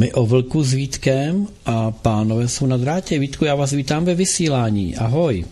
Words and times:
My 0.00 0.12
o 0.12 0.26
vlku 0.26 0.62
s 0.62 0.72
Vítkem 0.72 1.46
a 1.66 1.90
pánové 1.90 2.48
jsou 2.48 2.66
na 2.66 2.76
drátě. 2.76 3.18
Vítku, 3.18 3.44
já 3.44 3.54
vás 3.54 3.72
vítám 3.72 4.04
ve 4.04 4.14
vysílání. 4.14 4.96
Ahoj. 4.96 5.44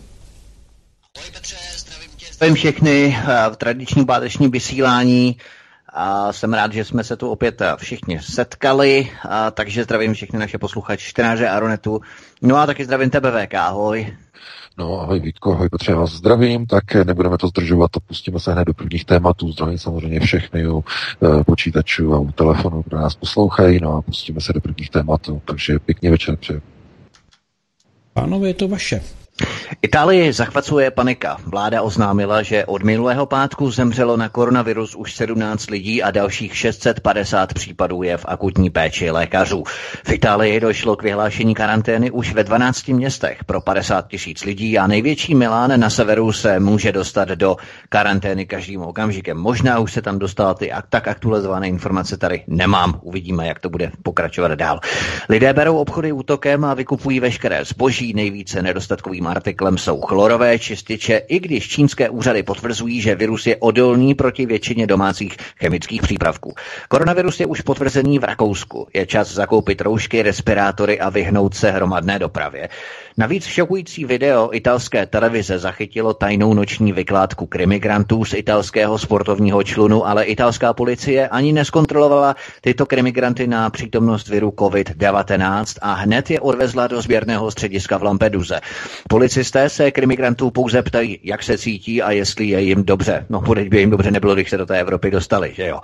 Ahoj 1.17 1.31
Petře, 1.33 1.55
zdravím 1.77 2.09
tě. 2.17 2.25
Zdravím 2.31 2.55
všechny 2.55 3.17
eh, 3.17 3.49
v 3.49 3.55
tradičním 3.55 4.05
pátečním 4.05 4.51
vysílání. 4.51 5.37
A 5.89 6.33
jsem 6.33 6.53
rád, 6.53 6.73
že 6.73 6.85
jsme 6.85 7.03
se 7.03 7.17
tu 7.17 7.29
opět 7.29 7.61
eh, 7.61 7.73
všichni 7.77 8.19
setkali, 8.21 9.11
a 9.29 9.51
takže 9.51 9.83
zdravím 9.83 10.13
všechny 10.13 10.39
naše 10.39 10.57
posluchače, 10.57 11.05
čtenáře 11.05 11.47
Aronetu. 11.47 12.01
No 12.41 12.57
a 12.57 12.65
taky 12.65 12.85
zdravím 12.85 13.09
tebe, 13.09 13.45
VK, 13.45 13.53
ahoj. 13.53 14.17
No 14.77 14.99
ahoj 14.99 15.19
Vítko, 15.19 15.53
ahoj 15.53 15.69
Petře, 15.69 15.93
vás 15.93 16.11
zdravím, 16.11 16.65
tak 16.65 16.95
nebudeme 16.95 17.37
to 17.37 17.47
zdržovat 17.47 17.97
a 17.97 17.99
pustíme 17.99 18.39
se 18.39 18.53
hned 18.53 18.65
do 18.65 18.73
prvních 18.73 19.05
tématů. 19.05 19.51
Zdravím 19.51 19.77
samozřejmě 19.77 20.19
všechny 20.19 20.67
u 20.67 20.83
e, 21.39 21.43
počítačů 21.43 22.13
a 22.13 22.19
u 22.19 22.31
telefonu, 22.31 22.83
kdo 22.87 22.97
nás 22.97 23.15
poslouchají, 23.15 23.79
no 23.81 23.95
a 23.95 24.01
pustíme 24.01 24.41
se 24.41 24.53
do 24.53 24.61
prvních 24.61 24.89
tématů. 24.89 25.41
Takže 25.45 25.79
pěkný 25.79 26.09
večer 26.09 26.35
přeju. 26.37 26.61
Pánové, 28.13 28.47
je 28.47 28.53
to 28.53 28.67
vaše. 28.67 29.01
Itálii 29.81 30.33
zachvacuje 30.33 30.91
panika. 30.91 31.37
Vláda 31.45 31.81
oznámila, 31.81 32.43
že 32.43 32.65
od 32.65 32.83
minulého 32.83 33.25
pátku 33.25 33.71
zemřelo 33.71 34.17
na 34.17 34.29
koronavirus 34.29 34.95
už 34.95 35.15
17 35.15 35.69
lidí 35.69 36.03
a 36.03 36.11
dalších 36.11 36.57
650 36.57 37.53
případů 37.53 38.03
je 38.03 38.17
v 38.17 38.25
akutní 38.27 38.69
péči 38.69 39.11
lékařů. 39.11 39.63
V 40.03 40.11
Itálii 40.11 40.59
došlo 40.59 40.95
k 40.95 41.03
vyhlášení 41.03 41.55
karantény 41.55 42.11
už 42.11 42.33
ve 42.33 42.43
12 42.43 42.87
městech 42.87 43.43
pro 43.45 43.61
50 43.61 44.07
tisíc 44.07 44.43
lidí 44.43 44.77
a 44.77 44.87
největší 44.87 45.35
Milán 45.35 45.79
na 45.79 45.89
severu 45.89 46.31
se 46.31 46.59
může 46.59 46.91
dostat 46.91 47.29
do 47.29 47.57
karantény 47.89 48.45
každým 48.45 48.81
okamžikem. 48.81 49.37
Možná 49.37 49.79
už 49.79 49.93
se 49.93 50.01
tam 50.01 50.19
dostala 50.19 50.53
ty 50.53 50.71
tak 50.89 51.07
aktualizované 51.07 51.67
informace 51.67 52.17
tady 52.17 52.43
nemám. 52.47 52.99
Uvidíme, 53.01 53.47
jak 53.47 53.59
to 53.59 53.69
bude 53.69 53.91
pokračovat 54.03 54.51
dál. 54.51 54.79
Lidé 55.29 55.53
berou 55.53 55.77
obchody 55.77 56.11
útokem 56.11 56.65
a 56.65 56.73
vykupují 56.73 57.19
veškeré 57.19 57.65
zboží. 57.65 58.13
Nejvíce 58.13 58.61
nedostatkový 58.61 59.22
Důležitým 59.23 59.37
artiklem 59.37 59.77
jsou 59.77 60.01
chlorové 60.01 60.59
čističe, 60.59 61.17
i 61.17 61.39
když 61.39 61.69
čínské 61.69 62.09
úřady 62.09 62.43
potvrzují, 62.43 63.01
že 63.01 63.15
virus 63.15 63.47
je 63.47 63.55
odolný 63.57 64.15
proti 64.15 64.45
většině 64.45 64.87
domácích 64.87 65.37
chemických 65.59 66.01
přípravků. 66.01 66.53
Koronavirus 66.89 67.39
je 67.39 67.45
už 67.45 67.61
potvrzený 67.61 68.19
v 68.19 68.23
Rakousku. 68.23 68.87
Je 68.93 69.05
čas 69.05 69.31
zakoupit 69.31 69.81
roušky, 69.81 70.23
respirátory 70.23 70.99
a 70.99 71.09
vyhnout 71.09 71.55
se 71.55 71.71
hromadné 71.71 72.19
dopravě. 72.19 72.69
Navíc 73.17 73.45
šokující 73.45 74.05
video 74.05 74.49
italské 74.51 75.05
televize 75.05 75.59
zachytilo 75.59 76.13
tajnou 76.13 76.53
noční 76.53 76.93
vykládku 76.93 77.45
krimigrantů 77.45 78.25
z 78.25 78.33
italského 78.33 78.97
sportovního 78.99 79.63
člunu, 79.63 80.07
ale 80.07 80.23
italská 80.23 80.73
policie 80.73 81.27
ani 81.27 81.53
neskontrolovala 81.53 82.35
tyto 82.61 82.85
krimigranty 82.85 83.47
na 83.47 83.69
přítomnost 83.69 84.27
viru 84.27 84.49
COVID-19 84.49 85.79
a 85.81 85.93
hned 85.93 86.31
je 86.31 86.39
odvezla 86.39 86.87
do 86.87 87.01
sběrného 87.01 87.51
střediska 87.51 87.97
v 87.97 88.03
Lampeduze. 88.03 88.59
Policisté 89.13 89.69
se 89.69 89.91
krimigrantů 89.91 90.51
pouze 90.51 90.81
ptají, 90.81 91.19
jak 91.23 91.43
se 91.43 91.57
cítí 91.57 92.01
a 92.01 92.11
jestli 92.11 92.45
je 92.45 92.61
jim 92.61 92.83
dobře. 92.83 93.25
No, 93.29 93.41
bude 93.41 93.65
by 93.65 93.79
jim 93.79 93.89
dobře 93.89 94.11
nebylo, 94.11 94.35
když 94.35 94.49
se 94.49 94.57
do 94.57 94.65
té 94.65 94.79
Evropy 94.79 95.11
dostali, 95.11 95.51
že 95.55 95.67
jo. 95.67 95.79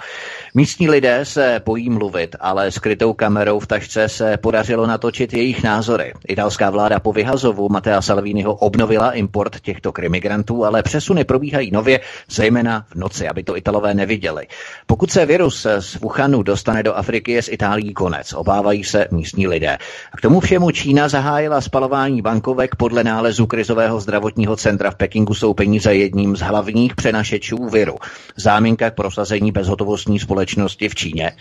Místní 0.54 0.90
lidé 0.90 1.26
se 1.26 1.62
bojí 1.66 1.90
mluvit, 1.90 2.36
ale 2.40 2.72
skrytou 2.72 3.14
kamerou 3.14 3.60
v 3.60 3.68
tašce 3.68 4.10
se 4.10 4.38
podařilo 4.38 4.88
natočit 4.88 5.34
jejich 5.34 5.64
názory. 5.64 6.14
Italská 6.28 6.70
vláda 6.70 7.00
po 7.00 7.14
vyhazovu 7.14 7.70
Matea 7.70 8.02
Salviniho 8.02 8.56
obnovila 8.56 9.12
import 9.12 9.60
těchto 9.60 9.92
krimigrantů, 9.92 10.66
ale 10.66 10.84
přesuny 10.84 11.24
probíhají 11.24 11.72
nově, 11.72 12.00
zejména 12.30 12.86
v 12.90 12.96
noci, 12.96 13.28
aby 13.28 13.44
to 13.44 13.58
Italové 13.58 13.94
neviděli. 13.94 14.48
Pokud 14.86 15.12
se 15.12 15.26
virus 15.26 15.68
z 15.80 15.96
Wuhanu 15.96 16.44
dostane 16.44 16.84
do 16.84 16.94
Afriky, 16.94 17.32
je 17.32 17.42
z 17.42 17.50
Itálií 17.50 17.94
konec. 17.94 18.34
Obávají 18.34 18.84
se 18.84 19.08
místní 19.12 19.48
lidé. 19.48 19.78
K 20.18 20.22
tomu 20.22 20.40
všemu 20.40 20.72
Čína 20.72 21.10
zahájila 21.10 21.62
spalování 21.62 22.22
bankovek 22.22 22.76
podle 22.76 23.04
nálezu 23.20 23.48
krizového 23.48 24.00
zdravotního 24.00 24.56
centra 24.56 24.92
v 24.92 24.96
Pekingu 24.96 25.34
jsou 25.34 25.54
peníze 25.54 25.96
jedním 25.96 26.36
z 26.36 26.40
hlavních 26.40 26.96
přenašečů 26.96 27.70
viru. 27.70 27.96
Záminka 28.36 28.90
k 28.90 28.96
prosazení 28.96 29.52
bezhotovostní 29.52 30.20
společnosti 30.20 30.90
v 30.90 30.96
Číně. 30.96 31.32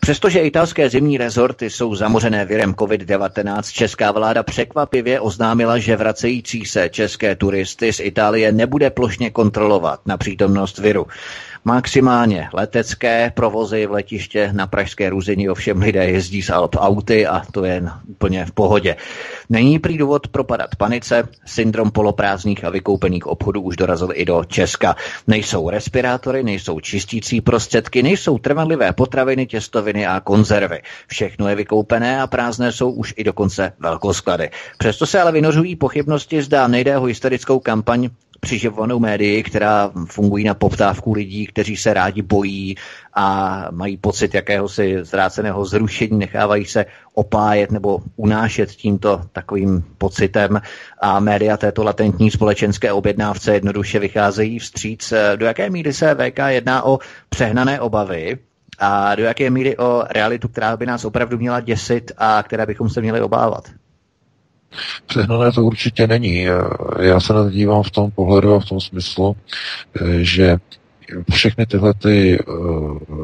Přestože 0.00 0.38
italské 0.40 0.88
zimní 0.90 1.18
rezorty 1.18 1.70
jsou 1.70 1.94
zamořené 1.94 2.44
virem 2.44 2.74
COVID-19, 2.74 3.62
česká 3.72 4.12
vláda 4.12 4.42
překvapivě 4.42 5.20
oznámila, 5.20 5.78
že 5.78 5.96
vracející 5.96 6.64
se 6.66 6.88
české 6.88 7.36
turisty 7.36 7.92
z 7.92 8.00
Itálie 8.00 8.52
nebude 8.52 8.90
plošně 8.90 9.30
kontrolovat 9.30 10.00
na 10.06 10.16
přítomnost 10.16 10.78
viru. 10.78 11.06
Maximálně 11.64 12.48
letecké 12.52 13.32
provozy 13.34 13.86
v 13.86 13.90
letiště 13.90 14.50
na 14.52 14.66
Pražské 14.66 15.10
Ruzini 15.10 15.48
ovšem 15.48 15.82
lidé 15.82 16.04
jezdí 16.04 16.42
s 16.42 16.52
auty 16.76 17.26
a 17.26 17.42
to 17.52 17.64
je 17.64 17.82
úplně 18.06 18.44
v 18.46 18.52
pohodě. 18.52 18.96
Není 19.48 19.78
prý 19.78 19.98
důvod 19.98 20.28
propadat 20.28 20.76
panice, 20.76 21.28
syndrom 21.46 21.90
poloprázdných 21.90 22.64
a 22.64 22.70
vykoupených 22.70 23.26
obchodů 23.26 23.60
už 23.60 23.76
dorazil 23.76 24.08
i 24.12 24.24
do 24.24 24.44
Česka. 24.44 24.96
Nejsou 25.26 25.70
respirátory, 25.70 26.42
nejsou 26.42 26.80
čistící 26.80 27.40
prostředky, 27.40 28.02
nejsou 28.02 28.38
trvanlivé 28.38 28.92
potraviny, 28.92 29.46
těstoviny 29.46 30.06
a 30.06 30.20
konzervy. 30.20 30.82
Všechno 31.06 31.48
je 31.48 31.54
vykoupené 31.54 32.22
a 32.22 32.26
prázdné 32.26 32.72
jsou 32.72 32.90
už 32.90 33.14
i 33.16 33.24
dokonce 33.24 33.72
velkosklady. 33.78 34.50
Přesto 34.78 35.06
se 35.06 35.20
ale 35.20 35.32
vynořují 35.32 35.76
pochybnosti, 35.76 36.42
zda 36.42 36.68
nejde 36.68 36.98
o 36.98 37.04
historickou 37.04 37.58
kampaň 37.58 38.08
přiživovanou 38.40 38.98
médii, 38.98 39.42
která 39.42 39.90
fungují 40.06 40.44
na 40.44 40.54
poptávku 40.54 41.12
lidí, 41.12 41.46
kteří 41.46 41.76
se 41.76 41.94
rádi 41.94 42.22
bojí 42.22 42.76
a 43.14 43.66
mají 43.70 43.96
pocit 43.96 44.34
jakéhosi 44.34 44.98
zráceného 45.02 45.64
zrušení, 45.64 46.18
nechávají 46.18 46.64
se 46.64 46.86
opájet 47.14 47.70
nebo 47.70 47.98
unášet 48.16 48.70
tímto 48.70 49.20
takovým 49.32 49.84
pocitem 49.98 50.60
a 51.00 51.20
média 51.20 51.56
této 51.56 51.84
latentní 51.84 52.30
společenské 52.30 52.92
objednávce 52.92 53.54
jednoduše 53.54 53.98
vycházejí 53.98 54.58
vstříc. 54.58 55.12
Do 55.36 55.46
jaké 55.46 55.70
míry 55.70 55.92
se 55.92 56.14
VK 56.14 56.38
jedná 56.48 56.84
o 56.84 56.98
přehnané 57.28 57.80
obavy 57.80 58.38
a 58.78 59.14
do 59.14 59.22
jaké 59.22 59.50
míry 59.50 59.76
o 59.76 60.04
realitu, 60.10 60.48
která 60.48 60.76
by 60.76 60.86
nás 60.86 61.04
opravdu 61.04 61.38
měla 61.38 61.60
děsit 61.60 62.12
a 62.18 62.42
které 62.42 62.66
bychom 62.66 62.88
se 62.88 63.00
měli 63.00 63.20
obávat? 63.20 63.64
Přehnané 65.06 65.52
to 65.52 65.64
určitě 65.64 66.06
není. 66.06 66.46
Já 67.00 67.20
se 67.20 67.32
na 67.32 67.44
to 67.44 67.50
dívám 67.50 67.82
v 67.82 67.90
tom 67.90 68.10
pohledu 68.10 68.54
a 68.54 68.60
v 68.60 68.64
tom 68.64 68.80
smyslu, 68.80 69.36
že 70.16 70.56
všechny 71.32 71.66
tyhle 71.66 71.94
ty, 71.94 72.38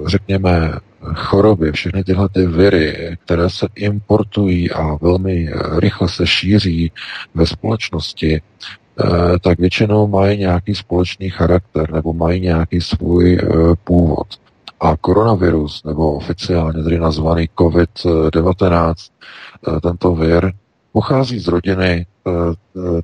řekněme, 0.06 0.72
choroby, 1.14 1.72
všechny 1.72 2.04
tyhle 2.04 2.28
ty 2.28 2.46
viry, 2.46 3.16
které 3.24 3.50
se 3.50 3.66
importují 3.74 4.70
a 4.70 4.98
velmi 5.00 5.50
rychle 5.78 6.08
se 6.08 6.26
šíří 6.26 6.92
ve 7.34 7.46
společnosti, 7.46 8.42
tak 9.40 9.58
většinou 9.58 10.06
mají 10.06 10.38
nějaký 10.38 10.74
společný 10.74 11.30
charakter 11.30 11.92
nebo 11.92 12.12
mají 12.12 12.40
nějaký 12.40 12.80
svůj 12.80 13.38
původ. 13.84 14.26
A 14.80 14.96
koronavirus, 14.96 15.84
nebo 15.84 16.12
oficiálně 16.12 16.82
tedy 16.82 16.98
nazvaný 16.98 17.48
COVID-19, 17.56 18.94
tento 19.82 20.14
vir, 20.14 20.52
pochází 20.96 21.38
z 21.38 21.48
rodiny 21.48 21.92
e, 21.92 22.30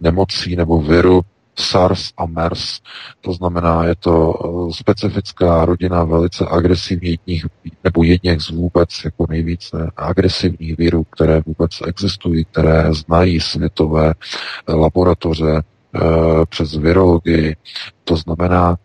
nemocí 0.00 0.56
nebo 0.56 0.80
viru 0.80 1.20
SARS 1.56 2.12
a 2.16 2.26
MERS. 2.26 2.80
To 3.20 3.32
znamená, 3.32 3.84
je 3.84 3.96
to 3.96 4.14
e, 4.32 4.72
specifická 4.72 5.64
rodina 5.64 6.04
velice 6.04 6.46
agresivních, 6.50 7.20
nebo 7.84 8.04
jedněch 8.04 8.40
z 8.40 8.50
vůbec 8.50 8.88
jako 9.04 9.26
nejvíce 9.28 9.90
agresivních 9.96 10.78
virů, 10.78 11.04
které 11.04 11.42
vůbec 11.46 11.70
existují, 11.86 12.44
které 12.44 12.94
znají 12.94 13.40
světové 13.40 14.14
laboratoře 14.68 15.62
přes 16.48 16.76
virologii. 16.76 17.56
To 18.04 18.16
znamená, 18.16 18.76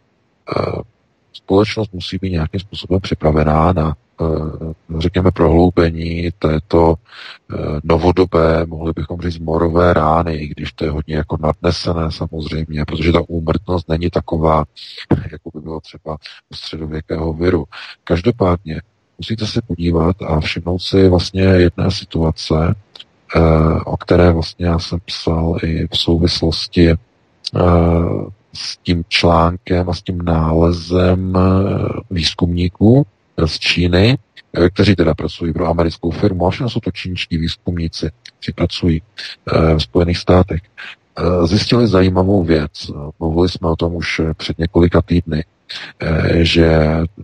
společnost 1.33 1.93
musí 1.93 2.17
být 2.17 2.31
nějakým 2.31 2.59
způsobem 2.59 3.01
připravená 3.01 3.73
na 3.73 3.95
Eh, 3.95 4.06
řekněme, 4.97 5.31
prohloubení 5.31 6.29
této 6.39 6.95
eh, 6.95 7.55
novodobé, 7.83 8.65
mohli 8.65 8.93
bychom 8.95 9.21
říct, 9.21 9.39
morové 9.39 9.93
rány, 9.93 10.35
i 10.35 10.47
když 10.47 10.73
to 10.73 10.85
je 10.85 10.91
hodně 10.91 11.15
jako 11.15 11.37
nadnesené 11.39 12.11
samozřejmě, 12.11 12.85
protože 12.85 13.11
ta 13.11 13.21
úmrtnost 13.27 13.89
není 13.89 14.09
taková, 14.09 14.65
jako 15.31 15.51
by 15.53 15.61
bylo 15.61 15.79
třeba 15.79 16.17
u 16.49 16.55
středověkého 16.55 17.33
viru. 17.33 17.65
Každopádně 18.03 18.81
musíte 19.17 19.47
se 19.47 19.61
podívat 19.61 20.21
a 20.21 20.39
všimnout 20.39 20.79
si 20.79 21.09
vlastně 21.09 21.41
jedné 21.41 21.91
situace, 21.91 22.75
eh, 23.35 23.39
o 23.85 23.97
které 23.97 24.31
vlastně 24.31 24.65
já 24.65 24.79
jsem 24.79 24.99
psal 25.05 25.57
i 25.63 25.87
v 25.87 25.97
souvislosti 25.97 26.89
eh, 26.89 26.97
s 28.53 28.77
tím 28.77 29.03
článkem 29.07 29.89
a 29.89 29.93
s 29.93 30.01
tím 30.01 30.21
nálezem 30.21 31.37
výzkumníků 32.11 33.05
z 33.45 33.59
Číny, 33.59 34.17
kteří 34.73 34.95
teda 34.95 35.13
pracují 35.13 35.53
pro 35.53 35.67
americkou 35.67 36.11
firmu, 36.11 36.47
a 36.47 36.49
všechno 36.49 36.69
jsou 36.69 36.79
to 36.79 36.91
čínští 36.91 37.37
výzkumníci, 37.37 38.09
kteří 38.39 38.53
pracují 38.55 39.01
v 39.77 39.79
Spojených 39.79 40.17
státech. 40.17 40.61
Zjistili 41.45 41.87
zajímavou 41.87 42.43
věc. 42.43 42.91
Mluvili 43.19 43.49
jsme 43.49 43.69
o 43.69 43.75
tom 43.75 43.95
už 43.95 44.21
před 44.37 44.59
několika 44.59 45.01
týdny, 45.01 45.43
Eh, 45.99 46.45
že 46.45 46.69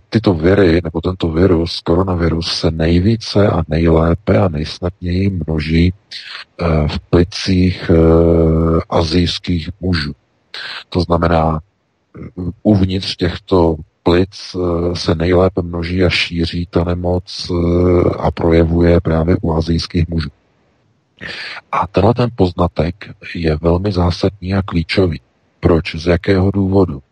tyto 0.08 0.34
viry, 0.34 0.80
nebo 0.84 1.00
tento 1.00 1.28
virus, 1.28 1.80
koronavirus, 1.80 2.60
se 2.60 2.70
nejvíce 2.70 3.48
a 3.48 3.62
nejlépe 3.68 4.38
a 4.38 4.48
nejsnadněji 4.48 5.30
množí 5.30 5.92
eh, 5.92 6.88
v 6.88 6.98
plicích 7.10 7.90
eh, 7.90 8.80
azijských 8.90 9.70
mužů. 9.80 10.14
To 10.88 11.00
znamená, 11.00 11.60
uvnitř 12.62 13.16
těchto 13.16 13.76
plic 14.04 14.56
se 14.94 15.14
nejlépe 15.14 15.62
množí 15.62 16.04
a 16.04 16.10
šíří 16.10 16.66
ta 16.70 16.84
nemoc 16.84 17.50
a 18.18 18.30
projevuje 18.30 19.00
právě 19.00 19.36
u 19.42 19.52
azijských 19.52 20.08
mužů. 20.08 20.30
A 21.72 21.86
tenhle 21.86 22.14
ten 22.14 22.30
poznatek 22.36 23.10
je 23.34 23.56
velmi 23.56 23.92
zásadní 23.92 24.54
a 24.54 24.62
klíčový. 24.62 25.20
Proč? 25.60 25.94
Z 25.94 26.06
jakého 26.06 26.50
důvodu? 26.50 27.02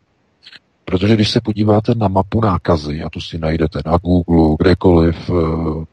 Protože 0.85 1.15
když 1.15 1.31
se 1.31 1.41
podíváte 1.41 1.95
na 1.95 2.09
mapu 2.09 2.41
nákazy, 2.41 3.03
a 3.03 3.11
tu 3.11 3.21
si 3.21 3.39
najdete 3.39 3.81
na 3.87 3.97
Google, 3.97 4.57
kdekoliv, 4.59 5.31
eh, 5.31 5.85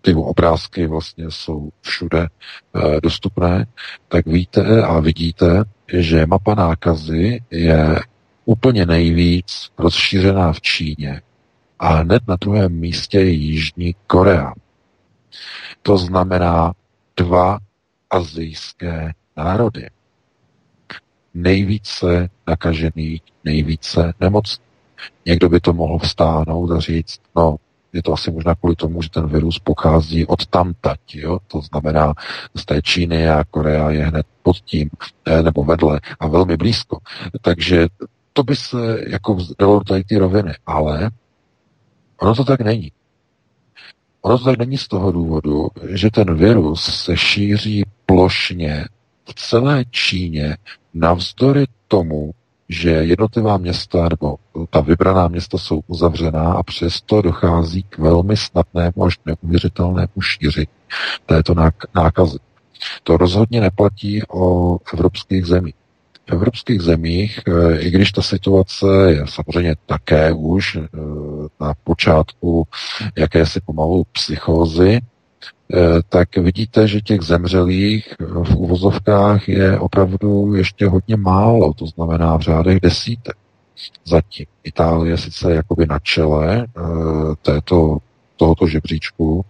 ty 0.00 0.14
obrázky 0.14 0.86
vlastně 0.86 1.24
jsou 1.28 1.68
všude 1.80 2.26
eh, 2.26 3.00
dostupné, 3.02 3.66
tak 4.08 4.26
víte 4.26 4.82
a 4.82 5.00
vidíte, 5.00 5.64
že 5.92 6.26
mapa 6.26 6.54
nákazy 6.54 7.40
je 7.50 8.00
úplně 8.48 8.86
nejvíc 8.86 9.70
rozšířená 9.78 10.52
v 10.52 10.60
Číně 10.60 11.22
a 11.78 11.88
hned 11.88 12.22
na 12.28 12.36
druhém 12.40 12.72
místě 12.72 13.18
je 13.18 13.30
Jižní 13.30 13.94
Korea. 14.06 14.52
To 15.82 15.98
znamená 15.98 16.72
dva 17.16 17.58
azijské 18.10 19.12
národy 19.36 19.90
nejvíce 21.34 22.28
nakažených, 22.46 23.22
nejvíce 23.44 24.12
nemocných. 24.20 24.68
Někdo 25.26 25.48
by 25.48 25.60
to 25.60 25.72
mohl 25.72 25.98
vstáhnout 25.98 26.70
a 26.70 26.80
říct, 26.80 27.20
no, 27.36 27.56
je 27.92 28.02
to 28.02 28.12
asi 28.12 28.30
možná 28.30 28.54
kvůli 28.54 28.76
tomu, 28.76 29.02
že 29.02 29.10
ten 29.10 29.28
virus 29.28 29.58
pochází 29.58 30.26
od 30.26 30.46
tamtať, 30.46 31.00
jo? 31.14 31.38
to 31.46 31.60
znamená 31.60 32.14
z 32.54 32.64
té 32.64 32.82
Číny 32.82 33.28
a 33.28 33.44
Korea 33.44 33.90
je 33.90 34.04
hned 34.04 34.26
pod 34.42 34.56
tím, 34.56 34.90
eh, 35.24 35.42
nebo 35.42 35.64
vedle 35.64 36.00
a 36.20 36.28
velmi 36.28 36.56
blízko. 36.56 36.98
Takže 37.40 37.86
to 38.38 38.44
by 38.44 38.56
se 38.56 38.98
jako 39.06 39.38
dalo 39.58 39.80
tady 39.84 40.04
ty 40.04 40.18
roviny, 40.18 40.52
ale 40.66 41.10
ono 42.20 42.34
to 42.34 42.44
tak 42.44 42.60
není. 42.60 42.92
Ono 44.20 44.38
to 44.38 44.44
tak 44.44 44.58
není 44.58 44.78
z 44.78 44.88
toho 44.88 45.12
důvodu, 45.12 45.68
že 45.88 46.10
ten 46.10 46.34
virus 46.34 47.04
se 47.04 47.16
šíří 47.16 47.84
plošně 48.06 48.84
v 49.28 49.34
celé 49.34 49.84
Číně 49.90 50.56
navzdory 50.94 51.64
tomu, 51.88 52.30
že 52.68 52.90
jednotlivá 52.90 53.56
města 53.56 54.08
nebo 54.10 54.36
ta 54.70 54.80
vybraná 54.80 55.28
města 55.28 55.58
jsou 55.58 55.80
uzavřená 55.86 56.52
a 56.52 56.62
přesto 56.62 57.22
dochází 57.22 57.82
k 57.82 57.98
velmi 57.98 58.36
snadnému 58.36 59.04
až 59.04 59.18
neuvěřitelnému 59.26 60.20
šíření 60.20 60.68
této 61.26 61.54
nákazy. 61.94 62.38
To 63.02 63.16
rozhodně 63.16 63.60
neplatí 63.60 64.22
o 64.28 64.78
evropských 64.94 65.46
zemích. 65.46 65.74
V 66.28 66.32
evropských 66.32 66.80
zemích, 66.80 67.40
eh, 67.46 67.80
i 67.80 67.90
když 67.90 68.12
ta 68.12 68.22
situace 68.22 68.86
je 69.08 69.24
samozřejmě 69.26 69.74
také 69.86 70.32
už 70.32 70.76
eh, 70.76 70.88
na 71.60 71.74
počátku 71.84 72.66
jakési 73.16 73.60
pomalu 73.60 74.04
psychózy, 74.12 75.00
Eh, 75.74 76.00
tak 76.08 76.36
vidíte, 76.36 76.88
že 76.88 77.00
těch 77.00 77.22
zemřelých 77.22 78.14
v 78.20 78.54
uvozovkách 78.56 79.48
je 79.48 79.78
opravdu 79.78 80.54
ještě 80.54 80.88
hodně 80.88 81.16
málo, 81.16 81.74
to 81.74 81.86
znamená 81.86 82.36
v 82.36 82.40
řádech 82.40 82.80
desítek. 82.80 83.36
Zatím 84.04 84.46
Itálie 84.64 85.18
sice 85.18 85.54
jakoby 85.54 85.86
na 85.86 85.98
čele 85.98 86.66
této, 87.42 87.98
tohoto 88.36 88.66
žebříčku 88.66 89.44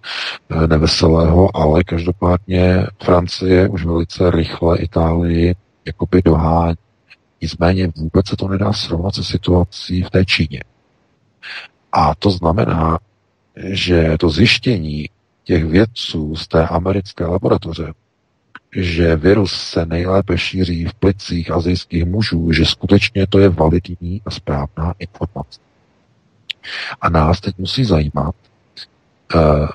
neveselého, 0.66 1.56
ale 1.56 1.84
každopádně 1.84 2.86
Francie 3.02 3.68
už 3.68 3.84
velice 3.84 4.30
rychle 4.30 4.78
Itálii 4.78 5.54
jakoby 5.88 6.22
dohání. 6.22 6.76
Nicméně 7.40 7.88
vůbec 7.96 8.28
se 8.28 8.36
to 8.36 8.48
nedá 8.48 8.72
srovnat 8.72 9.14
se 9.14 9.24
situací 9.24 10.02
v 10.02 10.10
té 10.10 10.24
Číně. 10.24 10.60
A 11.92 12.14
to 12.14 12.30
znamená, 12.30 12.98
že 13.56 14.16
to 14.18 14.30
zjištění 14.30 15.08
těch 15.44 15.64
vědců 15.64 16.36
z 16.36 16.48
té 16.48 16.66
americké 16.66 17.26
laboratoře, 17.26 17.92
že 18.76 19.16
virus 19.16 19.52
se 19.52 19.86
nejlépe 19.86 20.38
šíří 20.38 20.84
v 20.84 20.94
plicích 20.94 21.50
azijských 21.50 22.04
mužů, 22.04 22.52
že 22.52 22.64
skutečně 22.64 23.26
to 23.26 23.38
je 23.38 23.48
validní 23.48 24.22
a 24.26 24.30
správná 24.30 24.94
informace. 24.98 25.60
A 27.00 27.08
nás 27.08 27.40
teď 27.40 27.58
musí 27.58 27.84
zajímat, 27.84 28.34
uh, 29.34 29.68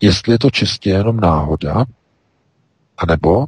jestli 0.00 0.32
je 0.32 0.38
to 0.38 0.50
čistě 0.50 0.90
jenom 0.90 1.20
náhoda, 1.20 1.84
anebo 2.98 3.46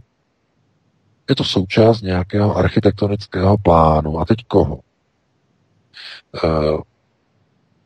je 1.31 1.37
to 1.37 1.45
součást 1.45 2.03
nějakého 2.03 2.57
architektonického 2.57 3.59
plánu. 3.59 4.19
A 4.19 4.25
teď 4.25 4.39
koho? 4.49 4.81
Uh, 6.45 6.81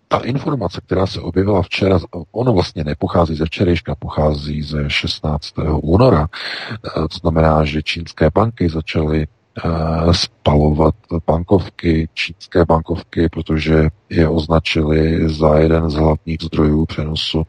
ta 0.09 0.19
informace, 0.19 0.81
která 0.87 1.07
se 1.07 1.21
objevila 1.21 1.63
včera, 1.63 1.99
ono 2.33 2.53
vlastně 2.53 2.85
nepochází 2.85 3.35
ze 3.35 3.45
včerejška, 3.45 3.95
pochází 3.95 4.63
ze 4.63 4.91
16. 4.91 5.55
února. 5.83 6.29
Eh, 6.73 7.09
to 7.09 7.19
znamená, 7.21 7.65
že 7.65 7.83
čínské 7.83 8.31
banky 8.35 8.69
začaly 8.69 9.27
eh, 9.27 10.15
spalovat 10.15 10.95
bankovky, 11.27 12.09
čínské 12.15 12.65
bankovky, 12.65 13.29
protože 13.29 13.89
je 14.11 14.29
označili 14.29 15.29
za 15.29 15.59
jeden 15.59 15.91
z 15.91 15.95
hlavních 15.95 16.39
zdrojů 16.43 16.87
přenosu 16.87 17.43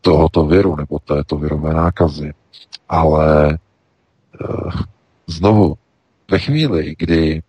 tohoto 0.00 0.44
viru 0.44 0.76
nebo 0.76 0.98
této 0.98 1.36
virové 1.36 1.74
nákazy. 1.74 2.32
Ale 2.88 3.58
znovu, 5.26 5.74
ve 6.30 6.38
chvíli, 6.38 6.94
kdy 6.98 7.42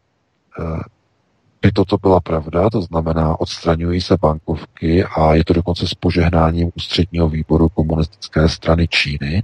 by 1.62 1.72
toto 1.72 1.98
byla 1.98 2.20
pravda, 2.20 2.70
to 2.70 2.82
znamená, 2.82 3.40
odstraňují 3.40 4.02
se 4.02 4.18
bankovky 4.22 5.04
a 5.04 5.34
je 5.34 5.44
to 5.44 5.54
dokonce 5.54 5.88
s 5.88 5.94
požehnáním 5.94 6.72
ústředního 6.76 7.30
výboru 7.30 7.70
komunistické 7.70 8.50
strany 8.50 8.88
Číny, 8.88 9.44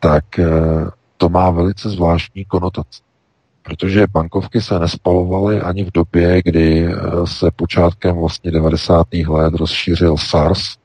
tak 0.00 0.38
eh, 0.38 0.46
to 1.16 1.28
má 1.28 1.50
velice 1.50 1.90
zvláštní 1.90 2.44
konotace. 2.44 3.02
Protože 3.62 4.06
bankovky 4.06 4.60
se 4.60 4.78
nespalovaly 4.78 5.60
ani 5.60 5.84
v 5.84 5.90
době, 5.92 6.42
kdy 6.44 6.86
eh, 6.86 6.96
se 7.24 7.50
počátkem 7.56 8.16
vlastně 8.16 8.50
90. 8.50 9.06
let 9.28 9.54
rozšířil 9.54 10.16
SARS 10.16 10.60
eh, 10.60 10.78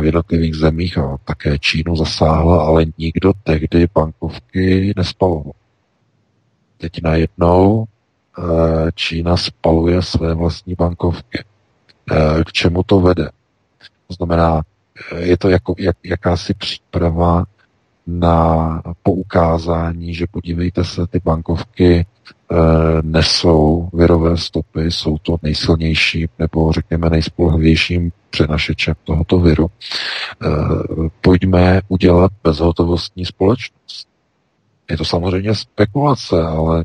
v 0.00 0.04
jednotlivých 0.04 0.54
zemích 0.54 0.98
a 0.98 1.16
také 1.24 1.58
Čínu 1.58 1.96
zasáhl, 1.96 2.52
ale 2.52 2.84
nikdo 2.98 3.32
tehdy 3.42 3.86
bankovky 3.94 4.92
nespaloval. 4.96 5.52
Teď 6.78 7.02
najednou 7.02 7.86
Eh, 8.38 8.92
Čína 8.94 9.36
spaluje 9.36 10.02
své 10.02 10.34
vlastní 10.34 10.74
bankovky. 10.74 11.44
Eh, 12.10 12.44
k 12.44 12.52
čemu 12.52 12.82
to 12.82 13.00
vede? 13.00 13.30
To 14.06 14.14
znamená, 14.14 14.62
eh, 15.12 15.20
je 15.20 15.38
to 15.38 15.48
jako 15.48 15.74
jak, 15.78 15.96
jakási 16.04 16.54
příprava 16.54 17.44
na 18.06 18.82
poukázání, 19.02 20.14
že 20.14 20.26
podívejte 20.30 20.84
se, 20.84 21.06
ty 21.06 21.20
bankovky 21.24 22.06
nesou 23.02 23.88
virové 23.92 24.36
stopy, 24.36 24.90
jsou 24.90 25.18
to 25.18 25.36
nejsilnější 25.42 26.28
nebo 26.38 26.72
řekněme 26.72 27.10
nejspolehlivějším 27.10 28.12
přenašečem 28.30 28.94
tohoto 29.04 29.38
viru. 29.38 29.66
E, 29.66 30.48
pojďme 31.20 31.80
udělat 31.88 32.32
bezhotovostní 32.44 33.24
společnost. 33.24 34.08
Je 34.90 34.96
to 34.96 35.04
samozřejmě 35.04 35.54
spekulace, 35.54 36.42
ale 36.42 36.84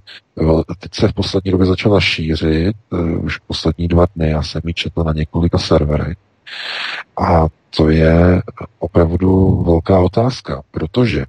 teď 0.79 0.93
se 0.93 1.07
v 1.07 1.13
poslední 1.13 1.51
době 1.51 1.65
začala 1.65 2.01
šířit, 2.01 2.75
už 3.23 3.37
poslední 3.37 3.87
dva 3.87 4.05
dny, 4.15 4.29
já 4.29 4.43
jsem 4.43 4.61
ji 4.65 4.73
četl 4.73 5.03
na 5.03 5.13
několika 5.13 5.57
serverech. 5.57 6.17
A 7.21 7.47
to 7.77 7.89
je 7.89 8.41
opravdu 8.79 9.63
velká 9.65 9.99
otázka, 9.99 10.63
protože 10.71 11.25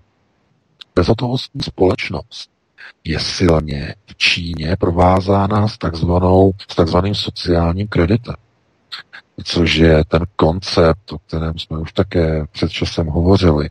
bezhotovostní 0.94 1.60
společnost 1.60 2.50
je 3.04 3.20
silně 3.20 3.94
v 4.06 4.16
Číně 4.16 4.76
provázána 4.76 5.68
s, 5.68 5.78
takzvanou, 5.78 6.52
s 6.70 6.74
takzvaným 6.74 7.14
sociálním 7.14 7.88
kreditem. 7.88 8.34
což 9.44 9.74
je 9.74 10.04
ten 10.08 10.22
koncept, 10.36 11.12
o 11.12 11.18
kterém 11.18 11.58
jsme 11.58 11.78
už 11.78 11.92
také 11.92 12.46
před 12.52 12.70
časem 12.70 13.06
hovořili. 13.06 13.70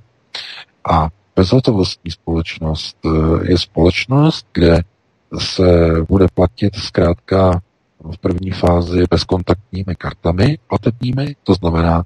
A 0.90 1.10
bezhotovostní 1.36 2.12
společnost 2.12 2.98
eh, 3.06 3.10
je 3.52 3.58
společnost, 3.58 4.48
kde 4.54 4.82
se 5.40 5.92
bude 6.10 6.28
platit 6.34 6.76
zkrátka 6.76 7.62
v 8.12 8.18
první 8.18 8.52
fázi 8.52 9.04
bezkontaktními 9.10 9.96
kartami 9.98 10.58
platebními, 10.68 11.36
to 11.44 11.54
znamená, 11.54 12.04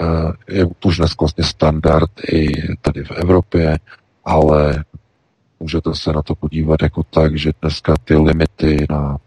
eh, 0.00 0.54
je 0.54 0.66
už 0.84 0.96
dnes 0.96 1.12
vlastně 1.20 1.44
standard 1.44 2.10
i 2.32 2.52
tady 2.80 3.04
v 3.04 3.10
Evropě, 3.10 3.78
ale 4.24 4.84
můžete 5.64 5.94
se 5.94 6.12
na 6.12 6.22
to 6.22 6.34
podívat 6.34 6.82
jako 6.82 7.02
tak, 7.02 7.38
že 7.38 7.52
dneska 7.62 7.94
ty 8.04 8.16
limity 8.16 8.86
na 8.90 9.18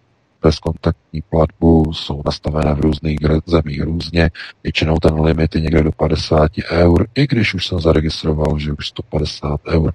bezkontaktní 0.41 1.22
platbu 1.22 1.94
jsou 1.94 2.22
nastavené 2.25 2.74
v 2.74 2.79
různých 2.79 3.17
zemích 3.46 3.82
různě. 3.82 4.29
Většinou 4.63 4.96
ten 4.96 5.22
limit 5.22 5.56
je 5.56 5.62
někde 5.62 5.84
do 5.84 5.91
50 5.91 6.51
eur, 6.72 7.08
i 7.15 7.27
když 7.27 7.53
už 7.53 7.67
jsem 7.67 7.79
zaregistroval, 7.79 8.60
že 8.60 8.74
už 8.74 8.88
150 8.88 9.60
eur 9.67 9.94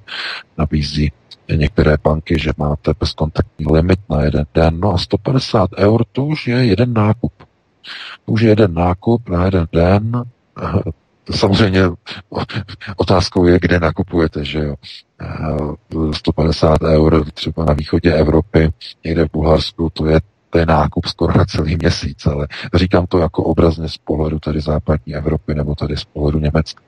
nabízí 0.59 1.13
některé 1.57 1.97
banky, 2.05 2.39
že 2.39 2.51
máte 2.57 2.93
bezkontaktní 3.01 3.67
limit 3.73 3.99
na 4.11 4.23
jeden 4.23 4.45
den. 4.55 4.81
No 4.81 4.95
a 4.95 4.99
150 4.99 5.71
eur 5.79 6.05
to 6.13 6.25
už 6.25 6.47
je 6.47 6.65
jeden 6.67 6.93
nákup. 6.93 7.33
To 8.27 8.33
už 8.33 8.41
je 8.41 8.49
jeden 8.49 8.75
nákup 8.75 9.29
na 9.29 9.45
jeden 9.45 9.67
den. 9.73 10.23
Samozřejmě 11.31 11.83
otázkou 12.97 13.47
je, 13.47 13.59
kde 13.61 13.81
nakupujete, 13.81 14.45
že 14.45 14.59
jo. 14.59 14.75
150 16.13 16.83
eur 16.83 17.31
třeba 17.31 17.65
na 17.65 17.73
východě 17.73 18.13
Evropy, 18.13 18.71
někde 19.05 19.25
v 19.25 19.33
Bulharsku, 19.33 19.91
to 19.91 20.07
je 20.07 20.21
to 20.53 20.59
je 20.59 20.67
nákup 20.67 21.07
skoro 21.07 21.39
na 21.39 21.45
celý 21.45 21.77
měsíc, 21.77 22.27
ale 22.27 22.49
říkám 22.75 23.07
to 23.07 23.19
jako 23.19 23.45
obrazně 23.45 23.89
z 23.89 23.97
pohledu 23.97 24.39
tady 24.39 24.61
západní 24.61 25.15
Evropy 25.15 25.55
nebo 25.55 25.75
tady 25.75 25.97
z 25.97 26.05
pohledu 26.05 26.39
Německa. 26.39 26.83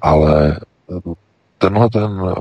Ale 0.00 0.60
tenhle 1.58 1.90
ten, 1.90 2.34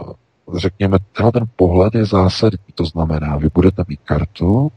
řekněme, 0.55 0.97
tenhle 1.13 1.31
ten 1.31 1.43
pohled 1.55 1.95
je 1.95 2.05
zásadní. 2.05 2.59
To 2.75 2.85
znamená, 2.85 3.37
vy 3.37 3.49
budete 3.53 3.83
mít 3.87 3.99
kartu, 4.03 4.71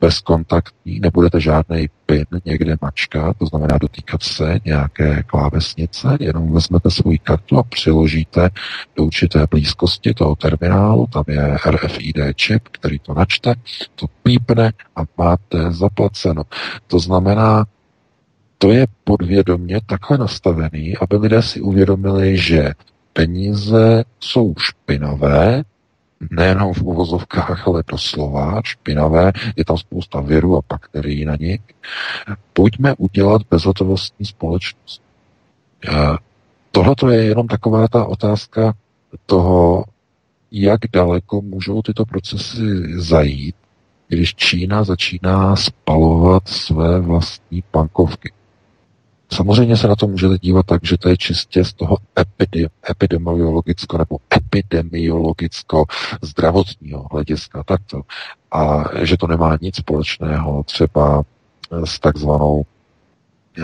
bezkontaktní, 0.00 1.00
nebudete 1.00 1.40
žádný 1.40 1.88
pin 2.06 2.24
někde 2.44 2.76
mačkat, 2.82 3.36
to 3.36 3.46
znamená 3.46 3.78
dotýkat 3.78 4.22
se 4.22 4.60
nějaké 4.64 5.22
klávesnice, 5.22 6.16
jenom 6.20 6.52
vezmete 6.52 6.90
svou 6.90 7.12
kartu 7.22 7.58
a 7.58 7.62
přiložíte 7.62 8.50
do 8.96 9.04
určité 9.04 9.46
blízkosti 9.50 10.14
toho 10.14 10.36
terminálu, 10.36 11.06
tam 11.06 11.24
je 11.28 11.56
RFID 11.70 12.16
čip, 12.34 12.68
který 12.68 12.98
to 12.98 13.14
načte, 13.14 13.54
to 13.94 14.06
pípne 14.22 14.72
a 14.96 15.00
máte 15.18 15.70
zaplaceno. 15.70 16.42
To 16.86 16.98
znamená, 16.98 17.66
to 18.58 18.70
je 18.70 18.86
podvědomě 19.04 19.80
takhle 19.86 20.18
nastavený, 20.18 20.96
aby 20.96 21.16
lidé 21.16 21.42
si 21.42 21.60
uvědomili, 21.60 22.38
že 22.38 22.72
peníze 23.12 24.04
jsou 24.20 24.54
špinavé, 24.58 25.62
nejenom 26.30 26.74
v 26.74 26.82
uvozovkách, 26.82 27.68
ale 27.68 27.84
doslova 27.86 28.60
špinavé, 28.64 29.32
je 29.56 29.64
tam 29.64 29.78
spousta 29.78 30.20
virů 30.20 30.56
a 30.58 30.60
bakterií 30.68 31.24
na 31.24 31.36
nich. 31.36 31.60
Pojďme 32.52 32.94
udělat 32.98 33.42
bezhotovostní 33.50 34.26
společnost. 34.26 35.02
Tohle 36.70 37.16
je 37.16 37.24
jenom 37.24 37.48
taková 37.48 37.88
ta 37.88 38.04
otázka 38.04 38.74
toho, 39.26 39.84
jak 40.52 40.80
daleko 40.92 41.40
můžou 41.40 41.82
tyto 41.82 42.04
procesy 42.04 42.60
zajít, 43.00 43.56
když 44.08 44.34
Čína 44.34 44.84
začíná 44.84 45.56
spalovat 45.56 46.48
své 46.48 47.00
vlastní 47.00 47.64
bankovky. 47.72 48.32
Samozřejmě 49.32 49.76
se 49.76 49.88
na 49.88 49.96
to 49.96 50.06
můžete 50.06 50.38
dívat 50.38 50.66
tak, 50.66 50.84
že 50.84 50.98
to 50.98 51.08
je 51.08 51.16
čistě 51.16 51.64
z 51.64 51.72
toho 51.72 51.98
epidemiologicko 52.90 53.98
nebo 53.98 54.18
epidemiologicko 54.36 55.84
zdravotního 56.22 57.06
hlediska 57.12 57.62
takto. 57.62 58.00
A 58.52 58.84
že 59.02 59.16
to 59.16 59.26
nemá 59.26 59.58
nic 59.60 59.76
společného 59.76 60.62
třeba 60.62 61.22
s 61.84 61.98
takzvanou 62.00 62.64
eh, 63.58 63.62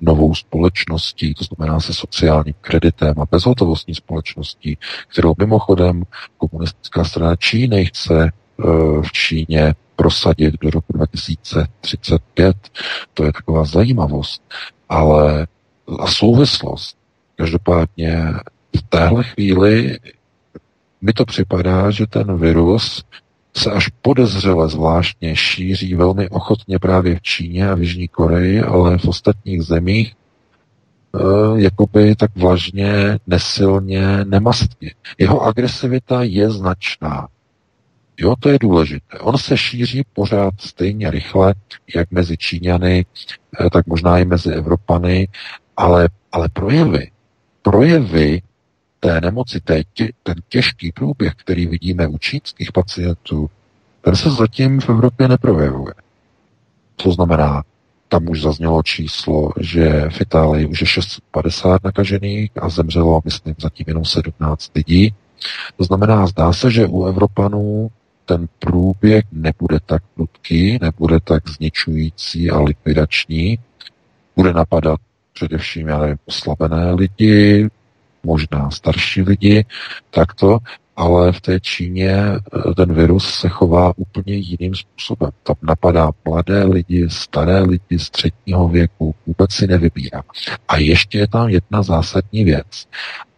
novou 0.00 0.34
společností, 0.34 1.34
to 1.34 1.44
znamená 1.44 1.80
se 1.80 1.94
sociálním 1.94 2.54
kreditem 2.60 3.14
a 3.20 3.26
bezhotovostní 3.30 3.94
společností, 3.94 4.78
kterou 5.08 5.34
mimochodem 5.38 6.02
komunistická 6.38 7.04
strana 7.04 7.36
Číny 7.36 7.86
chce 7.86 8.24
eh, 8.24 8.62
v 9.02 9.12
Číně 9.12 9.74
prosadit 9.98 10.54
do 10.60 10.70
roku 10.70 10.92
2035. 10.92 12.56
To 13.14 13.24
je 13.24 13.32
taková 13.32 13.64
zajímavost. 13.64 14.42
Ale 14.88 15.46
a 15.98 16.06
souvislost. 16.06 16.96
Každopádně 17.36 18.32
v 18.76 18.82
téhle 18.88 19.24
chvíli 19.24 19.98
mi 21.00 21.12
to 21.12 21.24
připadá, 21.24 21.90
že 21.90 22.06
ten 22.06 22.38
virus 22.38 23.04
se 23.56 23.70
až 23.70 23.88
podezřele 24.02 24.68
zvláštně 24.68 25.36
šíří 25.36 25.94
velmi 25.94 26.28
ochotně 26.28 26.78
právě 26.78 27.16
v 27.16 27.22
Číně 27.22 27.70
a 27.70 27.74
v 27.74 27.80
Jižní 27.80 28.08
Koreji, 28.08 28.62
ale 28.62 28.98
v 28.98 29.08
ostatních 29.08 29.62
zemích 29.62 30.12
e, 30.12 31.18
jakoby 31.60 32.16
tak 32.16 32.30
vlažně, 32.36 33.18
nesilně, 33.26 34.24
nemastně. 34.24 34.94
Jeho 35.18 35.42
agresivita 35.42 36.22
je 36.22 36.50
značná. 36.50 37.28
Jo, 38.18 38.34
to 38.40 38.48
je 38.48 38.58
důležité. 38.60 39.18
On 39.18 39.38
se 39.38 39.56
šíří 39.56 40.04
pořád 40.12 40.54
stejně 40.60 41.10
rychle, 41.10 41.54
jak 41.94 42.10
mezi 42.10 42.36
Číňany, 42.36 43.06
eh, 43.60 43.70
tak 43.70 43.86
možná 43.86 44.18
i 44.18 44.24
mezi 44.24 44.52
Evropany, 44.52 45.28
ale, 45.76 46.08
ale 46.32 46.48
projevy, 46.48 47.10
projevy 47.62 48.42
té 49.00 49.20
nemoci, 49.20 49.60
té, 49.60 49.82
tě, 49.92 50.08
ten 50.22 50.34
těžký 50.48 50.92
průběh, 50.92 51.34
který 51.34 51.66
vidíme 51.66 52.06
u 52.06 52.18
čínských 52.18 52.72
pacientů, 52.72 53.50
ten 54.00 54.16
se 54.16 54.30
zatím 54.30 54.80
v 54.80 54.88
Evropě 54.88 55.28
neprojevuje. 55.28 55.94
To 56.96 57.12
znamená, 57.12 57.62
tam 58.08 58.28
už 58.28 58.42
zaznělo 58.42 58.82
číslo, 58.82 59.52
že 59.60 60.08
v 60.10 60.20
Itálii 60.20 60.66
už 60.66 60.80
je 60.80 60.86
650 60.86 61.84
nakažených 61.84 62.50
a 62.62 62.68
zemřelo, 62.68 63.20
myslím, 63.24 63.54
zatím 63.58 63.84
jenom 63.88 64.04
17 64.04 64.70
lidí. 64.74 65.14
To 65.76 65.84
znamená, 65.84 66.26
zdá 66.26 66.52
se, 66.52 66.70
že 66.70 66.86
u 66.86 67.04
Evropanů 67.04 67.90
ten 68.28 68.48
průběh 68.58 69.24
nebude 69.32 69.78
tak 69.86 70.02
prudký, 70.14 70.78
nebude 70.82 71.20
tak 71.20 71.48
zničující 71.48 72.50
a 72.50 72.60
likvidační. 72.60 73.58
Bude 74.36 74.52
napadat 74.52 75.00
především, 75.32 75.88
já 75.88 75.98
nevím, 75.98 76.16
oslabené 76.26 76.92
lidi, 76.92 77.68
možná 78.22 78.70
starší 78.70 79.22
lidi, 79.22 79.64
takto, 80.10 80.58
ale 80.96 81.32
v 81.32 81.40
té 81.40 81.60
Číně 81.60 82.10
eh, 82.10 82.74
ten 82.76 82.94
virus 82.94 83.34
se 83.34 83.48
chová 83.48 83.92
úplně 83.96 84.34
jiným 84.34 84.74
způsobem. 84.74 85.30
Tam 85.42 85.56
napadá 85.62 86.10
mladé 86.24 86.64
lidi, 86.64 87.08
staré 87.10 87.60
lidi 87.60 87.98
středního 87.98 88.68
věku, 88.68 89.14
vůbec 89.26 89.52
si 89.52 89.66
nevybírá. 89.66 90.22
A 90.68 90.76
ještě 90.76 91.18
je 91.18 91.28
tam 91.28 91.48
jedna 91.48 91.82
zásadní 91.82 92.44
věc. 92.44 92.86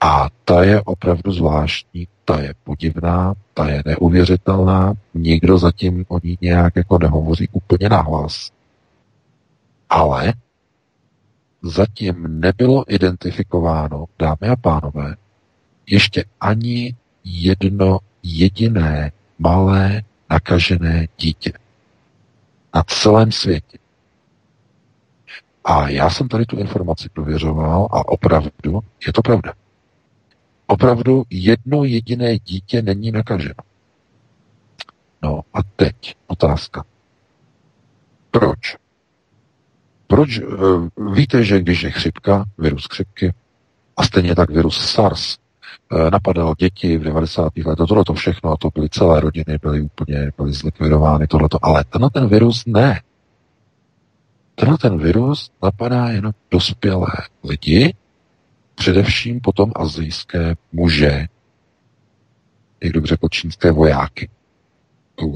A 0.01 0.29
ta 0.45 0.65
je 0.65 0.83
opravdu 0.83 1.33
zvláštní, 1.33 2.09
ta 2.31 2.41
je 2.41 2.55
podivná, 2.65 3.35
ta 3.55 3.69
je 3.69 3.83
neuvěřitelná, 3.87 4.95
nikdo 5.15 5.59
zatím 5.59 6.05
o 6.09 6.21
ní 6.25 6.39
nějak 6.41 6.77
jako 6.77 6.99
nehovoří 6.99 7.49
úplně 7.53 7.89
nahlas. 7.89 8.51
Ale 9.89 10.33
zatím 11.63 12.41
nebylo 12.41 12.85
identifikováno, 12.95 14.05
dámy 14.19 14.49
a 14.53 14.57
pánové, 14.57 15.17
ještě 15.87 16.25
ani 16.41 16.97
jedno 17.25 17.99
jediné 18.23 19.13
malé 19.39 20.03
nakažené 20.31 21.07
dítě 21.19 21.53
na 22.75 22.83
celém 22.83 23.33
světě. 23.33 23.79
A 25.65 25.89
já 25.89 26.11
jsem 26.11 26.29
tady 26.29 26.47
tu 26.47 26.57
informaci 26.57 27.09
prověřoval 27.09 27.89
a 27.91 28.09
opravdu 28.09 28.81
je 29.07 29.13
to 29.13 29.23
pravda. 29.23 29.53
Opravdu 30.71 31.23
jedno 31.31 31.85
jediné 31.85 32.39
dítě 32.39 32.83
není 32.83 33.11
nakaženo. 33.11 33.55
No 35.23 35.41
a 35.55 35.59
teď 35.77 36.17
otázka. 36.27 36.85
Proč? 38.31 38.77
Proč? 40.07 40.39
Eh, 40.39 40.45
víte, 41.15 41.45
že 41.45 41.61
když 41.61 41.83
je 41.83 41.91
chřipka, 41.91 42.45
virus 42.59 42.87
chřipky, 42.91 43.35
a 43.97 44.03
stejně 44.03 44.35
tak 44.35 44.51
virus 44.51 44.91
SARS, 44.91 45.39
eh, 45.93 46.11
napadal 46.11 46.55
děti 46.59 46.99
v 46.99 47.03
90. 47.03 47.65
letech, 47.67 47.87
tohle 47.89 48.05
to 48.05 48.15
všechno, 48.15 48.53
a 48.53 48.57
to 48.57 48.69
byly 48.75 48.89
celé 48.89 49.21
rodiny, 49.21 49.59
byly 49.63 49.81
úplně 49.81 50.33
byly 50.37 50.53
zlikvidovány, 50.53 51.27
tohleto, 51.27 51.59
ale 51.63 51.85
tenhle 51.85 52.11
ten 52.11 52.29
virus 52.29 52.65
ne. 52.67 53.01
Tenhle 54.55 54.79
ten 54.79 54.99
virus 54.99 55.51
napadá 55.63 56.09
jenom 56.09 56.33
dospělé 56.51 57.09
lidi, 57.45 57.95
především 58.81 59.41
potom 59.41 59.73
azijské 59.77 60.55
muže, 60.73 61.27
jak 62.81 62.93
dobře 62.93 63.09
řekl 63.09 63.29
čínské 63.29 63.73
vojáky. 63.73 64.29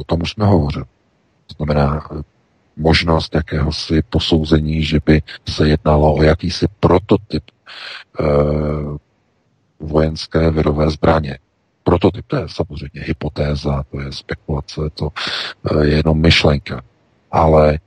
O 0.00 0.04
tom 0.04 0.22
už 0.22 0.30
jsme 0.30 0.46
hovořili. 0.46 0.84
To 1.46 1.54
znamená 1.56 2.08
možnost 2.76 3.34
jakéhosi 3.34 4.02
posouzení, 4.02 4.84
že 4.84 4.98
by 5.06 5.22
se 5.48 5.68
jednalo 5.68 6.14
o 6.14 6.22
jakýsi 6.22 6.66
prototyp 6.80 7.44
e, 7.44 8.24
vojenské 9.80 10.50
virové 10.50 10.90
zbraně. 10.90 11.38
Prototyp 11.82 12.24
to 12.26 12.36
je 12.36 12.48
samozřejmě 12.48 13.00
hypotéza, 13.04 13.84
to 13.90 14.00
je 14.00 14.12
spekulace, 14.12 14.80
to 14.94 15.08
e, 15.70 15.86
je 15.86 15.96
jenom 15.96 16.20
myšlenka. 16.20 16.82
Ale 17.30 17.78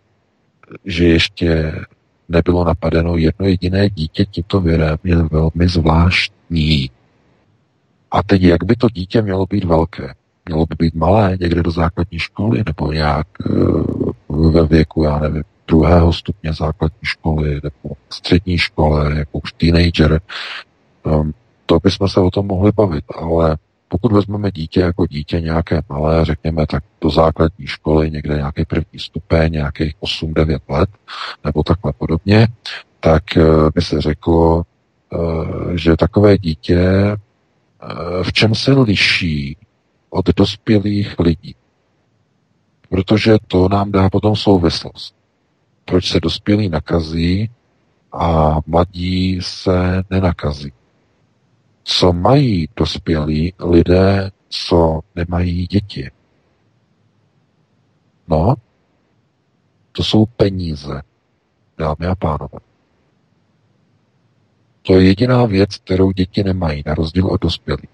že 0.85 1.07
ještě 1.07 1.73
nebylo 2.29 2.63
napadeno 2.63 3.17
jedno 3.17 3.45
jediné 3.45 3.89
dítě 3.89 4.25
tímto 4.25 4.61
virem, 4.61 4.97
je 5.03 5.15
velmi 5.15 5.67
zvláštní. 5.67 6.89
A 8.11 8.23
teď, 8.23 8.41
jak 8.41 8.63
by 8.63 8.75
to 8.75 8.89
dítě 8.89 9.21
mělo 9.21 9.45
být 9.45 9.63
velké? 9.63 10.13
Mělo 10.45 10.65
by 10.65 10.75
být 10.79 10.95
malé, 10.95 11.37
někde 11.41 11.63
do 11.63 11.71
základní 11.71 12.19
školy, 12.19 12.63
nebo 12.65 12.91
nějak 12.91 13.27
e, 13.45 13.53
ve 14.29 14.65
věku, 14.65 15.03
já 15.03 15.19
nevím, 15.19 15.43
druhého 15.67 16.13
stupně 16.13 16.53
základní 16.53 16.99
školy, 17.03 17.59
nebo 17.63 17.95
střední 18.09 18.57
škole, 18.57 19.15
jako 19.17 19.39
už 19.39 19.53
teenager. 19.53 20.21
Um, 21.03 21.33
to 21.65 21.79
bychom 21.83 22.09
se 22.09 22.19
o 22.19 22.31
tom 22.31 22.47
mohli 22.47 22.71
bavit, 22.71 23.03
ale 23.15 23.57
pokud 23.87 24.11
vezmeme 24.11 24.51
dítě 24.51 24.79
jako 24.79 25.07
dítě 25.07 25.41
nějaké 25.41 25.81
malé, 25.89 26.25
řekněme 26.25 26.67
tak 26.67 26.83
do 27.01 27.09
základní 27.09 27.67
školy, 27.67 28.11
někde 28.11 28.35
nějaký 28.35 28.65
první 28.65 28.99
stupeň, 28.99 29.51
nějakých 29.51 29.95
8-9 29.95 30.59
let, 30.69 30.89
nebo 31.45 31.63
takhle 31.63 31.93
podobně, 31.93 32.47
tak 32.99 33.37
eh, 33.37 33.43
by 33.75 33.81
se 33.81 34.01
řeklo, 34.01 34.63
eh, 34.63 35.77
že 35.77 35.97
takové 35.97 36.37
dítě 36.37 36.79
eh, 36.79 37.17
v 38.23 38.33
čem 38.33 38.55
se 38.55 38.71
liší 38.71 39.57
od 40.09 40.25
dospělých 40.35 41.19
lidí. 41.19 41.55
Protože 42.89 43.37
to 43.47 43.69
nám 43.69 43.91
dá 43.91 44.09
potom 44.09 44.35
souvislost. 44.35 45.15
Proč 45.85 46.09
se 46.09 46.19
dospělí 46.19 46.69
nakazí 46.69 47.49
a 48.11 48.57
mladí 48.67 49.39
se 49.41 50.03
nenakazí 50.09 50.71
co 51.87 52.13
mají 52.13 52.69
dospělí 52.75 53.53
lidé, 53.59 54.31
co 54.49 54.99
nemají 55.15 55.67
děti. 55.67 56.11
No, 58.27 58.55
to 59.91 60.03
jsou 60.03 60.25
peníze, 60.25 61.01
dámy 61.77 62.05
a 62.07 62.15
pánové. 62.15 62.59
To 64.81 64.93
je 64.93 65.07
jediná 65.07 65.45
věc, 65.45 65.77
kterou 65.77 66.11
děti 66.11 66.43
nemají, 66.43 66.83
na 66.85 66.93
rozdíl 66.93 67.27
od 67.27 67.41
dospělých. 67.41 67.89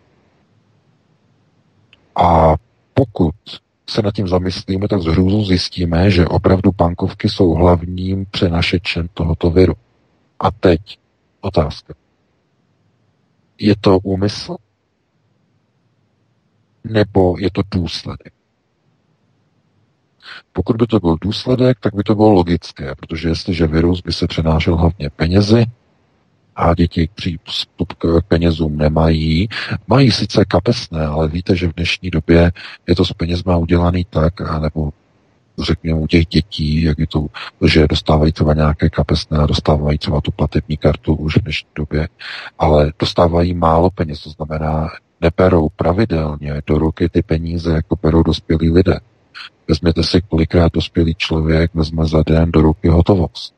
A 2.16 2.56
pokud 2.94 3.36
se 3.90 4.02
nad 4.02 4.16
tím 4.16 4.28
zamyslíme, 4.28 4.88
tak 4.88 5.02
z 5.02 5.16
zjistíme, 5.48 6.12
že 6.12 6.28
opravdu 6.28 6.72
bankovky 6.72 7.30
jsou 7.30 7.54
hlavním 7.54 8.26
přenašečem 8.32 9.08
tohoto 9.14 9.50
viru. 9.50 9.74
A 10.40 10.52
teď 10.52 11.00
otázka. 11.42 12.03
Je 13.64 13.76
to 13.76 14.00
úmysl? 14.00 14.56
Nebo 16.84 17.36
je 17.40 17.50
to 17.52 17.62
důsledek? 17.72 18.34
Pokud 20.54 20.76
by 20.76 20.88
to 20.88 21.00
byl 21.00 21.18
důsledek, 21.22 21.80
tak 21.80 21.96
by 21.96 22.04
to 22.04 22.16
bylo 22.16 22.32
logické, 22.32 22.96
protože 22.96 23.30
jestliže 23.30 23.68
virus 23.68 24.02
by 24.02 24.14
se 24.14 24.28
přenášel 24.28 24.76
hlavně 24.76 25.10
penězi 25.10 25.66
a 26.56 26.74
děti 26.74 27.10
přístup 27.16 27.94
k 27.94 28.22
penězům 28.28 28.78
nemají, 28.78 29.48
mají 29.88 30.12
sice 30.12 30.46
kapesné, 30.46 31.06
ale 31.06 31.28
víte, 31.28 31.56
že 31.56 31.68
v 31.68 31.74
dnešní 31.74 32.10
době 32.10 32.52
je 32.88 32.96
to 32.96 33.06
s 33.06 33.14
penězma 33.14 33.58
udělaný 33.58 34.06
tak, 34.10 34.60
nebo 34.60 34.92
řekněme, 35.62 36.00
u 36.00 36.08
těch 36.08 36.26
dětí, 36.26 36.84
jak 36.84 37.00
je 37.00 37.08
to, 37.08 37.26
že 37.68 37.88
dostávají 37.88 38.32
třeba 38.32 38.54
nějaké 38.54 38.90
kapesné 38.90 39.38
a 39.38 39.46
dostávají 39.46 39.98
třeba 39.98 40.22
tu 40.22 40.32
platební 40.32 40.78
kartu 40.78 41.16
už 41.16 41.38
v 41.38 41.42
dnešní 41.42 41.70
době, 41.76 42.08
ale 42.60 42.94
dostávají 43.00 43.54
málo 43.54 43.90
peněz, 43.90 44.24
to 44.24 44.30
znamená, 44.30 44.90
neperou 45.22 45.70
pravidelně 45.70 46.62
do 46.68 46.78
ruky 46.78 47.10
ty 47.10 47.22
peníze, 47.22 47.74
jako 47.74 47.96
perou 47.96 48.24
dospělí 48.24 48.70
lidé. 48.70 49.00
Vezměte 49.68 50.04
si, 50.04 50.22
kolikrát 50.22 50.74
dospělý 50.74 51.16
člověk 51.16 51.72
vezme 51.74 52.06
za 52.06 52.24
den 52.24 52.52
do 52.52 52.62
ruky 52.62 52.88
hotovost. 52.88 53.54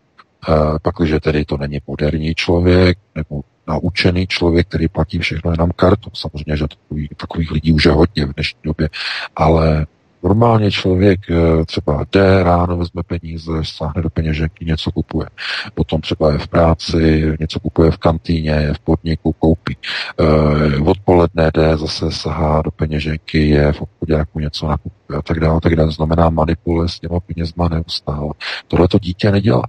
E, 0.49 0.79
pak, 0.81 0.95
když 0.99 1.15
tedy 1.21 1.45
to 1.45 1.58
není 1.58 1.79
moderní 1.88 2.36
člověk, 2.36 2.97
nebo 3.15 3.41
naučený 3.67 4.27
člověk, 4.27 4.67
který 4.67 4.88
platí 4.88 5.19
všechno 5.19 5.51
jenom 5.51 5.71
kartu. 5.75 6.10
Samozřejmě, 6.13 6.58
že 6.58 6.67
takových, 6.67 7.10
takových 7.17 7.51
lidí 7.51 7.73
už 7.73 7.86
je 7.86 7.91
hodně 7.91 8.25
v 8.25 8.34
dnešní 8.34 8.60
době, 8.63 8.89
ale 9.36 9.86
Normálně 10.25 10.71
člověk 10.71 11.19
eh, 11.29 11.65
třeba 11.65 12.05
jde 12.11 12.43
ráno, 12.43 12.77
vezme 12.77 13.03
peníze, 13.03 13.51
sáhne 13.63 14.01
do 14.01 14.09
peněženky, 14.09 14.65
něco 14.65 14.91
kupuje. 14.91 15.27
Potom 15.73 16.01
třeba 16.01 16.31
je 16.31 16.38
v 16.38 16.47
práci, 16.47 17.33
něco 17.39 17.59
kupuje 17.59 17.91
v 17.91 17.97
kantýně, 17.97 18.51
je 18.51 18.73
v 18.73 18.79
podniku, 18.79 19.33
koupí. 19.33 19.77
E, 20.19 20.79
odpoledne 20.79 21.51
jde, 21.53 21.77
zase 21.77 22.11
sahá 22.11 22.61
do 22.61 22.71
peněženky, 22.71 23.49
je 23.49 23.73
v 23.73 23.81
obchodě, 23.81 24.13
jako 24.13 24.39
něco 24.39 24.67
nakupuje 24.67 25.19
a 25.19 25.21
tak 25.21 25.39
dále, 25.39 25.61
tak 25.61 25.75
dále. 25.75 25.91
Znamená 25.91 26.29
manipuluje 26.29 26.89
s 26.89 26.99
těma 26.99 27.19
penězma 27.19 27.67
neustále. 27.69 28.29
Tohle 28.67 28.88
to 28.88 28.99
dítě 28.99 29.31
nedělá. 29.31 29.63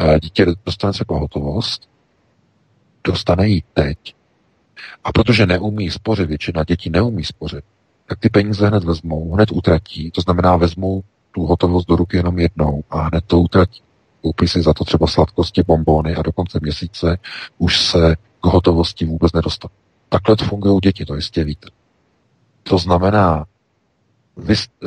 E, 0.00 0.20
dítě 0.20 0.46
dostane 0.66 0.92
se 0.92 1.04
pohotovost, 1.04 1.88
dostane 3.04 3.48
ji 3.48 3.62
teď, 3.74 3.98
a 5.04 5.12
protože 5.12 5.46
neumí 5.46 5.90
spořit, 5.90 6.28
většina 6.28 6.64
dětí 6.64 6.90
neumí 6.90 7.24
spořit, 7.24 7.64
tak 8.06 8.18
ty 8.18 8.28
peníze 8.28 8.68
hned 8.68 8.84
vezmou, 8.84 9.32
hned 9.32 9.52
utratí. 9.52 10.10
To 10.10 10.20
znamená, 10.20 10.56
vezmou 10.56 11.02
tu 11.32 11.46
hotovost 11.46 11.88
do 11.88 11.96
ruky 11.96 12.16
jenom 12.16 12.38
jednou 12.38 12.84
a 12.90 13.02
hned 13.02 13.24
to 13.26 13.40
utratí. 13.40 13.82
Koupí 14.22 14.48
si 14.48 14.62
za 14.62 14.74
to 14.74 14.84
třeba 14.84 15.06
sladkosti, 15.06 15.62
bombony 15.62 16.14
a 16.14 16.22
do 16.22 16.32
konce 16.32 16.58
měsíce 16.62 17.18
už 17.58 17.80
se 17.80 18.16
k 18.40 18.46
hotovosti 18.46 19.04
vůbec 19.04 19.32
nedostane. 19.32 19.74
Takhle 20.08 20.36
to 20.36 20.44
fungují 20.44 20.78
děti, 20.82 21.04
to 21.04 21.14
jistě 21.14 21.44
víte. 21.44 21.68
To 22.62 22.78
znamená, 22.78 23.44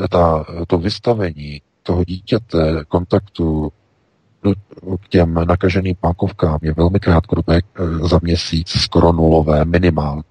ta, 0.09 0.45
to 0.67 0.77
vystavení 0.77 1.61
toho 1.83 2.03
dítěte 2.03 2.83
kontaktu 2.87 3.71
k 5.01 5.07
těm 5.09 5.33
nakaženým 5.33 5.95
bankovkám 6.01 6.59
je 6.61 6.73
velmi 6.73 6.99
krátkodobé 6.99 7.57
eh, 7.57 8.07
za 8.07 8.19
měsíc, 8.23 8.69
skoro 8.69 9.11
nulové, 9.11 9.65
minimálně. 9.65 10.23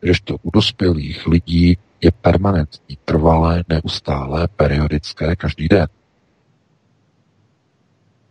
Když 0.00 0.20
to 0.20 0.36
u 0.42 0.50
dospělých 0.50 1.26
lidí 1.26 1.78
je 2.00 2.10
permanentní, 2.10 2.98
trvalé, 3.04 3.64
neustále, 3.68 4.48
periodické, 4.48 5.36
každý 5.36 5.68
den. 5.68 5.88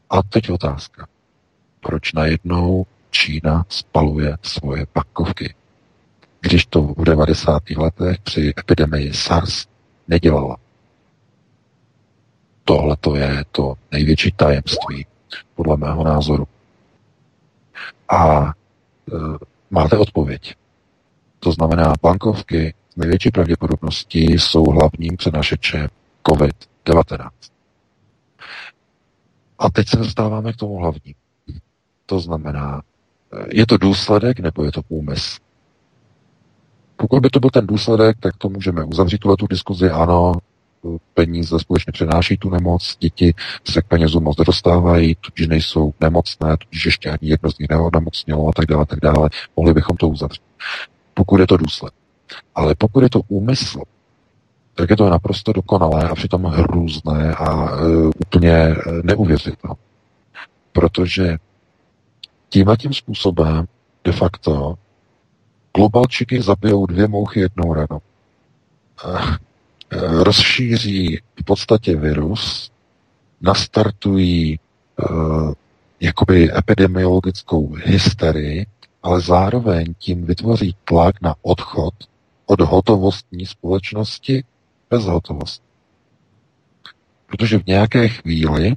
A 0.10 0.24
teď 0.24 0.50
otázka. 0.50 1.08
Proč 1.80 2.14
najednou 2.14 2.86
Čína 3.10 3.66
spaluje 3.70 4.38
svoje 4.42 4.86
bankovky? 4.96 5.56
Když 6.42 6.66
to 6.66 6.82
v 6.82 7.04
90. 7.04 7.70
letech 7.70 8.20
při 8.20 8.54
epidemii 8.60 9.14
SARS 9.14 9.68
nedělala. 10.08 10.58
Tohle 12.64 12.98
to 13.00 13.16
je 13.16 13.44
to 13.52 13.74
největší 13.92 14.32
tajemství, 14.32 15.06
podle 15.56 15.78
mého 15.78 16.04
názoru. 16.04 16.48
A 18.10 18.48
e, 18.48 18.52
máte 19.70 19.98
odpověď. 19.98 20.56
To 21.40 21.52
znamená, 21.52 21.94
bankovky 22.02 22.74
největší 22.96 23.32
pravděpodobností 23.32 24.34
jsou 24.34 24.64
hlavním 24.64 25.18
přenašečem 25.18 25.88
COVID-19. 26.28 27.30
A 29.60 29.70
teď 29.70 29.90
se 29.90 29.98
dostáváme 29.98 30.54
k 30.54 30.56
tomu 30.56 30.78
hlavní. 30.78 31.16
To 32.06 32.20
znamená, 32.20 32.82
je 33.54 33.66
to 33.66 33.78
důsledek 33.78 34.40
nebo 34.40 34.64
je 34.64 34.72
to 34.72 34.82
úmysl? 34.90 35.38
Pokud 36.96 37.20
by 37.20 37.30
to 37.30 37.40
byl 37.40 37.50
ten 37.50 37.68
důsledek, 37.68 38.18
tak 38.20 38.38
to 38.38 38.50
můžeme 38.50 38.84
uzavřít 38.84 39.18
tuhle 39.18 39.38
tu 39.38 39.48
diskuzi. 39.48 39.90
Ano, 39.90 40.34
peníze 41.14 41.60
skutečně 41.60 41.92
přenáší 41.92 42.38
tu 42.38 42.50
nemoc, 42.50 42.98
děti 43.00 43.34
se 43.64 43.82
k 43.82 43.88
penězům 43.88 44.24
moc 44.24 44.38
dostávají, 44.38 45.16
tudíž 45.16 45.48
nejsou 45.48 45.94
nemocné, 46.02 46.58
tudíž 46.58 46.86
ještě 46.86 47.10
ani 47.10 47.30
jedno 47.30 47.52
z 47.52 47.58
nich 47.60 47.72
a 47.72 48.52
tak 48.56 48.66
dále, 48.66 48.86
tak 48.86 49.00
dále. 49.00 49.30
Mohli 49.56 49.74
bychom 49.74 49.98
to 49.98 50.08
uzavřít. 50.08 50.42
Pokud 51.20 51.40
je 51.40 51.48
to 51.48 51.58
důsledek. 51.58 51.96
Ale 52.56 52.76
pokud 52.76 53.04
je 53.04 53.10
to 53.10 53.22
úmysl, 53.28 53.82
tak 54.76 54.90
je 54.90 54.98
to 54.98 55.10
naprosto 55.10 55.54
dokonalé 55.54 56.10
a 56.10 56.16
přitom 56.16 56.44
hrůzné 56.44 57.36
a 57.36 57.76
uh, 57.76 58.12
úplně 58.20 58.68
uh, 58.68 58.94
neuvěřitelné. 59.04 59.76
Protože 60.72 61.38
tímhle 62.50 62.78
tím 62.78 62.94
způsobem 62.94 63.66
de 64.04 64.12
facto 64.12 64.76
globalčiky 65.76 66.42
zabijou 66.42 66.86
dvě 66.86 67.08
mouchy 67.08 67.40
jednou 67.40 67.74
ranou. 67.74 68.02
Uh, 69.06 69.36
rozšíří 70.24 71.20
v 71.42 71.44
podstatě 71.46 71.96
virus, 71.96 72.72
nastartují 73.42 74.60
uh, 75.10 75.54
jakoby 76.00 76.58
epidemiologickou 76.58 77.74
hysterii, 77.74 78.66
ale 79.04 79.22
zároveň 79.22 79.94
tím 79.98 80.26
vytvoří 80.26 80.76
tlak 80.86 81.22
na 81.22 81.36
odchod 81.42 81.94
od 82.46 82.62
hotovostní 82.62 83.46
společnosti 83.46 84.44
bez 84.90 85.06
hotovosti. 85.06 85.66
Protože 87.26 87.60
v 87.60 87.66
nějaké 87.66 88.08
chvíli 88.08 88.76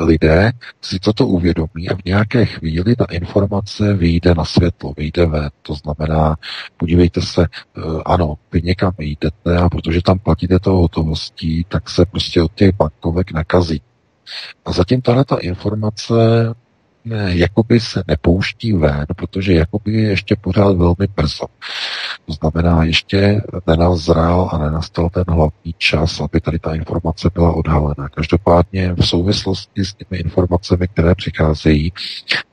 lidé 0.00 0.52
si 0.82 0.98
toto 0.98 1.26
uvědomí 1.26 1.88
a 1.88 1.96
v 1.96 2.04
nějaké 2.04 2.44
chvíli 2.44 2.96
ta 2.96 3.04
informace 3.04 3.94
vyjde 3.94 4.34
na 4.34 4.44
světlo, 4.44 4.94
vyjde 4.96 5.26
ven. 5.26 5.50
To 5.62 5.74
znamená, 5.74 6.36
podívejte 6.76 7.22
se, 7.22 7.42
eh, 7.42 7.80
ano, 8.06 8.34
vy 8.52 8.62
někam 8.62 8.92
jdete 8.98 9.58
a 9.58 9.68
protože 9.68 10.02
tam 10.02 10.18
platíte 10.18 10.58
to 10.58 10.72
hotovostí, 10.72 11.64
tak 11.68 11.90
se 11.90 12.06
prostě 12.06 12.42
od 12.42 12.54
těch 12.54 12.74
bankovek 12.76 13.32
nakazí. 13.32 13.82
A 14.64 14.72
zatím 14.72 15.02
tahle 15.02 15.24
ta 15.24 15.36
informace 15.36 16.14
jakoby 17.26 17.80
se 17.80 18.02
nepouští 18.08 18.72
ven, 18.72 19.06
protože 19.16 19.52
jakoby 19.52 19.92
je 19.92 20.08
ještě 20.08 20.36
pořád 20.36 20.76
velmi 20.76 21.06
brzo. 21.16 21.46
To 22.26 22.32
znamená, 22.32 22.84
ještě 22.84 23.42
nenazrál 23.66 24.50
a 24.52 24.58
nenastal 24.58 25.10
ten 25.10 25.24
hlavní 25.28 25.74
čas, 25.78 26.20
aby 26.20 26.40
tady 26.40 26.58
ta 26.58 26.74
informace 26.74 27.30
byla 27.34 27.52
odhalena. 27.52 28.08
Každopádně 28.14 28.94
v 28.94 29.06
souvislosti 29.06 29.84
s 29.84 29.94
těmi 29.94 30.20
informacemi, 30.20 30.88
které 30.88 31.14
přicházejí 31.14 31.92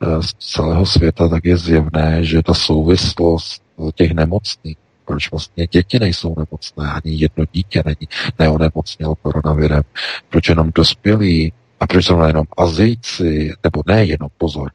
eh, 0.02 0.24
z 0.24 0.34
celého 0.34 0.86
světa, 0.86 1.28
tak 1.28 1.46
je 1.46 1.58
zjevné, 1.58 2.24
že 2.24 2.44
ta 2.44 2.54
souvislost 2.54 3.62
těch 3.96 4.12
nemocných 4.12 4.78
proč 5.06 5.32
vlastně 5.32 5.68
děti 5.68 6.00
nejsou 6.00 6.36
nemocné, 6.38 6.92
ani 6.92 7.16
jedno 7.16 7.46
dítě 7.52 7.84
není 7.86 8.08
neonemocnělo 8.40 9.16
koronavirem, 9.16 9.84
proč 10.30 10.50
jenom 10.50 10.72
dospělí 10.76 11.54
a 11.80 11.88
proč 11.88 12.06
zrovna 12.06 12.28
jenom 12.28 12.46
Azijci, 12.58 13.54
nebo 13.64 13.84
ne 13.88 14.06
jenom 14.06 14.30
pozor, 14.38 14.72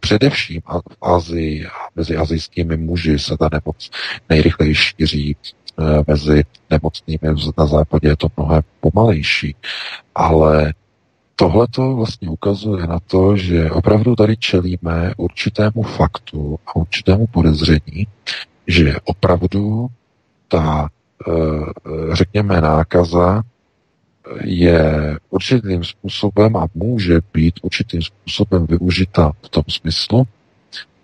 především 0.00 0.60
v 0.90 0.96
Azii 1.02 1.66
a 1.66 1.70
mezi 1.96 2.16
azijskými 2.16 2.76
muži 2.76 3.18
se 3.18 3.36
ta 3.36 3.48
nemoc 3.52 3.90
nejrychleji 4.28 4.74
šíří, 4.74 5.36
eh, 5.80 5.82
mezi 6.06 6.42
nemocnými 6.70 7.34
na 7.58 7.66
západě 7.66 8.08
je 8.08 8.16
to 8.16 8.28
mnohem 8.36 8.62
pomalejší, 8.80 9.54
ale 10.14 10.74
tohle 11.36 11.66
to 11.70 11.96
vlastně 11.96 12.28
ukazuje 12.28 12.86
na 12.86 12.98
to, 13.06 13.36
že 13.36 13.70
opravdu 13.70 14.16
tady 14.16 14.36
čelíme 14.36 15.12
určitému 15.16 15.82
faktu 15.82 16.58
a 16.66 16.76
určitému 16.76 17.26
podezření, 17.26 18.06
že 18.66 18.94
opravdu 19.04 19.86
ta, 20.48 20.88
eh, 21.28 22.14
řekněme, 22.16 22.60
nákaza 22.60 23.42
je 24.44 25.18
určitým 25.30 25.84
způsobem 25.84 26.56
a 26.56 26.66
může 26.74 27.20
být 27.34 27.54
určitým 27.62 28.02
způsobem 28.02 28.66
využita 28.66 29.32
v 29.42 29.48
tom 29.48 29.64
smyslu, 29.68 30.26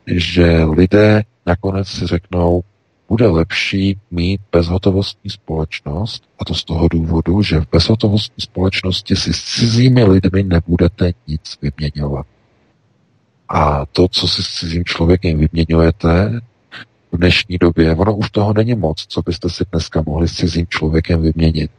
že 0.07 0.65
lidé 0.65 1.23
nakonec 1.47 1.89
si 1.89 2.07
řeknou, 2.07 2.63
bude 3.09 3.27
lepší 3.27 3.99
mít 4.11 4.41
bezhotovostní 4.53 5.31
společnost, 5.31 6.23
a 6.39 6.45
to 6.45 6.55
z 6.55 6.65
toho 6.65 6.89
důvodu, 6.89 7.43
že 7.43 7.61
v 7.61 7.69
bezhotovostní 7.73 8.43
společnosti 8.43 9.17
si 9.17 9.33
s 9.33 9.45
cizími 9.45 10.05
lidmi 10.05 10.43
nebudete 10.43 11.13
nic 11.27 11.59
vyměňovat. 11.63 12.27
A 13.49 13.87
to, 13.87 14.09
co 14.09 14.29
si 14.29 14.43
s 14.43 14.47
cizím 14.47 14.85
člověkem 14.85 15.39
vyměňujete, 15.39 16.41
v 17.13 17.17
dnešní 17.19 17.59
době, 17.59 17.95
ono 17.95 18.17
už 18.17 18.31
toho 18.31 18.53
není 18.53 18.75
moc, 18.75 19.07
co 19.09 19.23
byste 19.23 19.51
si 19.51 19.65
dneska 19.73 20.03
mohli 20.07 20.29
s 20.29 20.33
cizím 20.33 20.67
člověkem 20.67 21.23
vyměnit 21.23 21.71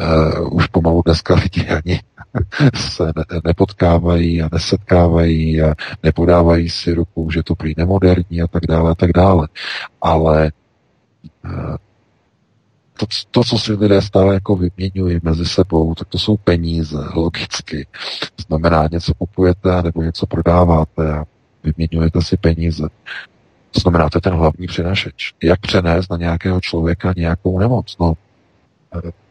uh, 0.00 0.56
už 0.56 0.66
pomalu 0.66 1.02
dneska 1.04 1.34
lidi 1.34 1.68
ani 1.68 2.00
se 2.74 3.04
ne, 3.04 3.40
nepotkávají 3.44 4.42
a 4.42 4.48
nesetkávají 4.52 5.62
a 5.62 5.74
nepodávají 6.02 6.70
si 6.70 6.94
ruku, 6.94 7.30
že 7.30 7.42
to 7.42 7.54
prý 7.54 7.74
nemoderní 7.76 8.42
a 8.42 8.46
tak 8.46 8.66
dále 8.66 8.90
a 8.90 8.94
tak 8.94 9.12
dále. 9.12 9.48
Ale 10.00 10.52
uh, 11.44 11.76
to, 12.98 13.06
to, 13.30 13.44
co 13.44 13.58
si 13.58 13.72
lidé 13.72 14.02
stále 14.02 14.34
jako 14.34 14.56
vyměňují 14.56 15.20
mezi 15.22 15.46
sebou, 15.46 15.94
tak 15.94 16.08
to 16.08 16.18
jsou 16.18 16.36
peníze, 16.36 16.98
logicky. 17.14 17.86
Znamená, 18.48 18.88
něco 18.92 19.14
kupujete 19.14 19.82
nebo 19.82 20.02
něco 20.02 20.26
prodáváte 20.26 21.12
a 21.12 21.24
vyměňujete 21.64 22.22
si 22.22 22.36
peníze. 22.36 22.88
Znamená, 23.80 24.08
to 24.08 24.18
je 24.18 24.22
ten 24.22 24.34
hlavní 24.34 24.66
přinašeč. 24.66 25.34
Jak 25.42 25.60
přenést 25.60 26.10
na 26.10 26.16
nějakého 26.16 26.60
člověka 26.60 27.12
nějakou 27.16 27.58
nemoc? 27.58 27.96
No, 28.00 28.14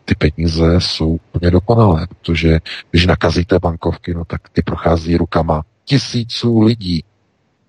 ty 0.08 0.16
peníze 0.16 0.76
jsou 0.82 1.08
úplně 1.10 1.52
dokonalé, 1.52 2.08
protože 2.08 2.60
když 2.92 3.06
nakazíte 3.06 3.60
bankovky, 3.60 4.14
no 4.14 4.26
tak 4.26 4.50
ty 4.50 4.62
prochází 4.62 5.18
rukama 5.18 5.64
tisíců 5.86 6.62
lidí. 6.62 7.04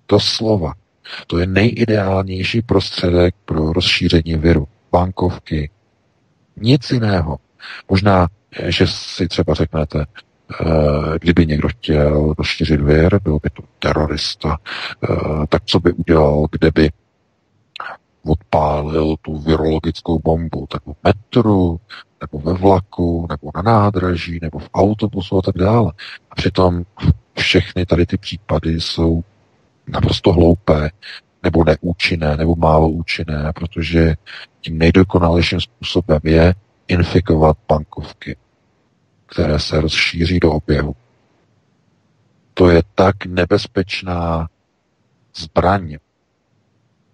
To 0.05 0.19
slova. 0.19 0.73
To 1.27 1.37
je 1.37 1.47
nejideálnější 1.47 2.61
prostředek 2.61 3.35
pro 3.45 3.73
rozšíření 3.73 4.35
viru. 4.35 4.67
Bankovky. 4.91 5.69
Nic 6.57 6.91
jiného. 6.91 7.37
Možná, 7.89 8.27
že 8.65 8.87
si 8.87 9.27
třeba 9.27 9.53
řeknete, 9.53 10.05
eh, 10.05 10.65
kdyby 11.21 11.45
někdo 11.45 11.67
chtěl 11.67 12.33
rozšířit 12.37 12.81
vir, 12.81 13.19
byl 13.23 13.39
by 13.43 13.49
to 13.49 13.63
terorista, 13.79 14.57
eh, 15.03 15.47
tak 15.49 15.63
co 15.65 15.79
by 15.79 15.91
udělal, 15.91 16.47
kdyby 16.51 16.89
odpálil 18.25 19.15
tu 19.21 19.37
virologickou 19.37 20.19
bombu, 20.19 20.67
tak 20.69 20.81
v 20.85 20.93
metru, 21.03 21.79
nebo 22.21 22.39
ve 22.39 22.53
vlaku, 22.53 23.27
nebo 23.29 23.51
na 23.55 23.61
nádraží, 23.61 24.39
nebo 24.41 24.59
v 24.59 24.69
autobusu 24.73 25.37
a 25.37 25.41
tak 25.41 25.57
dále. 25.57 25.93
A 26.31 26.35
přitom 26.35 26.83
všechny 27.39 27.85
tady 27.85 28.05
ty 28.05 28.17
případy 28.17 28.81
jsou 28.81 29.23
naprosto 29.87 30.33
hloupé, 30.33 30.89
nebo 31.43 31.63
neúčinné, 31.63 32.37
nebo 32.37 32.55
málo 32.55 32.89
účinné, 32.89 33.51
protože 33.55 34.15
tím 34.61 34.77
nejdokonalejším 34.77 35.61
způsobem 35.61 36.19
je 36.23 36.53
infikovat 36.87 37.57
bankovky, 37.67 38.37
které 39.25 39.59
se 39.59 39.81
rozšíří 39.81 40.39
do 40.39 40.51
oběhu. 40.51 40.95
To 42.53 42.69
je 42.69 42.83
tak 42.95 43.25
nebezpečná 43.25 44.47
zbraň, 45.35 45.97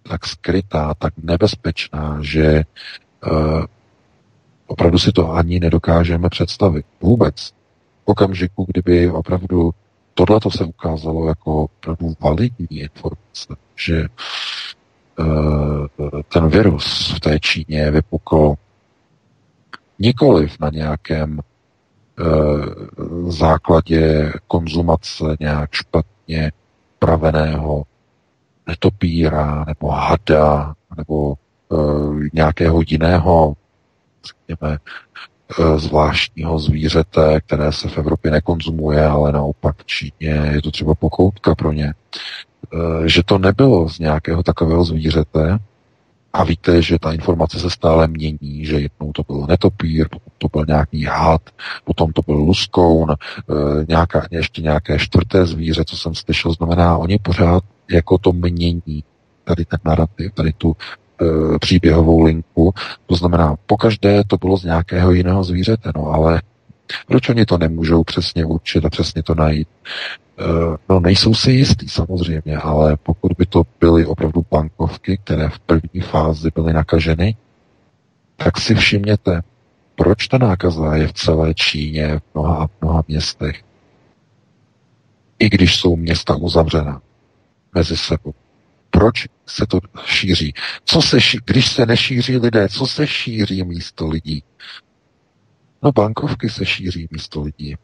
tak 0.08 0.26
skrytá, 0.26 0.94
tak 0.94 1.12
nebezpečná, 1.22 2.18
že 2.20 2.62
uh, 3.30 3.64
opravdu 4.66 4.98
si 4.98 5.12
to 5.12 5.32
ani 5.32 5.60
nedokážeme 5.60 6.28
představit. 6.28 6.86
Vůbec. 7.00 7.52
V 8.04 8.08
okamžiku, 8.08 8.66
kdyby 8.68 9.10
opravdu 9.10 9.70
tohle 10.14 10.40
se 10.48 10.64
ukázalo 10.64 11.28
jako 11.28 11.62
opravdu 11.62 12.14
validní 12.20 12.66
informace, 12.70 13.56
že 13.76 14.06
uh, 15.18 15.86
ten 16.28 16.48
virus 16.48 17.12
v 17.16 17.20
té 17.20 17.40
Číně 17.40 17.90
vypukl 17.90 18.54
nikoliv 19.98 20.60
na 20.60 20.70
nějakém 20.70 21.40
uh, 21.40 23.30
základě 23.30 24.32
konzumace 24.46 25.24
nějak 25.40 25.72
špatně 25.72 26.52
praveného 26.98 27.84
netopíra 28.66 29.64
nebo 29.66 29.88
hada 29.88 30.74
nebo 30.96 31.34
uh, 31.68 32.20
nějakého 32.32 32.82
jiného, 32.86 33.54
řekněme, 34.26 34.78
uh, 35.58 35.78
zvláštního 35.78 36.58
zvířete, 36.58 37.40
které 37.40 37.72
se 37.72 37.88
v 37.88 37.98
Evropě 37.98 38.30
nekonzumuje, 38.30 39.06
ale 39.06 39.32
naopak 39.32 39.76
v 39.76 39.86
Číně 39.86 40.50
je 40.52 40.62
to 40.62 40.70
třeba 40.70 40.94
pokoutka 40.94 41.54
pro 41.54 41.72
ně. 41.72 41.94
Uh, 42.74 43.04
že 43.04 43.22
to 43.22 43.38
nebylo 43.38 43.88
z 43.88 43.98
nějakého 43.98 44.42
takového 44.42 44.84
zvířete, 44.84 45.58
a 46.36 46.44
víte, 46.44 46.82
že 46.82 46.98
ta 46.98 47.12
informace 47.12 47.60
se 47.60 47.70
stále 47.70 48.08
mění, 48.08 48.66
že 48.66 48.80
jednou 48.80 49.12
to 49.12 49.22
byl 49.22 49.46
netopír, 49.48 50.08
potom 50.08 50.32
to 50.38 50.48
byl 50.52 50.64
nějaký 50.68 51.04
had, 51.04 51.42
potom 51.84 52.12
to 52.12 52.22
byl 52.26 52.34
luskoun, 52.34 53.10
e, 53.10 53.14
nějaká, 53.88 54.26
ještě 54.30 54.62
nějaké 54.62 54.98
čtvrté 54.98 55.46
zvíře, 55.46 55.84
co 55.84 55.96
jsem 55.96 56.14
slyšel, 56.14 56.52
znamená, 56.52 56.96
oni 56.96 57.18
pořád 57.18 57.64
jako 57.90 58.18
to 58.18 58.32
mění 58.32 59.04
tady 59.44 59.64
ten 59.64 59.78
narrativ, 59.84 60.32
tady 60.34 60.52
tu 60.52 60.76
e, 60.76 61.58
příběhovou 61.58 62.22
linku. 62.22 62.74
To 63.06 63.14
znamená, 63.14 63.56
pokaždé 63.66 64.22
to 64.26 64.36
bylo 64.36 64.56
z 64.58 64.64
nějakého 64.64 65.12
jiného 65.12 65.44
zvířete, 65.44 65.90
no 65.96 66.06
ale 66.06 66.42
proč 67.06 67.28
oni 67.28 67.46
to 67.46 67.58
nemůžou 67.58 68.04
přesně 68.04 68.44
určit 68.44 68.84
a 68.84 68.90
přesně 68.90 69.22
to 69.22 69.34
najít? 69.34 69.68
E, 69.68 70.44
no 70.88 71.00
nejsou 71.00 71.34
si 71.34 71.52
jistý 71.52 71.88
samozřejmě, 71.88 72.56
ale 72.56 72.96
pokud 73.02 73.32
by 73.38 73.46
to 73.46 73.62
byly 73.80 74.06
opravdu 74.06 74.44
bankovky, 74.50 75.18
které 75.24 75.48
v 75.48 75.58
první 75.58 76.00
fázi 76.00 76.50
byly 76.54 76.72
nakaženy, 76.72 77.36
tak 78.36 78.60
si 78.60 78.74
všimněte, 78.74 79.40
proč 79.94 80.28
ta 80.28 80.38
nákaza 80.38 80.96
je 80.96 81.08
v 81.08 81.12
celé 81.12 81.54
Číně, 81.54 82.18
v 82.18 82.22
mnoha 82.34 82.64
a 82.64 82.68
mnoha 82.80 83.04
městech. 83.08 83.62
I 85.38 85.48
když 85.48 85.76
jsou 85.76 85.96
města 85.96 86.34
uzavřená 86.34 87.00
mezi 87.74 87.96
sebou. 87.96 88.34
Proč 88.90 89.26
se 89.46 89.66
to 89.66 89.80
šíří? 90.04 90.52
Co 90.84 91.02
se 91.02 91.20
ší, 91.20 91.38
když 91.44 91.72
se 91.72 91.86
nešíří 91.86 92.36
lidé, 92.36 92.68
co 92.68 92.86
se 92.86 93.06
šíří 93.06 93.64
místo 93.64 94.08
lidí? 94.08 94.42
No 95.82 95.92
bankovky 95.92 96.48
se 96.50 96.66
šíří 96.66 97.08
místo 97.10 97.42
lidí. 97.42 97.76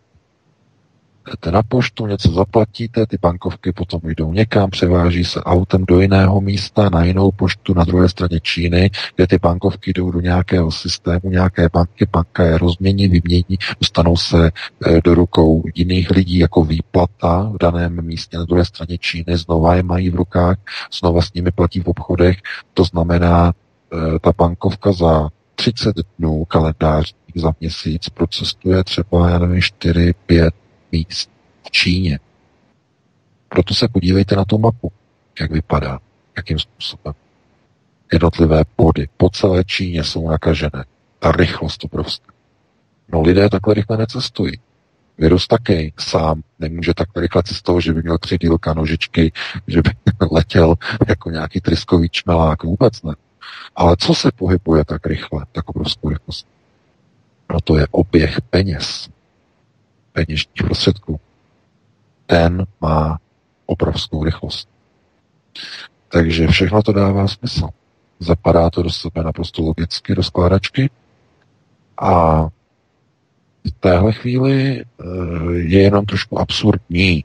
Jdete 1.26 1.50
na 1.50 1.62
poštu, 1.62 2.06
něco 2.06 2.32
zaplatíte, 2.32 3.06
ty 3.06 3.18
bankovky 3.22 3.72
potom 3.72 4.00
jdou 4.04 4.32
někam, 4.32 4.70
převáží 4.70 5.24
se 5.24 5.40
autem 5.42 5.84
do 5.84 6.00
jiného 6.00 6.40
místa, 6.40 6.88
na 6.88 7.04
jinou 7.04 7.30
poštu 7.30 7.74
na 7.74 7.84
druhé 7.84 8.08
straně 8.08 8.40
Číny, 8.40 8.90
kde 9.16 9.26
ty 9.26 9.38
bankovky 9.38 9.92
jdou 9.92 10.10
do 10.10 10.20
nějakého 10.20 10.70
systému, 10.70 11.30
nějaké 11.30 11.68
banky, 11.72 12.06
banka 12.12 12.44
je 12.44 12.58
rozmění, 12.58 13.08
vymění, 13.08 13.58
dostanou 13.80 14.16
se 14.16 14.50
eh, 14.86 15.00
do 15.04 15.14
rukou 15.14 15.62
jiných 15.74 16.10
lidí 16.10 16.38
jako 16.38 16.64
výplata 16.64 17.50
v 17.54 17.58
daném 17.58 18.02
místě 18.02 18.38
na 18.38 18.44
druhé 18.44 18.64
straně 18.64 18.98
Číny, 18.98 19.36
znova 19.36 19.74
je 19.74 19.82
mají 19.82 20.10
v 20.10 20.14
rukách, 20.14 20.56
znova 21.00 21.22
s 21.22 21.32
nimi 21.32 21.50
platí 21.50 21.80
v 21.80 21.86
obchodech, 21.86 22.36
to 22.74 22.84
znamená, 22.84 23.52
eh, 23.92 24.18
ta 24.18 24.32
bankovka 24.38 24.92
za 24.92 25.28
30 25.54 25.96
dnů 26.18 26.44
kalendářních 26.44 27.22
za 27.36 27.52
měsíc 27.60 28.08
procestuje 28.08 28.84
třeba, 28.84 29.30
já 29.30 29.38
nevím, 29.38 29.62
4, 29.62 30.14
5 30.26 30.54
míst 30.92 31.30
v 31.66 31.70
Číně. 31.70 32.18
Proto 33.48 33.74
se 33.74 33.88
podívejte 33.88 34.36
na 34.36 34.44
tu 34.44 34.58
mapu, 34.58 34.92
jak 35.40 35.50
vypadá, 35.50 36.00
jakým 36.36 36.58
způsobem. 36.58 37.14
Jednotlivé 38.12 38.64
body 38.76 39.08
po 39.16 39.30
celé 39.30 39.64
Číně 39.64 40.04
jsou 40.04 40.28
nakažené. 40.28 40.84
Ta 41.18 41.32
rychlost 41.32 41.84
obrovská. 41.84 42.32
No 43.12 43.22
lidé 43.22 43.48
takhle 43.48 43.74
rychle 43.74 43.96
necestují. 43.96 44.52
Virus 45.18 45.46
taky 45.46 45.92
sám 45.98 46.42
nemůže 46.58 46.94
takhle 46.94 47.22
rychle 47.22 47.42
cestovat, 47.42 47.82
že 47.82 47.92
by 47.92 48.02
měl 48.02 48.18
tři 48.18 48.38
dílka 48.38 48.74
nožičky, 48.74 49.32
že 49.66 49.82
by 49.82 49.90
letěl 50.30 50.74
jako 51.08 51.30
nějaký 51.30 51.60
tryskový 51.60 52.08
čmelák. 52.08 52.64
Vůbec 52.64 53.02
ne. 53.02 53.14
Ale 53.76 53.96
co 53.98 54.14
se 54.14 54.32
pohybuje 54.32 54.84
tak 54.84 55.06
rychle, 55.06 55.46
tak 55.52 55.68
obrovskou 55.68 56.08
rychlost? 56.08 56.46
No 57.52 57.60
to 57.60 57.76
je 57.76 57.86
oběh 57.90 58.40
peněz 58.40 59.08
peněžních 60.12 60.62
prostředků, 60.64 61.20
ten 62.26 62.66
má 62.80 63.18
obrovskou 63.66 64.24
rychlost. 64.24 64.68
Takže 66.08 66.46
všechno 66.46 66.82
to 66.82 66.92
dává 66.92 67.28
smysl. 67.28 67.68
Zapadá 68.18 68.70
to 68.70 68.82
do 68.82 68.90
sebe 68.90 69.22
naprosto 69.24 69.62
logicky, 69.62 70.14
do 70.14 70.22
skládačky 70.22 70.90
a 71.98 72.42
v 73.64 73.70
téhle 73.80 74.12
chvíli 74.12 74.80
eh, 74.80 75.04
je 75.52 75.82
jenom 75.82 76.06
trošku 76.06 76.40
absurdní, 76.40 77.24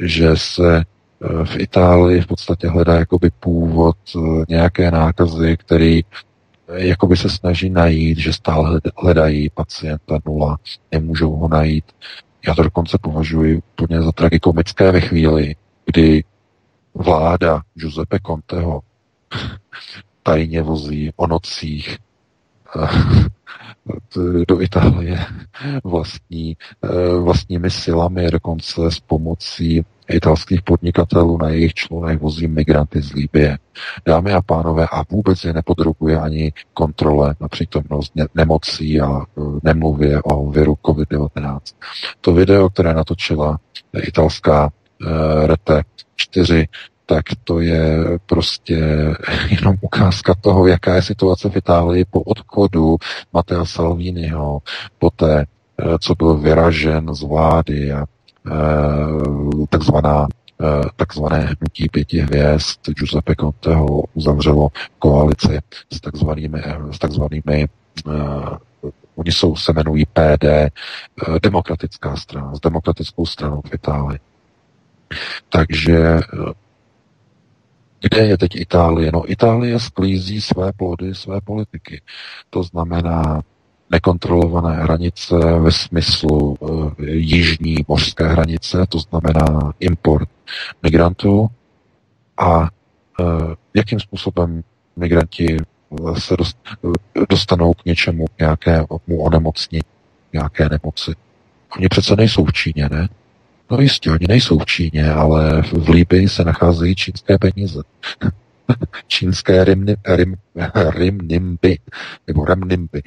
že 0.00 0.36
se 0.36 0.76
eh, 0.78 1.44
v 1.44 1.60
Itálii 1.60 2.20
v 2.20 2.26
podstatě 2.26 2.68
hledá 2.68 2.94
jakoby 2.94 3.30
původ 3.40 3.96
eh, 4.16 4.20
nějaké 4.48 4.90
nákazy, 4.90 5.56
který 5.56 6.04
jakoby 6.72 7.16
se 7.16 7.30
snaží 7.30 7.70
najít, 7.70 8.18
že 8.18 8.32
stále 8.32 8.80
hledají 8.96 9.50
pacienta 9.50 10.18
nula, 10.26 10.58
nemůžou 10.92 11.36
ho 11.36 11.48
najít. 11.48 11.84
Já 12.46 12.54
to 12.54 12.62
dokonce 12.62 12.98
považuji 13.00 13.56
úplně 13.56 14.02
za 14.02 14.12
tragikomické 14.12 14.92
ve 14.92 15.00
chvíli, 15.00 15.56
kdy 15.86 16.24
vláda 16.94 17.62
Giuseppe 17.74 18.18
Conteho 18.26 18.80
tajně 20.22 20.62
vozí 20.62 21.12
o 21.16 21.26
nocích 21.26 21.98
do 24.48 24.60
Itálie 24.60 25.26
vlastní, 25.84 26.56
eh, 26.84 27.16
vlastními 27.20 27.70
silami, 27.70 28.30
dokonce 28.30 28.90
s 28.90 29.00
pomocí 29.00 29.84
italských 30.08 30.62
podnikatelů 30.62 31.38
na 31.38 31.48
jejich 31.48 31.74
člunech 31.74 32.20
vozí 32.20 32.48
migranty 32.48 33.02
z 33.02 33.12
Líbie. 33.12 33.58
Dámy 34.06 34.32
a 34.32 34.42
pánové, 34.42 34.86
a 34.92 35.02
vůbec 35.10 35.44
je 35.44 35.52
nepodrobuje 35.52 36.20
ani 36.20 36.52
kontrole 36.74 37.34
na 37.40 37.48
přítomnost 37.48 38.12
nemocí 38.34 39.00
a 39.00 39.20
eh, 39.20 39.40
nemluvě 39.62 40.22
o 40.22 40.50
viru 40.50 40.74
COVID-19. 40.84 41.60
To 42.20 42.32
video, 42.32 42.70
které 42.70 42.94
natočila 42.94 43.58
italská 44.02 44.64
uh, 44.64 45.46
Rete 45.46 45.82
4, 46.16 46.68
tak 47.06 47.24
to 47.44 47.60
je 47.60 48.18
prostě 48.26 48.78
jenom 49.50 49.76
ukázka 49.80 50.34
toho, 50.40 50.66
jaká 50.66 50.94
je 50.94 51.02
situace 51.02 51.50
v 51.50 51.56
Itálii 51.56 52.04
po 52.04 52.20
odchodu 52.20 52.96
Matea 53.32 53.64
Salviniho, 53.64 54.58
po 54.98 55.10
té, 55.10 55.40
eh, 55.78 55.98
co 56.00 56.14
byl 56.14 56.34
vyražen 56.36 57.14
z 57.14 57.22
vlády 57.22 57.92
a 57.92 58.06
takzvaná 59.68 60.26
eh, 60.62 60.82
takzvané 60.96 61.38
hnutí 61.38 61.88
pěti 61.92 62.18
hvězd 62.18 62.78
Giuseppe 62.86 63.34
Conteho 63.40 64.02
uzavřelo 64.14 64.68
koalici 64.98 65.58
s 65.92 66.00
takzvanými, 66.00 66.62
s 66.90 66.98
takzvanými 66.98 67.66
uh, 68.06 68.12
oni 69.16 69.32
jsou, 69.32 69.56
se 69.56 69.72
jmenují 69.72 70.04
PD, 70.06 70.44
uh, 71.28 71.36
demokratická 71.42 72.16
strana, 72.16 72.54
s 72.54 72.60
demokratickou 72.60 73.26
stranou 73.26 73.62
v 73.70 73.74
Itálii. 73.74 74.18
Takže 75.48 76.20
kde 78.00 78.26
je 78.26 78.38
teď 78.38 78.56
Itálie? 78.56 79.12
No 79.12 79.32
Itálie 79.32 79.80
sklízí 79.80 80.40
své 80.40 80.72
plody, 80.72 81.14
své 81.14 81.40
politiky. 81.40 82.02
To 82.50 82.62
znamená 82.62 83.42
nekontrolované 83.94 84.82
hranice 84.82 85.34
ve 85.58 85.72
smyslu 85.72 86.56
e, 86.56 87.10
jižní 87.10 87.76
mořské 87.88 88.28
hranice, 88.28 88.86
to 88.88 88.98
znamená 88.98 89.72
import 89.80 90.28
migrantů 90.82 91.48
a 92.38 92.62
e, 92.62 93.24
jakým 93.74 94.00
způsobem 94.00 94.62
migranti 94.96 95.56
se 96.18 96.34
dostanou 97.30 97.72
k 97.74 97.84
něčemu, 97.84 98.26
k 98.26 98.38
nějakému 98.38 99.18
onemocnění, 99.18 99.82
nějaké 100.32 100.68
nemoci. 100.68 101.12
Oni 101.76 101.88
přece 101.88 102.16
nejsou 102.16 102.44
v 102.44 102.52
Číně, 102.52 102.88
ne? 102.90 103.08
No 103.70 103.80
jistě, 103.80 104.10
oni 104.10 104.26
nejsou 104.28 104.58
v 104.58 104.66
Číně, 104.66 105.12
ale 105.12 105.62
v 105.62 105.88
Líbii 105.88 106.28
se 106.28 106.44
nacházejí 106.44 106.94
čínské 106.94 107.38
peníze. 107.38 107.82
čínské 109.06 109.64
rim, 109.64 109.86
rim, 110.06 110.36
rim 110.90 111.18
nebo 112.26 112.44
remnimby, 112.44 113.02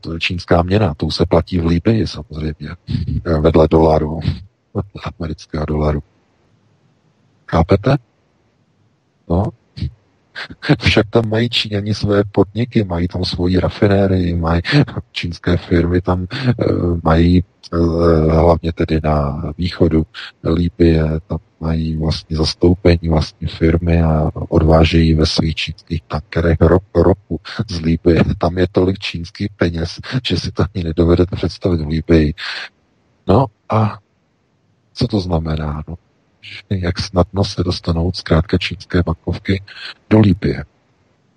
to 0.00 0.12
je 0.12 0.20
čínská 0.20 0.62
měna, 0.62 0.94
to 0.94 1.10
se 1.10 1.26
platí 1.26 1.58
v 1.58 1.66
Líbii 1.66 2.06
samozřejmě, 2.06 2.68
vedle 3.40 3.68
dolaru, 3.68 4.20
amerického 5.18 5.66
dolaru. 5.66 6.02
Chápete? 7.48 7.96
No, 9.28 9.44
však 10.80 11.06
tam 11.10 11.28
mají 11.28 11.48
Číňani 11.48 11.94
své 11.94 12.22
podniky, 12.24 12.84
mají 12.84 13.08
tam 13.08 13.24
svoji 13.24 13.60
rafinérii, 13.60 14.36
mají 14.36 14.62
čínské 15.12 15.56
firmy, 15.56 16.00
tam 16.00 16.26
uh, 16.70 16.98
mají 17.02 17.44
uh, 17.72 18.32
hlavně 18.32 18.72
tedy 18.72 19.00
na 19.04 19.42
východu 19.58 20.06
Líbie, 20.54 21.04
tam 21.26 21.38
mají 21.60 21.96
vlastně 21.96 22.36
zastoupení 22.36 23.08
vlastní 23.08 23.48
firmy 23.48 24.02
a 24.02 24.30
odvážejí 24.48 25.14
ve 25.14 25.26
svých 25.26 25.54
čínských 25.54 26.02
tankerech 26.02 26.56
rop, 26.60 26.82
ropu 26.94 27.40
z 27.68 27.80
Líbie. 27.80 28.24
Tam 28.38 28.58
je 28.58 28.66
tolik 28.72 28.98
čínských 28.98 29.48
peněz, 29.56 30.00
že 30.24 30.36
si 30.36 30.52
to 30.52 30.64
ani 30.74 30.84
nedovedete 30.84 31.36
představit 31.36 31.80
v 31.80 31.88
Líbii. 31.88 32.34
No 33.26 33.46
a 33.68 33.98
co 34.92 35.06
to 35.06 35.20
znamená? 35.20 35.82
No, 35.88 35.94
jak 36.70 36.98
snadno 36.98 37.44
se 37.44 37.64
dostanou 37.64 38.12
zkrátka 38.14 38.58
čínské 38.58 39.02
bankovky 39.02 39.62
do 40.10 40.20
Líbie 40.20 40.64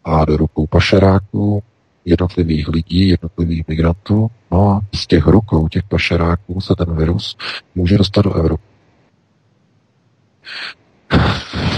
a 0.04 0.26
do 0.26 0.38
rukou 0.38 0.68
pašeráků, 0.68 1.63
jednotlivých 2.06 2.68
lidí, 2.68 3.08
jednotlivých 3.08 3.68
migrantů. 3.68 4.28
No 4.52 4.70
a 4.70 4.82
z 4.96 5.08
těch 5.08 5.28
rukou 5.28 5.68
těch 5.68 5.84
pašeráků 5.84 6.62
se 6.62 6.74
ten 6.78 6.96
virus 6.96 7.38
může 7.76 7.98
dostat 7.98 8.22
do 8.22 8.34
Evropy. 8.34 8.63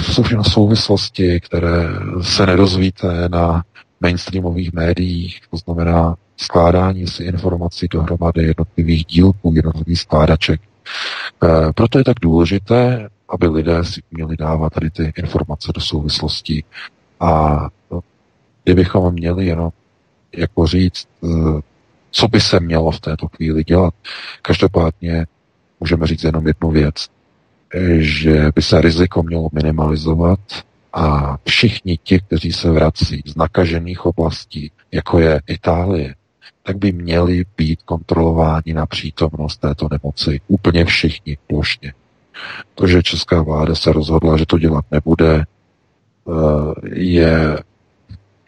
Jsou 0.01 0.23
všechno 0.23 0.43
souvislosti, 0.43 1.39
které 1.39 1.87
se 2.21 2.45
nedozvíte 2.45 3.29
na 3.29 3.63
mainstreamových 4.01 4.73
médiích, 4.73 5.41
to 5.51 5.57
znamená 5.57 6.15
skládání 6.37 7.07
si 7.07 7.23
informací 7.23 7.87
dohromady 7.87 8.43
jednotlivých 8.43 9.05
dílků, 9.05 9.53
jednotlivých 9.55 9.99
skládaček. 9.99 10.61
E, 10.61 11.73
proto 11.73 11.97
je 11.97 12.03
tak 12.03 12.19
důležité, 12.21 13.09
aby 13.29 13.47
lidé 13.47 13.83
si 13.83 14.01
měli 14.11 14.37
dávat 14.37 14.73
tady 14.73 14.89
ty 14.89 15.13
informace 15.17 15.71
do 15.75 15.81
souvislosti. 15.81 16.63
A 17.19 17.59
kdybychom 18.63 19.13
měli 19.13 19.45
jenom 19.45 19.69
jako 20.37 20.67
říct, 20.67 21.07
eh, 21.23 21.27
co 22.11 22.27
by 22.27 22.41
se 22.41 22.59
mělo 22.59 22.91
v 22.91 22.99
této 22.99 23.27
chvíli 23.27 23.63
dělat. 23.63 23.93
Každopádně 24.41 25.25
můžeme 25.79 26.07
říct 26.07 26.23
jenom 26.23 26.47
jednu 26.47 26.71
věc, 26.71 27.07
eh, 27.73 27.97
že 27.99 28.51
by 28.55 28.61
se 28.61 28.81
riziko 28.81 29.23
mělo 29.23 29.49
minimalizovat 29.51 30.39
a 30.93 31.37
všichni 31.45 31.97
ti, 32.03 32.19
kteří 32.19 32.53
se 32.53 32.71
vrací 32.71 33.21
z 33.25 33.35
nakažených 33.35 34.05
oblastí, 34.05 34.71
jako 34.91 35.19
je 35.19 35.41
Itálie, 35.47 36.15
tak 36.63 36.77
by 36.77 36.91
měli 36.91 37.45
být 37.57 37.81
kontrolováni 37.83 38.73
na 38.73 38.85
přítomnost 38.85 39.57
této 39.57 39.87
nemoci. 39.91 40.41
Úplně 40.47 40.85
všichni 40.85 41.37
plošně. 41.47 41.93
To, 42.75 42.87
že 42.87 43.03
česká 43.03 43.41
vláda 43.41 43.75
se 43.75 43.93
rozhodla, 43.93 44.37
že 44.37 44.45
to 44.45 44.57
dělat 44.57 44.85
nebude, 44.91 45.43
eh, 45.43 46.89
je 46.93 47.59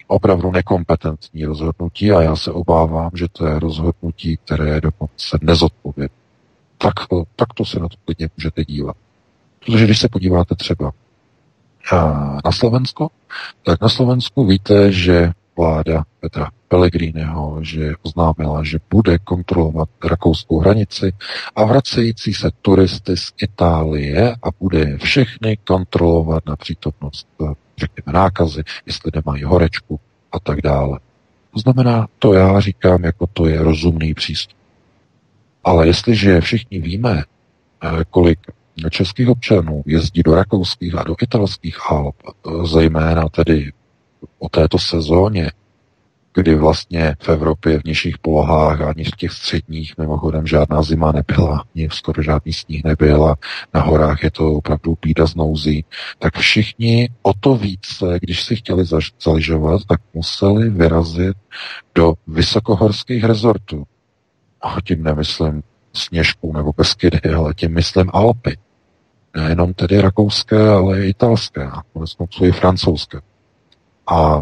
opravdu 0.08 0.52
nekompetentní 0.52 1.46
rozhodnutí 1.46 2.12
a 2.12 2.22
já 2.22 2.36
se 2.36 2.52
obávám, 2.52 3.12
že 3.14 3.28
to 3.32 3.48
je 3.48 3.60
rozhodnutí, 3.60 4.38
které 4.38 4.70
je 4.70 4.82
dokonce 4.82 5.38
nezodpovědné. 5.42 6.18
tak, 6.78 6.94
tak 7.36 7.54
to 7.54 7.66
se 7.66 7.80
na 7.80 7.88
to 7.88 7.96
klidně 8.06 8.30
můžete 8.38 8.66
dívat. 8.66 8.96
Protože 9.66 9.86
když 9.86 10.00
se 10.00 10.10
podíváte 10.10 10.56
třeba 10.56 10.92
na 12.46 12.52
Slovensko, 12.52 13.10
tak 13.64 13.82
na 13.82 13.90
Slovensku 13.90 14.46
víte, 14.46 14.92
že 14.92 15.32
vláda 15.58 16.04
Petra 16.20 16.50
Pellegriniho, 16.68 17.60
že 17.62 17.94
oznámila, 18.02 18.64
že 18.64 18.78
bude 18.90 19.20
kontrolovat 19.20 19.90
rakouskou 20.04 20.60
hranici 20.60 21.12
a 21.56 21.64
vracející 21.64 22.34
se 22.34 22.50
turisty 22.62 23.18
z 23.18 23.34
Itálie 23.42 24.36
a 24.44 24.48
bude 24.60 24.98
všechny 24.98 25.58
kontrolovat 25.58 26.46
na 26.46 26.56
přítomnost, 26.56 27.28
řekněme, 27.78 28.14
nákazy, 28.14 28.64
jestli 28.86 29.12
nemají 29.16 29.44
horečku 29.44 30.00
a 30.32 30.40
tak 30.40 30.62
dále. 30.62 31.00
To 31.54 31.60
znamená, 31.60 32.08
to 32.20 32.34
já 32.34 32.60
říkám, 32.60 33.04
jako 33.04 33.28
to 33.34 33.48
je 33.48 33.64
rozumný 33.64 34.14
přístup. 34.14 34.58
Ale 35.64 35.88
jestliže 35.88 36.42
všichni 36.42 36.80
víme, 36.80 37.24
eh, 37.24 38.04
kolik 38.10 38.40
českých 38.90 39.30
občanů 39.30 39.84
jezdí 39.86 40.24
do 40.24 40.36
rakouských 40.36 40.96
a 40.96 41.04
do 41.04 41.16
italských 41.22 41.92
Alp, 41.92 42.16
eh, 42.28 42.68
zejména 42.68 43.30
tedy 43.30 43.72
o 44.40 44.50
této 44.50 44.80
sezóně, 44.80 45.52
kdy 46.34 46.56
vlastně 46.56 47.16
v 47.20 47.30
Evropě 47.30 47.80
v 47.80 47.84
nižších 47.84 48.18
polohách 48.18 48.82
ani 48.82 49.04
v 49.04 49.16
těch 49.16 49.32
středních 49.32 49.98
mimochodem 49.98 50.48
žádná 50.48 50.82
zima 50.82 51.12
nebyla, 51.12 51.64
ani 51.76 51.90
skoro 51.92 52.22
žádný 52.22 52.54
sníh 52.54 52.84
nebyl 52.84 53.26
a 53.26 53.36
na 53.74 53.82
horách 53.82 54.24
je 54.24 54.32
to 54.32 54.54
opravdu 54.54 54.98
bída 55.02 55.28
z 55.28 55.36
nouzí, 55.36 55.86
tak 56.20 56.38
všichni 56.38 57.10
o 57.22 57.34
to 57.34 57.56
více, 57.56 58.20
když 58.22 58.44
si 58.44 58.56
chtěli 58.56 58.86
zaližovat, 59.24 59.82
tak 59.88 60.02
museli 60.14 60.70
vyrazit 60.70 61.38
do 61.96 62.14
vysokohorských 62.28 63.24
rezortů. 63.24 63.84
A 64.62 64.76
tím 64.84 65.04
nemyslím 65.04 65.64
Sněžku 65.94 66.54
nebo 66.54 66.74
Beskydy, 66.78 67.20
ale 67.38 67.54
tím 67.54 67.74
myslím 67.74 68.10
Alpy. 68.14 68.58
Nejenom 69.36 69.74
tedy 69.74 70.02
rakouské, 70.02 70.70
ale 70.70 71.06
i 71.06 71.10
italské 71.10 71.64
a 71.64 71.82
konec 71.94 72.16
i 72.42 72.52
francouzské. 72.52 73.20
A 74.08 74.42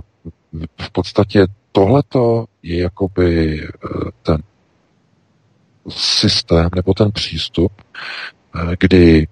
v 0.82 0.92
podstatě 0.92 1.48
tohleto 1.72 2.46
je 2.64 2.82
jakoby 2.82 3.62
eh, 3.64 3.68
ten 4.24 4.38
systém 5.90 6.70
nebo 6.76 6.94
ten 6.94 7.12
přístup, 7.12 7.72
eh, 8.56 8.76
kdy 8.80 9.28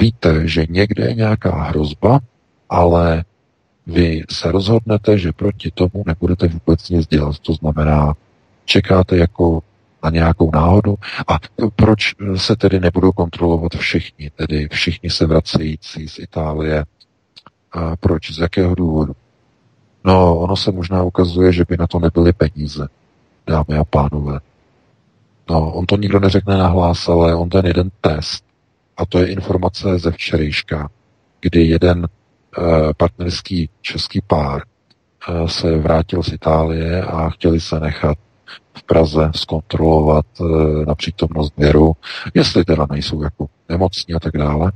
víte, 0.00 0.48
že 0.48 0.66
někde 0.68 1.04
je 1.04 1.14
nějaká 1.14 1.62
hrozba, 1.62 2.20
ale 2.68 3.24
vy 3.86 4.22
se 4.30 4.52
rozhodnete, 4.52 5.18
že 5.18 5.32
proti 5.32 5.70
tomu 5.70 6.04
nebudete 6.06 6.48
vůbec 6.48 6.88
nic 6.88 7.06
dělat. 7.06 7.38
To 7.38 7.52
znamená, 7.52 8.14
čekáte 8.64 9.16
jako 9.16 9.62
na 10.04 10.10
nějakou 10.10 10.50
náhodu. 10.54 10.94
A 11.28 11.38
proč 11.76 12.14
se 12.36 12.56
tedy 12.56 12.80
nebudou 12.80 13.12
kontrolovat 13.12 13.72
všichni, 13.76 14.30
tedy 14.30 14.68
všichni 14.72 15.10
se 15.10 15.26
vracející 15.26 16.08
z 16.08 16.18
Itálie? 16.18 16.84
A 17.72 17.96
proč? 17.96 18.30
Z 18.30 18.38
jakého 18.38 18.74
důvodu? 18.74 19.12
No, 20.04 20.38
ono 20.38 20.56
se 20.56 20.72
možná 20.72 21.02
ukazuje, 21.02 21.52
že 21.52 21.64
by 21.68 21.76
na 21.76 21.86
to 21.86 21.98
nebyly 21.98 22.32
peníze, 22.32 22.88
dámy 23.46 23.78
a 23.78 23.84
pánové. 23.84 24.38
No, 25.50 25.72
on 25.72 25.86
to 25.86 25.96
nikdo 25.96 26.20
neřekne 26.20 26.56
nahlás, 26.56 27.08
ale 27.08 27.34
on 27.34 27.48
ten 27.48 27.66
jeden 27.66 27.90
test, 28.00 28.44
a 28.96 29.06
to 29.06 29.18
je 29.18 29.32
informace 29.32 29.98
ze 29.98 30.10
včerejška, 30.10 30.90
kdy 31.40 31.66
jeden 31.66 31.98
uh, 32.58 32.92
partnerský 32.96 33.68
český 33.80 34.20
pár 34.26 34.62
uh, 35.28 35.46
se 35.46 35.78
vrátil 35.78 36.22
z 36.22 36.32
Itálie 36.32 37.02
a 37.02 37.30
chtěli 37.30 37.60
se 37.60 37.80
nechat 37.80 38.18
v 38.78 38.82
Praze 38.82 39.30
zkontrolovat 39.34 40.26
uh, 40.40 40.84
na 40.84 40.94
přítomnost 40.94 41.52
věru, 41.56 41.92
jestli 42.34 42.64
teda 42.64 42.86
nejsou 42.90 43.22
jako 43.22 43.46
nemocní 43.68 44.14
a 44.14 44.20
tak 44.20 44.32
dále. 44.32 44.72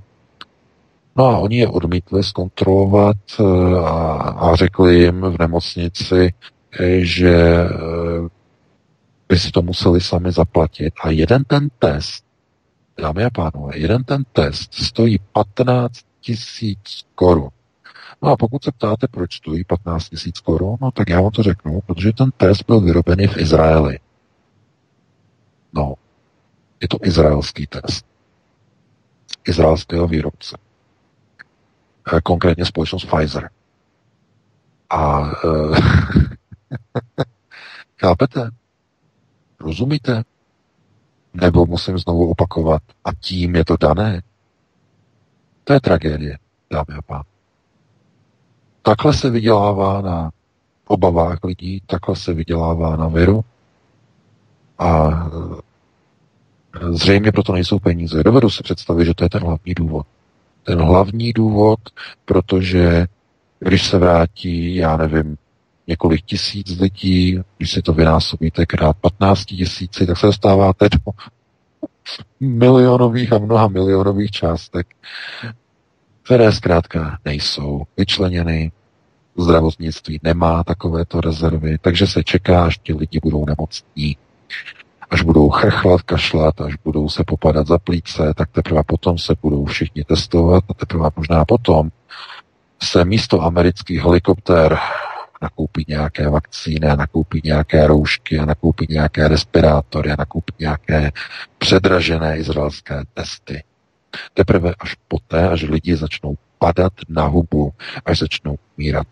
No 1.16 1.24
a 1.26 1.38
oni 1.38 1.56
je 1.56 1.68
odmítli 1.68 2.24
zkontrolovat 2.24 3.16
eh, 3.40 3.44
a, 3.78 4.16
a 4.28 4.56
řekli 4.56 4.98
jim 4.98 5.20
v 5.20 5.38
nemocnici, 5.38 6.34
eh, 6.80 7.00
že 7.00 7.34
eh, 7.34 8.28
by 9.28 9.38
si 9.38 9.50
to 9.50 9.62
museli 9.62 10.00
sami 10.00 10.32
zaplatit. 10.32 10.94
A 11.02 11.10
jeden 11.10 11.44
ten 11.44 11.68
test, 11.78 12.24
dámy 12.98 13.24
a 13.24 13.30
pánové, 13.30 13.78
jeden 13.78 14.04
ten 14.04 14.24
test 14.32 14.74
stojí 14.74 15.18
15 15.32 15.92
tisíc 16.20 17.06
korun. 17.14 17.48
No 18.22 18.30
a 18.30 18.36
pokud 18.36 18.64
se 18.64 18.72
ptáte, 18.72 19.08
proč 19.08 19.36
stojí 19.36 19.64
15 19.64 20.08
tisíc 20.08 20.40
korun, 20.40 20.76
no 20.80 20.90
tak 20.90 21.08
já 21.08 21.20
vám 21.20 21.30
to 21.30 21.42
řeknu, 21.42 21.80
protože 21.86 22.12
ten 22.12 22.30
test 22.36 22.62
byl 22.66 22.80
vyrobený 22.80 23.26
v 23.26 23.36
Izraeli. 23.36 23.98
No, 25.72 25.94
je 26.80 26.88
to 26.88 26.98
izraelský 27.02 27.66
test. 27.66 28.06
Izraelského 29.44 30.08
výrobce. 30.08 30.65
Eh, 32.12 32.20
konkrétně 32.20 32.64
společnost 32.64 33.04
Pfizer. 33.04 33.50
A 34.90 35.18
uh, 35.20 35.76
chápete? 38.00 38.50
Rozumíte? 39.60 40.22
Nebo 41.34 41.66
musím 41.66 41.98
znovu 41.98 42.30
opakovat, 42.30 42.82
a 43.04 43.14
tím 43.20 43.56
je 43.56 43.64
to 43.64 43.76
dané? 43.76 44.22
To 45.64 45.72
je 45.72 45.80
tragédie, 45.80 46.38
dámy 46.70 46.98
a 46.98 47.02
pán. 47.02 47.22
Takhle 48.82 49.14
se 49.14 49.30
vydělává 49.30 50.00
na 50.00 50.30
obavách 50.86 51.44
lidí, 51.44 51.82
takhle 51.86 52.16
se 52.16 52.32
vydělává 52.32 52.96
na 52.96 53.08
viru 53.08 53.44
a 54.78 55.08
eh, 55.10 56.92
zřejmě 56.92 57.32
proto 57.32 57.52
nejsou 57.52 57.78
peníze. 57.78 58.22
Dovedu 58.22 58.50
si 58.50 58.62
představit, 58.62 59.04
že 59.04 59.14
to 59.14 59.24
je 59.24 59.30
ten 59.30 59.42
hlavní 59.42 59.74
důvod 59.74 60.06
ten 60.66 60.82
hlavní 60.82 61.32
důvod, 61.32 61.80
protože 62.24 63.06
když 63.58 63.86
se 63.86 63.98
vrátí, 63.98 64.76
já 64.76 64.96
nevím, 64.96 65.36
několik 65.86 66.24
tisíc 66.24 66.80
lidí, 66.80 67.40
když 67.58 67.70
si 67.70 67.82
to 67.82 67.92
vynásobíte 67.92 68.66
krát 68.66 68.96
15 69.00 69.44
tisíci, 69.44 70.06
tak 70.06 70.18
se 70.18 70.26
dostáváte 70.26 70.88
do 70.88 71.12
milionových 72.40 73.32
a 73.32 73.38
mnoha 73.38 73.68
milionových 73.68 74.30
částek, 74.30 74.86
které 76.22 76.52
zkrátka 76.52 77.18
nejsou 77.24 77.82
vyčleněny. 77.96 78.72
Zdravotnictví 79.38 80.20
nemá 80.22 80.64
takovéto 80.64 81.20
rezervy, 81.20 81.78
takže 81.78 82.06
se 82.06 82.24
čeká, 82.24 82.64
až 82.64 82.78
ti 82.78 82.94
lidi 82.94 83.20
budou 83.22 83.44
nemocní 83.46 84.16
až 85.10 85.22
budou 85.22 85.50
chrchlat, 85.50 86.02
kašlat, 86.02 86.60
až 86.60 86.74
budou 86.84 87.08
se 87.08 87.24
popadat 87.24 87.66
za 87.66 87.78
plíce, 87.78 88.34
tak 88.36 88.50
teprve 88.50 88.82
potom 88.86 89.18
se 89.18 89.34
budou 89.42 89.64
všichni 89.64 90.04
testovat 90.04 90.64
a 90.68 90.74
teprve 90.74 91.10
možná 91.16 91.44
potom 91.44 91.90
se 92.82 93.04
místo 93.04 93.42
amerických 93.42 94.00
helikoptér 94.00 94.78
nakoupí 95.42 95.84
nějaké 95.88 96.28
vakcíny, 96.28 96.86
nakoupí 96.96 97.40
nějaké 97.44 97.86
roušky, 97.86 98.38
nakoupí 98.38 98.86
nějaké 98.90 99.28
respirátory, 99.28 100.12
nakoupí 100.18 100.52
nějaké 100.58 101.12
předražené 101.58 102.36
izraelské 102.36 103.02
testy. 103.14 103.64
Teprve 104.34 104.74
až 104.78 104.96
poté, 105.08 105.48
až 105.48 105.62
lidi 105.62 105.96
začnou 105.96 106.34
padat 106.58 106.92
na 107.08 107.24
hubu, 107.24 107.72
až 108.04 108.18
začnou 108.18 108.58
mírat. 108.76 109.06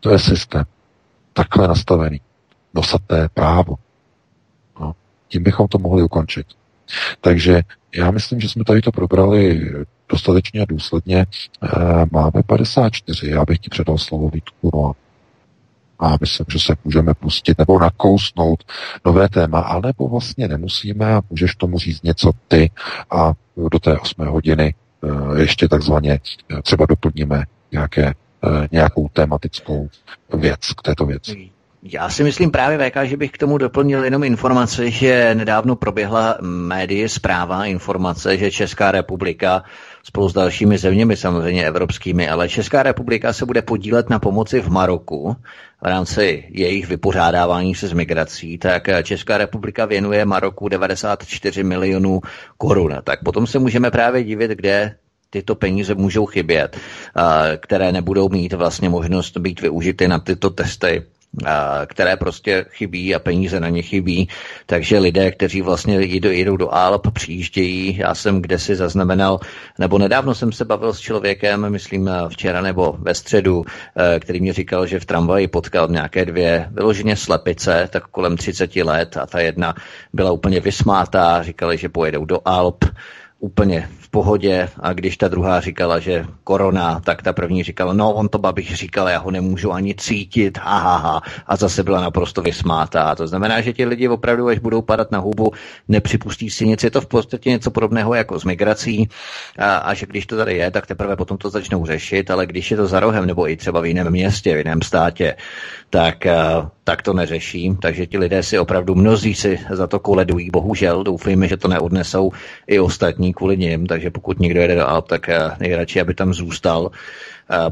To 0.00 0.10
je 0.10 0.18
systém. 0.18 0.64
Takhle 1.32 1.68
nastavený. 1.68 2.20
Nosaté 2.74 3.28
právo. 3.34 3.74
Tím 5.30 5.42
bychom 5.42 5.68
to 5.68 5.78
mohli 5.78 6.02
ukončit. 6.02 6.46
Takže 7.20 7.62
já 7.94 8.10
myslím, 8.10 8.40
že 8.40 8.48
jsme 8.48 8.64
tady 8.64 8.80
to 8.80 8.92
probrali 8.92 9.70
dostatečně 10.08 10.60
a 10.60 10.64
důsledně. 10.68 11.26
Eh, 11.62 11.68
máme 12.10 12.42
54, 12.46 13.30
já 13.30 13.44
bych 13.44 13.58
ti 13.58 13.70
předal 13.70 13.98
slovo 13.98 14.30
Vítku, 14.30 14.70
no 14.74 14.92
a 15.98 16.16
myslím, 16.20 16.46
že 16.52 16.58
se 16.58 16.74
můžeme 16.84 17.14
pustit 17.14 17.58
nebo 17.58 17.78
nakousnout 17.78 18.64
nové 19.04 19.28
téma, 19.28 19.60
alebo 19.60 20.08
vlastně 20.08 20.48
nemusíme 20.48 21.14
a 21.14 21.22
můžeš 21.30 21.54
tomu 21.56 21.78
říct 21.78 22.02
něco 22.02 22.30
ty 22.48 22.70
a 23.10 23.32
do 23.70 23.78
té 23.78 23.98
8 23.98 24.26
hodiny 24.26 24.74
eh, 25.04 25.40
ještě 25.40 25.68
takzvaně 25.68 26.20
eh, 26.50 26.62
třeba 26.62 26.86
doplníme 26.86 27.44
nějaké, 27.72 28.14
nějakou 28.72 29.08
tematickou 29.08 29.88
věc 30.34 30.72
k 30.72 30.82
této 30.82 31.06
věci. 31.06 31.50
Já 31.82 32.08
si 32.10 32.24
myslím 32.24 32.50
právě 32.50 32.90
VK, 32.90 32.96
že 33.04 33.16
bych 33.16 33.30
k 33.30 33.38
tomu 33.38 33.58
doplnil 33.58 34.04
jenom 34.04 34.24
informaci, 34.24 34.90
že 34.90 35.34
nedávno 35.34 35.76
proběhla 35.76 36.36
médii 36.40 37.08
zpráva 37.08 37.64
informace, 37.64 38.36
že 38.36 38.50
Česká 38.50 38.90
republika 38.92 39.64
spolu 40.02 40.28
s 40.28 40.32
dalšími 40.32 40.78
zeměmi, 40.78 41.16
samozřejmě 41.16 41.66
evropskými, 41.66 42.28
ale 42.28 42.48
Česká 42.48 42.82
republika 42.82 43.32
se 43.32 43.46
bude 43.46 43.62
podílet 43.62 44.10
na 44.10 44.18
pomoci 44.18 44.60
v 44.60 44.68
Maroku 44.68 45.36
v 45.82 45.86
rámci 45.86 46.44
jejich 46.50 46.88
vypořádávání 46.88 47.74
se 47.74 47.88
s 47.88 47.92
migrací, 47.92 48.58
tak 48.58 48.88
Česká 49.02 49.38
republika 49.38 49.84
věnuje 49.84 50.24
Maroku 50.24 50.68
94 50.68 51.62
milionů 51.64 52.20
korun. 52.58 52.96
Tak 53.04 53.22
potom 53.24 53.46
se 53.46 53.58
můžeme 53.58 53.90
právě 53.90 54.24
divit, 54.24 54.50
kde 54.50 54.94
tyto 55.30 55.54
peníze 55.54 55.94
můžou 55.94 56.26
chybět, 56.26 56.76
které 57.60 57.92
nebudou 57.92 58.28
mít 58.28 58.52
vlastně 58.52 58.88
možnost 58.88 59.36
být 59.36 59.60
využity 59.60 60.08
na 60.08 60.18
tyto 60.18 60.50
testy 60.50 61.02
které 61.86 62.16
prostě 62.16 62.64
chybí 62.70 63.14
a 63.14 63.18
peníze 63.18 63.60
na 63.60 63.68
ně 63.68 63.82
chybí. 63.82 64.28
Takže 64.66 64.98
lidé, 64.98 65.30
kteří 65.30 65.62
vlastně 65.62 66.00
jdou, 66.00 66.30
jdou 66.30 66.56
do 66.56 66.74
Alp, 66.74 67.12
přijíždějí. 67.12 67.96
Já 67.96 68.14
jsem 68.14 68.42
kde 68.42 68.58
si 68.58 68.76
zaznamenal, 68.76 69.40
nebo 69.78 69.98
nedávno 69.98 70.34
jsem 70.34 70.52
se 70.52 70.64
bavil 70.64 70.94
s 70.94 70.98
člověkem, 70.98 71.70
myslím 71.70 72.10
včera 72.28 72.60
nebo 72.60 72.96
ve 72.98 73.14
středu, 73.14 73.64
eh, 73.96 74.20
který 74.20 74.40
mi 74.40 74.52
říkal, 74.52 74.86
že 74.86 75.00
v 75.00 75.04
tramvaji 75.04 75.48
potkal 75.48 75.88
nějaké 75.88 76.24
dvě 76.24 76.68
vyloženě 76.70 77.16
slepice, 77.16 77.88
tak 77.92 78.06
kolem 78.06 78.36
30 78.36 78.84
let 78.84 79.16
a 79.16 79.26
ta 79.26 79.40
jedna 79.40 79.74
byla 80.12 80.32
úplně 80.32 80.60
vysmátá, 80.60 81.42
říkali, 81.42 81.78
že 81.78 81.88
pojedou 81.88 82.24
do 82.24 82.40
Alp 82.44 82.84
úplně 83.38 83.88
pohodě 84.10 84.68
a 84.80 84.92
když 84.92 85.16
ta 85.16 85.28
druhá 85.28 85.60
říkala, 85.60 85.98
že 85.98 86.24
korona, 86.44 87.00
tak 87.00 87.22
ta 87.22 87.32
první 87.32 87.62
říkala, 87.62 87.92
no 87.92 88.14
on 88.14 88.28
to 88.28 88.38
babich 88.38 88.76
říkal, 88.76 89.08
já 89.08 89.18
ho 89.18 89.30
nemůžu 89.30 89.72
ani 89.72 89.94
cítit, 89.94 90.58
ha, 90.58 90.78
ha, 90.78 90.96
ha. 90.96 91.22
a 91.46 91.56
zase 91.56 91.82
byla 91.82 92.00
naprosto 92.00 92.42
vysmátá. 92.42 93.14
To 93.14 93.26
znamená, 93.26 93.60
že 93.60 93.72
ti 93.72 93.84
lidi 93.84 94.08
opravdu, 94.08 94.48
až 94.48 94.58
budou 94.58 94.82
padat 94.82 95.10
na 95.12 95.18
hubu, 95.18 95.52
nepřipustí 95.88 96.50
si 96.50 96.66
nic. 96.66 96.84
Je 96.84 96.90
to 96.90 97.00
v 97.00 97.06
podstatě 97.06 97.50
něco 97.50 97.70
podobného 97.70 98.14
jako 98.14 98.40
s 98.40 98.44
migrací 98.44 99.08
a, 99.58 99.76
a 99.76 99.94
že 99.94 100.06
když 100.06 100.26
to 100.26 100.36
tady 100.36 100.56
je, 100.56 100.70
tak 100.70 100.86
teprve 100.86 101.16
potom 101.16 101.38
to 101.38 101.50
začnou 101.50 101.86
řešit, 101.86 102.30
ale 102.30 102.46
když 102.46 102.70
je 102.70 102.76
to 102.76 102.86
za 102.86 103.00
rohem 103.00 103.26
nebo 103.26 103.48
i 103.48 103.56
třeba 103.56 103.80
v 103.80 103.86
jiném 103.86 104.10
městě, 104.10 104.54
v 104.54 104.58
jiném 104.58 104.82
státě, 104.82 105.36
tak, 105.90 106.26
tak 106.84 107.02
to 107.02 107.12
neřeším. 107.12 107.76
Takže 107.76 108.06
ti 108.06 108.18
lidé 108.18 108.42
si 108.42 108.58
opravdu 108.58 108.94
mnozí 108.94 109.34
si 109.34 109.60
za 109.70 109.86
to 109.86 109.98
koledují. 109.98 110.50
Bohužel 110.52 111.04
doufejme, 111.04 111.48
že 111.48 111.56
to 111.56 111.68
neodnesou 111.68 112.32
i 112.66 112.80
ostatní 112.80 113.34
kvůli 113.34 113.56
nim. 113.56 113.86
Takže 113.86 113.99
pokud 114.10 114.40
někdo 114.40 114.60
jede 114.60 114.74
do 114.74 114.88
Alp, 114.88 115.08
tak 115.08 115.30
nejradši, 115.60 116.00
aby 116.00 116.14
tam 116.14 116.34
zůstal. 116.34 116.90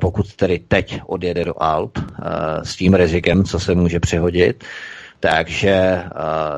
Pokud 0.01 0.35
tedy 0.37 0.59
teď 0.59 1.01
odjede 1.07 1.45
do 1.45 1.63
Alp 1.63 1.99
s 2.63 2.77
tím 2.77 2.95
rizikem, 2.95 3.45
co 3.45 3.61
se 3.61 3.75
může 3.75 4.01
přehodit. 4.01 4.65
Takže 5.21 6.03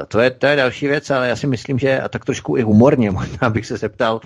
to, 0.09 0.21
je, 0.21 0.31
to 0.31 0.47
je 0.47 0.57
další 0.57 0.87
věc, 0.87 1.11
ale 1.11 1.29
já 1.29 1.37
si 1.37 1.47
myslím, 1.47 1.79
že 1.79 2.01
a 2.01 2.09
tak 2.09 2.25
trošku 2.25 2.57
i 2.57 2.63
humorně, 2.63 3.11
možná 3.21 3.51
bych 3.51 3.67
se 3.67 3.77
zeptal 3.77 4.21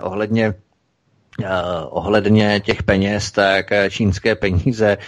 ohledně 0.00 0.54
ohledně 1.90 2.60
těch 2.60 2.82
peněz, 2.82 3.30
tak 3.30 3.72
eh, 3.72 3.90
čínské 3.90 4.34
peníze 4.34 4.98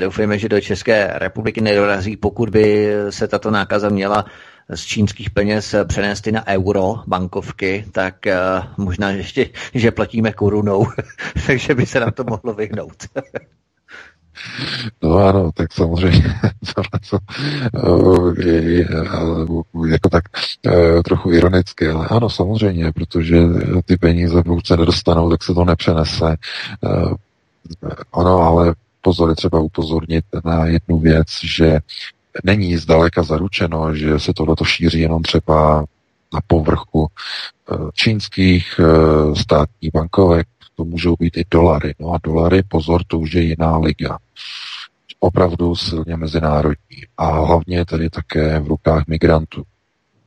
doufejme, 0.00 0.38
že 0.38 0.48
do 0.48 0.60
České 0.60 1.10
republiky 1.14 1.60
nedorazí, 1.60 2.16
pokud 2.16 2.50
by 2.50 2.92
se 3.10 3.28
tato 3.28 3.50
nákaza 3.50 3.88
měla 3.88 4.24
z 4.74 4.84
čínských 4.84 5.30
peněz 5.30 5.74
přenést 5.84 6.26
i 6.26 6.32
na 6.32 6.46
euro 6.46 6.94
bankovky, 7.06 7.84
tak 7.92 8.14
uh, 8.26 8.84
možná 8.84 9.10
ještě, 9.10 9.50
že 9.74 9.90
platíme 9.90 10.32
korunou, 10.32 10.86
takže 11.46 11.74
by 11.74 11.86
se 11.86 12.00
nám 12.00 12.12
to 12.12 12.24
mohlo 12.24 12.54
vyhnout. 12.54 12.96
No 15.02 15.16
ano, 15.16 15.50
tak 15.54 15.72
samozřejmě 15.72 16.34
to 17.10 18.32
je, 18.40 18.62
je 18.62 18.88
jako 19.86 20.08
tak 20.08 20.24
trochu 21.04 21.32
ironicky, 21.32 21.88
ale 21.88 22.08
ano, 22.08 22.30
samozřejmě, 22.30 22.92
protože 22.92 23.38
ty 23.84 23.96
peníze, 23.96 24.42
pokud 24.42 24.66
se 24.66 24.76
nedostanou, 24.76 25.30
tak 25.30 25.42
se 25.42 25.54
to 25.54 25.64
nepřenese. 25.64 26.36
Ono, 28.10 28.38
ale 28.38 28.74
pozor, 29.00 29.28
je 29.28 29.36
třeba 29.36 29.60
upozornit 29.60 30.24
na 30.44 30.66
jednu 30.66 30.98
věc, 30.98 31.28
že 31.42 31.80
není 32.44 32.76
zdaleka 32.76 33.22
zaručeno, 33.22 33.94
že 33.94 34.18
se 34.18 34.32
tohleto 34.32 34.64
šíří 34.64 35.00
jenom 35.00 35.22
třeba 35.22 35.84
na 36.34 36.40
povrchu 36.46 37.08
čínských 37.94 38.80
státních 39.34 39.92
bankovek, 39.92 40.46
to 40.76 40.84
můžou 40.84 41.16
být 41.18 41.36
i 41.36 41.44
dolary. 41.50 41.94
No 42.00 42.12
a 42.12 42.18
dolary, 42.22 42.62
pozor, 42.68 43.04
to 43.06 43.18
už 43.18 43.32
je 43.32 43.42
jiná 43.42 43.78
liga. 43.78 44.18
Opravdu 45.20 45.76
silně 45.76 46.16
mezinárodní. 46.16 47.02
A 47.16 47.26
hlavně 47.26 47.84
tedy 47.84 48.10
také 48.10 48.60
v 48.60 48.66
rukách 48.66 49.06
migrantů, 49.06 49.62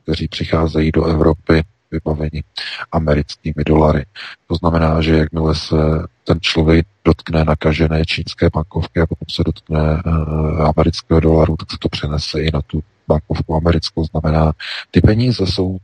kteří 0.03 0.27
přicházejí 0.27 0.91
do 0.91 1.05
Evropy 1.05 1.63
vybaveni 1.91 2.43
americkými 2.91 3.63
dolary. 3.65 4.05
To 4.47 4.55
znamená, 4.55 5.01
že 5.01 5.17
jakmile 5.17 5.55
se 5.55 5.75
ten 6.23 6.38
člověk 6.41 6.88
dotkne 7.05 7.45
nakažené 7.45 8.05
čínské 8.05 8.49
bankovky 8.53 9.01
a 9.01 9.05
potom 9.05 9.25
se 9.31 9.43
dotkne 9.45 10.01
uh, 10.05 10.61
amerického 10.61 11.19
dolaru, 11.19 11.55
tak 11.57 11.71
se 11.71 11.77
to 11.79 11.89
přenese 11.89 12.41
i 12.41 12.51
na 12.53 12.61
tu 12.61 12.83
bankovku 13.07 13.55
americkou. 13.55 14.05
Znamená, 14.05 14.51
ty 14.91 15.01
peníze 15.01 15.47
jsou 15.47 15.77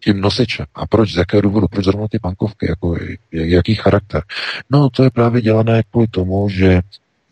tím 0.00 0.20
nosičem. 0.20 0.66
A 0.74 0.86
proč, 0.86 1.12
z 1.12 1.16
jakého 1.16 1.40
důvodu, 1.40 1.68
proč 1.68 1.84
zrovna 1.84 2.06
ty 2.10 2.18
bankovky, 2.22 2.66
jako, 2.68 2.96
jaký 3.32 3.74
charakter? 3.74 4.22
No, 4.70 4.90
to 4.90 5.04
je 5.04 5.10
právě 5.10 5.42
dělané 5.42 5.82
kvůli 5.90 6.06
tomu, 6.06 6.48
že 6.48 6.80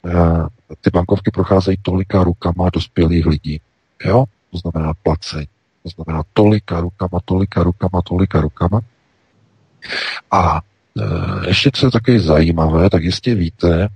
uh, 0.05 0.47
ty 0.81 0.91
bankovky 0.91 1.31
procházejí 1.31 1.77
tolika 1.83 2.25
rukama 2.25 2.71
dospělých 2.71 3.27
lidí. 3.27 3.61
Jo? 4.05 4.25
To 4.51 4.59
znamená 4.59 4.93
placení. 5.03 5.47
To 5.85 5.89
znamená 5.89 6.23
tolika 6.33 6.81
rukama, 6.81 7.21
tolika 7.25 7.63
rukama, 7.63 8.03
tolika 8.03 8.41
rukama. 8.41 8.81
A 10.31 10.61
uh, 10.95 11.45
ještě 11.47 11.71
co 11.75 11.87
je 11.87 11.91
také 11.91 12.21
zajímavé, 12.21 12.91
tak 12.91 13.03
jistě 13.03 13.35
víte, 13.35 13.89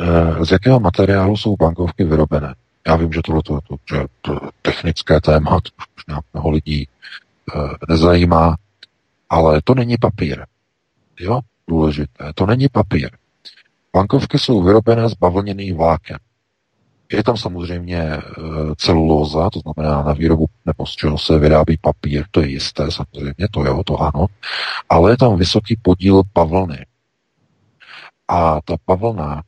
uh, 0.00 0.44
z 0.44 0.50
jakého 0.50 0.80
materiálu 0.80 1.36
jsou 1.36 1.56
bankovky 1.56 2.04
vyrobené. 2.04 2.54
Já 2.86 2.96
vím, 2.96 3.12
že 3.12 3.20
tohle 3.24 3.42
to, 3.42 3.58
to, 3.68 3.76
to, 3.84 4.06
to 4.20 4.48
technické 4.62 5.20
téma, 5.20 5.60
to 5.60 5.70
možná 5.96 6.20
mnoho 6.32 6.50
lidí 6.50 6.88
Eh, 7.56 7.68
nezajímá, 7.88 8.56
ale 9.30 9.62
to 9.64 9.74
není 9.74 9.96
papír. 10.00 10.44
Jo, 11.20 11.40
důležité. 11.68 12.32
To 12.34 12.46
není 12.46 12.68
papír. 12.68 13.10
Bankovky 13.92 14.38
jsou 14.38 14.62
vyrobené 14.62 15.08
z 15.08 15.14
bavlněných 15.14 15.74
vláken. 15.74 16.18
Je 17.12 17.22
tam 17.22 17.36
samozřejmě 17.36 17.98
eh, 17.98 18.20
celulóza, 18.76 19.50
to 19.50 19.60
znamená 19.60 20.02
na 20.02 20.12
výrobu 20.12 20.46
nebo 20.66 20.86
z 20.86 20.90
čeho 20.90 21.18
se 21.18 21.38
vyrábí 21.38 21.76
papír, 21.80 22.24
to 22.30 22.40
je 22.40 22.48
jisté 22.48 22.90
samozřejmě, 22.90 23.48
to 23.50 23.64
jo, 23.64 23.82
to 23.84 24.00
ano, 24.00 24.26
ale 24.88 25.12
je 25.12 25.16
tam 25.16 25.36
vysoký 25.36 25.76
podíl 25.82 26.22
pavlny. 26.32 26.86
A 28.28 28.60
ta 28.64 28.76
pavlna 28.84 29.42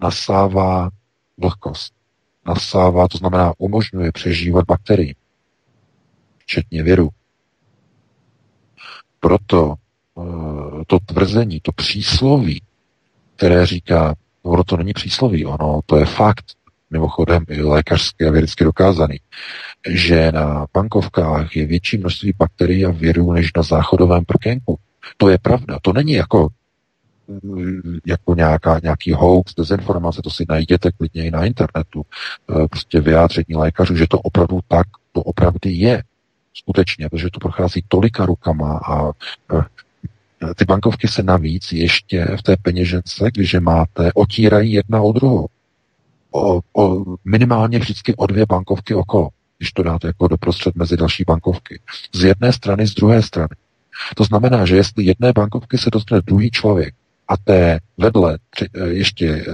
nasává 0.00 0.90
vlhkost. 1.38 1.94
Nasává, 2.46 3.08
to 3.08 3.18
znamená 3.18 3.52
umožňuje 3.58 4.12
přežívat 4.12 4.64
bakterii 4.64 5.14
včetně 6.38 6.82
viru. 6.82 7.08
Proto 9.20 9.74
eh, 9.74 10.84
to 10.86 10.98
tvrzení, 10.98 11.60
to 11.60 11.72
přísloví, 11.72 12.62
které 13.36 13.66
říká, 13.66 14.14
ono 14.44 14.64
to 14.64 14.76
není 14.76 14.92
přísloví, 14.92 15.46
ono 15.46 15.80
to 15.86 15.96
je 15.96 16.06
fakt, 16.06 16.44
mimochodem 16.90 17.44
i 17.48 17.62
lékařsky 17.62 18.26
a 18.26 18.30
vědecky 18.30 18.64
dokázaný, 18.64 19.16
že 19.88 20.32
na 20.32 20.66
bankovkách 20.74 21.56
je 21.56 21.66
větší 21.66 21.98
množství 21.98 22.32
bakterií 22.38 22.86
a 22.86 22.90
virů 22.90 23.32
než 23.32 23.50
na 23.56 23.62
záchodovém 23.62 24.24
prkénku. 24.24 24.78
To 25.16 25.28
je 25.28 25.38
pravda, 25.38 25.78
to 25.82 25.92
není 25.92 26.12
jako 26.12 26.48
jako 28.06 28.34
nějaká, 28.34 28.80
nějaký 28.82 29.12
hoax, 29.12 29.54
dezinformace, 29.54 30.22
to 30.22 30.30
si 30.30 30.44
najděte 30.48 30.90
klidně 30.92 31.24
i 31.24 31.30
na 31.30 31.44
internetu, 31.44 32.02
eh, 32.50 32.68
prostě 32.68 33.00
vyjádření 33.00 33.54
lékařů, 33.54 33.96
že 33.96 34.06
to 34.06 34.18
opravdu 34.18 34.60
tak, 34.68 34.86
to 35.12 35.22
opravdu 35.22 35.58
je. 35.64 36.02
Skutečně, 36.56 37.08
protože 37.08 37.30
to 37.32 37.40
prochází 37.40 37.84
tolika 37.88 38.26
rukama 38.26 38.80
a 38.88 39.08
e, 39.08 39.12
ty 40.56 40.64
bankovky 40.64 41.08
se 41.08 41.22
navíc 41.22 41.72
ještě 41.72 42.24
v 42.38 42.42
té 42.42 42.56
peněžence, 42.56 43.30
když 43.34 43.54
je 43.54 43.60
máte, 43.60 44.12
otírají 44.14 44.72
jedna 44.72 45.02
o 45.02 45.12
druhou. 45.12 45.46
O, 46.30 46.60
o, 46.72 47.04
minimálně 47.24 47.78
vždycky 47.78 48.14
o 48.16 48.26
dvě 48.26 48.46
bankovky 48.46 48.94
okolo, 48.94 49.28
když 49.58 49.72
to 49.72 49.82
dáte 49.82 50.06
jako 50.06 50.28
doprostřed 50.28 50.74
mezi 50.74 50.96
další 50.96 51.24
bankovky. 51.26 51.80
Z 52.14 52.24
jedné 52.24 52.52
strany, 52.52 52.86
z 52.86 52.94
druhé 52.94 53.22
strany. 53.22 53.56
To 54.16 54.24
znamená, 54.24 54.66
že 54.66 54.76
jestli 54.76 55.04
jedné 55.04 55.32
bankovky 55.32 55.78
se 55.78 55.90
dostane 55.90 56.20
druhý 56.26 56.50
člověk 56.50 56.94
a 57.28 57.36
té 57.36 57.78
vedle 57.98 58.38
tři, 58.50 58.68
e, 58.74 58.86
ještě 58.86 59.28
e, 59.28 59.44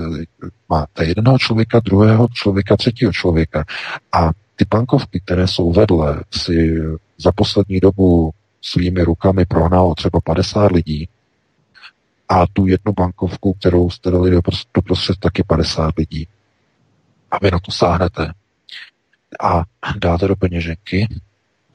máte 0.69 1.05
jednoho 1.05 1.39
člověka, 1.39 1.81
druhého 1.81 2.29
člověka, 2.33 2.77
třetího 2.77 3.13
člověka 3.13 3.65
a 4.13 4.31
ty 4.57 4.65
bankovky, 4.71 5.21
které 5.25 5.49
jsou 5.49 5.73
vedle, 5.73 6.25
si 6.31 6.83
za 7.19 7.33
poslední 7.33 7.81
dobu 7.81 8.31
svými 8.63 9.03
rukami 9.05 9.45
prohnalo 9.45 9.95
třeba 9.95 10.21
50 10.21 10.73
lidí 10.73 11.09
a 12.29 12.47
tu 12.53 12.67
jednu 12.67 12.93
bankovku, 12.93 13.53
kterou 13.53 13.91
jste 13.91 14.11
dali 14.11 14.31
do, 14.31 14.41
prostřed, 14.85 15.19
taky 15.19 15.43
50 15.43 15.95
lidí. 15.97 16.29
A 17.31 17.39
vy 17.39 17.51
na 17.51 17.59
to 17.59 17.73
sáhnete 17.73 18.33
a 19.43 19.63
dáte 19.99 20.29
do 20.29 20.37
peněženky 20.37 21.09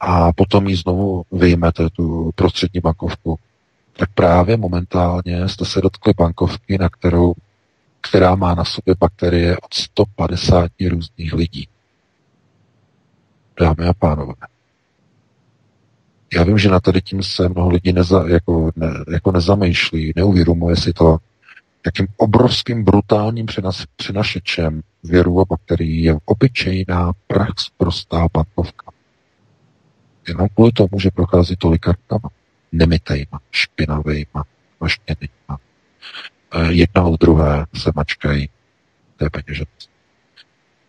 a 0.00 0.32
potom 0.32 0.68
ji 0.68 0.76
znovu 0.76 1.24
vyjmete, 1.32 1.90
tu 1.90 2.30
prostřední 2.34 2.80
bankovku. 2.80 3.38
Tak 3.96 4.10
právě 4.14 4.56
momentálně 4.56 5.48
jste 5.48 5.64
se 5.64 5.80
dotkli 5.80 6.12
bankovky, 6.16 6.78
na 6.78 6.88
kterou, 6.88 7.34
která 8.00 8.34
má 8.34 8.54
na 8.54 8.64
sobě 8.64 8.94
bakterie 9.00 9.56
od 9.58 9.74
150 9.74 10.70
různých 10.88 11.32
lidí 11.32 11.68
dámy 13.60 13.86
a 13.88 13.92
pánové. 13.92 14.34
Já 16.36 16.44
vím, 16.44 16.58
že 16.58 16.68
na 16.68 16.80
tady 16.80 17.02
tím 17.02 17.22
se 17.22 17.48
mnoho 17.48 17.68
lidí 17.68 17.92
neza, 17.92 18.28
jako, 18.28 18.70
ne, 18.76 18.86
jako 19.12 19.32
nezamýšlí, 19.32 20.12
neuvědomuje 20.16 20.76
si 20.76 20.92
to, 20.92 21.18
jakým 21.86 22.06
obrovským 22.16 22.84
brutálním 22.84 23.46
přinašečem 23.96 24.82
věru 25.04 25.40
a 25.40 25.44
bakterií 25.44 26.02
je 26.02 26.16
obyčejná 26.24 27.12
prax 27.26 27.70
prostá 27.76 28.26
bankovka. 28.34 28.92
Jenom 30.28 30.48
kvůli 30.54 30.72
tomu, 30.72 31.00
že 31.00 31.10
prochází 31.10 31.56
tolika 31.56 31.92
rukama. 31.92 32.30
Nemitejma, 32.72 33.40
špinavejma, 33.50 34.44
maštěnýma. 34.80 35.58
E, 36.52 36.72
jedna 36.72 37.02
od 37.02 37.20
druhé 37.20 37.66
se 37.74 37.90
mačkají. 37.94 38.48
To 39.16 39.24
je 39.24 39.30
peněženec. 39.30 39.88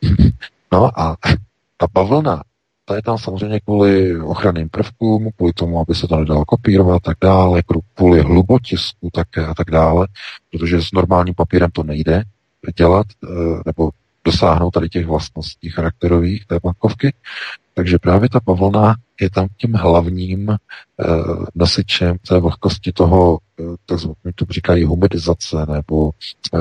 No 0.71 0.99
a 0.99 1.17
ta 1.77 1.87
bavlna, 1.93 2.43
je 2.95 3.01
tam 3.01 3.17
samozřejmě 3.17 3.59
kvůli 3.59 4.21
ochranným 4.21 4.69
prvkům, 4.69 5.29
kvůli 5.35 5.53
tomu, 5.53 5.79
aby 5.79 5.95
se 5.95 6.07
to 6.07 6.15
nedalo 6.15 6.45
kopírovat 6.45 6.95
a 6.95 6.99
tak 6.99 7.17
dále, 7.21 7.61
kvůli 7.95 8.21
hlubotisku 8.21 9.09
také 9.13 9.45
a 9.45 9.53
tak 9.53 9.71
dále, 9.71 10.07
protože 10.51 10.81
s 10.81 10.91
normálním 10.91 11.35
papírem 11.35 11.71
to 11.71 11.83
nejde 11.83 12.23
dělat, 12.77 13.07
e, 13.23 13.27
nebo 13.65 13.89
dosáhnout 14.25 14.71
tady 14.71 14.89
těch 14.89 15.05
vlastností 15.05 15.69
charakterových 15.69 16.45
té 16.45 16.59
bankovky. 16.63 17.13
Takže 17.73 17.99
právě 17.99 18.29
ta 18.29 18.39
pavlna 18.39 18.95
je 19.21 19.29
tam 19.29 19.47
tím 19.57 19.73
hlavním 19.73 20.49
e, 20.49 20.57
nosičem 21.55 22.17
té 22.27 22.39
vlhkosti 22.39 22.91
toho, 22.91 23.39
e, 23.59 23.63
takzvaně 23.85 24.15
to 24.35 24.45
říkají 24.49 24.83
humidizace 24.83 25.65
nebo 25.69 26.11
e, 26.11 26.57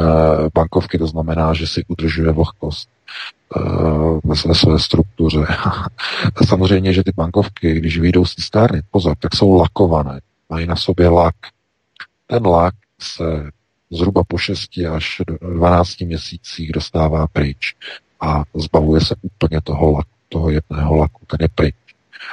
bankovky, 0.55 0.99
to 0.99 1.07
znamená, 1.07 1.55
že 1.55 1.67
si 1.67 1.85
udržuje 1.89 2.33
vlhkost 2.33 2.89
ve 4.25 4.55
své, 4.55 4.79
struktuře. 4.79 5.47
Samozřejmě, 6.47 6.93
že 6.93 7.05
ty 7.05 7.13
bankovky, 7.17 7.75
když 7.75 7.99
vyjdou 7.99 8.25
z 8.25 8.35
stárny, 8.43 8.83
pozor, 8.91 9.17
tak 9.21 9.35
jsou 9.35 9.55
lakované, 9.55 10.21
mají 10.49 10.67
na 10.67 10.77
sobě 10.77 11.09
lak. 11.09 11.35
Ten 12.27 12.47
lak 12.47 12.75
se 13.01 13.51
zhruba 13.91 14.23
po 14.29 14.39
6 14.39 14.71
až 14.95 15.23
12 15.41 16.01
měsících 16.01 16.73
dostává 16.73 17.27
pryč 17.27 17.75
a 18.21 18.43
zbavuje 18.55 19.01
se 19.01 19.15
úplně 19.23 19.61
toho 19.61 19.91
laku, 19.91 20.11
toho 20.29 20.51
jedného 20.51 20.97
laku, 20.97 21.27
ten 21.27 21.39
je 21.41 21.49
pryč. 21.55 21.75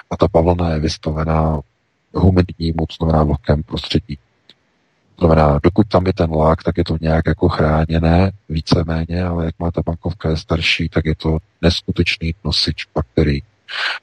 A 0.10 0.18
ta 0.18 0.28
pavlna 0.28 0.70
je 0.70 0.80
vystavená 0.80 1.60
humidnímu, 2.14 2.78
to 2.78 2.96
znamená 3.06 3.24
prostředí. 3.66 4.18
To 5.16 5.26
znamená, 5.26 5.60
dokud 5.64 5.88
tam 5.88 6.06
je 6.08 6.14
ten 6.14 6.32
lak, 6.32 6.64
tak 6.64 6.78
je 6.78 6.84
to 6.84 6.98
nějak 7.02 7.28
jako 7.28 7.50
chráněné 7.50 8.32
víceméně, 8.50 9.24
ale 9.24 9.46
jak 9.46 9.60
má 9.60 9.72
ta 9.72 9.82
bankovka 9.86 10.30
je 10.30 10.38
starší, 10.38 10.90
tak 10.90 11.06
je 11.06 11.16
to 11.16 11.38
neskutečný 11.62 12.36
nosič 12.44 12.86
bakterií. 12.96 13.44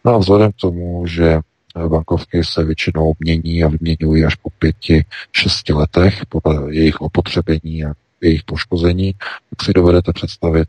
No 0.04 0.14
a 0.14 0.18
vzhledem 0.18 0.52
k 0.52 0.56
tomu, 0.56 1.06
že 1.06 1.40
bankovky 1.88 2.44
se 2.44 2.64
většinou 2.64 3.12
mění 3.20 3.64
a 3.64 3.68
vyměňují 3.68 4.24
až 4.24 4.34
po 4.34 4.50
pěti, 4.58 5.04
šesti 5.32 5.72
letech 5.72 6.26
podle 6.28 6.74
jejich 6.74 7.00
opotřebení 7.00 7.84
a 7.84 7.92
jejich 8.20 8.42
poškození, 8.44 9.14
tak 9.50 9.62
si 9.64 9.72
dovedete 9.72 10.12
představit, 10.12 10.68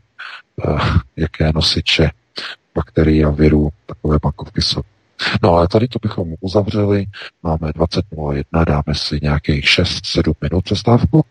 eh, 0.68 0.78
jaké 1.16 1.52
nosiče 1.54 2.10
bakterií 2.74 3.24
a 3.24 3.30
virů 3.30 3.68
takové 3.86 4.18
bankovky 4.22 4.62
jsou. 4.62 4.82
No 5.42 5.54
ale 5.54 5.68
tady 5.68 5.88
to 5.88 5.98
bychom 6.02 6.34
uzavřeli, 6.40 7.06
máme 7.42 7.70
20.01, 7.70 8.64
dáme 8.64 8.94
si 8.94 9.18
nějakých 9.22 9.64
6-7 9.64 10.34
minut 10.42 10.64
přestávku, 10.64 11.24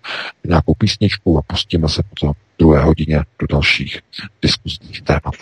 nějakou 0.45 0.73
písničku 0.73 1.37
a 1.37 1.41
pustíme 1.41 1.89
se 1.89 2.03
potom 2.03 2.33
druhé 2.59 2.81
hodině 2.81 3.23
do 3.39 3.47
dalších 3.47 3.99
diskuzních 4.41 5.01
témat. 5.01 5.33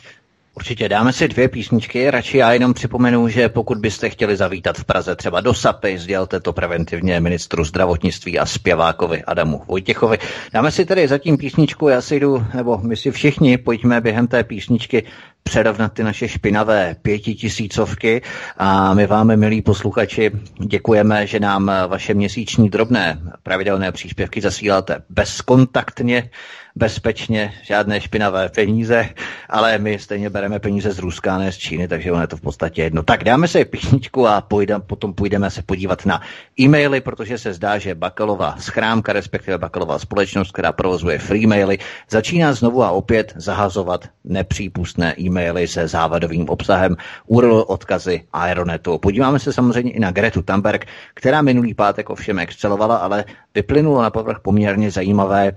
Určitě 0.60 0.89
dáme 0.89 1.14
si 1.14 1.28
dvě 1.28 1.47
písničky, 1.47 2.12
radši 2.12 2.38
já 2.38 2.53
jenom 2.53 2.74
připomenu, 2.74 3.28
že 3.28 3.49
pokud 3.49 3.78
byste 3.78 4.10
chtěli 4.10 4.38
zavítat 4.38 4.78
v 4.78 4.84
Praze 4.84 5.16
třeba 5.16 5.41
do 5.41 5.53
Sapy, 5.53 5.97
sdělte 5.97 6.39
to 6.39 6.53
preventivně 6.53 7.20
ministru 7.20 7.64
zdravotnictví 7.64 8.39
a 8.39 8.45
zpěvákovi 8.45 9.24
Adamu 9.24 9.62
Vojtěchovi. 9.68 10.18
Dáme 10.53 10.72
si 10.72 10.86
tedy 10.86 11.07
zatím 11.07 11.38
písničku, 11.38 11.88
já 11.88 12.01
si 12.01 12.20
jdu, 12.20 12.45
nebo 12.53 12.78
my 12.78 12.95
si 12.97 13.12
všichni 13.12 13.57
pojďme 13.57 14.01
během 14.01 14.28
té 14.28 14.43
písničky 14.43 15.03
předovnat 15.43 15.93
ty 15.93 16.03
naše 16.03 16.28
špinavé 16.28 16.95
pětitisícovky 17.01 18.22
a 18.57 18.93
my 18.93 19.07
vám, 19.07 19.36
milí 19.36 19.62
posluchači, 19.62 20.32
děkujeme, 20.60 21.28
že 21.28 21.39
nám 21.39 21.72
vaše 21.88 22.14
měsíční 22.14 22.70
drobné 22.70 23.22
pravidelné 23.43 23.91
příspěvky 23.91 24.41
zasíláte 24.41 25.03
bezkontaktně 25.10 26.30
bezpečně, 26.76 27.54
žádné 27.64 28.02
špinavé 28.02 28.50
peníze, 28.50 29.10
ale 29.50 29.78
my 29.78 30.00
stejně 30.00 30.30
bereme 30.30 30.60
peníze 30.60 30.92
z 30.92 31.00
Ruska, 31.00 31.38
ne 31.38 31.52
z 31.52 31.58
Číny, 31.58 31.88
takže 31.88 32.12
ono 32.12 32.22
je 32.22 32.28
to 32.28 32.38
v 32.38 32.42
podstatě 32.42 32.82
jedno. 32.82 33.04
Tak 33.04 33.24
dáme 33.24 33.48
si 33.48 33.66
písničku 33.66 34.28
a 34.28 34.42
půjdem, 34.42 34.82
potom 34.82 35.14
půjdeme 35.14 35.50
se 35.50 35.62
podívat 35.62 36.06
na 36.06 36.22
e-maily, 36.60 37.02
protože 37.02 37.38
se 37.38 37.54
zdá, 37.54 37.78
že 37.78 37.96
Bakalová 37.96 38.56
schrámka, 38.60 39.14
respektive 39.14 39.58
Bakalová 39.58 40.00
společnost, 40.00 40.52
která 40.52 40.72
provozuje 40.72 41.20
free 41.20 41.48
maily, 41.48 41.78
začíná 42.10 42.54
znovu 42.54 42.84
a 42.84 42.92
opět 42.92 43.34
zahazovat 43.36 44.06
nepřípustné 44.24 45.16
e-maily 45.20 45.68
se 45.68 45.88
závadovým 45.88 46.50
obsahem, 46.50 46.96
URL 47.28 47.66
odkazy 47.68 48.24
Aeronetu. 48.34 48.98
Podíváme 48.98 49.40
se 49.40 49.54
samozřejmě 49.54 49.92
i 49.92 50.00
na 50.00 50.12
Gretu 50.12 50.42
Thunberg, 50.42 50.86
která 51.14 51.42
minulý 51.42 51.74
pátek 51.74 52.10
ovšem 52.10 52.40
excelovala, 52.40 52.98
ale 52.98 53.26
vyplynulo 53.56 54.02
na 54.02 54.10
povrch 54.10 54.40
poměrně 54.40 54.92
zajímavé 54.92 55.52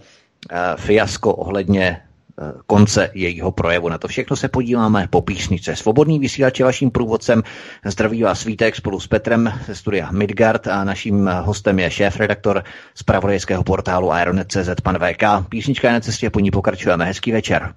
fiasko 0.76 1.34
ohledně 1.34 1.82
eh, 1.88 2.52
konce 2.66 3.10
jejího 3.14 3.52
projevu. 3.52 3.88
Na 3.88 3.98
to 3.98 4.08
všechno 4.08 4.36
se 4.36 4.48
podíváme 4.48 5.06
po 5.10 5.22
písnice. 5.22 5.76
Svobodný 5.76 6.18
vysílač 6.18 6.58
je 6.58 6.64
vaším 6.64 6.90
průvodcem. 6.90 7.42
Zdraví 7.84 8.22
vás 8.22 8.40
Svítek 8.40 8.76
spolu 8.76 9.00
s 9.00 9.06
Petrem 9.06 9.52
ze 9.66 9.74
studia 9.74 10.10
Midgard 10.10 10.66
a 10.66 10.84
naším 10.84 11.30
hostem 11.42 11.78
je 11.78 11.90
šéf-redaktor 11.90 12.64
z 12.94 13.02
pravodejského 13.02 13.64
portálu 13.64 14.12
Aeronet.cz 14.12 14.80
pan 14.82 14.98
VK. 14.98 15.48
Písnička 15.48 15.88
je 15.88 15.94
na 15.94 16.00
cestě, 16.00 16.30
po 16.30 16.40
ní 16.40 16.50
pokračujeme. 16.50 17.04
Hezký 17.04 17.32
večer. 17.32 17.74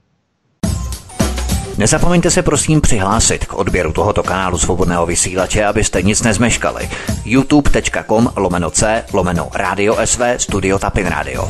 Nezapomeňte 1.78 2.32
se 2.32 2.42
prosím 2.42 2.82
přihlásit 2.82 3.46
k 3.46 3.54
odběru 3.54 3.92
tohoto 3.92 4.24
kanálu 4.24 4.58
svobodného 4.58 5.06
vysílače, 5.06 5.66
abyste 5.66 6.02
nic 6.02 6.22
nezmeškali. 6.22 6.90
youtube.com 7.26 8.32
lomeno 8.36 8.72
c 8.72 9.04
lomeno 9.14 9.50
radio 9.54 9.98
sv 10.06 10.24
studio 10.38 10.80
tapin 10.80 11.08
radio. 11.08 11.50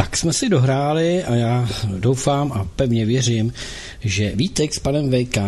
Tak 0.00 0.16
jsme 0.16 0.32
si 0.32 0.48
dohráli 0.48 1.24
a 1.24 1.34
já 1.34 1.68
doufám 1.98 2.52
a 2.52 2.64
pevně 2.76 3.06
věřím, 3.06 3.52
že 4.00 4.32
Vítek 4.34 4.74
s 4.74 4.78
panem 4.78 5.10
VK 5.10 5.38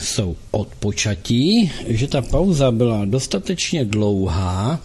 jsou 0.00 0.36
odpočatí, 0.50 1.72
že 1.86 2.08
ta 2.08 2.22
pauza 2.22 2.70
byla 2.70 3.04
dostatečně 3.04 3.84
dlouhá, 3.84 4.80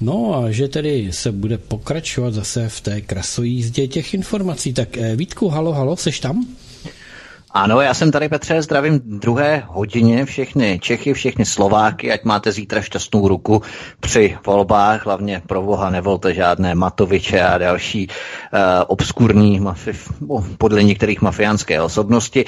no 0.00 0.34
a 0.36 0.50
že 0.50 0.68
tedy 0.68 1.08
se 1.12 1.32
bude 1.32 1.58
pokračovat 1.58 2.34
zase 2.34 2.68
v 2.68 2.80
té 2.80 3.00
krasojízdě 3.00 3.86
těch 3.88 4.14
informací. 4.14 4.72
Tak 4.72 4.96
eh, 4.96 5.16
Vítku, 5.16 5.48
halo, 5.48 5.72
halo, 5.72 5.96
seš 5.96 6.20
tam? 6.20 6.46
Ano, 7.56 7.80
já 7.80 7.94
jsem 7.94 8.12
tady, 8.12 8.28
Petře, 8.28 8.62
zdravím 8.62 9.00
druhé 9.04 9.62
hodině 9.66 10.24
všechny 10.24 10.78
Čechy, 10.78 11.14
všechny 11.14 11.44
Slováky, 11.44 12.12
ať 12.12 12.24
máte 12.24 12.52
zítra 12.52 12.80
šťastnou 12.80 13.28
ruku 13.28 13.62
při 14.00 14.38
volbách, 14.46 15.06
hlavně 15.06 15.42
pro 15.46 15.62
boha 15.62 15.90
nevolte 15.90 16.34
žádné 16.34 16.74
Matoviče 16.74 17.40
a 17.40 17.58
další 17.58 18.08
uh, 18.08 18.60
obskurní, 18.86 19.60
mafi- 19.60 20.56
podle 20.58 20.82
některých 20.82 21.22
mafiánské 21.22 21.82
osobnosti. 21.82 22.44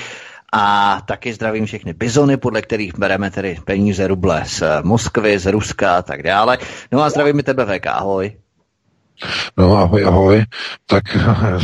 A 0.53 1.01
taky 1.07 1.33
zdravím 1.33 1.67
všechny 1.67 1.93
bizony, 1.93 2.37
podle 2.37 2.63
kterých 2.63 2.99
bereme 2.99 3.31
tedy 3.31 3.59
peníze 3.65 4.07
ruble 4.07 4.43
z 4.47 4.63
Moskvy, 4.83 5.39
z 5.39 5.47
Ruska 5.47 5.97
a 5.97 6.03
tak 6.03 6.23
dále. 6.23 6.59
No 6.93 7.03
a 7.03 7.11
zdravím 7.11 7.39
i 7.39 7.43
tebe, 7.43 7.67
VK, 7.67 7.87
ahoj. 7.87 8.33
No 9.57 9.77
ahoj, 9.77 10.05
ahoj. 10.05 10.45
Tak 10.87 11.05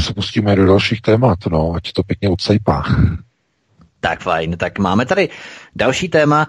se 0.01 0.15
pustíme 0.15 0.57
do 0.57 0.67
dalších 0.67 1.01
témat, 1.01 1.39
no, 1.51 1.73
ať 1.75 1.93
to 1.93 2.03
pěkně 2.03 2.29
odsejpá. 2.29 2.83
Tak 4.05 4.21
fajn, 4.21 4.57
tak 4.57 4.79
máme 4.79 5.07
tady 5.07 5.29
další 5.77 6.09
téma. 6.09 6.49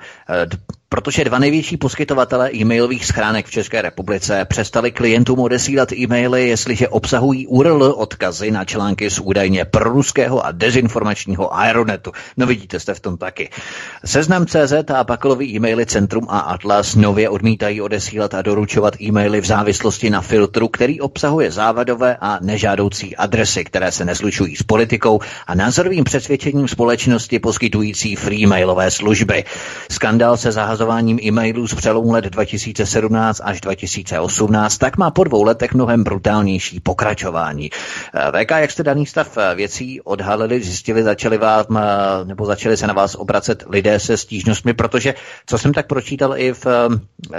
Protože 0.90 1.24
dva 1.24 1.40
největší 1.40 1.78
poskytovatele 1.78 2.50
e-mailových 2.54 3.06
schránek 3.06 3.46
v 3.46 3.52
České 3.52 3.82
republice 3.82 4.46
přestali 4.46 4.92
klientům 4.92 5.40
odesílat 5.40 5.92
e-maily, 5.92 6.48
jestliže 6.48 6.88
obsahují 6.88 7.48
URL 7.48 7.84
odkazy 7.98 8.52
na 8.52 8.66
články 8.66 9.10
z 9.10 9.20
údajně 9.20 9.66
proruského 9.66 10.46
a 10.46 10.52
dezinformačního 10.52 11.56
Aeronetu. 11.56 12.12
No 12.38 12.46
vidíte, 12.46 12.80
jste 12.80 12.94
v 12.94 13.00
tom 13.00 13.18
taky. 13.18 13.50
Seznam 14.06 14.46
CZ 14.46 14.74
a 14.96 15.04
pakelový 15.04 15.56
e-maily 15.56 15.86
Centrum 15.86 16.28
a 16.30 16.40
Atlas 16.40 16.96
nově 16.96 17.30
odmítají 17.30 17.82
odesílat 17.82 18.34
a 18.34 18.42
doručovat 18.42 19.02
e-maily 19.02 19.42
v 19.42 19.46
závislosti 19.46 20.10
na 20.10 20.22
filtru, 20.22 20.68
který 20.68 21.02
obsahuje 21.02 21.52
závadové 21.52 22.18
a 22.22 22.40
nežádoucí 22.42 23.16
adresy, 23.16 23.64
které 23.64 23.92
se 23.92 24.06
neslučují 24.06 24.56
s 24.56 24.64
politikou 24.64 25.20
a 25.48 25.56
názorovým 25.56 26.04
přesvědčením 26.04 26.68
společnosti 26.68 27.40
poskytující 27.40 28.16
free 28.16 28.46
mailové 28.46 28.92
služby. 28.92 29.44
Skandál 29.92 30.38
se 30.38 30.52
zahazováním 30.76 31.20
e-mailů 31.24 31.68
z 31.68 31.76
přelomu 31.76 32.12
let 32.12 32.26
2017 32.26 33.42
až 33.44 33.62
2018 33.62 34.78
tak 34.78 34.98
má 34.98 35.12
po 35.12 35.24
dvou 35.24 35.44
letech 35.44 35.74
mnohem 35.74 36.04
brutálnější 36.04 36.80
pokračování. 36.80 37.70
VK, 38.32 38.52
jak 38.52 38.72
jste 38.72 38.84
daný 38.84 39.06
stav 39.06 39.38
věcí 39.56 40.02
odhalili, 40.02 40.62
zjistili, 40.62 41.04
začali 41.04 41.38
vám, 41.38 41.66
nebo 42.24 42.46
začali 42.46 42.78
se 42.78 42.88
na 42.88 42.94
vás 42.94 43.16
obracet 43.16 43.64
lidé 43.70 44.00
se 44.00 44.18
stížnostmi, 44.18 44.74
protože 44.74 45.14
co 45.46 45.58
jsem 45.58 45.74
tak 45.74 45.88
pročítal 45.88 46.38
i 46.38 46.54
v 46.54 46.66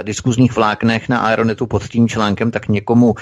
diskuzních 0.01 0.55
vláknech 0.55 1.09
na 1.09 1.19
Aeronetu 1.19 1.67
pod 1.67 1.83
tím 1.87 2.07
článkem, 2.07 2.51
tak 2.51 2.67
někomu 2.67 3.15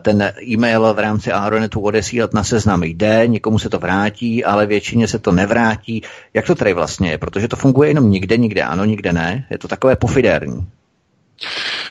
ten 0.00 0.32
e-mail 0.48 0.94
v 0.94 0.98
rámci 0.98 1.32
Aeronetu 1.32 1.80
odesílat 1.80 2.34
na 2.34 2.44
seznam 2.44 2.82
jde, 2.82 3.26
někomu 3.26 3.58
se 3.58 3.68
to 3.68 3.78
vrátí, 3.78 4.44
ale 4.44 4.66
většině 4.66 5.08
se 5.08 5.18
to 5.18 5.32
nevrátí. 5.32 6.02
Jak 6.34 6.46
to 6.46 6.54
tady 6.54 6.74
vlastně 6.74 7.10
je? 7.10 7.18
Protože 7.18 7.48
to 7.48 7.56
funguje 7.56 7.90
jenom 7.90 8.10
nikde, 8.10 8.36
nikde 8.36 8.62
ano, 8.62 8.84
nikde 8.84 9.12
ne. 9.12 9.44
Je 9.52 9.58
to 9.58 9.68
takové 9.68 9.96
pofidérní. 9.96 10.66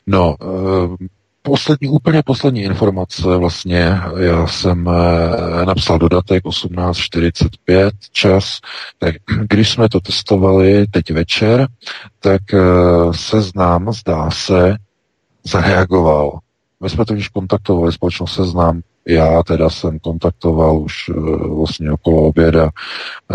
No, 0.07 0.35
eh, 0.41 1.07
poslední, 1.41 1.87
úplně 1.87 2.23
poslední 2.25 2.61
informace 2.61 3.37
vlastně, 3.37 3.97
já 4.17 4.47
jsem 4.47 4.89
eh, 4.89 5.65
napsal 5.65 5.99
dodatek 5.99 6.43
18.45 6.43 7.91
čas, 8.11 8.59
tak 8.99 9.15
když 9.49 9.69
jsme 9.69 9.89
to 9.89 9.99
testovali 9.99 10.85
teď 10.91 11.11
večer, 11.11 11.67
tak 12.19 12.41
eh, 12.53 12.59
seznám, 13.11 13.93
zdá 13.93 14.31
se, 14.31 14.77
zareagoval. 15.43 16.39
My 16.79 16.89
jsme 16.89 17.05
totiž 17.05 17.27
kontaktovali 17.27 17.91
společnost 17.91 18.33
Seznam 18.33 18.81
já 19.07 19.43
teda 19.43 19.69
jsem 19.69 19.99
kontaktoval 19.99 20.77
už 20.79 21.09
vlastně 21.55 21.91
okolo 21.91 22.21
oběda, 22.21 22.69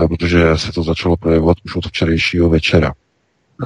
protože 0.08 0.58
se 0.58 0.72
to 0.72 0.82
začalo 0.82 1.16
projevovat 1.16 1.56
už 1.64 1.76
od 1.76 1.86
včerejšího 1.86 2.48
večera. 2.48 2.92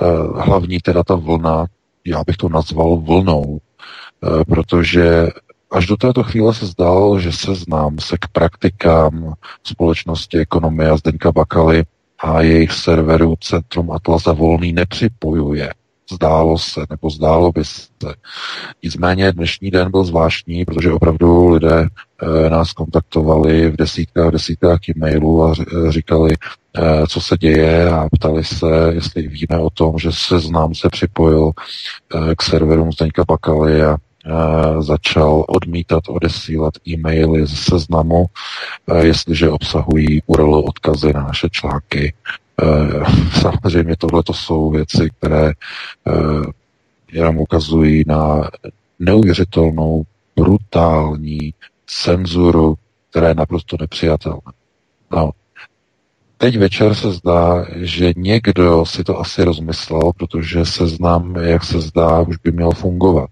Uh, 0.03 0.41
hlavní 0.41 0.79
teda 0.79 1.05
ta 1.05 1.15
vlna, 1.15 1.67
já 2.05 2.25
bych 2.27 2.37
to 2.37 2.49
nazval 2.49 2.97
vlnou, 2.97 3.59
protože 4.49 5.29
až 5.71 5.87
do 5.87 5.97
této 5.97 6.23
chvíle 6.23 6.55
se 6.55 6.67
zdálo, 6.67 7.21
že 7.21 7.33
se 7.33 7.55
znám 7.55 7.99
se 7.99 8.17
k 8.19 8.29
praktikám 8.33 9.35
společnosti 9.65 10.39
ekonomie 10.39 10.91
a 10.91 11.33
Bakaly 11.33 11.85
a 12.19 12.41
jejich 12.41 12.73
serveru 12.73 13.35
Centrum 13.41 13.91
Atlasa 13.91 14.33
Volný 14.33 14.73
nepřipojuje. 14.73 15.71
Zdálo 16.13 16.59
se, 16.59 16.81
nebo 16.91 17.11
zdálo 17.11 17.53
by 17.53 17.65
se. 17.65 17.89
Nicméně 18.83 19.33
dnešní 19.33 19.71
den 19.71 19.91
byl 19.91 20.05
zvláštní, 20.05 20.65
protože 20.65 20.93
opravdu 20.93 21.49
lidé 21.49 21.87
e, 21.87 22.51
nás 22.51 22.73
kontaktovali 22.73 23.71
v 23.71 23.77
desítkách, 23.77 24.33
desítkách 24.33 24.89
e-mailů 24.89 25.45
a 25.45 25.55
říkali, 25.89 26.35
co 27.09 27.21
se 27.21 27.37
děje 27.37 27.91
a 27.91 28.09
ptali 28.13 28.45
se, 28.45 28.67
jestli 28.93 29.29
víme 29.29 29.59
o 29.61 29.71
tom, 29.71 29.99
že 29.99 30.09
seznam 30.13 30.75
se 30.75 30.89
připojil 30.89 31.51
e, 31.51 32.35
k 32.35 32.43
serverům 32.43 32.93
Zdeňka 32.93 33.25
Bakaly 33.29 33.83
a 33.83 33.97
začal 34.81 35.45
odmítat 35.49 36.03
odesílat 36.09 36.75
e-maily 36.89 37.47
z 37.47 37.61
seznamu, 37.61 38.27
jestliže 39.03 39.51
obsahují 39.51 40.23
URL 40.27 40.55
odkazy 40.55 41.13
na 41.13 41.23
naše 41.23 41.49
články 41.51 42.15
Eh, 42.63 43.05
samozřejmě 43.41 43.97
tohle 43.97 44.23
to 44.23 44.33
jsou 44.33 44.71
věci, 44.71 45.11
které 45.19 45.49
eh, 45.51 46.13
jenom 47.13 47.39
ukazují 47.39 48.05
na 48.07 48.51
neuvěřitelnou, 48.99 50.03
brutální 50.37 51.55
cenzuru, 51.87 52.75
která 53.11 53.29
je 53.29 53.35
naprosto 53.35 53.77
nepřijatelná. 53.81 54.53
No, 55.11 55.31
teď 56.41 56.59
večer 56.59 56.95
se 56.95 57.11
zdá, 57.13 57.67
že 57.77 58.13
někdo 58.17 58.87
si 58.87 59.05
to 59.05 59.19
asi 59.19 59.45
rozmyslel, 59.45 60.13
protože 60.17 60.65
seznam, 60.65 61.37
jak 61.37 61.65
se 61.65 61.81
zdá, 61.81 62.21
už 62.21 62.37
by 62.37 62.53
měl 62.53 62.71
fungovat. 62.71 63.31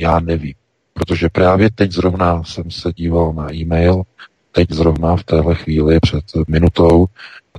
Já 0.00 0.20
nevím, 0.20 0.54
protože 0.92 1.28
právě 1.28 1.70
teď 1.70 1.92
zrovna 1.92 2.44
jsem 2.44 2.70
se 2.70 2.92
díval 2.92 3.32
na 3.32 3.54
e-mail, 3.54 4.02
teď 4.52 4.70
zrovna 4.70 5.16
v 5.16 5.24
téhle 5.24 5.54
chvíli 5.54 6.00
před 6.00 6.24
minutou 6.48 7.06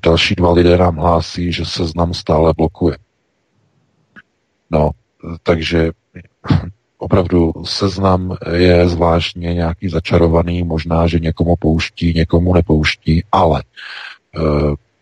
Další 0.03 0.35
dva 0.35 0.51
lidé 0.51 0.77
nám 0.77 0.95
hlásí, 0.95 1.51
že 1.51 1.65
seznam 1.65 2.13
stále 2.13 2.53
blokuje. 2.57 2.97
No, 4.71 4.89
takže 5.43 5.91
opravdu 6.97 7.53
seznam 7.63 8.37
je 8.53 8.89
zvláštně 8.89 9.53
nějaký 9.53 9.89
začarovaný, 9.89 10.63
možná, 10.63 11.07
že 11.07 11.19
někomu 11.19 11.55
pouští, 11.55 12.13
někomu 12.13 12.53
nepouští, 12.53 13.23
ale 13.31 13.63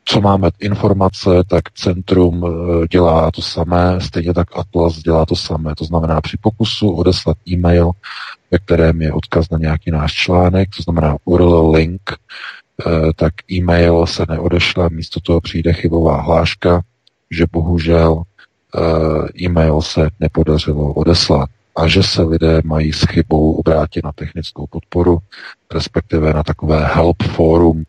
co 0.06 0.22
máme 0.22 0.50
informace, 0.60 1.30
tak 1.48 1.72
Centrum 1.72 2.46
eh, 2.46 2.88
dělá 2.88 3.32
to 3.32 3.42
samé, 3.42 4.02
stejně 4.02 4.34
tak 4.34 4.48
Atlas 4.56 4.98
dělá 4.98 5.26
to 5.26 5.36
samé. 5.36 5.76
To 5.76 5.86
znamená 5.86 6.22
při 6.22 6.38
pokusu 6.42 6.92
odeslat 6.92 7.38
e-mail, 7.50 7.92
ve 8.52 8.60
kterém 8.60 9.02
je 9.02 9.14
odkaz 9.14 9.50
na 9.50 9.58
nějaký 9.58 9.92
náš 9.92 10.14
článek, 10.14 10.70
to 10.78 10.84
znamená 10.84 11.18
URL 11.26 11.72
link, 11.72 12.02
Eh, 12.88 13.14
tak 13.16 13.34
e-mail 13.52 14.06
se 14.06 14.26
neodešle, 14.30 14.90
místo 14.90 15.20
toho 15.20 15.42
přijde 15.42 15.74
chybová 15.74 16.22
hláška, 16.22 16.82
že 17.32 17.46
bohužel 17.52 18.24
eh, 18.76 19.44
e-mail 19.44 19.82
se 19.82 20.10
nepodařilo 20.20 20.94
odeslat 20.94 21.50
a 21.76 21.88
že 21.88 22.04
se 22.04 22.22
lidé 22.22 22.62
mají 22.64 22.94
s 22.94 23.06
chybou 23.06 23.54
obrátit 23.54 24.04
na 24.04 24.12
technickou 24.12 24.68
podporu, 24.68 25.18
respektive 25.74 26.34
na 26.34 26.44
takové 26.44 26.86
help 26.86 27.24
forum, 27.24 27.84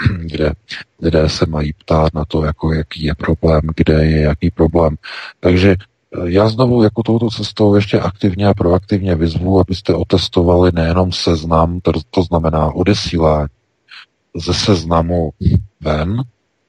kde 0.20 0.52
lidé 1.00 1.28
se 1.28 1.46
mají 1.46 1.72
ptát 1.72 2.14
na 2.14 2.24
to, 2.24 2.44
jako 2.44 2.72
jaký 2.72 3.04
je 3.04 3.14
problém, 3.14 3.60
kde 3.76 4.04
je 4.04 4.20
jaký 4.20 4.50
problém. 4.50 4.96
Takže 5.40 5.70
eh, 5.70 6.18
já 6.24 6.48
znovu 6.48 6.82
jako 6.82 7.02
touto 7.02 7.30
cestou 7.30 7.74
ještě 7.74 8.00
aktivně 8.00 8.46
a 8.46 8.54
proaktivně 8.54 9.14
vyzvu, 9.14 9.60
abyste 9.60 9.94
otestovali 9.94 10.70
nejenom 10.74 11.12
seznam, 11.12 11.80
to, 11.80 11.92
to 12.10 12.22
znamená 12.22 12.72
odesílání 12.72 13.48
ze 14.36 14.54
seznamu 14.54 15.30
ven, 15.80 16.22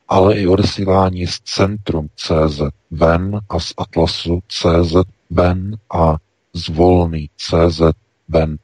ale 0.07 0.35
i 0.35 0.47
odesílání 0.47 1.27
z 1.27 1.39
centrum 1.39 2.07
CZ 2.15 2.61
ven 2.91 3.39
a 3.49 3.59
z 3.59 3.73
Atlasu 3.77 4.39
CZ 4.47 4.95
ven 5.29 5.77
a 5.93 6.15
z 6.53 6.69
volný 6.69 7.29
CZ 7.37 7.81
ven. 8.29 8.57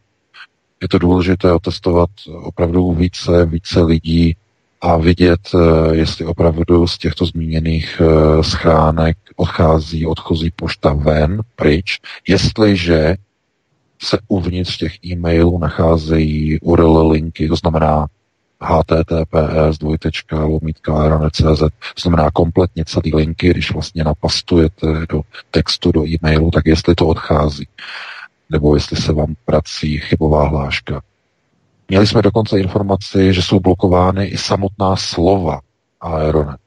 Je 0.81 0.87
to 0.87 0.99
důležité 0.99 1.53
otestovat 1.53 2.09
opravdu 2.27 2.91
více, 2.91 3.45
více 3.45 3.81
lidí 3.81 4.35
a 4.81 4.97
vidět, 4.97 5.39
eh, 5.55 5.95
jestli 5.95 6.25
opravdu 6.25 6.87
z 6.87 6.97
těchto 6.97 7.25
zmíněných 7.25 8.01
eh, 8.01 8.43
schránek 8.43 9.17
odchází, 9.35 10.05
odchozí 10.05 10.51
pošta 10.51 10.93
ven, 10.93 11.41
pryč, 11.55 11.99
jestliže 12.27 13.15
se 14.01 14.17
uvnitř 14.27 14.77
těch 14.77 15.05
e-mailů 15.05 15.59
nacházejí 15.59 16.59
URL 16.59 17.11
linky, 17.11 17.47
to 17.47 17.55
znamená 17.55 18.07
https 18.61 19.77
dvojtečka 19.79 20.45
lomítka 20.45 21.01
aeronet.cz, 21.01 21.59
to 21.59 22.01
znamená 22.01 22.31
kompletně 22.31 22.85
celý 22.85 23.15
linky, 23.15 23.49
když 23.49 23.73
vlastně 23.73 24.03
napastujete 24.03 24.87
do 25.09 25.21
textu, 25.51 25.91
do 25.91 26.07
e-mailu, 26.07 26.51
tak 26.51 26.65
jestli 26.65 26.95
to 26.95 27.07
odchází, 27.07 27.67
nebo 28.49 28.75
jestli 28.75 28.97
se 28.97 29.13
vám 29.13 29.35
prací 29.45 29.97
chybová 29.97 30.47
hláška. 30.47 31.01
Měli 31.91 32.07
jsme 32.07 32.21
dokonce 32.21 32.59
informaci, 32.59 33.33
že 33.33 33.41
jsou 33.41 33.59
blokovány 33.59 34.25
i 34.25 34.37
samotná 34.37 34.95
slova 34.95 35.59
Aeronet. 36.01 36.57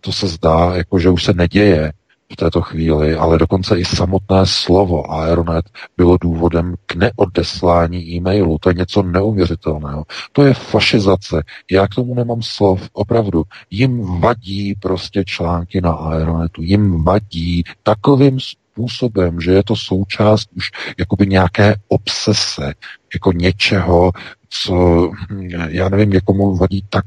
To 0.00 0.12
se 0.12 0.26
zdá, 0.28 0.76
jako 0.76 0.98
že 0.98 1.10
už 1.10 1.24
se 1.24 1.32
neděje, 1.32 1.92
v 2.32 2.36
této 2.36 2.62
chvíli, 2.62 3.16
ale 3.16 3.38
dokonce 3.38 3.78
i 3.78 3.84
samotné 3.84 4.40
slovo 4.44 5.12
Aeronet 5.12 5.64
bylo 5.96 6.16
důvodem 6.20 6.74
k 6.86 6.94
neodeslání 6.94 8.16
e-mailu. 8.16 8.58
To 8.58 8.68
je 8.68 8.74
něco 8.74 9.02
neuvěřitelného. 9.02 10.04
To 10.32 10.44
je 10.44 10.54
fašizace. 10.54 11.42
Já 11.70 11.88
k 11.88 11.94
tomu 11.94 12.14
nemám 12.14 12.42
slov. 12.42 12.88
Opravdu. 12.92 13.42
Jim 13.70 14.20
vadí 14.20 14.74
prostě 14.74 15.24
články 15.24 15.80
na 15.80 15.92
Aeronetu. 15.92 16.62
Jim 16.62 17.04
vadí 17.04 17.64
takovým 17.82 18.38
způsobem, 18.72 19.40
že 19.40 19.52
je 19.52 19.62
to 19.62 19.76
součást 19.76 20.48
už 20.56 20.70
jakoby 20.98 21.26
nějaké 21.26 21.74
obsese, 21.88 22.74
jako 23.14 23.32
něčeho, 23.32 24.12
co, 24.48 25.10
já 25.68 25.88
nevím, 25.88 26.10
někomu 26.10 26.56
vadí 26.56 26.84
tak, 26.90 27.04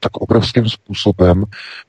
tak 0.00 0.16
obrovským 0.16 0.68
způsobem, 0.68 1.44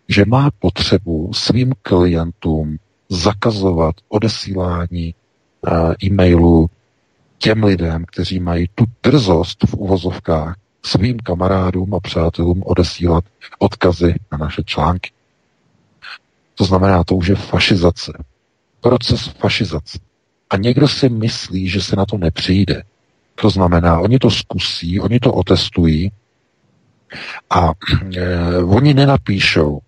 že 0.09 0.25
má 0.25 0.49
potřebu 0.59 1.33
svým 1.33 1.73
klientům 1.81 2.77
zakazovat 3.09 3.95
odesílání 4.09 5.13
uh, 5.61 5.93
e-mailů 6.03 6.69
těm 7.37 7.63
lidem, 7.63 8.05
kteří 8.05 8.39
mají 8.39 8.67
tu 8.75 8.85
drzost 9.03 9.63
v 9.63 9.73
uvozovkách 9.73 10.55
svým 10.85 11.19
kamarádům 11.19 11.93
a 11.93 11.99
přátelům 11.99 12.63
odesílat 12.65 13.23
odkazy 13.59 14.15
na 14.31 14.37
naše 14.37 14.63
články. 14.63 15.11
To 16.55 16.65
znamená, 16.65 17.03
to 17.03 17.15
už 17.15 17.27
je 17.27 17.35
fašizace. 17.35 18.13
Proces 18.81 19.27
fašizace. 19.27 19.99
A 20.49 20.57
někdo 20.57 20.87
si 20.87 21.09
myslí, 21.09 21.69
že 21.69 21.81
se 21.81 21.95
na 21.95 22.05
to 22.05 22.17
nepřijde. 22.17 22.83
To 23.35 23.49
znamená, 23.49 23.99
oni 23.99 24.19
to 24.19 24.31
zkusí, 24.31 24.99
oni 24.99 25.19
to 25.19 25.33
otestují 25.33 26.11
a 27.49 27.71
e, 28.15 28.57
oni 28.57 28.93
nenapíšou 28.93 29.81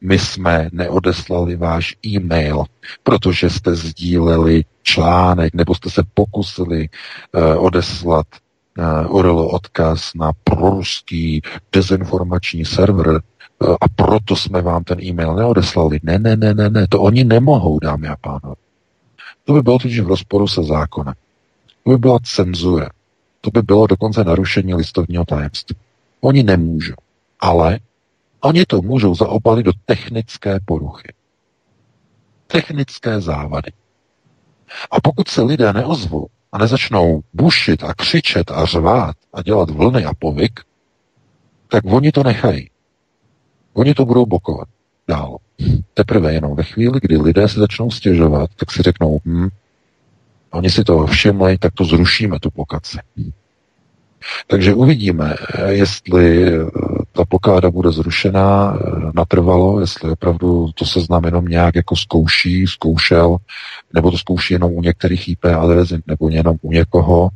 my 0.00 0.18
jsme 0.18 0.68
neodeslali 0.72 1.56
váš 1.56 1.96
e-mail, 2.06 2.64
protože 3.02 3.50
jste 3.50 3.74
sdíleli 3.74 4.64
článek 4.82 5.54
nebo 5.54 5.74
jste 5.74 5.90
se 5.90 6.02
pokusili 6.14 6.88
uh, 7.32 7.64
odeslat 7.64 8.26
uh, 9.06 9.16
URL 9.16 9.38
odkaz 9.40 10.10
na 10.14 10.32
proruský 10.44 11.42
dezinformační 11.72 12.64
server 12.64 13.20
a 13.60 13.88
proto 13.88 14.36
jsme 14.36 14.62
vám 14.62 14.84
ten 14.84 15.00
e-mail 15.02 15.34
neodeslali. 15.34 16.00
Ne, 16.02 16.18
ne, 16.18 16.36
ne, 16.36 16.54
ne, 16.54 16.70
ne, 16.70 16.86
to 16.88 17.02
oni 17.02 17.24
nemohou, 17.24 17.78
dámy 17.78 18.08
a 18.08 18.16
pánové. 18.16 18.54
To 19.44 19.52
by 19.52 19.62
bylo 19.62 19.78
totiž 19.78 20.00
v 20.00 20.06
rozporu 20.06 20.48
se 20.48 20.62
zákonem. 20.62 21.14
To 21.84 21.90
by 21.90 21.98
byla 21.98 22.18
cenzura. 22.24 22.88
To 23.40 23.50
by 23.50 23.62
bylo 23.62 23.86
dokonce 23.86 24.24
narušení 24.24 24.74
listovního 24.74 25.24
tajemství. 25.24 25.76
Oni 26.20 26.42
nemůžou. 26.42 26.94
Ale 27.40 27.78
oni 28.40 28.66
to 28.66 28.82
můžou 28.82 29.14
zaobalit 29.14 29.66
do 29.66 29.72
technické 29.84 30.58
poruchy. 30.64 31.12
Technické 32.46 33.20
závady. 33.20 33.72
A 34.90 35.00
pokud 35.00 35.28
se 35.28 35.42
lidé 35.42 35.72
neozvou 35.72 36.26
a 36.52 36.58
nezačnou 36.58 37.20
bušit 37.32 37.84
a 37.84 37.94
křičet 37.94 38.50
a 38.50 38.64
řvát 38.64 39.16
a 39.32 39.42
dělat 39.42 39.70
vlny 39.70 40.04
a 40.04 40.14
povyk, 40.18 40.60
tak 41.68 41.84
oni 41.84 42.12
to 42.12 42.22
nechají. 42.22 42.70
Oni 43.76 43.94
to 43.94 44.04
budou 44.04 44.26
blokovat 44.26 44.68
dál. 45.08 45.36
Teprve 45.94 46.32
jenom 46.34 46.56
ve 46.56 46.62
chvíli, 46.62 47.00
kdy 47.02 47.16
lidé 47.16 47.48
se 47.48 47.60
začnou 47.60 47.90
stěžovat, 47.90 48.50
tak 48.56 48.72
si 48.72 48.82
řeknou, 48.82 49.18
hm, 49.24 49.48
oni 50.50 50.70
si 50.70 50.84
to 50.84 51.06
všimli, 51.06 51.58
tak 51.58 51.74
to 51.74 51.84
zrušíme, 51.84 52.40
tu 52.40 52.50
blokaci. 52.54 52.98
Takže 54.46 54.74
uvidíme, 54.74 55.34
jestli 55.68 56.52
eh, 56.54 56.66
ta 57.12 57.24
blokáda 57.30 57.70
bude 57.70 57.90
zrušená 57.90 58.74
eh, 58.76 59.10
natrvalo, 59.14 59.80
jestli 59.80 60.10
opravdu 60.10 60.70
to 60.74 60.84
seznam 60.84 61.24
jenom 61.24 61.44
nějak 61.44 61.74
jako 61.74 61.96
zkouší, 61.96 62.66
zkoušel, 62.66 63.36
nebo 63.94 64.10
to 64.10 64.18
zkouší 64.18 64.54
jenom 64.54 64.72
u 64.72 64.82
některých 64.82 65.28
IP 65.28 65.44
adres, 65.44 65.92
nebo 66.06 66.28
jenom 66.28 66.56
u 66.62 66.72
někoho, 66.72 67.28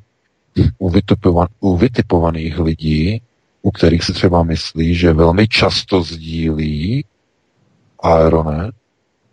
u 1.60 1.76
vytipovaných 1.76 2.58
lidí, 2.58 3.22
u 3.62 3.70
kterých 3.70 4.04
se 4.04 4.12
třeba 4.12 4.42
myslí, 4.42 4.94
že 4.94 5.12
velmi 5.12 5.48
často 5.48 6.02
sdílí 6.02 7.04
Aeronet, 8.02 8.74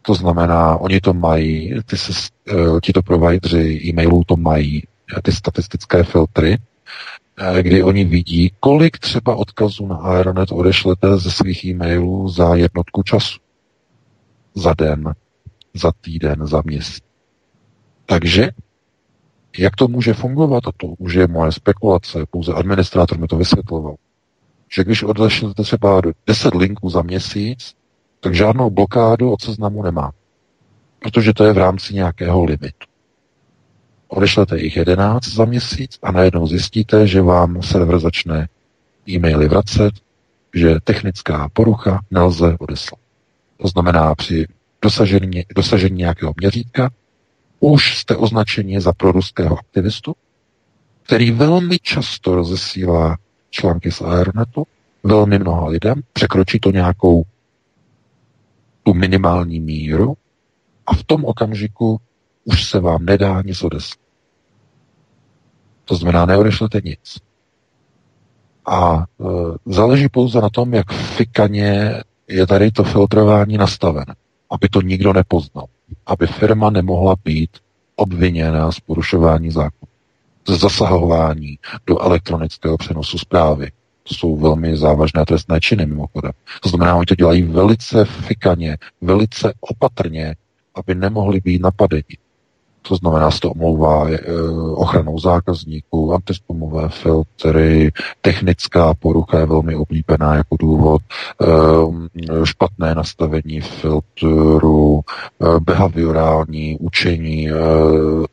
to 0.02 0.14
znamená, 0.14 0.78
oni 0.78 1.00
to 1.02 1.14
mají, 1.14 1.74
ty 1.86 1.98
se, 1.98 2.12
eh, 2.50 2.54
tito 2.84 3.02
provideri 3.02 3.82
e-mailů 3.86 4.24
to 4.24 4.38
mají, 4.38 4.84
ty 5.24 5.32
statistické 5.32 6.04
filtry, 6.04 6.58
Eh, 7.40 7.64
kdy 7.64 7.84
oni 7.84 8.04
vidí, 8.04 8.52
kolik 8.60 9.00
třeba 9.00 9.36
odkazů 9.36 9.88
na 9.88 9.96
Aeronet 9.96 10.52
odešlete 10.52 11.18
ze 11.18 11.32
svých 11.32 11.66
e-mailů 11.66 12.30
za 12.30 12.56
jednotku 12.56 13.04
času. 13.04 13.40
Za 14.56 14.74
den, 14.74 15.14
za 15.74 15.92
týden, 16.02 16.48
za 16.48 16.62
měsíc. 16.66 17.04
Takže, 18.06 18.50
jak 19.58 19.76
to 19.76 19.88
může 19.88 20.14
fungovat, 20.14 20.68
a 20.68 20.72
to 20.78 20.88
už 20.88 21.14
je 21.14 21.28
moje 21.28 21.52
spekulace, 21.52 22.26
pouze 22.30 22.54
administrátor 22.54 23.20
mi 23.20 23.28
to 23.28 23.38
vysvětloval, 23.38 23.96
že 24.70 24.84
když 24.84 25.04
odešlete 25.04 25.64
třeba 25.64 26.02
10 26.28 26.56
linků 26.56 26.90
za 26.90 27.02
měsíc, 27.02 27.74
tak 28.20 28.36
žádnou 28.36 28.70
blokádu 28.70 29.32
od 29.32 29.42
seznamu 29.42 29.84
nemá. 29.84 30.12
Protože 31.00 31.34
to 31.34 31.44
je 31.44 31.54
v 31.54 31.58
rámci 31.58 31.94
nějakého 31.94 32.44
limitu. 32.44 32.88
Odešlete 34.08 34.60
jich 34.60 34.78
11 34.78 35.28
za 35.28 35.46
měsíc 35.46 35.98
a 36.04 36.12
najednou 36.12 36.48
zjistíte, 36.48 37.08
že 37.08 37.22
vám 37.22 37.64
server 37.64 38.00
začne 38.00 38.48
e-maily 39.10 39.48
vracet, 39.48 39.94
že 40.54 40.76
technická 40.84 41.50
porucha 41.54 42.00
nelze 42.12 42.56
odeslat. 42.60 43.00
To 43.58 43.68
znamená, 43.68 44.16
při 44.16 44.46
dosažení, 44.82 45.46
dosažení 45.56 45.98
nějakého 45.98 46.34
měřítka 46.40 46.90
už 47.60 47.98
jste 47.98 48.16
označeni 48.16 48.82
za 48.82 48.94
proruského 48.94 49.60
aktivistu, 49.60 50.14
který 51.04 51.32
velmi 51.32 51.80
často 51.80 52.36
rozesílá 52.36 53.18
články 53.50 53.92
z 53.92 54.02
Aeronetu 54.02 54.68
velmi 55.04 55.40
mnoha 55.40 55.68
lidem, 55.68 56.02
překročí 56.14 56.60
to 56.60 56.72
nějakou 56.72 57.24
tu 58.84 58.94
minimální 58.94 59.60
míru 59.60 60.18
a 60.86 60.94
v 60.94 61.04
tom 61.04 61.26
okamžiku 61.26 62.00
už 62.44 62.70
se 62.70 62.80
vám 62.80 63.06
nedá 63.06 63.42
nic 63.42 63.64
odeslat. 63.64 64.00
To 65.86 65.96
znamená, 65.96 66.26
neodešlete 66.26 66.82
nic. 66.84 67.20
A 68.66 68.98
e, 69.00 69.26
záleží 69.66 70.10
pouze 70.10 70.42
na 70.42 70.50
tom, 70.50 70.74
jak 70.74 70.94
fikaně 70.94 72.04
je 72.28 72.48
tady 72.48 72.72
to 72.72 72.84
filtrování 72.84 73.58
nastavené, 73.58 74.16
aby 74.52 74.70
to 74.70 74.82
nikdo 74.82 75.14
nepoznal, 75.14 75.66
aby 76.06 76.28
firma 76.28 76.70
nemohla 76.70 77.16
být 77.24 77.50
obviněna 77.96 78.72
z 78.72 78.80
porušování 78.80 79.52
zákonu, 79.52 79.92
z 79.92 79.97
zasahování 80.56 81.60
do 81.88 82.02
elektronického 82.02 82.78
přenosu 82.78 83.18
zprávy. 83.18 83.72
To 84.04 84.14
jsou 84.14 84.36
velmi 84.36 84.78
závažné 84.78 85.26
trestné 85.26 85.60
činy 85.60 85.86
mimochodem. 85.86 86.32
To 86.64 86.70
znamená, 86.70 86.96
oni 86.96 87.06
to 87.06 87.16
dělají 87.16 87.42
velice 87.42 88.06
fikaně, 88.06 88.78
velice 89.02 89.54
opatrně, 89.62 90.36
aby 90.76 90.96
nemohli 90.96 91.40
být 91.40 91.62
napadeni. 91.62 92.18
To 92.88 92.96
znamená, 92.96 93.32
se 93.32 93.40
to 93.40 93.52
omlouvá 93.52 94.10
e, 94.10 94.20
ochranou 94.76 95.20
zákazníků, 95.20 96.14
antispamové 96.14 96.90
filtry, 96.90 97.92
technická 98.22 98.94
porucha 98.94 99.40
je 99.40 99.46
velmi 99.46 99.76
oblíbená 99.76 100.36
jako 100.36 100.56
důvod, 100.60 101.02
e, 101.42 101.46
špatné 102.46 102.96
nastavení 102.96 103.62
filtru, 103.62 105.02
e, 105.02 105.60
behaviorální 105.60 106.78
učení 106.80 107.50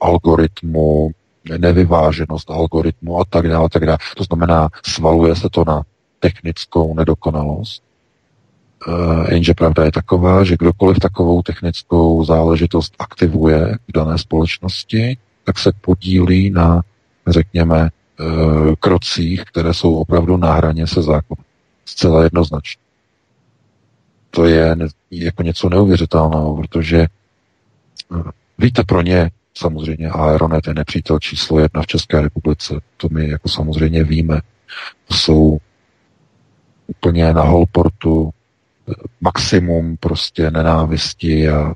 algoritmu, 0.01 1.11
nevyváženost 1.59 2.51
algoritmu 2.51 3.21
a 3.21 3.25
tak 3.25 3.49
dále, 3.49 3.69
tak 3.69 3.87
dále. 3.87 3.99
To 4.17 4.25
znamená, 4.25 4.69
svaluje 4.87 5.37
se 5.37 5.49
to 5.51 5.65
na 5.67 5.83
technickou 6.21 6.95
nedokonalost, 6.95 7.83
Uh, 8.89 9.27
jenže 9.31 9.55
pravda 9.55 9.85
je 9.85 9.93
taková, 9.93 10.45
že 10.45 10.57
kdokoliv 10.57 10.99
takovou 10.99 11.43
technickou 11.43 12.25
záležitost 12.25 12.95
aktivuje 12.99 13.79
v 13.89 13.93
dané 13.93 14.19
společnosti, 14.19 15.17
tak 15.45 15.59
se 15.59 15.73
podílí 15.81 16.51
na, 16.51 16.83
řekněme, 17.27 17.91
uh, 18.21 18.75
krocích, 18.81 19.45
které 19.45 19.75
jsou 19.75 19.95
opravdu 19.95 20.37
na 20.37 20.53
hraně 20.53 20.87
se 20.87 21.03
zákonem. 21.03 21.45
Zcela 21.85 22.23
jednoznačně. 22.25 22.83
To 24.31 24.45
je 24.45 24.77
jako 25.11 25.43
něco 25.43 25.69
neuvěřitelného, 25.69 26.57
protože 26.57 27.07
uh, 28.09 28.23
víte, 28.59 28.83
pro 28.85 29.03
ně 29.03 29.31
samozřejmě 29.59 30.09
Aeronet 30.09 30.67
je 30.67 30.75
nepřítel 30.75 31.19
číslo 31.19 31.59
jedna 31.59 31.83
v 31.83 31.87
České 31.87 32.21
republice. 32.21 32.75
To 32.97 33.09
my 33.11 33.29
jako 33.29 33.49
samozřejmě 33.49 34.05
víme. 34.05 34.41
Jsou 35.11 35.59
úplně 36.87 37.33
na 37.33 37.43
holportu 37.43 38.31
maximum 39.21 39.97
prostě 39.97 40.51
nenávisti 40.51 41.49
a 41.49 41.75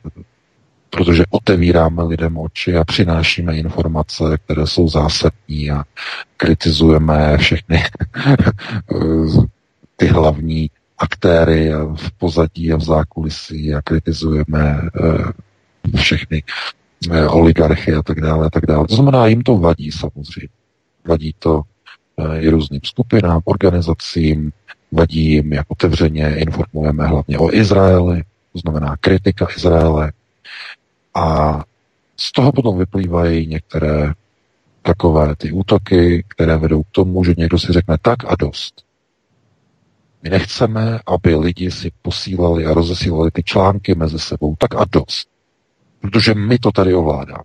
protože 0.91 1.25
otevíráme 1.31 2.03
lidem 2.03 2.39
oči 2.39 2.77
a 2.77 2.85
přinášíme 2.85 3.57
informace, 3.57 4.39
které 4.45 4.67
jsou 4.67 4.89
zásadní 4.89 5.71
a 5.71 5.85
kritizujeme 6.37 7.39
všechny 7.39 7.85
ty 9.97 10.07
hlavní 10.07 10.71
aktéry 10.99 11.73
v 11.97 12.13
pozadí 12.19 12.73
a 12.73 12.77
v 12.77 12.81
zákulisí 12.81 13.75
a 13.75 13.83
kritizujeme 13.83 14.81
eh, 14.83 15.97
všechny 15.97 16.43
oligarchy 17.29 17.95
a 17.95 18.03
tak 18.03 18.21
dále 18.21 18.47
a 18.47 18.51
tak 18.51 18.67
dále. 18.67 18.87
To 18.87 18.95
znamená, 18.95 19.27
jim 19.27 19.43
to 19.43 19.59
vadí 19.59 19.93
samozřejmě. 19.93 20.49
Vadí 21.07 21.35
to 21.39 21.63
eh, 22.17 22.41
i 22.41 22.49
různým 22.49 22.81
skupinám, 22.85 23.41
organizacím, 23.45 24.53
vadí 24.93 25.31
jim, 25.31 25.53
jak 25.53 25.67
otevřeně 25.69 26.35
informujeme 26.37 27.07
hlavně 27.07 27.39
o 27.39 27.55
Izraeli, 27.55 28.23
to 28.53 28.59
znamená 28.59 28.97
kritika 29.01 29.47
Izraele. 29.57 30.13
A 31.15 31.59
z 32.17 32.33
toho 32.33 32.53
potom 32.53 32.79
vyplývají 32.79 33.47
některé 33.47 34.13
takové 34.83 35.37
ty 35.37 35.53
útoky, 35.53 36.25
které 36.29 36.57
vedou 36.57 36.83
k 36.83 36.91
tomu, 36.93 37.25
že 37.25 37.35
někdo 37.39 37.59
si 37.59 37.73
řekne 37.73 37.97
tak 38.03 38.25
a 38.25 38.37
dost. 38.39 38.83
My 40.23 40.31
nechceme, 40.31 41.01
aby 41.07 41.35
lidi 41.35 41.71
si 41.71 41.91
posílali 42.03 42.67
a 42.67 42.75
rozesílali 42.75 43.31
ty 43.31 43.43
články 43.43 43.95
mezi 43.95 44.19
sebou 44.19 44.55
tak 44.59 44.75
a 44.75 44.85
dost. 44.93 45.29
Protože 46.01 46.35
my 46.35 46.59
to 46.59 46.73
tady 46.73 46.95
ovládáme. 46.95 47.45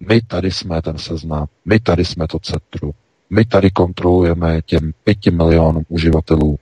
My 0.00 0.20
tady 0.22 0.50
jsme 0.50 0.82
ten 0.82 0.98
seznam, 0.98 1.46
my 1.64 1.80
tady 1.80 2.04
jsme 2.04 2.26
to 2.28 2.38
centrum, 2.38 2.92
my 3.30 3.44
tady 3.44 3.70
kontrolujeme 3.70 4.62
těm 4.62 4.92
pěti 5.04 5.30
milionům 5.30 5.84
uživatelů 5.88 6.58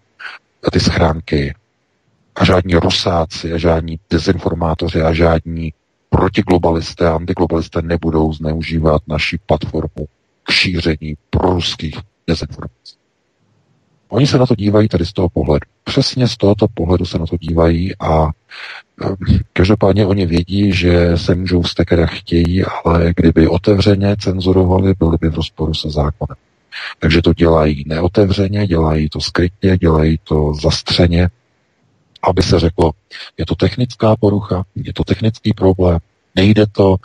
ty 0.72 0.80
schránky 0.80 1.54
a 2.34 2.44
žádní 2.44 2.74
rusáci 2.74 3.52
a 3.52 3.58
žádní 3.58 4.00
dezinformátoři 4.10 5.02
a 5.02 5.12
žádní 5.12 5.72
protiglobalisté 6.10 7.08
a 7.08 7.14
antiglobalisté 7.14 7.82
nebudou 7.82 8.32
zneužívat 8.32 9.02
naši 9.06 9.38
platformu 9.46 10.06
k 10.42 10.50
šíření 10.52 11.14
proruských 11.30 11.94
dezinformací. 12.26 12.96
Oni 14.08 14.26
se 14.26 14.38
na 14.38 14.46
to 14.46 14.54
dívají 14.54 14.88
tady 14.88 15.06
z 15.06 15.12
toho 15.12 15.28
pohledu. 15.28 15.66
Přesně 15.84 16.28
z 16.28 16.36
tohoto 16.36 16.66
pohledu 16.74 17.04
se 17.04 17.18
na 17.18 17.26
to 17.26 17.36
dívají 17.36 17.92
a 18.00 18.28
každopádně 19.52 20.06
oni 20.06 20.26
vědí, 20.26 20.72
že 20.72 21.18
se 21.18 21.34
můžou 21.34 21.64
stekat 21.64 21.98
jak 21.98 22.10
chtějí, 22.10 22.64
ale 22.64 23.12
kdyby 23.16 23.48
otevřeně 23.48 24.16
cenzurovali, 24.16 24.94
byli 24.98 25.16
by 25.20 25.28
v 25.28 25.34
rozporu 25.34 25.74
se 25.74 25.90
zákonem. 25.90 26.36
Takže 26.98 27.22
to 27.22 27.34
dělají 27.34 27.84
neotevřeně, 27.86 28.66
dělají 28.66 29.08
to 29.08 29.20
skrytně, 29.20 29.78
dělají 29.78 30.18
to 30.24 30.54
zastřeně, 30.54 31.28
aby 32.22 32.42
se 32.42 32.60
řeklo, 32.60 32.92
je 33.38 33.46
to 33.46 33.54
technická 33.54 34.16
porucha, 34.16 34.64
je 34.74 34.92
to 34.92 35.04
technický 35.04 35.52
problém, 35.52 35.98
nejde 36.34 36.66
to 36.72 36.96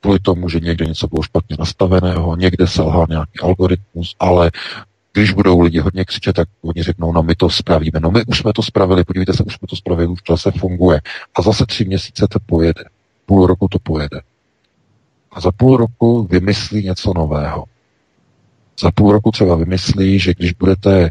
kvůli 0.00 0.18
tomu, 0.18 0.48
že 0.48 0.60
někde 0.60 0.86
něco 0.86 1.08
bylo 1.08 1.22
špatně 1.22 1.56
nastaveného, 1.58 2.36
někde 2.36 2.66
selhal 2.66 3.06
nějaký 3.08 3.40
algoritmus, 3.42 4.16
ale 4.20 4.50
když 5.14 5.32
budou 5.32 5.60
lidi 5.60 5.78
hodně 5.78 6.04
křičet, 6.04 6.36
tak 6.36 6.48
oni 6.62 6.82
řeknou, 6.82 7.12
no 7.12 7.22
my 7.22 7.34
to 7.34 7.50
spravíme. 7.50 8.00
No 8.00 8.10
my 8.10 8.24
už 8.24 8.38
jsme 8.38 8.52
to 8.52 8.62
spravili, 8.62 9.04
podívejte 9.04 9.32
se, 9.32 9.44
už 9.44 9.54
jsme 9.54 9.68
to 9.68 9.76
spravili, 9.76 10.08
už 10.08 10.22
to 10.22 10.32
zase 10.32 10.50
funguje. 10.50 11.00
A 11.34 11.42
zase 11.42 11.66
tři 11.66 11.84
měsíce 11.84 12.26
to 12.30 12.38
pojede. 12.46 12.84
Půl 13.26 13.46
roku 13.46 13.68
to 13.68 13.78
pojede. 13.78 14.20
A 15.32 15.40
za 15.40 15.52
půl 15.52 15.76
roku 15.76 16.22
vymyslí 16.30 16.84
něco 16.84 17.12
nového. 17.16 17.64
Za 18.80 18.90
půl 18.90 19.12
roku 19.12 19.30
třeba 19.30 19.56
vymyslí, 19.56 20.18
že 20.18 20.34
když 20.34 20.52
budete, 20.52 21.10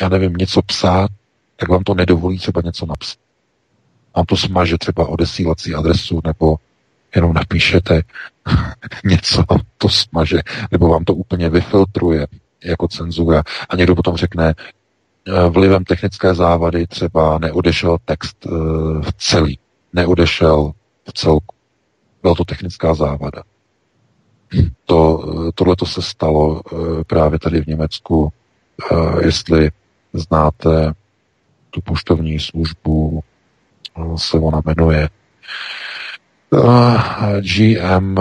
já 0.00 0.08
nevím, 0.08 0.32
něco 0.32 0.62
psát, 0.62 1.10
tak 1.56 1.68
vám 1.68 1.84
to 1.84 1.94
nedovolí 1.94 2.38
třeba 2.38 2.60
něco 2.64 2.86
napsat. 2.86 3.18
Vám 4.16 4.26
to 4.26 4.36
smaže 4.36 4.78
třeba 4.78 5.06
odesílací 5.08 5.74
adresu, 5.74 6.20
nebo 6.24 6.56
jenom 7.16 7.32
napíšete 7.32 8.02
něco, 9.04 9.44
to 9.78 9.88
smaže, 9.88 10.38
nebo 10.70 10.88
vám 10.88 11.04
to 11.04 11.14
úplně 11.14 11.50
vyfiltruje 11.50 12.26
jako 12.64 12.88
cenzura. 12.88 13.42
A 13.68 13.76
někdo 13.76 13.94
potom 13.94 14.16
řekne, 14.16 14.54
eh, 15.28 15.48
vlivem 15.48 15.84
technické 15.84 16.34
závady 16.34 16.86
třeba 16.86 17.38
neodešel 17.38 17.96
text 18.04 18.44
v 18.44 19.08
eh, 19.08 19.10
celý, 19.18 19.58
neodešel 19.92 20.72
v 21.08 21.12
celku. 21.12 21.54
Byla 22.22 22.34
to 22.34 22.44
technická 22.44 22.94
závada. 22.94 23.42
To, 24.84 25.24
eh, 25.48 25.52
tohle 25.54 25.76
to 25.76 25.86
se 25.86 26.02
stalo 26.02 26.62
právě 27.06 27.38
tady 27.38 27.60
v 27.60 27.66
Německu, 27.66 28.32
jestli 29.20 29.70
znáte 30.12 30.92
tu 31.70 31.80
poštovní 31.80 32.40
službu, 32.40 33.22
se 34.16 34.38
ona 34.38 34.60
jmenuje 34.64 35.08
GM, 37.40 38.14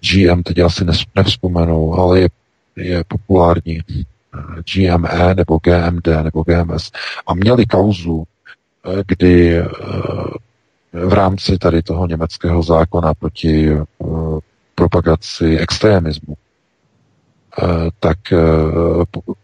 GM 0.00 0.42
teď 0.42 0.58
asi 0.58 0.84
nevzpomenu, 1.14 1.94
ale 1.94 2.20
je, 2.20 2.28
je 2.78 3.04
populární 3.08 3.80
GME 4.74 5.34
nebo 5.34 5.58
GMD 5.62 6.06
nebo 6.22 6.42
GMS 6.42 6.90
a 7.26 7.34
měli 7.34 7.66
kauzu, 7.66 8.24
kdy 9.06 9.62
v 10.92 11.12
rámci 11.12 11.58
tady 11.58 11.82
toho 11.82 12.06
německého 12.06 12.62
zákona 12.62 13.14
proti 13.14 13.76
propagaci 14.74 15.58
extremismu, 15.58 16.34
tak 18.00 18.18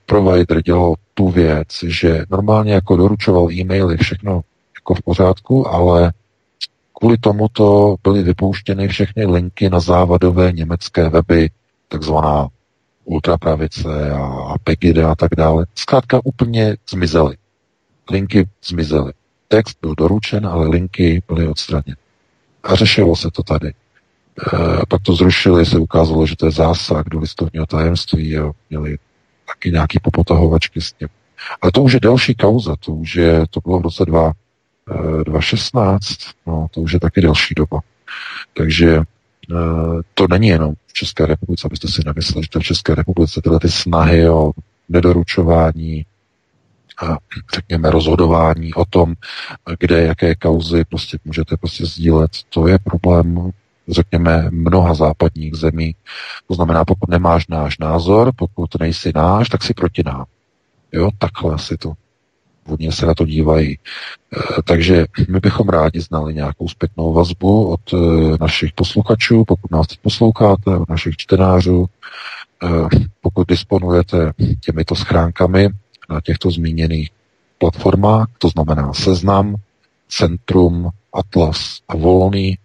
provider 0.06 0.62
dělal 0.62 0.94
tu 1.14 1.28
věc, 1.28 1.68
že 1.86 2.24
normálně 2.30 2.72
jako 2.72 2.96
doručoval 2.96 3.52
e-maily, 3.52 3.96
všechno 3.96 4.40
jako 4.80 4.94
v 4.94 5.02
pořádku, 5.02 5.68
ale 5.68 6.12
kvůli 6.98 7.18
tomuto 7.18 7.96
byly 8.02 8.22
vypouštěny 8.22 8.88
všechny 8.88 9.26
linky 9.26 9.70
na 9.70 9.80
závadové 9.80 10.52
německé 10.52 11.08
weby, 11.08 11.50
takzvaná 11.88 12.48
ultrapravice 13.04 14.10
a 14.10 14.54
Pegida 14.64 15.10
a 15.10 15.14
tak 15.14 15.30
dále. 15.36 15.66
Zkrátka 15.74 16.20
úplně 16.24 16.76
zmizely. 16.90 17.36
Linky 18.10 18.48
zmizely. 18.64 19.12
Text 19.48 19.78
byl 19.80 19.94
doručen, 19.94 20.46
ale 20.46 20.68
linky 20.68 21.22
byly 21.28 21.48
odstraněny. 21.48 21.96
A 22.62 22.74
řešilo 22.74 23.16
se 23.16 23.30
to 23.30 23.42
tady. 23.42 23.68
E, 23.68 23.72
pak 24.88 25.02
to 25.02 25.12
zrušili, 25.12 25.66
se 25.66 25.78
ukázalo, 25.78 26.26
že 26.26 26.36
to 26.36 26.46
je 26.46 26.52
zásah 26.52 27.04
do 27.06 27.18
listovního 27.18 27.66
tajemství 27.66 28.38
a 28.38 28.50
měli 28.70 28.96
taky 29.46 29.70
nějaký 29.70 29.98
popotahovačky 30.02 30.80
s 30.80 30.92
tím. 30.92 31.08
Ale 31.62 31.72
to 31.72 31.82
už 31.82 31.92
je 31.92 32.00
další 32.00 32.34
kauza, 32.34 32.76
to 32.76 32.92
už 32.92 33.14
je, 33.14 33.44
to 33.50 33.60
bylo 33.60 33.78
v 33.78 33.82
roce 33.82 34.04
2, 34.04 34.32
2016, 35.24 36.04
no 36.46 36.66
to 36.70 36.80
už 36.80 36.92
je 36.92 37.00
taky 37.00 37.20
další 37.20 37.54
doba. 37.54 37.80
Takže 38.56 39.00
to 40.14 40.26
není 40.28 40.48
jenom 40.48 40.74
v 40.86 40.92
České 40.92 41.26
republice, 41.26 41.68
abyste 41.68 41.88
si 41.88 42.02
nemysleli, 42.06 42.42
že 42.42 42.50
to 42.50 42.60
v 42.60 42.64
České 42.64 42.94
republice 42.94 43.40
tyhle 43.42 43.60
ty 43.60 43.68
snahy 43.68 44.28
o 44.28 44.52
nedoručování 44.88 46.06
a 47.02 47.16
řekněme 47.54 47.90
rozhodování 47.90 48.74
o 48.74 48.84
tom, 48.84 49.14
kde 49.78 50.02
jaké 50.02 50.34
kauzy 50.34 50.84
prostě 50.84 51.18
můžete 51.24 51.56
prostě 51.56 51.86
sdílet, 51.86 52.30
to 52.48 52.66
je 52.66 52.78
problém 52.78 53.50
řekněme, 53.88 54.48
mnoha 54.50 54.94
západních 54.94 55.54
zemí. 55.54 55.94
To 56.48 56.54
znamená, 56.54 56.84
pokud 56.84 57.10
nemáš 57.10 57.46
náš 57.48 57.78
názor, 57.78 58.32
pokud 58.36 58.80
nejsi 58.80 59.12
náš, 59.14 59.48
tak 59.48 59.62
si 59.62 59.74
proti 59.74 60.02
nám. 60.06 60.24
Jo, 60.92 61.10
takhle 61.18 61.54
asi 61.54 61.76
to 61.76 61.92
Oni 62.68 62.92
se 62.92 63.06
na 63.06 63.14
to 63.14 63.24
dívají. 63.24 63.78
Eh, 64.36 64.62
takže 64.64 65.06
my 65.28 65.40
bychom 65.40 65.68
rádi 65.68 66.00
znali 66.00 66.34
nějakou 66.34 66.68
zpětnou 66.68 67.12
vazbu 67.12 67.68
od 67.68 67.80
eh, 67.94 67.96
našich 68.40 68.72
posluchačů, 68.72 69.44
pokud 69.44 69.70
nás 69.70 69.86
teď 69.86 69.98
posloucháte, 69.98 70.76
od 70.76 70.88
našich 70.88 71.16
čtenářů, 71.16 71.86
eh, 72.64 72.68
pokud 73.20 73.48
disponujete 73.48 74.32
těmito 74.60 74.94
schránkami 74.94 75.68
na 76.10 76.20
těchto 76.20 76.50
zmíněných 76.50 77.10
platformách, 77.58 78.26
to 78.38 78.48
znamená 78.48 78.92
Seznam, 78.92 79.56
Centrum, 80.08 80.90
Atlas 81.12 81.78
a 81.88 81.96
Volný, 81.96 82.58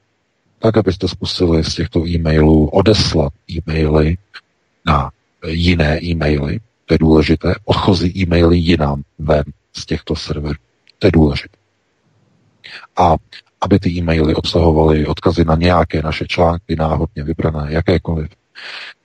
tak 0.60 0.78
abyste 0.78 1.08
zkusili 1.08 1.64
z 1.64 1.76
těchto 1.76 2.08
e-mailů 2.08 2.68
odeslat 2.68 3.34
e-maily 3.52 4.18
na 4.86 5.12
jiné 5.48 6.04
e-maily, 6.04 6.60
to 6.86 6.94
je 6.94 6.98
důležité, 6.98 7.56
odchozí 7.66 8.22
e-maily 8.22 8.58
jinam 8.58 9.02
ven 9.20 9.44
z 9.74 9.86
těchto 9.86 10.16
serverů. 10.16 10.60
To 11.00 11.08
je 11.08 11.12
důležité. 11.12 11.58
A 12.98 13.16
aby 13.62 13.80
ty 13.80 13.90
e-maily 13.90 14.36
obsahovaly 14.36 15.06
odkazy 15.06 15.46
na 15.46 15.56
nějaké 15.56 16.02
naše 16.02 16.26
články, 16.28 16.76
náhodně 16.76 17.24
vybrané, 17.24 17.68
jakékoliv. 17.70 18.30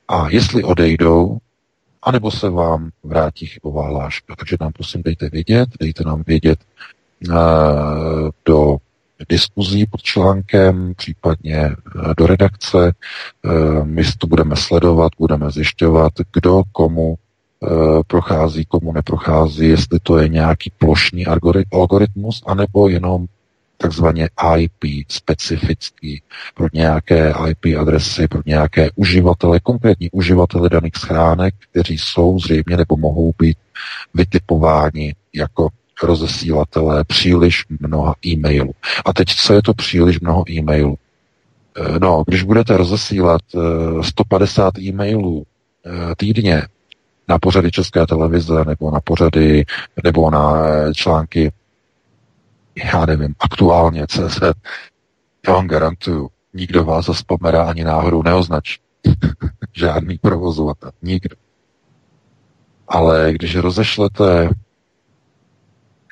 A 0.08 0.30
jestli 0.30 0.64
odejdou, 0.64 1.38
anebo 2.02 2.30
se 2.30 2.50
vám 2.50 2.90
vrátí 3.02 3.46
chybová 3.46 3.88
hláška. 3.88 4.36
Takže 4.36 4.56
nám 4.60 4.72
prosím 4.72 5.02
dejte 5.02 5.28
vědět, 5.28 5.68
dejte 5.80 6.04
nám 6.04 6.22
vědět 6.26 6.58
uh, 7.28 7.34
do 8.44 8.76
diskuzí 9.28 9.86
pod 9.86 10.02
článkem, 10.02 10.94
případně 10.96 11.76
uh, 11.96 12.14
do 12.16 12.26
redakce. 12.26 12.92
Uh, 13.44 13.86
my 13.86 14.02
to 14.18 14.26
budeme 14.26 14.56
sledovat, 14.56 15.12
budeme 15.18 15.50
zjišťovat, 15.50 16.12
kdo 16.32 16.62
komu 16.72 17.14
Eh, 17.14 17.23
prochází, 18.06 18.64
komu 18.64 18.92
neprochází, 18.92 19.68
jestli 19.68 19.98
to 20.02 20.18
je 20.18 20.28
nějaký 20.28 20.72
plošný 20.78 21.26
algoritmus, 21.72 22.42
anebo 22.46 22.88
jenom 22.88 23.26
takzvaně 23.76 24.28
IP 24.58 25.04
specifický 25.08 26.22
pro 26.54 26.66
nějaké 26.72 27.34
IP 27.48 27.78
adresy, 27.80 28.28
pro 28.28 28.40
nějaké 28.46 28.88
uživatele, 28.94 29.60
konkrétní 29.60 30.10
uživatele 30.10 30.68
daných 30.68 30.96
schránek, 30.96 31.54
kteří 31.70 31.98
jsou 31.98 32.38
zřejmě 32.38 32.76
nebo 32.76 32.96
mohou 32.96 33.32
být 33.38 33.58
vytipováni 34.14 35.14
jako 35.34 35.68
rozesílatelé 36.02 37.04
příliš 37.04 37.64
mnoha 37.80 38.14
e-mailů. 38.26 38.72
A 39.04 39.12
teď, 39.12 39.28
co 39.28 39.54
je 39.54 39.62
to 39.62 39.74
příliš 39.74 40.20
mnoho 40.20 40.50
e-mailů? 40.50 40.96
Eh, 41.76 41.98
no, 41.98 42.24
když 42.26 42.42
budete 42.42 42.76
rozesílat 42.76 43.40
150 44.00 44.78
eh, 44.78 44.82
e-mailů 44.82 45.44
týdně, 46.16 46.62
na 47.28 47.38
pořady 47.38 47.70
České 47.70 48.06
televize 48.06 48.64
nebo 48.64 48.90
na 48.90 49.00
pořady 49.00 49.64
nebo 50.04 50.30
na 50.30 50.62
články, 50.92 51.52
já 52.92 53.06
nevím, 53.06 53.34
aktuálně 53.40 54.06
CZ, 54.06 54.40
já 55.48 55.52
vám 55.52 55.66
garantuju, 55.66 56.30
nikdo 56.54 56.84
vás 56.84 57.06
za 57.06 57.14
spomera 57.14 57.64
ani 57.64 57.84
náhodou 57.84 58.22
neoznačí. 58.22 58.80
Žádný 59.72 60.18
provozovatel, 60.18 60.90
nikdo. 61.02 61.36
Ale 62.88 63.32
když 63.32 63.56
rozešlete, 63.56 64.50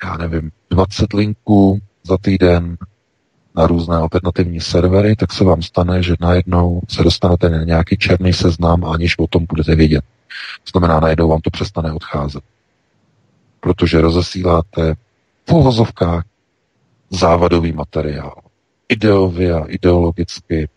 já 0.03 0.17
nevím, 0.17 0.51
20 0.69 1.13
linků 1.13 1.79
za 2.03 2.17
týden 2.17 2.77
na 3.55 3.67
různé 3.67 3.95
alternativní 3.95 4.61
servery, 4.61 5.15
tak 5.15 5.33
se 5.33 5.43
vám 5.43 5.61
stane, 5.61 6.03
že 6.03 6.15
najednou 6.19 6.81
se 6.89 7.03
dostanete 7.03 7.49
na 7.49 7.63
nějaký 7.63 7.97
černý 7.97 8.33
seznam, 8.33 8.85
aniž 8.85 9.19
o 9.19 9.27
tom 9.27 9.45
budete 9.49 9.75
vědět. 9.75 10.03
To 10.63 10.79
znamená, 10.79 10.99
najednou 10.99 11.29
vám 11.29 11.41
to 11.41 11.49
přestane 11.49 11.93
odcházet. 11.93 12.43
Protože 13.59 14.01
rozesíláte 14.01 14.93
v 15.49 15.53
uvozovkách 15.53 16.23
závadový 17.09 17.71
materiál. 17.71 18.35
Ideově 18.89 19.53
a 19.53 19.65
ideologicky 19.65 20.69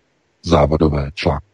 závadové 0.43 1.11
články. 1.15 1.47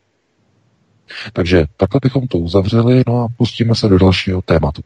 Takže 1.33 1.65
takhle 1.77 2.01
bychom 2.03 2.29
to 2.29 2.39
uzavřeli, 2.39 3.03
no 3.07 3.23
a 3.25 3.29
pustíme 3.37 3.75
se 3.75 3.89
do 3.89 3.99
dalšího 3.99 4.43
tématu. 4.43 4.83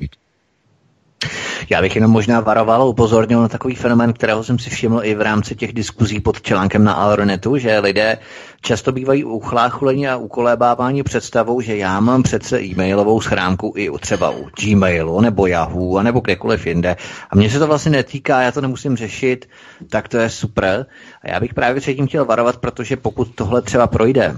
Já 1.70 1.80
bych 1.80 1.94
jenom 1.94 2.10
možná 2.10 2.40
varoval 2.40 2.82
a 2.82 2.84
upozornil 2.84 3.42
na 3.42 3.48
takový 3.48 3.74
fenomén, 3.74 4.12
kterého 4.12 4.44
jsem 4.44 4.58
si 4.58 4.70
všiml 4.70 5.00
i 5.02 5.14
v 5.14 5.20
rámci 5.20 5.56
těch 5.56 5.72
diskuzí 5.72 6.20
pod 6.20 6.42
článkem 6.42 6.84
na 6.84 6.92
Alronetu, 6.92 7.56
že 7.56 7.78
lidé 7.78 8.18
často 8.60 8.92
bývají 8.92 9.24
uchláchuleni 9.24 10.08
a 10.08 10.16
ukolébávání 10.16 11.02
představou, 11.02 11.60
že 11.60 11.76
já 11.76 12.00
mám 12.00 12.22
přece 12.22 12.62
e-mailovou 12.62 13.20
schránku 13.20 13.72
i 13.76 13.90
třeba 14.00 14.30
u 14.30 14.48
Gmailu 14.62 15.20
nebo 15.20 15.46
Yahoo 15.46 15.96
a 15.96 16.02
nebo 16.02 16.20
kdekoliv 16.20 16.66
jinde. 16.66 16.96
A 17.30 17.36
mně 17.36 17.50
se 17.50 17.58
to 17.58 17.66
vlastně 17.66 17.90
netýká, 17.90 18.42
já 18.42 18.52
to 18.52 18.60
nemusím 18.60 18.96
řešit, 18.96 19.48
tak 19.90 20.08
to 20.08 20.18
je 20.18 20.30
super. 20.30 20.86
A 21.22 21.30
já 21.30 21.40
bych 21.40 21.54
právě 21.54 21.80
předtím 21.80 22.06
chtěl 22.06 22.24
varovat, 22.24 22.56
protože 22.56 22.96
pokud 22.96 23.34
tohle 23.34 23.62
třeba 23.62 23.86
projde, 23.86 24.36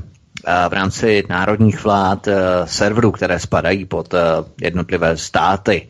v 0.68 0.72
rámci 0.72 1.24
národních 1.28 1.84
vlád 1.84 2.28
serverů, 2.64 3.12
které 3.12 3.38
spadají 3.38 3.84
pod 3.84 4.14
jednotlivé 4.60 5.16
státy, 5.16 5.88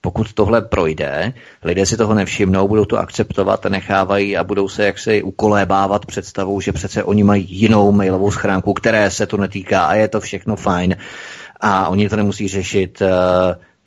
pokud 0.00 0.32
tohle 0.32 0.62
projde, 0.62 1.32
lidé 1.64 1.86
si 1.86 1.96
toho 1.96 2.14
nevšimnou, 2.14 2.68
budou 2.68 2.84
to 2.84 2.98
akceptovat 2.98 3.66
a 3.66 3.68
nechávají 3.68 4.36
a 4.36 4.44
budou 4.44 4.68
se 4.68 4.86
jaksi 4.86 5.22
ukolébávat 5.22 6.06
představou, 6.06 6.60
že 6.60 6.72
přece 6.72 7.04
oni 7.04 7.24
mají 7.24 7.46
jinou 7.48 7.92
mailovou 7.92 8.30
schránku, 8.30 8.72
které 8.72 9.10
se 9.10 9.26
to 9.26 9.36
netýká 9.36 9.84
a 9.84 9.94
je 9.94 10.08
to 10.08 10.20
všechno 10.20 10.56
fajn. 10.56 10.96
A 11.60 11.88
oni 11.88 12.08
to 12.08 12.16
nemusí 12.16 12.48
řešit 12.48 13.02
eh, 13.02 13.08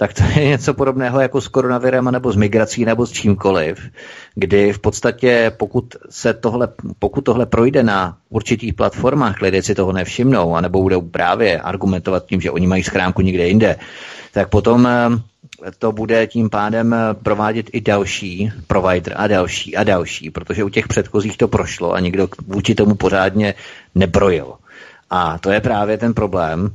tak 0.02 0.14
to 0.14 0.24
je 0.24 0.48
něco 0.48 0.74
podobného 0.74 1.20
jako 1.20 1.42
s 1.42 1.48
koronavirem 1.48 2.12
nebo 2.12 2.32
s 2.32 2.36
migrací 2.36 2.86
nebo 2.86 3.06
s 3.06 3.12
čímkoliv, 3.12 3.90
kdy 4.36 4.74
v 4.74 4.80
podstatě 4.80 5.52
pokud, 5.58 5.96
se 6.10 6.34
tohle, 6.34 6.68
pokud 7.00 7.22
tohle 7.22 7.46
projde 7.46 7.84
na 7.84 8.18
určitých 8.30 8.74
platformách, 8.74 9.42
lidé 9.42 9.64
si 9.64 9.76
toho 9.76 9.92
nevšimnou, 9.92 10.56
anebo 10.56 10.82
budou 10.82 11.02
právě 11.02 11.62
argumentovat 11.62 12.26
tím, 12.26 12.42
že 12.42 12.52
oni 12.52 12.68
mají 12.68 12.84
schránku 12.84 13.22
někde 13.22 13.48
jinde, 13.48 13.76
tak 14.34 14.50
potom 14.50 14.88
eh, 14.88 15.10
to 15.80 15.92
bude 15.92 16.28
tím 16.28 16.50
pádem 16.50 16.94
eh, 16.94 17.14
provádět 17.14 17.70
i 17.74 17.82
další 17.82 18.52
provider 18.68 19.14
a 19.18 19.28
další 19.28 19.78
a 19.78 19.84
další, 19.84 20.30
protože 20.30 20.64
u 20.64 20.70
těch 20.70 20.88
předchozích 20.88 21.38
to 21.38 21.48
prošlo 21.48 21.94
a 21.94 22.00
nikdo 22.00 22.28
vůči 22.48 22.76
tomu 22.76 22.96
pořádně 22.96 23.54
nebrojil. 23.96 24.54
A 25.10 25.38
to 25.38 25.52
je 25.52 25.62
právě 25.62 25.98
ten 25.98 26.14
problém, 26.14 26.72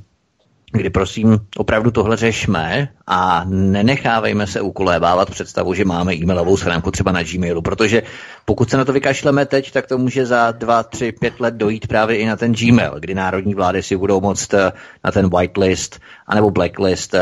kdy 0.72 0.90
prosím 0.90 1.38
opravdu 1.56 1.90
tohle 1.90 2.16
řešme 2.16 2.88
a 3.06 3.44
nenechávejme 3.48 4.46
se 4.46 4.60
ukolébávat 4.60 5.30
představu, 5.30 5.74
že 5.74 5.84
máme 5.84 6.14
e-mailovou 6.14 6.56
schránku 6.56 6.90
třeba 6.90 7.12
na 7.12 7.22
Gmailu, 7.22 7.62
protože 7.62 8.02
pokud 8.44 8.70
se 8.70 8.76
na 8.76 8.84
to 8.84 8.92
vykašleme 8.92 9.46
teď, 9.46 9.72
tak 9.72 9.86
to 9.86 9.98
může 9.98 10.26
za 10.26 10.50
dva, 10.50 10.82
tři, 10.82 11.12
pět 11.12 11.40
let 11.40 11.54
dojít 11.54 11.86
právě 11.86 12.16
i 12.16 12.26
na 12.26 12.36
ten 12.36 12.52
Gmail, 12.52 13.00
kdy 13.00 13.14
národní 13.14 13.54
vlády 13.54 13.82
si 13.82 13.96
budou 13.96 14.20
moct 14.20 14.54
eh, 14.54 14.72
na 15.04 15.10
ten 15.12 15.30
whitelist 15.38 16.00
anebo 16.26 16.50
blacklist 16.50 17.14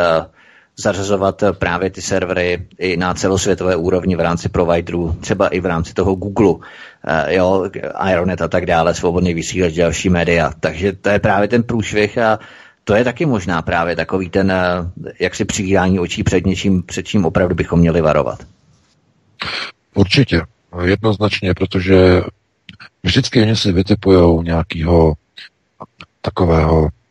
zařazovat 0.77 1.45
právě 1.59 1.91
ty 1.91 2.03
servery 2.03 2.66
i 2.79 2.97
na 2.97 3.14
celosvětové 3.14 3.77
úrovni 3.77 4.16
v 4.16 4.20
rámci 4.20 4.49
providerů, 4.49 5.16
třeba 5.20 5.49
i 5.49 5.61
v 5.61 5.66
rámci 5.66 5.95
toho 5.95 6.14
Google, 6.14 6.55
eh, 7.07 7.35
jo, 7.35 7.70
Ironet 8.11 8.43
a 8.43 8.49
tak 8.49 8.66
dále, 8.66 8.95
svobodný 8.95 9.35
vysílač, 9.35 9.72
další 9.72 10.09
média. 10.09 10.53
Takže 10.61 10.93
to 10.93 11.09
je 11.09 11.18
právě 11.18 11.49
ten 11.49 11.62
průšvih 11.62 12.18
a 12.18 12.39
to 12.85 12.95
je 12.95 13.05
taky 13.05 13.27
možná 13.27 13.62
právě 13.62 13.97
takový 13.97 14.31
ten, 14.31 14.51
eh, 14.51 14.91
jak 15.20 15.35
si 15.35 15.45
přivírání 15.45 15.99
očí 15.99 16.22
před 16.22 16.47
něčím, 16.47 16.83
před 16.83 17.07
čím 17.07 17.25
opravdu 17.25 17.55
bychom 17.55 17.81
měli 17.81 18.01
varovat. 18.01 18.39
Určitě, 19.95 20.43
jednoznačně, 20.85 21.55
protože 21.55 22.22
vždycky 23.03 23.43
oni 23.43 23.57
si 23.57 23.72
vytipují 23.72 24.45
nějakého 24.45 25.14
takového 26.20 26.89
Eh, 26.89 27.03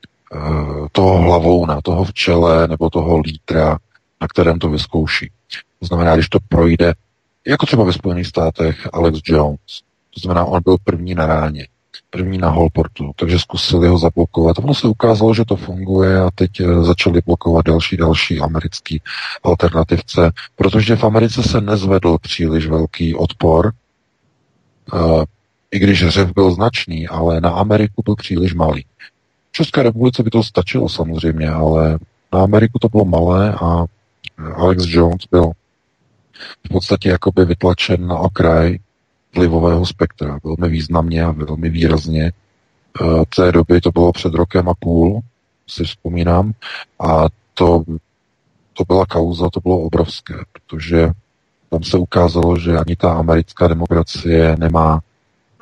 toho 0.91 1.17
hlavou 1.17 1.65
na 1.65 1.81
toho 1.81 2.03
v 2.03 2.13
čele 2.13 2.67
nebo 2.67 2.89
toho 2.89 3.19
lídra, 3.19 3.77
na 4.21 4.27
kterém 4.27 4.59
to 4.59 4.69
vyzkouší. 4.69 5.31
To 5.79 5.85
znamená, 5.85 6.15
když 6.15 6.29
to 6.29 6.39
projde, 6.49 6.93
jako 7.47 7.65
třeba 7.65 7.83
ve 7.83 7.93
Spojených 7.93 8.27
státech 8.27 8.89
Alex 8.93 9.19
Jones, 9.25 9.81
to 10.13 10.19
znamená, 10.19 10.45
on 10.45 10.61
byl 10.63 10.77
první 10.83 11.15
na 11.15 11.25
ráně, 11.25 11.67
první 12.09 12.37
na 12.37 12.49
Holportu, 12.49 13.11
takže 13.15 13.39
zkusili 13.39 13.87
ho 13.87 13.97
zablokovat. 13.97 14.59
Ono 14.59 14.73
se 14.73 14.87
ukázalo, 14.87 15.33
že 15.33 15.45
to 15.45 15.55
funguje 15.55 16.21
a 16.21 16.29
teď 16.35 16.59
eh, 16.59 16.83
začali 16.83 17.21
blokovat 17.25 17.65
další, 17.65 17.97
další 17.97 18.39
americký 18.39 19.01
alternativce, 19.43 20.31
protože 20.55 20.95
v 20.95 21.03
Americe 21.03 21.43
se 21.43 21.61
nezvedl 21.61 22.17
příliš 22.21 22.67
velký 22.67 23.15
odpor, 23.15 23.71
eh, 24.93 25.23
i 25.71 25.79
když 25.79 26.07
řev 26.07 26.33
byl 26.33 26.51
značný, 26.51 27.07
ale 27.07 27.41
na 27.41 27.49
Ameriku 27.49 28.01
byl 28.05 28.15
příliš 28.15 28.53
malý. 28.53 28.85
České 29.55 29.83
republice 29.83 30.23
by 30.23 30.29
to 30.29 30.43
stačilo 30.43 30.89
samozřejmě, 30.89 31.49
ale 31.49 31.99
na 32.33 32.43
Ameriku 32.43 32.79
to 32.79 32.89
bylo 32.89 33.05
malé 33.05 33.53
a 33.53 33.85
Alex 34.55 34.83
Jones 34.87 35.25
byl 35.31 35.51
v 36.65 36.69
podstatě 36.69 37.09
jakoby 37.09 37.45
vytlačen 37.45 38.07
na 38.07 38.17
okraj 38.17 38.79
vlivového 39.35 39.85
spektra. 39.85 40.39
Velmi 40.43 40.69
významně 40.69 41.23
a 41.23 41.31
velmi 41.31 41.69
výrazně. 41.69 42.31
V 43.01 43.35
té 43.35 43.51
doby 43.51 43.81
to 43.81 43.91
bylo 43.91 44.11
před 44.11 44.33
rokem 44.33 44.69
a 44.69 44.73
půl, 44.79 45.21
si 45.67 45.83
vzpomínám, 45.83 46.53
a 46.99 47.25
to, 47.53 47.83
to 48.73 48.83
byla 48.87 49.05
kauza, 49.05 49.49
to 49.49 49.59
bylo 49.59 49.79
obrovské, 49.79 50.35
protože 50.51 51.11
tam 51.69 51.83
se 51.83 51.97
ukázalo, 51.97 52.59
že 52.59 52.77
ani 52.77 52.95
ta 52.95 53.13
americká 53.13 53.67
demokracie 53.67 54.55
nemá 54.59 54.99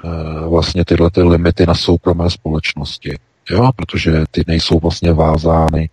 e, 0.03 0.09
vlastně 0.47 0.85
tyhle 0.85 1.11
ty 1.11 1.23
limity 1.23 1.65
na 1.65 1.75
soukromé 1.75 2.29
společnosti. 2.29 3.19
Jo, 3.49 3.71
protože 3.75 4.23
ty 4.31 4.43
nejsou 4.47 4.79
vlastně 4.79 5.13
vázány 5.13 5.89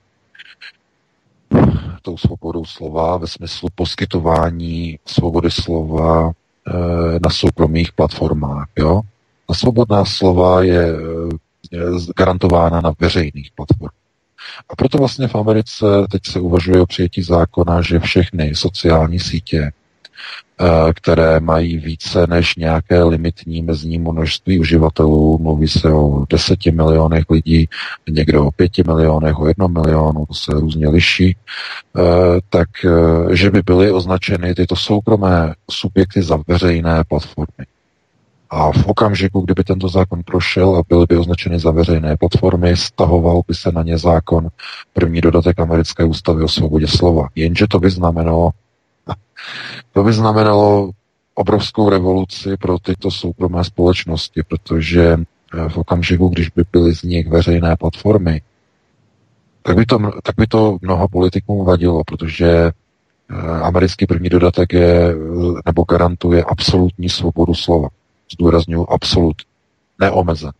tou 2.03 2.17
svobodou 2.17 2.65
slova 2.65 3.17
ve 3.17 3.27
smyslu 3.27 3.69
poskytování 3.75 4.99
svobody 5.07 5.51
slova 5.51 6.31
e, 6.31 6.33
na 7.25 7.31
soukromých 7.31 7.93
platformách. 7.93 8.69
Jo? 8.79 9.01
A 9.49 9.55
svobodná 9.55 10.05
slova 10.05 10.63
je, 10.63 10.87
je 11.71 11.81
garantována 12.17 12.81
na 12.81 12.93
veřejných 13.01 13.51
platformách. 13.55 13.95
A 14.69 14.77
proto 14.77 14.99
vlastně 14.99 15.29
v 15.29 15.35
Americe 15.35 15.87
teď 16.11 16.23
se 16.27 16.41
uvažuje 16.41 16.81
o 16.81 16.87
přijetí 16.87 17.23
zákona, 17.23 17.83
že 17.83 18.01
všechny 18.01 18.55
sociální 18.55 19.21
sítě 19.21 19.73
Eh, 19.73 19.78
které 20.95 21.41
mají 21.41 21.79
více 21.79 22.27
než 22.27 22.57
nějaké 22.57 23.03
limitní 23.03 23.63
mezní 23.63 23.99
množství 23.99 24.59
uživatelů. 24.59 25.39
Mluví 25.39 25.69
se 25.69 25.93
o 25.93 26.27
deseti 26.31 26.71
milionech 26.71 27.25
lidí, 27.31 27.69
někdo 28.11 28.47
o 28.47 28.51
pěti 28.51 28.83
milionech, 28.87 29.39
o 29.39 29.49
jednom 29.49 29.73
milionu, 29.73 30.27
to 30.27 30.35
se 30.35 30.53
různě 30.53 30.89
liší, 30.89 31.37
eh, 31.37 32.03
tak 32.51 32.69
eh, 32.85 33.37
že 33.37 33.51
by 33.51 33.63
byly 33.63 33.93
označeny 33.93 34.55
tyto 34.55 34.77
soukromé 34.77 35.55
subjekty 35.71 36.23
za 36.23 36.39
veřejné 36.49 37.05
platformy. 37.09 37.67
A 38.51 38.73
v 38.73 38.87
okamžiku, 38.87 39.41
kdyby 39.41 39.65
tento 39.65 39.89
zákon 39.89 40.23
prošel 40.23 40.77
a 40.77 40.83
byly 40.89 41.07
by 41.09 41.17
označeny 41.17 41.59
za 41.59 41.71
veřejné 41.71 42.17
platformy, 42.17 42.77
stahoval 42.77 43.43
by 43.49 43.55
se 43.55 43.73
na 43.73 43.83
ně 43.83 43.99
zákon 43.99 44.49
první 44.93 45.21
dodatek 45.21 45.61
americké 45.61 46.05
ústavy 46.05 46.43
o 46.43 46.49
svobodě 46.49 46.87
slova. 46.87 47.29
Jenže 47.35 47.67
to 47.69 47.81
by 47.81 47.91
znamenalo 47.91 48.51
to 49.93 50.05
by 50.05 50.13
znamenalo 50.13 50.91
obrovskou 51.35 51.91
revoluci 51.91 52.57
pro 52.57 52.79
tyto 52.79 53.11
soukromé 53.11 53.65
společnosti, 53.65 54.43
protože 54.43 55.05
eh, 55.13 55.69
v 55.69 55.77
okamžiku, 55.77 56.29
když 56.29 56.49
by 56.49 56.65
byly 56.73 56.95
z 56.95 57.03
nich 57.03 57.29
veřejné 57.29 57.77
platformy, 57.77 58.43
tak 59.63 59.77
by 59.77 59.87
to, 59.87 59.99
tak 60.23 60.35
by 60.37 60.47
to 60.47 60.79
mnoha 60.83 61.09
politikům 61.09 61.65
vadilo, 61.65 62.05
protože 62.05 62.49
eh, 62.51 63.35
americký 63.63 64.07
první 64.07 64.29
dodatek 64.29 64.73
je, 64.73 65.15
nebo 65.67 65.85
garantuje 65.89 66.45
absolutní 66.45 67.09
svobodu 67.09 67.55
slova. 67.55 67.89
Zdůraznuju 68.33 68.87
absolut, 68.91 69.37
neomezen. 70.01 70.53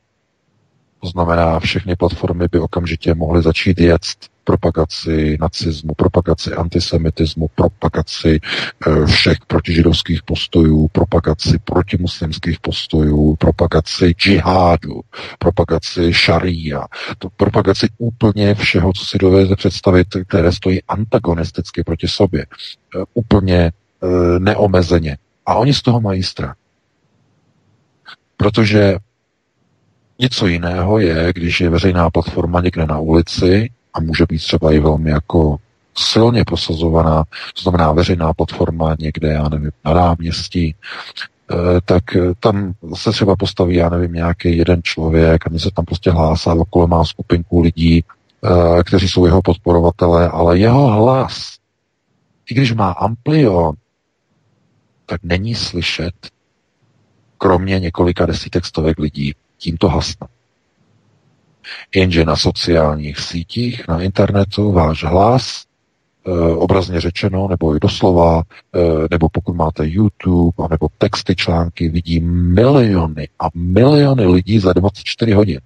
To 1.01 1.09
znamená, 1.09 1.61
všechny 1.61 1.97
platformy 1.97 2.47
by 2.53 2.59
okamžitě 2.59 3.15
mohly 3.15 3.43
začít 3.43 3.81
jet 3.81 4.03
propagaci 4.49 5.37
nacismu, 5.41 5.95
propagaci 5.95 6.55
antisemitismu, 6.55 7.49
propagaci 7.55 8.41
eh, 8.41 9.07
všech 9.07 9.39
protižidovských 9.47 10.23
postojů, 10.23 10.89
propagaci 10.89 11.59
protimuslimských 11.65 12.61
postojů, 12.61 13.37
propagaci 13.37 14.11
džihádu, 14.11 15.01
propagaci 15.39 16.13
šaria, 16.13 16.87
to 17.19 17.29
propagaci 17.37 17.89
úplně 17.99 18.55
všeho, 18.55 18.93
co 18.93 19.05
si 19.07 19.19
dovedete 19.19 19.57
představit, 19.57 20.07
které 20.29 20.53
stojí 20.53 20.83
antagonisticky 20.83 21.85
proti 21.85 22.09
sobě, 22.09 22.43
eh, 22.43 23.05
úplně 23.15 23.61
eh, 23.69 24.39
neomezeně. 24.39 25.19
A 25.47 25.55
oni 25.55 25.75
z 25.75 25.83
toho 25.83 26.01
mají 26.01 26.23
strach. 26.23 26.57
Protože 28.37 28.97
Něco 30.21 30.47
jiného 30.47 30.99
je, 30.99 31.33
když 31.33 31.61
je 31.61 31.71
veřejná 31.71 32.11
platforma 32.11 32.61
někde 32.61 32.87
na 32.87 32.99
ulici 32.99 33.71
a 33.95 34.01
může 34.01 34.25
být 34.29 34.39
třeba 34.39 34.73
i 34.73 34.79
velmi 34.79 35.11
jako 35.11 35.59
silně 35.99 36.45
prosazovaná, 36.45 37.25
to 37.55 37.63
znamená 37.63 37.93
veřejná 37.93 38.35
platforma 38.35 38.97
někde, 38.99 39.29
já 39.29 39.49
nevím, 39.49 39.71
na 39.85 39.95
náměstí, 39.95 40.75
eh, 41.51 41.57
tak 41.85 42.17
eh, 42.17 42.33
tam 42.41 42.73
se 42.95 43.11
třeba 43.13 43.37
postaví, 43.37 43.77
já 43.77 43.89
nevím, 43.89 44.13
nějaký 44.13 44.57
jeden 44.57 44.83
člověk 44.83 45.47
a 45.47 45.59
se 45.59 45.71
tam 45.75 45.85
prostě 45.85 46.11
hlásá, 46.11 46.55
okolo 46.55 46.87
má 46.87 47.05
skupinku 47.05 47.61
lidí 47.61 48.05
eh, 48.45 48.83
kteří 48.85 49.09
jsou 49.09 49.27
jeho 49.27 49.43
podporovatelé, 49.43 50.29
ale 50.29 50.59
jeho 50.59 50.87
hlas, 50.87 51.57
i 52.51 52.55
když 52.55 52.73
má 52.73 52.91
amplion, 52.91 53.75
tak 55.07 55.21
není 55.23 55.55
slyšet, 55.55 56.15
kromě 57.39 57.81
několika 57.81 58.27
desítek 58.27 58.65
stovek 58.65 58.99
lidí, 58.99 59.35
tímto 59.59 59.89
hasne. 59.89 60.27
Jenže 61.95 62.25
na 62.25 62.37
sociálních 62.37 63.19
sítích, 63.19 63.89
na 63.89 64.03
internetu 64.03 64.73
váš 64.73 65.05
hlas, 65.05 65.65
e, 66.27 66.31
obrazně 66.55 67.01
řečeno, 67.01 67.49
nebo 67.49 67.77
i 67.77 67.81
doslova, 67.81 68.43
e, 68.75 68.79
nebo 69.11 69.29
pokud 69.29 69.53
máte 69.57 69.87
YouTube, 69.87 70.69
nebo 70.71 70.89
texty, 70.99 71.37
články, 71.37 71.89
vidí 71.89 72.21
miliony 72.21 73.29
a 73.39 73.49
miliony 73.55 74.27
lidí 74.27 74.59
za 74.59 74.73
24 74.73 75.33
hodin. 75.33 75.61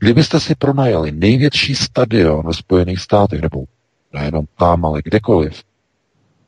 Kdybyste 0.00 0.40
si 0.40 0.54
pronajali 0.54 1.12
největší 1.12 1.74
stadion 1.74 2.46
ve 2.46 2.54
Spojených 2.54 3.00
státech, 3.00 3.42
nebo 3.42 3.64
nejenom 4.12 4.44
tam, 4.58 4.84
ale 4.84 5.02
kdekoliv, 5.04 5.62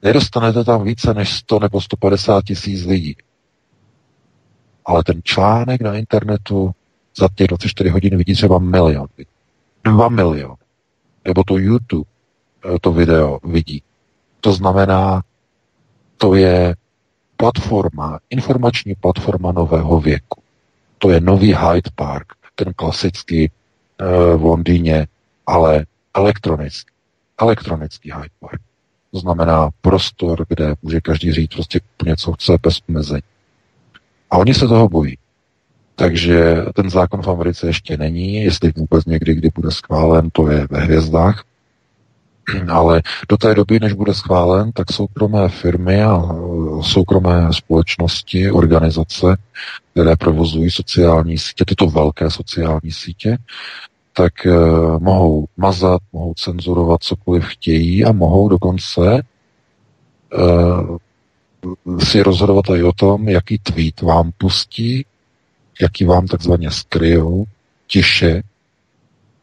nedostanete 0.03 0.65
tam 0.65 0.85
více 0.85 1.15
než 1.15 1.33
100 1.33 1.59
nebo 1.59 1.81
150 1.81 2.45
tisíc 2.45 2.85
lidí. 2.85 3.17
Ale 4.85 5.05
ten 5.05 5.21
článek 5.23 5.81
na 5.81 5.97
internetu 5.97 6.71
za 7.19 7.29
těch 7.35 7.47
24 7.47 7.91
hodin 7.91 8.17
vidí 8.17 8.35
třeba 8.35 8.59
milion. 8.59 9.07
Dva 9.85 10.09
miliony. 10.09 10.57
Nebo 11.25 11.45
to 11.45 11.59
YouTube, 11.59 12.11
eh, 12.65 12.79
to 12.81 12.93
video 12.93 13.39
vidí. 13.45 13.83
To 14.41 14.53
znamená, 14.53 15.23
to 16.17 16.35
je 16.35 16.77
platforma, 17.37 18.19
informační 18.31 18.95
platforma 18.95 19.53
nového 19.53 20.01
věku. 20.01 20.43
To 20.99 21.11
je 21.11 21.21
nový 21.21 21.55
Hyde 21.55 21.91
Park, 21.95 22.33
ten 22.55 22.73
klasický 22.75 23.51
uh, 23.51 24.41
v 24.41 24.45
Londýně, 24.45 25.07
ale 25.47 25.87
elektronický. 26.15 26.91
Elektronický 27.39 28.13
Hyde 28.13 28.35
Park. 28.41 28.61
To 29.11 29.19
znamená 29.19 29.71
prostor, 29.81 30.47
kde 30.49 30.75
může 30.83 31.01
každý 31.01 31.33
říct 31.33 31.55
prostě 31.55 31.81
něco 32.07 32.33
chce 32.33 32.59
bez 32.63 32.79
omezení. 32.89 33.23
A 34.31 34.39
oni 34.39 34.55
se 34.55 34.69
toho 34.69 34.89
bojí. 34.89 35.19
Takže 35.97 36.65
ten 36.75 36.91
zákon 36.91 37.23
v 37.23 37.29
Americe 37.29 37.67
ještě 37.67 37.97
není, 37.97 38.35
jestli 38.35 38.73
vůbec 38.77 39.05
někdy, 39.05 39.35
kdy 39.35 39.51
bude 39.55 39.71
schválen, 39.71 40.31
to 40.33 40.51
je 40.51 40.67
ve 40.71 40.81
hvězdách. 40.81 41.45
Ale 42.69 43.03
do 43.29 43.37
té 43.37 43.55
doby, 43.55 43.81
než 43.81 43.93
bude 43.93 44.15
schválen, 44.15 44.73
tak 44.73 44.93
soukromé 44.93 45.49
firmy 45.49 46.03
a 46.03 46.23
soukromé 46.83 47.49
společnosti, 47.51 48.51
organizace, 48.51 49.37
které 49.93 50.17
provozují 50.17 50.71
sociální 50.71 51.39
sítě, 51.39 51.65
tyto 51.65 51.87
velké 51.87 52.31
sociální 52.31 52.93
sítě, 52.93 53.39
tak 54.13 54.33
uh, 54.47 54.99
mohou 54.99 55.47
mazat, 55.57 56.01
mohou 56.13 56.35
cenzurovat 56.35 57.03
cokoliv 57.03 57.45
chtějí 57.45 58.05
a 58.05 58.13
mohou 58.13 58.49
dokonce 58.49 59.23
uh, 60.39 60.97
si 61.99 62.23
rozhodovat 62.23 62.65
i 62.77 62.83
o 62.83 62.93
tom, 62.93 63.29
jaký 63.29 63.59
tweet 63.59 64.01
vám 64.03 64.31
pustí, 64.39 65.05
jaký 65.81 66.05
vám 66.05 66.27
takzvaně 66.27 66.71
skryjou, 66.71 67.45
tiše, 67.87 68.43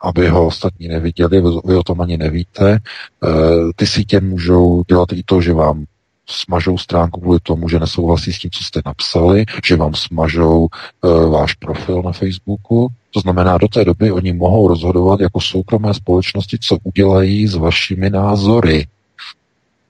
aby 0.02 0.30
ho 0.30 0.48
ostatní 0.48 0.88
neviděli, 0.88 1.42
vy 1.66 1.76
o 1.76 1.84
tom 1.84 2.02
ani 2.02 2.18
nevíte. 2.18 2.80
Uh, 3.24 3.72
ty 3.76 3.88
sítě 3.88 4.20
můžou 4.22 4.84
dělat 4.88 5.12
i 5.14 5.24
to, 5.26 5.42
že 5.42 5.54
vám 5.54 5.86
smažou 6.26 6.78
stránku 6.78 7.22
kvůli 7.22 7.40
tomu, 7.44 7.70
že 7.70 7.80
nesouhlasí 7.80 8.34
s 8.34 8.40
tím, 8.40 8.52
co 8.52 8.64
jste 8.64 8.82
napsali, 8.86 9.46
že 9.66 9.76
vám 9.76 9.94
smažou 9.94 10.68
uh, 11.02 11.32
váš 11.32 11.54
profil 11.54 12.02
na 12.02 12.12
Facebooku. 12.12 12.88
To 13.12 13.20
znamená, 13.20 13.58
do 13.58 13.68
té 13.68 13.86
doby 13.86 14.12
oni 14.12 14.34
mohou 14.34 14.68
rozhodovat 14.68 15.20
jako 15.20 15.42
soukromé 15.42 15.94
společnosti, 15.94 16.58
co 16.62 16.78
udělají 16.84 17.48
s 17.48 17.56
vašimi 17.56 18.10
názory. 18.10 18.88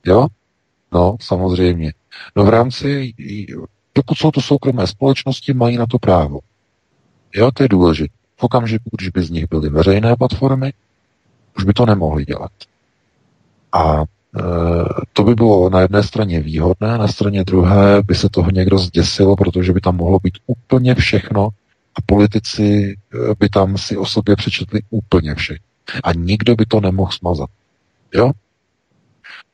Jo? 0.05 0.27
No, 0.91 1.15
samozřejmě. 1.21 1.93
No 2.35 2.43
v 2.43 2.49
rámci, 2.49 3.13
dokud 3.95 4.17
jsou 4.17 4.31
to 4.31 4.41
soukromé 4.41 4.87
společnosti, 4.87 5.53
mají 5.53 5.77
na 5.77 5.85
to 5.85 5.99
právo. 5.99 6.39
Jo, 7.35 7.51
to 7.51 7.63
je 7.63 7.69
důležité. 7.69 8.13
V 8.37 8.43
okamžiku, 8.43 8.89
když 8.97 9.09
by 9.09 9.23
z 9.23 9.29
nich 9.29 9.45
byly 9.49 9.69
veřejné 9.69 10.15
platformy, 10.15 10.73
už 11.57 11.63
by 11.63 11.73
to 11.73 11.85
nemohli 11.85 12.25
dělat. 12.25 12.51
A 13.71 14.03
to 15.13 15.23
by 15.23 15.35
bylo 15.35 15.69
na 15.69 15.81
jedné 15.81 16.03
straně 16.03 16.39
výhodné, 16.39 16.97
na 16.97 17.07
straně 17.07 17.43
druhé 17.43 18.01
by 18.01 18.15
se 18.15 18.29
toho 18.29 18.51
někdo 18.51 18.77
zděsil, 18.77 19.35
protože 19.35 19.73
by 19.73 19.81
tam 19.81 19.95
mohlo 19.95 20.19
být 20.23 20.37
úplně 20.47 20.95
všechno 20.95 21.49
a 21.95 22.01
politici 22.05 22.95
eh, 23.13 23.17
by 23.39 23.49
tam 23.49 23.77
si 23.77 23.97
o 23.97 24.05
sobě 24.05 24.35
přečetli 24.35 24.81
úplně 24.89 25.35
vše. 25.35 25.57
A 26.03 26.13
nikdo 26.13 26.55
by 26.55 26.65
to 26.65 26.81
nemohl 26.81 27.11
smazat. 27.11 27.49
Jo? 28.13 28.31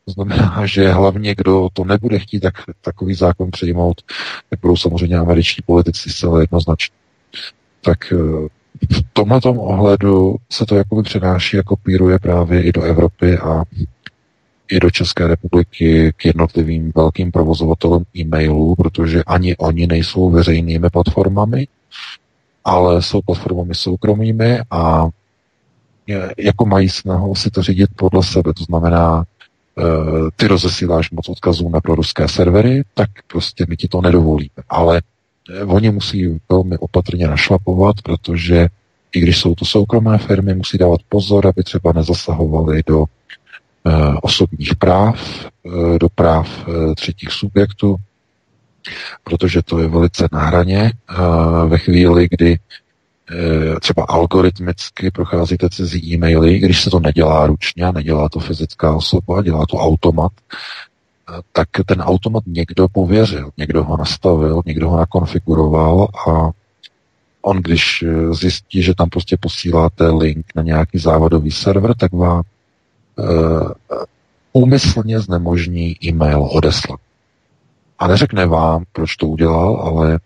To 0.09 0.13
znamená, 0.13 0.65
že 0.65 0.91
hlavně, 0.91 1.35
kdo 1.35 1.69
to 1.73 1.83
nebude 1.83 2.19
chtít, 2.19 2.39
tak 2.39 2.53
takový 2.81 3.13
zákon 3.13 3.51
přijmout, 3.51 4.01
tak 4.49 4.59
budou 4.61 4.77
samozřejmě 4.77 5.17
američtí 5.17 5.61
politici 5.61 6.09
zcela 6.09 6.41
jednoznačně. 6.41 6.95
Tak 7.81 8.13
eh, 8.13 8.47
v 8.93 9.03
tomto 9.13 9.53
ohledu 9.53 10.35
se 10.51 10.65
to 10.65 10.75
jakoby 10.75 11.03
přenáší 11.03 11.57
a 11.57 11.63
kopíruje 11.63 12.19
právě 12.19 12.63
i 12.63 12.71
do 12.71 12.81
Evropy 12.81 13.37
a 13.37 13.63
i 14.71 14.79
do 14.79 14.91
České 14.91 15.27
republiky 15.27 16.13
k 16.17 16.25
jednotlivým 16.25 16.91
velkým 16.95 17.31
provozovatelům 17.31 18.03
e-mailů, 18.17 18.75
protože 18.75 19.23
ani 19.23 19.57
oni 19.57 19.87
nejsou 19.87 20.29
veřejnými 20.29 20.89
platformami, 20.89 21.67
ale 22.65 23.01
jsou 23.01 23.21
platformami 23.21 23.75
soukromými 23.75 24.59
a 24.71 25.09
jako 26.37 26.65
mají 26.65 26.89
snahu 26.89 27.35
si 27.35 27.51
to 27.51 27.63
řídit 27.63 27.89
podle 27.95 28.23
sebe. 28.23 28.53
To 28.53 28.63
znamená, 28.63 29.25
ty 30.35 30.47
rozesíláš 30.47 31.11
moc 31.11 31.29
odkazů 31.29 31.69
na 31.69 31.81
proruské 31.81 32.27
servery, 32.27 32.83
tak 32.93 33.09
prostě 33.27 33.65
my 33.69 33.77
ti 33.77 33.87
to 33.87 34.01
nedovolíme. 34.01 34.63
Ale 34.69 35.01
e, 35.49 35.63
oni 35.63 35.91
musí 35.91 36.39
velmi 36.49 36.77
opatrně 36.77 37.27
našlapovat, 37.27 37.95
protože 38.03 38.67
i 39.11 39.19
když 39.19 39.37
jsou 39.37 39.55
to 39.55 39.65
soukromé 39.65 40.17
firmy, 40.17 40.53
musí 40.53 40.77
dávat 40.77 40.99
pozor, 41.09 41.47
aby 41.47 41.63
třeba 41.63 41.91
nezasahovali 41.93 42.83
do 42.87 43.05
Eh, 43.87 44.13
osobních 44.21 44.75
práv, 44.75 45.45
eh, 45.65 45.99
do 45.99 46.09
práv 46.09 46.49
eh, 46.67 46.95
třetích 46.95 47.31
subjektů, 47.31 47.95
protože 49.23 49.61
to 49.61 49.79
je 49.79 49.87
velice 49.87 50.27
na 50.31 50.39
hraně 50.39 50.91
ve 51.67 51.77
chvíli, 51.77 52.27
kdy 52.31 52.59
třeba 53.79 54.03
algoritmicky 54.09 55.11
procházíte 55.11 55.69
cizí 55.69 56.13
e-maily, 56.13 56.59
když 56.59 56.83
se 56.83 56.89
to 56.89 56.99
nedělá 56.99 57.47
ručně, 57.47 57.91
nedělá 57.91 58.29
to 58.29 58.39
fyzická 58.39 58.95
osoba, 58.95 59.41
dělá 59.41 59.65
to 59.65 59.77
automat, 59.77 60.31
tak 61.51 61.67
ten 61.85 62.01
automat 62.01 62.43
někdo 62.47 62.87
pověřil, 62.87 63.49
někdo 63.57 63.83
ho 63.83 63.97
nastavil, 63.97 64.61
někdo 64.65 64.89
ho 64.89 64.97
nakonfiguroval 64.97 66.07
a 66.27 66.49
on, 67.41 67.57
když 67.57 68.03
zjistí, 68.31 68.83
že 68.83 68.95
tam 68.95 69.09
prostě 69.09 69.37
posíláte 69.39 70.07
link 70.09 70.45
na 70.55 70.63
nějaký 70.63 70.97
závadový 70.97 71.51
server, 71.51 71.95
tak 71.95 72.13
vám 72.13 72.43
Eh, 73.19 74.05
úmyslně 74.53 75.19
znemožní 75.19 75.95
e-mail 76.05 76.49
odeslat. 76.51 76.99
A 77.99 78.07
neřekne 78.07 78.45
vám, 78.45 78.83
proč 78.91 79.15
to 79.15 79.27
udělal, 79.27 79.75
ale 79.75 80.19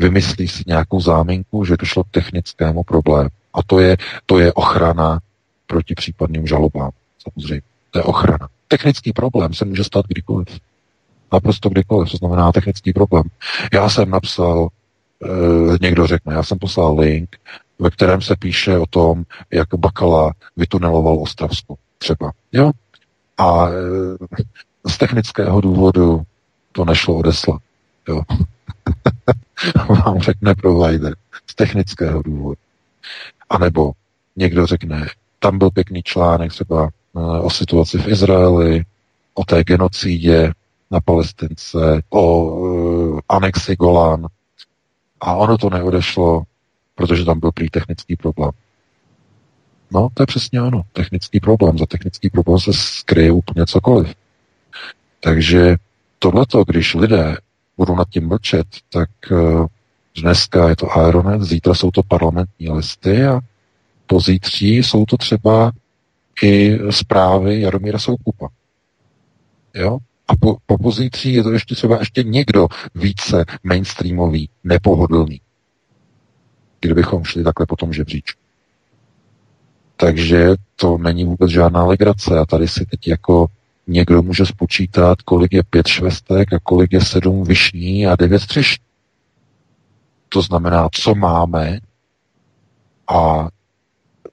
vymyslí 0.00 0.48
si 0.48 0.62
nějakou 0.66 1.00
záminku, 1.00 1.64
že 1.64 1.76
došlo 1.76 2.04
k 2.04 2.10
technickému 2.10 2.84
problému. 2.84 3.30
A 3.54 3.62
to 3.62 3.80
je, 3.80 3.96
to 4.26 4.38
je 4.38 4.52
ochrana 4.52 5.20
proti 5.66 5.94
případným 5.94 6.46
žalobám. 6.46 6.90
Samozřejmě. 7.22 7.62
To 7.90 7.98
je 7.98 8.02
ochrana. 8.02 8.48
Technický 8.68 9.12
problém 9.12 9.54
se 9.54 9.64
může 9.64 9.84
stát 9.84 10.06
kdykoliv. 10.08 10.48
Naprosto 11.32 11.68
kdykoliv. 11.68 12.10
To 12.10 12.16
znamená 12.16 12.52
technický 12.52 12.92
problém. 12.92 13.24
Já 13.72 13.88
jsem 13.88 14.10
napsal, 14.10 14.68
e, 15.24 15.28
někdo 15.80 16.06
řekne, 16.06 16.34
já 16.34 16.42
jsem 16.42 16.58
poslal 16.58 16.98
link, 16.98 17.36
ve 17.78 17.90
kterém 17.90 18.22
se 18.22 18.36
píše 18.36 18.78
o 18.78 18.86
tom, 18.86 19.24
jak 19.50 19.74
Bakala 19.74 20.32
vytuneloval 20.56 21.18
Ostravsku 21.18 21.78
třeba. 21.98 22.32
Jo? 22.52 22.70
A 23.38 23.68
e, 23.68 23.72
z 24.90 24.98
technického 24.98 25.60
důvodu 25.60 26.22
to 26.72 26.84
nešlo 26.84 27.16
odeslat. 27.16 27.62
Jo? 28.08 28.22
Vám 29.88 30.20
řekne 30.20 30.54
provider 30.54 31.16
z 31.46 31.54
technického 31.54 32.22
důvodu. 32.22 32.60
A 33.50 33.58
nebo 33.58 33.92
někdo 34.36 34.66
řekne, 34.66 35.06
tam 35.38 35.58
byl 35.58 35.70
pěkný 35.70 36.02
článek 36.02 36.52
třeba 36.52 36.84
e, 37.16 37.20
o 37.40 37.50
situaci 37.50 37.98
v 37.98 38.08
Izraeli, 38.08 38.84
o 39.34 39.44
té 39.44 39.64
genocídě 39.64 40.52
na 40.90 41.00
Palestince, 41.00 42.02
o 42.08 42.44
uh, 42.44 43.20
anexi 43.28 43.76
Golán. 43.76 44.26
A 45.20 45.34
ono 45.34 45.58
to 45.58 45.70
neodešlo, 45.70 46.42
protože 46.94 47.24
tam 47.24 47.40
byl 47.40 47.52
prý 47.52 47.70
technický 47.70 48.16
problém. 48.16 48.50
No, 49.92 50.08
to 50.14 50.22
je 50.22 50.26
přesně 50.26 50.62
ono. 50.62 50.82
Technický 50.92 51.40
problém. 51.40 51.78
Za 51.78 51.86
technický 51.86 52.30
problém 52.30 52.58
se 52.58 52.72
skryje 52.72 53.32
úplně 53.32 53.66
cokoliv. 53.66 54.14
Takže 55.20 55.76
tohleto, 56.18 56.64
když 56.64 56.94
lidé 56.94 57.36
budou 57.80 57.96
nad 57.96 58.08
tím 58.08 58.28
mlčet, 58.28 58.66
tak 58.92 59.10
uh, 59.30 59.66
dneska 60.20 60.68
je 60.68 60.76
to 60.76 60.98
Aeronet, 60.98 61.42
zítra 61.42 61.74
jsou 61.74 61.90
to 61.90 62.02
parlamentní 62.02 62.70
listy 62.70 63.26
a 63.26 63.40
pozítří 64.06 64.76
jsou 64.76 65.04
to 65.04 65.16
třeba 65.16 65.72
i 66.42 66.78
zprávy 66.90 67.60
Jaromíra 67.60 67.98
Soukupa. 67.98 68.48
Jo? 69.74 69.98
A 70.28 70.36
po, 70.36 70.56
po 70.66 70.78
pozítří 70.78 71.32
je 71.34 71.42
to 71.42 71.50
ještě 71.50 71.74
třeba 71.74 71.98
ještě 71.98 72.22
někdo 72.22 72.68
více 72.94 73.44
mainstreamový, 73.64 74.48
nepohodlný. 74.64 75.40
Kdybychom 76.80 77.24
šli 77.24 77.44
takhle 77.44 77.66
po 77.66 77.76
tom 77.76 77.92
žebříčku. 77.92 78.40
Takže 79.96 80.54
to 80.76 80.98
není 80.98 81.24
vůbec 81.24 81.50
žádná 81.50 81.84
legrace. 81.84 82.38
A 82.38 82.46
tady 82.46 82.68
si 82.68 82.86
teď 82.86 83.08
jako 83.08 83.46
někdo 83.90 84.22
může 84.22 84.46
spočítat, 84.46 85.22
kolik 85.22 85.52
je 85.52 85.62
pět 85.62 85.86
švestek 85.86 86.52
a 86.52 86.58
kolik 86.62 86.92
je 86.92 87.00
sedm 87.00 87.44
vyšní 87.44 88.06
a 88.06 88.16
devět 88.16 88.46
třešní. 88.46 88.84
To 90.28 90.42
znamená, 90.42 90.88
co 90.92 91.14
máme 91.14 91.78
a 93.08 93.48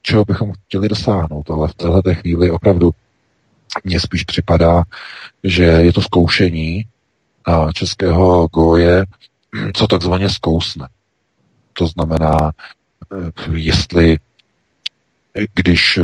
čeho 0.02 0.26
bychom 0.26 0.54
chtěli 0.54 0.90
dosáhnout. 0.90 1.50
Ale 1.50 1.68
v 1.68 1.74
této 1.74 2.16
chvíli 2.16 2.52
opravdu 2.52 2.92
mně 3.84 4.00
spíš 4.00 4.24
připadá, 4.24 4.84
že 5.44 5.64
je 5.64 5.94
to 5.94 6.02
zkoušení 6.02 6.86
českého 7.74 8.48
goje, 8.48 9.06
co 9.74 9.88
takzvaně 9.88 10.30
zkousne. 10.30 10.88
To 11.74 11.88
znamená, 11.88 12.52
jestli 13.52 14.18
když 15.56 16.00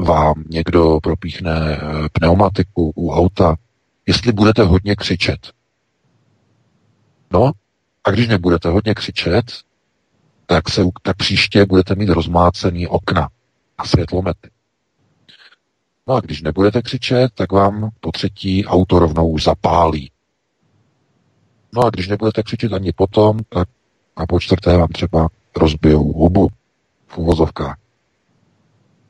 vám 0.00 0.44
někdo 0.50 0.98
propíchne 1.02 1.80
pneumatiku 2.12 2.92
u 2.94 3.10
auta, 3.10 3.56
jestli 4.06 4.32
budete 4.32 4.62
hodně 4.62 4.96
křičet. 4.96 5.52
No, 7.32 7.52
a 8.04 8.10
když 8.10 8.28
nebudete 8.28 8.68
hodně 8.68 8.94
křičet, 8.94 9.44
tak, 10.46 10.70
se, 10.70 10.82
tak 11.02 11.16
příště 11.16 11.66
budete 11.66 11.94
mít 11.94 12.08
rozmácený 12.08 12.86
okna 12.86 13.28
a 13.78 13.86
světlomety. 13.86 14.50
No 16.06 16.14
a 16.14 16.20
když 16.20 16.42
nebudete 16.42 16.82
křičet, 16.82 17.32
tak 17.34 17.52
vám 17.52 17.90
po 18.00 18.12
třetí 18.12 18.66
auto 18.66 18.98
rovnou 18.98 19.38
zapálí. 19.38 20.10
No 21.72 21.82
a 21.82 21.90
když 21.90 22.08
nebudete 22.08 22.42
křičet 22.42 22.72
ani 22.72 22.92
potom, 22.92 23.38
tak 23.48 23.68
a 24.16 24.26
po 24.26 24.40
čtvrté 24.40 24.76
vám 24.76 24.88
třeba 24.88 25.28
rozbijou 25.56 26.12
hubu 26.12 26.48
v 27.06 27.18
uvozovkách. 27.18 27.83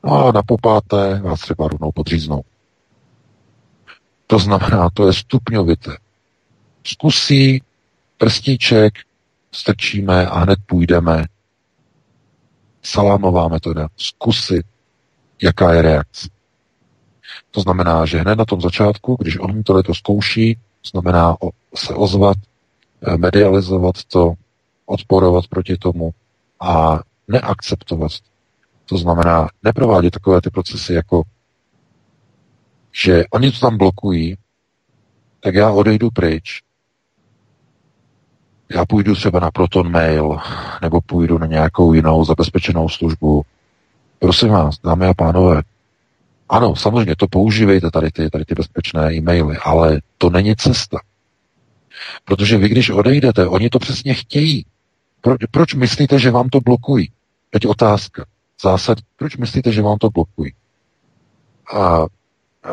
No 0.05 0.27
a 0.27 0.31
na 0.31 0.43
popáté 0.43 1.19
vás 1.23 1.39
třeba 1.39 1.67
rovnou 1.67 1.91
podříznou. 1.91 2.41
To 4.27 4.39
znamená, 4.39 4.89
to 4.93 5.07
je 5.07 5.13
stupňovité. 5.13 5.97
Zkusí 6.83 7.63
prstíček, 8.17 8.93
strčíme 9.51 10.27
a 10.27 10.39
hned 10.39 10.59
půjdeme. 10.65 11.25
Salámová 12.83 13.47
metoda. 13.47 13.87
Zkusit, 13.97 14.65
jaká 15.41 15.73
je 15.73 15.81
reakce. 15.81 16.29
To 17.51 17.61
znamená, 17.61 18.05
že 18.05 18.17
hned 18.19 18.35
na 18.35 18.45
tom 18.45 18.61
začátku, 18.61 19.17
když 19.19 19.39
on 19.39 19.63
tohle 19.63 19.83
to 19.83 19.93
zkouší, 19.93 20.57
znamená 20.91 21.37
se 21.75 21.93
ozvat, 21.93 22.37
eh, 23.01 23.17
medializovat 23.17 24.03
to, 24.03 24.33
odporovat 24.85 25.47
proti 25.47 25.77
tomu 25.77 26.11
a 26.59 26.99
neakceptovat. 27.27 28.11
To 28.11 28.34
znamená 28.91 29.47
neprovádět 29.63 30.11
takové 30.11 30.41
ty 30.41 30.49
procesy 30.49 30.93
jako, 30.93 31.23
že 33.03 33.23
oni 33.31 33.51
to 33.51 33.59
tam 33.59 33.77
blokují, 33.77 34.37
tak 35.39 35.55
já 35.55 35.71
odejdu 35.71 36.09
pryč, 36.11 36.61
já 38.69 38.85
půjdu 38.85 39.15
třeba 39.15 39.39
na 39.39 39.51
Proton 39.51 39.91
Mail, 39.91 40.37
nebo 40.81 41.01
půjdu 41.01 41.37
na 41.37 41.45
nějakou 41.45 41.93
jinou 41.93 42.25
zabezpečenou 42.25 42.89
službu. 42.89 43.41
Prosím 44.19 44.49
vás, 44.49 44.75
dámy 44.83 45.05
a 45.05 45.13
pánové, 45.13 45.61
ano, 46.49 46.75
samozřejmě 46.75 47.15
to 47.15 47.27
používejte 47.27 47.91
tady 47.91 48.11
ty, 48.11 48.29
tady 48.29 48.45
ty 48.45 48.55
bezpečné 48.55 49.13
e-maily, 49.13 49.57
ale 49.57 50.01
to 50.17 50.29
není 50.29 50.55
cesta. 50.55 50.97
Protože 52.25 52.57
vy, 52.57 52.69
když 52.69 52.89
odejdete, 52.89 53.47
oni 53.47 53.69
to 53.69 53.79
přesně 53.79 54.13
chtějí. 54.13 54.65
Pro, 55.21 55.35
proč 55.51 55.73
myslíte, 55.73 56.19
že 56.19 56.31
vám 56.31 56.49
to 56.49 56.59
blokují? 56.59 57.11
Teď 57.49 57.67
otázka. 57.67 58.25
Zásad, 58.61 58.97
proč 59.15 59.37
myslíte, 59.37 59.71
že 59.71 59.81
vám 59.81 59.97
to 59.97 60.09
blokují? 60.09 60.53
A, 61.75 62.05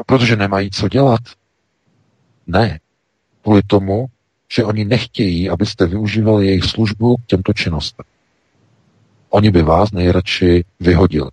protože 0.07 0.37
nemají 0.37 0.71
co 0.71 0.89
dělat? 0.89 1.21
Ne. 2.47 2.81
Kvůli 3.43 3.63
tomu, 3.67 4.07
že 4.53 4.65
oni 4.65 4.85
nechtějí, 4.85 5.51
abyste 5.51 5.87
využívali 5.87 6.47
jejich 6.47 6.65
službu 6.65 7.17
k 7.17 7.27
těmto 7.27 7.53
činnostem. 7.53 8.07
Oni 9.31 9.51
by 9.51 9.63
vás 9.63 9.93
nejradši 9.93 10.65
vyhodili. 10.81 11.31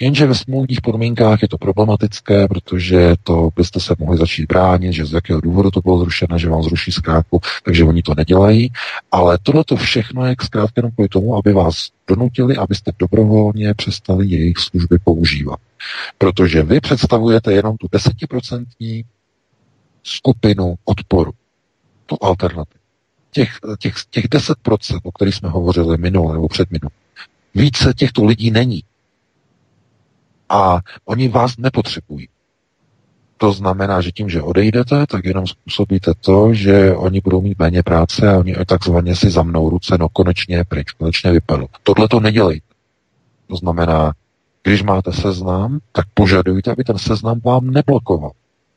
Jenže 0.00 0.26
ve 0.26 0.34
smluvních 0.34 0.80
podmínkách 0.80 1.42
je 1.42 1.48
to 1.48 1.58
problematické, 1.58 2.48
protože 2.48 3.14
to 3.22 3.50
byste 3.56 3.80
se 3.80 3.94
mohli 3.98 4.16
začít 4.16 4.46
bránit, 4.46 4.92
že 4.92 5.06
z 5.06 5.12
jakého 5.12 5.40
důvodu 5.40 5.70
to 5.70 5.80
bylo 5.80 5.98
zrušeno, 5.98 6.38
že 6.38 6.48
vám 6.48 6.62
zruší 6.62 6.92
zkrátku, 6.92 7.40
takže 7.64 7.84
oni 7.84 8.02
to 8.02 8.14
nedělají. 8.14 8.72
Ale 9.12 9.38
tohle 9.42 9.64
to 9.64 9.76
všechno 9.76 10.26
je 10.26 10.34
zkrátka 10.42 10.72
jenom 10.76 10.92
kvůli 10.92 11.08
tomu, 11.08 11.36
aby 11.36 11.52
vás 11.52 11.88
donutili, 12.08 12.56
abyste 12.56 12.92
dobrovolně 12.98 13.74
přestali 13.74 14.26
jejich 14.26 14.58
služby 14.58 14.98
používat. 15.04 15.60
Protože 16.18 16.62
vy 16.62 16.80
představujete 16.80 17.52
jenom 17.52 17.76
tu 17.76 17.88
desetiprocentní 17.92 19.04
skupinu 20.02 20.74
odporu. 20.84 21.32
To 22.06 22.24
alternativ. 22.24 22.80
Těch, 23.30 23.50
těch, 23.78 23.94
těch 24.10 24.24
10%, 24.24 25.00
o 25.02 25.12
kterých 25.12 25.34
jsme 25.34 25.48
hovořili 25.48 25.98
minule 25.98 26.32
nebo 26.32 26.48
před 26.48 26.70
minulou. 26.70 26.90
Více 27.54 27.94
těchto 27.94 28.24
lidí 28.24 28.50
není. 28.50 28.82
A 30.48 30.80
oni 31.04 31.28
vás 31.28 31.56
nepotřebují. 31.58 32.28
To 33.36 33.52
znamená, 33.52 34.00
že 34.00 34.12
tím, 34.12 34.30
že 34.30 34.42
odejdete, 34.42 35.06
tak 35.06 35.24
jenom 35.24 35.46
způsobíte 35.46 36.12
to, 36.20 36.54
že 36.54 36.94
oni 36.94 37.20
budou 37.20 37.40
mít 37.40 37.58
méně 37.58 37.82
práce 37.82 38.28
a 38.28 38.38
oni 38.38 38.54
takzvaně 38.66 39.16
si 39.16 39.30
zamnou 39.30 39.70
ruce, 39.70 39.98
no 39.98 40.08
konečně 40.08 40.64
pryč, 40.64 40.90
konečně 40.90 41.32
vypadlo. 41.32 41.68
Tohle 41.82 42.08
to 42.08 42.20
nedělejte. 42.20 42.66
To 43.48 43.56
znamená, 43.56 44.12
když 44.62 44.82
máte 44.82 45.12
seznam, 45.12 45.78
tak 45.92 46.06
požadujte, 46.14 46.72
aby 46.72 46.84
ten 46.84 46.98
seznam 46.98 47.40
vám 47.44 47.70
neblokoval. 47.70 48.30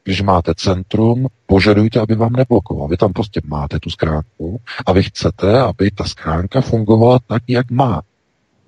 Když 0.03 0.21
máte 0.21 0.53
centrum, 0.55 1.27
požadujte, 1.45 1.99
aby 1.99 2.15
vám 2.15 2.33
neblokoval. 2.33 2.87
Vy 2.87 2.97
tam 2.97 3.13
prostě 3.13 3.41
máte 3.45 3.79
tu 3.79 3.89
schránku 3.89 4.61
a 4.85 4.91
vy 4.91 5.03
chcete, 5.03 5.59
aby 5.59 5.91
ta 5.91 6.03
schránka 6.03 6.61
fungovala 6.61 7.19
tak, 7.27 7.43
jak 7.47 7.71
má. 7.71 8.01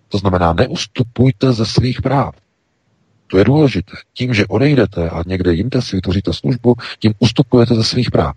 To 0.10 0.18
znamená, 0.18 0.54
neustupujte 0.54 1.54
ze 1.54 1.66
svých 1.66 2.02
práv. 2.02 2.36
To 3.34 3.38
je 3.38 3.46
důležité. 3.46 3.94
Tím, 4.14 4.34
že 4.34 4.48
odejdete 4.48 5.10
a 5.10 5.24
někde 5.26 5.54
jinde 5.54 5.82
si 5.82 5.96
vytvoříte 5.96 6.34
službu, 6.34 6.76
tím 7.00 7.14
ustupujete 7.20 7.76
ze 7.76 7.84
svých 7.84 8.12
práv. 8.12 8.36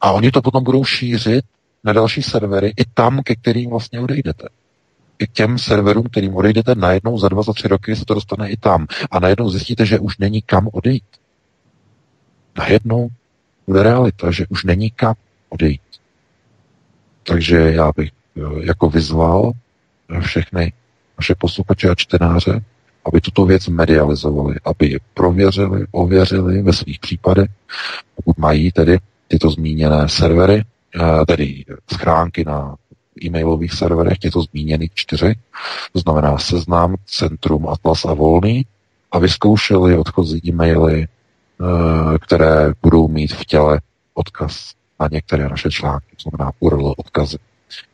A 0.00 0.12
oni 0.12 0.30
to 0.30 0.42
potom 0.42 0.64
budou 0.64 0.84
šířit 0.84 1.44
na 1.84 1.92
další 1.92 2.22
servery 2.22 2.72
i 2.76 2.84
tam, 2.94 3.22
ke 3.22 3.34
kterým 3.36 3.70
vlastně 3.70 4.00
odejdete. 4.00 4.48
I 5.18 5.26
k 5.26 5.32
těm 5.32 5.58
serverům, 5.58 6.04
kterým 6.04 6.36
odejdete, 6.36 6.74
najednou 6.74 7.18
za 7.18 7.28
dva, 7.28 7.42
za 7.42 7.52
tři 7.52 7.68
roky 7.68 7.96
se 7.96 8.04
to 8.04 8.14
dostane 8.14 8.50
i 8.50 8.56
tam. 8.56 8.86
A 9.10 9.18
najednou 9.18 9.50
zjistíte, 9.50 9.86
že 9.86 9.98
už 9.98 10.18
není 10.18 10.42
kam 10.42 10.68
odejít. 10.72 11.04
Najednou 12.58 13.08
bude 13.66 13.82
realita, 13.82 14.30
že 14.30 14.46
už 14.48 14.64
není 14.64 14.90
kam 14.90 15.14
odejít. 15.48 15.80
Takže 17.22 17.56
já 17.56 17.92
bych 17.96 18.10
eh, 18.36 18.40
jako 18.60 18.90
vyzval 18.90 19.52
všechny 20.20 20.72
naše 21.18 21.34
posluchače 21.34 21.90
a 21.90 21.94
čtenáře, 21.94 22.60
aby 23.04 23.20
tuto 23.20 23.44
věc 23.44 23.68
medializovali, 23.68 24.54
aby 24.64 24.86
ji 24.86 24.98
prověřili, 25.14 25.86
ověřili 25.90 26.62
ve 26.62 26.72
svých 26.72 27.00
případech, 27.00 27.50
pokud 28.16 28.38
mají 28.38 28.72
tedy 28.72 28.98
tyto 29.28 29.50
zmíněné 29.50 30.08
servery, 30.08 30.64
eh, 30.94 31.26
tedy 31.26 31.64
schránky 31.92 32.44
na 32.44 32.74
e-mailových 33.24 33.72
serverech 33.72 34.18
těchto 34.18 34.42
zmíněných 34.42 34.94
čtyřech, 34.94 35.36
to 35.92 35.98
znamená 35.98 36.38
Seznam, 36.38 36.94
Centrum, 37.06 37.68
Atlas 37.68 38.04
a 38.04 38.14
Volný, 38.14 38.66
a 39.12 39.18
vyzkoušeli 39.18 39.98
odchozí 39.98 40.40
e-maily, 40.48 41.02
eh, 41.02 42.18
které 42.18 42.72
budou 42.82 43.08
mít 43.08 43.32
v 43.32 43.44
těle 43.44 43.80
odkaz 44.14 44.72
na 45.00 45.08
některé 45.12 45.48
naše 45.48 45.70
články, 45.70 46.06
to 46.16 46.30
znamená 46.30 46.52
URL 46.60 46.94
odkazy. 46.96 47.38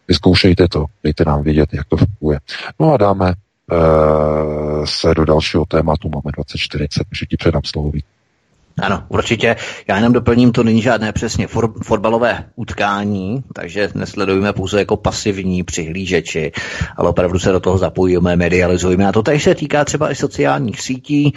Vyzkoušejte 0.08 0.68
to, 0.68 0.84
dejte 1.02 1.24
nám 1.24 1.42
vědět, 1.42 1.68
jak 1.72 1.86
to 1.88 1.96
funguje. 1.96 2.38
No 2.80 2.92
a 2.92 2.96
dáme 2.96 3.34
se 4.84 5.14
do 5.14 5.24
dalšího 5.24 5.64
tématu. 5.64 6.08
Máme 6.08 6.32
2040, 6.32 7.04
takže 7.04 7.26
ti 7.26 7.36
předám 7.36 7.62
slovo. 7.64 7.90
Ano, 8.80 9.02
určitě. 9.08 9.56
Já 9.88 9.96
jenom 9.96 10.12
doplním, 10.12 10.52
to 10.52 10.62
není 10.62 10.82
žádné 10.82 11.12
přesně 11.12 11.46
for, 11.46 11.72
fotbalové 11.82 12.44
utkání, 12.56 13.44
takže 13.54 13.88
nesledujeme 13.94 14.52
pouze 14.52 14.78
jako 14.78 14.96
pasivní 14.96 15.62
přihlížeči, 15.62 16.52
ale 16.96 17.08
opravdu 17.08 17.38
se 17.38 17.52
do 17.52 17.60
toho 17.60 17.78
zapojíme, 17.78 18.36
medializujeme. 18.36 19.06
A 19.06 19.12
to 19.12 19.22
tady 19.22 19.40
se 19.40 19.54
týká 19.54 19.84
třeba 19.84 20.10
i 20.10 20.14
sociálních 20.14 20.80
sítí, 20.80 21.34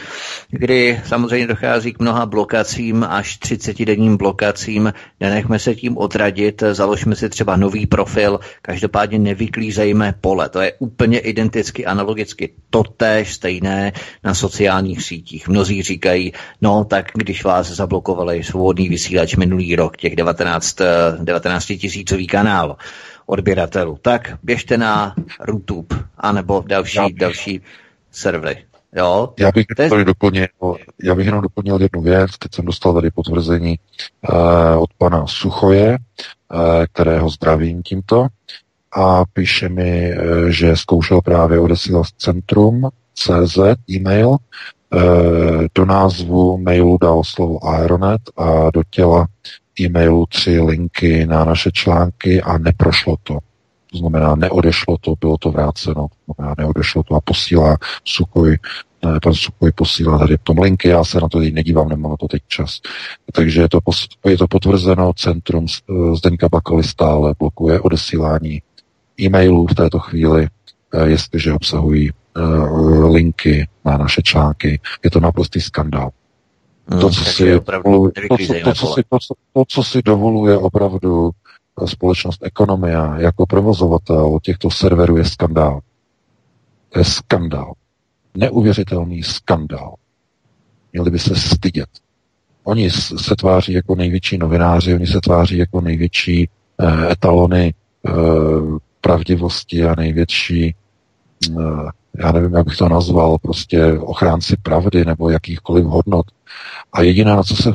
kdy 0.49 1.01
samozřejmě 1.05 1.47
dochází 1.47 1.93
k 1.93 1.99
mnoha 1.99 2.25
blokacím, 2.25 3.03
až 3.09 3.39
30-denním 3.39 4.17
blokacím. 4.17 4.93
Nenechme 5.19 5.59
se 5.59 5.75
tím 5.75 5.97
odradit, 5.97 6.63
založme 6.71 7.15
si 7.15 7.29
třeba 7.29 7.57
nový 7.57 7.85
profil, 7.85 8.39
každopádně 8.61 9.19
nevyklízejme 9.19 10.13
pole. 10.21 10.49
To 10.49 10.61
je 10.61 10.73
úplně 10.79 11.19
identicky, 11.19 11.85
analogicky 11.85 12.53
totéž 12.69 13.33
stejné 13.33 13.91
na 14.23 14.33
sociálních 14.33 15.03
sítích. 15.03 15.47
Mnozí 15.47 15.81
říkají, 15.83 16.33
no 16.61 16.85
tak 16.85 17.11
když 17.13 17.32
vás 17.41 17.67
zablokovali 17.67 18.43
svobodný 18.43 18.89
vysílač 18.89 19.35
minulý 19.35 19.75
rok, 19.75 19.97
těch 19.97 20.15
19, 20.15 20.77
19 21.19 21.65
tisícový 21.65 22.27
kanál 22.27 22.77
odběratelů, 23.25 23.97
tak 24.01 24.37
běžte 24.43 24.77
na 24.77 25.15
YouTube 25.47 25.95
anebo 26.17 26.63
další, 26.67 26.99
bych, 26.99 27.15
další 27.15 27.61
servery. 28.11 28.65
Jo? 28.95 29.33
Já 29.39 29.51
bych, 29.51 29.65
to 29.89 29.97
je... 29.97 30.05
doplnil, 30.05 30.47
já 31.03 31.15
bych 31.15 31.25
jenom 31.25 31.41
doplnil 31.41 31.81
jednu 31.81 32.01
věc. 32.01 32.37
Teď 32.37 32.55
jsem 32.55 32.65
dostal 32.65 32.93
tady 32.93 33.11
potvrzení 33.11 33.79
uh, 34.29 34.81
od 34.83 34.89
pana 34.97 35.27
Suchoje, 35.27 35.97
uh, 36.53 36.59
kterého 36.93 37.29
zdravím 37.29 37.83
tímto. 37.83 38.27
A 38.95 39.23
píše 39.33 39.69
mi, 39.69 40.13
že 40.47 40.75
zkoušel 40.75 41.21
právě 41.21 41.59
odesílat 41.59 42.05
centrum 42.17 42.89
CZ 43.13 43.57
e-mail 43.89 44.37
Eh, 44.82 44.82
do 45.75 45.85
názvu 45.85 46.57
mailu 46.57 46.97
dal 47.01 47.23
slovo 47.23 47.65
Aeronet 47.67 48.21
a 48.37 48.71
do 48.73 48.81
těla 48.89 49.27
e-mailu 49.79 50.25
tři 50.25 50.59
linky 50.59 51.25
na 51.25 51.45
naše 51.45 51.71
články 51.71 52.41
a 52.41 52.57
neprošlo 52.57 53.15
to. 53.23 53.37
To 53.91 53.97
znamená, 53.97 54.35
neodešlo 54.35 54.97
to, 54.97 55.13
bylo 55.19 55.37
to 55.37 55.51
vráceno, 55.51 56.07
to 56.07 56.33
znamená, 56.33 56.55
neodešlo 56.57 57.03
to 57.03 57.15
a 57.15 57.21
posílá 57.21 57.77
Sukoj, 58.05 58.57
eh, 59.05 59.19
pan 59.23 59.33
Sukoj 59.33 59.71
posílá 59.71 60.17
tady 60.17 60.37
v 60.37 60.43
tom 60.43 60.59
linky, 60.59 60.87
já 60.87 61.03
se 61.03 61.19
na 61.19 61.29
to 61.29 61.39
teď 61.39 61.53
nedívám, 61.53 61.89
nemám 61.89 62.11
na 62.11 62.17
to 62.17 62.27
teď 62.27 62.41
čas. 62.47 62.79
Takže 63.33 63.61
je 63.61 63.69
to, 63.69 63.79
je 64.25 64.37
to 64.37 64.47
potvrzeno, 64.47 65.13
centrum 65.13 65.65
eh, 65.65 66.15
Zdeňka 66.15 66.49
Bakaly 66.49 66.83
stále 66.83 67.33
blokuje 67.39 67.79
odesílání 67.79 68.61
e-mailů 69.21 69.67
v 69.67 69.75
této 69.75 69.99
chvíli, 69.99 70.47
jestliže 71.05 71.53
obsahují 71.53 72.09
linky 73.11 73.67
na 73.85 73.97
naše 73.97 74.21
články. 74.21 74.79
Je 75.03 75.11
to 75.11 75.19
naprostý 75.19 75.61
skandál. 75.61 76.09
Hmm, 76.87 77.01
to, 77.01 77.09
co 77.09 77.25
si 77.25 77.59
dovoluje, 77.59 78.11
to, 78.29 78.37
co, 78.37 78.53
to, 78.63 78.73
co 78.73 78.87
si, 78.87 79.03
to, 79.09 79.17
to, 79.53 79.63
co 79.67 79.83
si 79.83 80.01
dovoluje 80.01 80.57
opravdu 80.57 81.31
eh, 81.81 81.87
společnost 81.87 82.39
Ekonomia 82.43 83.15
jako 83.17 83.45
provozovatel 83.45 84.39
těchto 84.41 84.71
serverů 84.71 85.17
je 85.17 85.25
skandál. 85.25 85.79
To 86.89 86.99
je 86.99 87.05
skandál. 87.05 87.73
Neuvěřitelný 88.37 89.23
skandál. 89.23 89.95
Měli 90.93 91.11
by 91.11 91.19
se 91.19 91.35
stydět. 91.35 91.89
Oni 92.63 92.91
se 92.91 93.35
tváří 93.35 93.73
jako 93.73 93.95
největší 93.95 94.37
novináři, 94.37 94.93
oni 94.93 95.07
se 95.07 95.21
tváří 95.21 95.57
jako 95.57 95.81
největší 95.81 96.49
eh, 96.79 97.11
etalony 97.11 97.73
eh, 98.07 98.11
pravdivosti 99.01 99.85
a 99.85 99.95
největší 99.95 100.75
eh, 101.49 101.53
já 102.19 102.31
nevím, 102.31 102.53
jak 102.53 102.65
bych 102.65 102.77
to 102.77 102.89
nazval, 102.89 103.37
prostě 103.37 103.93
ochránci 103.93 104.57
pravdy 104.57 105.05
nebo 105.05 105.29
jakýchkoliv 105.29 105.85
hodnot. 105.85 106.25
A 106.93 107.01
jediné, 107.01 107.35
na 107.35 107.43
co 107.43 107.55
se 107.55 107.73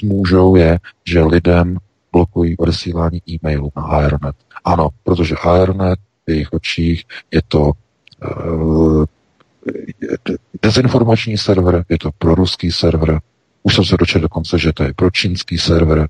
zmůžou, 0.00 0.56
je, 0.56 0.78
že 1.04 1.22
lidem 1.22 1.78
blokují 2.12 2.56
odesílání 2.56 3.22
e-mailů 3.28 3.72
na 3.76 3.82
Aeronet. 3.82 4.36
Ano, 4.64 4.88
protože 5.04 5.34
Aeronet 5.36 5.98
v 6.26 6.30
jejich 6.30 6.52
očích 6.52 7.04
je 7.30 7.40
to 7.48 7.70
uh, 7.70 9.04
dezinformační 10.62 11.38
server, 11.38 11.84
je 11.88 11.98
to 11.98 12.10
pro 12.18 12.34
ruský 12.34 12.72
server. 12.72 13.20
Už 13.62 13.74
jsem 13.74 13.84
se 13.84 13.96
dočetl 13.96 14.22
dokonce, 14.22 14.58
že 14.58 14.72
to 14.72 14.82
je 14.82 14.94
pro 14.96 15.10
čínský 15.10 15.58
server. 15.58 16.08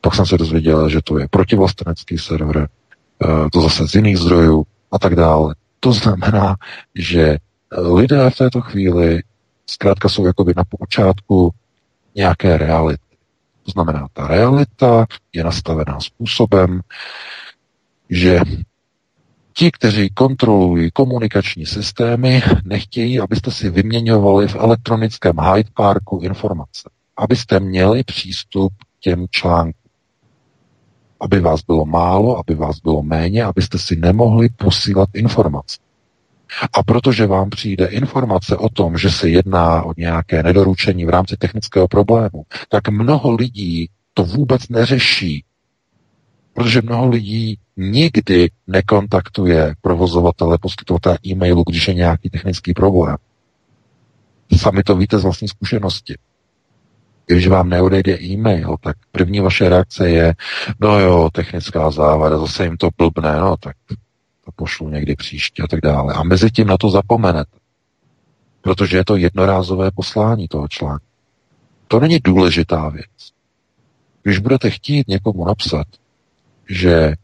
Pak 0.00 0.14
jsem 0.14 0.26
se 0.26 0.38
dozvěděl, 0.38 0.88
že 0.88 1.00
to 1.04 1.18
je 1.18 1.28
protivlastenecký 1.30 2.18
server, 2.18 2.56
uh, 2.58 3.48
to 3.52 3.60
zase 3.60 3.88
z 3.88 3.94
jiných 3.94 4.18
zdrojů 4.18 4.64
a 4.92 4.98
tak 4.98 5.14
dále. 5.14 5.54
To 5.84 5.92
znamená, 5.92 6.56
že 6.94 7.36
lidé 7.78 8.30
v 8.30 8.36
této 8.36 8.60
chvíli 8.60 9.22
zkrátka 9.66 10.08
jsou 10.08 10.26
jakoby 10.26 10.52
na 10.56 10.64
počátku 10.78 11.54
nějaké 12.14 12.58
reality. 12.58 13.16
To 13.62 13.70
znamená, 13.70 14.06
ta 14.12 14.26
realita 14.28 15.06
je 15.32 15.44
nastavená 15.44 16.00
způsobem, 16.00 16.80
že 18.10 18.40
ti, 19.52 19.70
kteří 19.70 20.10
kontrolují 20.10 20.90
komunikační 20.90 21.66
systémy, 21.66 22.42
nechtějí, 22.64 23.20
abyste 23.20 23.50
si 23.50 23.70
vyměňovali 23.70 24.48
v 24.48 24.56
elektronickém 24.56 25.36
Hyde 25.40 25.70
Parku 25.74 26.20
informace. 26.22 26.90
Abyste 27.16 27.60
měli 27.60 28.04
přístup 28.04 28.72
k 28.78 29.00
těm 29.00 29.26
článkům 29.30 29.81
aby 31.22 31.40
vás 31.40 31.62
bylo 31.62 31.86
málo, 31.86 32.38
aby 32.38 32.54
vás 32.54 32.80
bylo 32.80 33.02
méně, 33.02 33.44
abyste 33.44 33.78
si 33.78 33.96
nemohli 33.96 34.48
posílat 34.48 35.08
informace. 35.14 35.78
A 36.72 36.82
protože 36.82 37.26
vám 37.26 37.50
přijde 37.50 37.86
informace 37.86 38.56
o 38.56 38.68
tom, 38.68 38.98
že 38.98 39.10
se 39.10 39.28
jedná 39.28 39.82
o 39.82 39.92
nějaké 39.96 40.42
nedoručení 40.42 41.04
v 41.04 41.08
rámci 41.08 41.36
technického 41.36 41.88
problému, 41.88 42.44
tak 42.68 42.88
mnoho 42.88 43.32
lidí 43.32 43.88
to 44.14 44.24
vůbec 44.24 44.68
neřeší. 44.68 45.44
Protože 46.54 46.82
mnoho 46.82 47.08
lidí 47.08 47.58
nikdy 47.76 48.50
nekontaktuje 48.66 49.74
provozovatele, 49.80 50.58
poskytovatele 50.58 51.18
e-mailu, 51.26 51.64
když 51.66 51.88
je 51.88 51.94
nějaký 51.94 52.30
technický 52.30 52.74
problém. 52.74 53.16
Sami 54.56 54.82
to 54.82 54.96
víte 54.96 55.18
z 55.18 55.22
vlastní 55.22 55.48
zkušenosti. 55.48 56.14
Když 57.26 57.48
vám 57.48 57.68
neodejde 57.68 58.20
e-mail, 58.20 58.76
tak 58.80 58.96
první 59.12 59.40
vaše 59.40 59.68
reakce 59.68 60.10
je, 60.10 60.34
no 60.80 61.00
jo, 61.00 61.30
technická 61.32 61.90
závada, 61.90 62.38
zase 62.38 62.64
jim 62.64 62.76
to 62.76 62.88
blbne, 62.98 63.36
no 63.40 63.56
tak 63.56 63.76
to 64.44 64.50
pošlu 64.56 64.88
někdy 64.88 65.16
příště 65.16 65.62
a 65.62 65.66
tak 65.66 65.80
dále. 65.80 66.14
A 66.14 66.22
mezi 66.22 66.50
tím 66.50 66.66
na 66.66 66.76
to 66.76 66.90
zapomenete. 66.90 67.56
Protože 68.60 68.96
je 68.96 69.04
to 69.04 69.16
jednorázové 69.16 69.90
poslání 69.90 70.48
toho 70.48 70.68
článku. 70.68 71.06
To 71.88 72.00
není 72.00 72.18
důležitá 72.18 72.88
věc. 72.88 73.32
Když 74.22 74.38
budete 74.38 74.70
chtít 74.70 75.08
někomu 75.08 75.44
napsat, 75.44 75.86
že 76.68 76.94
e, 76.94 77.14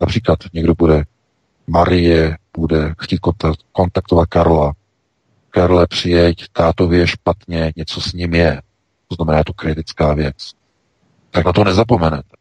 například 0.00 0.38
někdo 0.52 0.74
bude 0.74 1.04
Marie, 1.66 2.36
bude 2.56 2.94
chtít 3.00 3.20
kontaktovat 3.72 4.28
Karla, 4.28 4.72
Karle, 5.50 5.86
přijeď, 5.86 6.44
tátovi 6.52 6.98
je 6.98 7.06
špatně, 7.06 7.72
něco 7.76 8.00
s 8.00 8.12
ním 8.12 8.34
je 8.34 8.62
to 9.08 9.14
znamená, 9.14 9.38
je 9.38 9.44
to 9.44 9.52
kritická 9.52 10.14
věc, 10.14 10.52
tak 11.30 11.46
na 11.46 11.52
to 11.52 11.64
nezapomenete. 11.64 12.36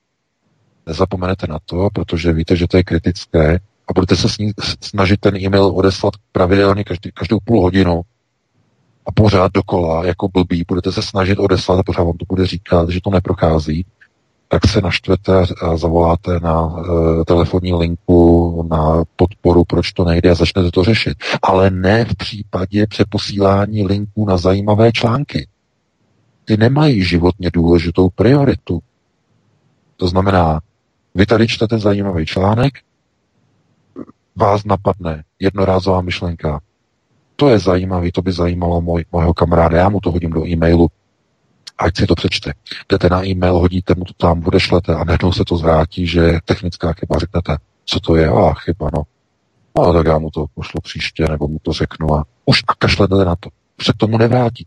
Nezapomenete 0.87 1.47
na 1.47 1.59
to, 1.65 1.89
protože 1.93 2.33
víte, 2.33 2.55
že 2.55 2.67
to 2.67 2.77
je 2.77 2.83
kritické 2.83 3.59
a 3.87 3.93
budete 3.95 4.15
se 4.15 4.27
snažit 4.81 5.19
ten 5.19 5.37
e-mail 5.37 5.65
odeslat 5.65 6.13
pravidelně 6.31 6.83
každý, 6.83 7.11
každou 7.13 7.37
půl 7.43 7.61
hodinu 7.61 8.01
a 9.05 9.11
pořád 9.11 9.51
dokola, 9.53 10.05
jako 10.05 10.29
blbý, 10.29 10.63
budete 10.67 10.91
se 10.91 11.01
snažit 11.01 11.39
odeslat 11.39 11.79
a 11.79 11.83
pořád 11.83 12.03
vám 12.03 12.17
to 12.17 12.25
bude 12.29 12.45
říkat, 12.45 12.89
že 12.89 12.99
to 13.03 13.09
neprochází, 13.09 13.85
tak 14.47 14.67
se 14.67 14.81
naštvete 14.81 15.45
a 15.61 15.77
zavoláte 15.77 16.39
na 16.39 16.65
uh, 16.65 17.23
telefonní 17.23 17.73
linku, 17.73 18.67
na 18.69 19.03
podporu, 19.15 19.63
proč 19.65 19.91
to 19.91 20.05
nejde 20.05 20.29
a 20.29 20.35
začnete 20.35 20.71
to 20.71 20.83
řešit. 20.83 21.13
Ale 21.41 21.69
ne 21.69 22.05
v 22.05 22.15
případě 22.15 22.87
přeposílání 22.87 23.83
linků 23.83 24.25
na 24.25 24.37
zajímavé 24.37 24.91
články 24.91 25.47
ty 26.45 26.57
nemají 26.57 27.03
životně 27.03 27.51
důležitou 27.53 28.09
prioritu. 28.09 28.79
To 29.97 30.07
znamená, 30.07 30.59
vy 31.15 31.25
tady 31.25 31.47
čtete 31.47 31.77
zajímavý 31.79 32.25
článek, 32.25 32.73
vás 34.35 34.63
napadne 34.65 35.23
jednorázová 35.39 36.01
myšlenka. 36.01 36.61
To 37.35 37.49
je 37.49 37.59
zajímavý, 37.59 38.11
to 38.11 38.21
by 38.21 38.31
zajímalo 38.31 38.81
můj, 38.81 39.05
mojho 39.11 39.33
kamaráda, 39.33 39.77
já 39.77 39.89
mu 39.89 39.99
to 39.99 40.11
hodím 40.11 40.31
do 40.31 40.47
e-mailu, 40.47 40.87
ať 41.77 41.97
si 41.97 42.07
to 42.07 42.15
přečte. 42.15 42.53
Jdete 42.89 43.09
na 43.09 43.25
e-mail, 43.25 43.53
hodíte 43.53 43.93
mu 43.97 44.05
to 44.05 44.13
tam, 44.13 44.43
odešlete 44.45 44.95
a 44.95 45.03
najednou 45.03 45.33
se 45.33 45.43
to 45.45 45.57
zvrátí, 45.57 46.07
že 46.07 46.39
technická 46.45 46.93
chyba, 46.93 47.19
řeknete, 47.19 47.57
co 47.85 47.99
to 47.99 48.15
je, 48.15 48.29
a 48.29 48.53
chyba, 48.53 48.89
no. 48.93 49.03
No, 49.77 49.93
tak 49.93 50.05
já 50.05 50.17
mu 50.17 50.29
to 50.29 50.45
pošlu 50.55 50.81
příště, 50.81 51.25
nebo 51.29 51.47
mu 51.47 51.59
to 51.61 51.73
řeknu 51.73 52.13
a 52.13 52.25
už 52.45 52.63
a 52.67 52.73
kašlete 52.75 53.15
na 53.15 53.35
to. 53.35 53.49
Se 53.81 53.93
k 53.93 53.97
tomu 53.97 54.17
nevrátí. 54.17 54.65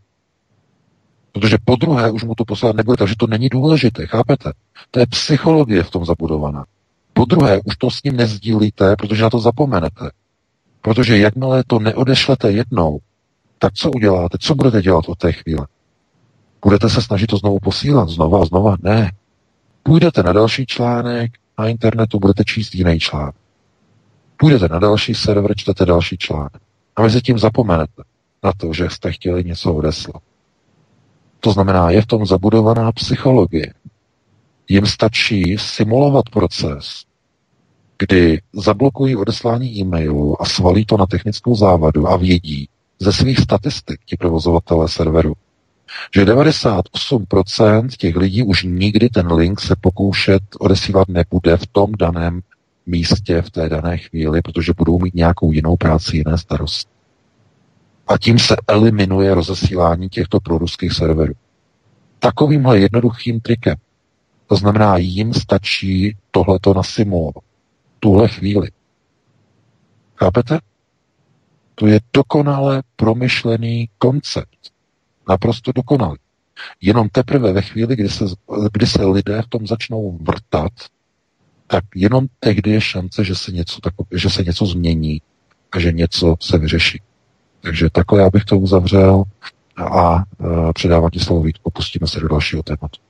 Protože 1.41 1.57
po 1.65 1.77
druhé 1.77 2.11
už 2.11 2.25
mu 2.25 2.35
to 2.35 2.45
poslat 2.45 2.77
nebude, 2.77 2.97
takže 2.97 3.15
to 3.19 3.27
není 3.27 3.49
důležité, 3.49 4.07
chápete? 4.07 4.53
To 4.91 5.01
je 5.01 5.07
psychologie 5.07 5.83
v 5.83 5.91
tom 5.91 6.05
zabudovaná. 6.05 6.65
Po 7.13 7.25
druhé 7.25 7.61
už 7.65 7.77
to 7.77 7.91
s 7.91 8.03
ním 8.03 8.17
nezdílíte, 8.17 8.97
protože 8.97 9.23
na 9.23 9.31
to 9.31 9.39
zapomenete. 9.39 10.11
Protože 10.83 11.19
jakmile 11.19 11.65
to 11.67 11.79
neodešlete 11.79 12.53
jednou, 12.53 12.99
tak 13.59 13.73
co 13.73 13.91
uděláte? 13.91 14.39
Co 14.41 14.55
budete 14.55 14.83
dělat 14.83 15.09
od 15.09 15.19
té 15.19 15.33
chvíle? 15.33 15.67
Budete 16.63 16.91
se 16.91 17.03
snažit 17.03 17.27
to 17.27 17.37
znovu 17.37 17.59
posílat, 17.63 18.09
znova 18.09 18.43
a 18.43 18.45
znova? 18.45 18.77
Ne. 18.83 19.13
Půjdete 19.83 20.23
na 20.23 20.33
další 20.33 20.67
článek, 20.67 21.33
na 21.59 21.69
internetu 21.69 22.19
budete 22.19 22.45
číst 22.45 22.75
jiný 22.75 23.01
článek. 23.01 23.35
Půjdete 24.37 24.69
na 24.69 24.79
další 24.79 25.15
server, 25.15 25.57
čtete 25.57 25.87
další 25.87 26.17
článek. 26.19 26.63
A 26.97 27.03
mezi 27.03 27.21
tím 27.23 27.39
zapomenete 27.39 28.03
na 28.45 28.53
to, 28.57 28.73
že 28.73 28.91
jste 28.91 29.13
chtěli 29.13 29.45
něco 29.45 29.75
odeslat. 29.75 30.23
To 31.47 31.53
znamená, 31.53 31.91
je 31.91 32.03
v 32.03 32.07
tom 32.07 32.27
zabudovaná 32.27 32.93
psychologie. 32.93 33.75
Jim 34.69 34.87
stačí 34.87 35.57
simulovat 35.59 36.25
proces, 36.31 37.05
kdy 37.99 38.41
zablokují 38.53 39.17
odeslání 39.17 39.81
e-mailu 39.81 40.43
a 40.43 40.45
svalí 40.45 40.87
to 40.87 40.97
na 40.97 41.07
technickou 41.07 41.55
závadu 41.55 42.09
a 42.09 42.17
vědí 42.17 42.69
ze 42.99 43.13
svých 43.13 43.39
statistik 43.39 44.01
ti 44.07 44.17
provozovatelé 44.17 44.89
serveru, 44.89 45.35
že 46.15 46.25
98% 46.25 47.89
těch 47.89 48.17
lidí 48.17 48.43
už 48.43 48.63
nikdy 48.63 49.09
ten 49.09 49.33
link 49.33 49.61
se 49.61 49.75
pokoušet 49.81 50.43
odesílat 50.61 51.09
nebude 51.09 51.57
v 51.57 51.67
tom 51.67 51.93
daném 51.99 52.41
místě 52.87 53.43
v 53.43 53.51
té 53.51 53.69
dané 53.69 53.99
chvíli, 53.99 54.43
protože 54.43 54.73
budou 54.77 54.99
mít 54.99 55.15
nějakou 55.15 55.53
jinou 55.53 55.77
práci, 55.77 56.17
jiné 56.17 56.39
starosti. 56.39 56.96
A 58.07 58.19
tím 58.19 58.39
se 58.39 58.57
eliminuje 58.69 59.35
rozesílání 59.35 60.09
těchto 60.09 60.41
proruských 60.41 60.93
serverů. 60.93 61.35
Takovýmhle 62.19 62.79
jednoduchým 62.79 63.41
trikem. 63.41 63.77
To 64.47 64.57
znamená, 64.57 64.97
jim 64.97 65.35
stačí 65.35 66.17
tohleto 66.31 66.75
nasimulovat. 66.75 67.45
Tuhle 68.01 68.29
chvíli. 68.29 68.71
Chápete? 70.17 70.59
To 71.75 71.87
je 71.87 72.01
dokonale 72.13 72.83
promyšlený 72.97 73.89
koncept. 73.99 74.59
Naprosto 75.29 75.73
dokonalý. 75.73 76.19
Jenom 76.81 77.09
teprve 77.09 77.53
ve 77.53 77.63
chvíli, 77.63 77.97
kdy 77.97 78.09
se, 78.09 78.25
kdy 78.73 78.87
se 78.87 79.05
lidé 79.05 79.43
v 79.43 79.47
tom 79.47 79.67
začnou 79.67 80.19
vrtat, 80.21 80.73
tak 81.67 81.85
jenom 81.95 82.27
tehdy 82.41 82.71
je 82.71 82.81
šance, 82.81 83.25
že 83.25 83.35
se 83.35 83.53
něco, 83.53 83.81
tako, 83.81 84.07
že 84.13 84.31
se 84.31 84.43
něco 84.43 84.67
změní 84.67 85.23
a 85.73 85.81
že 85.81 85.93
něco 85.93 86.37
se 86.41 86.59
vyřeší. 86.59 87.03
Takže 87.61 87.91
takhle 87.91 88.21
já 88.21 88.31
bych 88.31 88.45
to 88.45 88.59
uzavřel 88.59 89.25
a 89.77 90.17
e, 90.19 90.73
předávám 90.73 91.11
ti 91.11 91.21
slovo 91.21 91.43
Vítku, 91.43 91.71
pustíme 91.71 92.07
se 92.07 92.21
do 92.21 92.29
dalšího 92.29 92.63
tématu. 92.63 93.01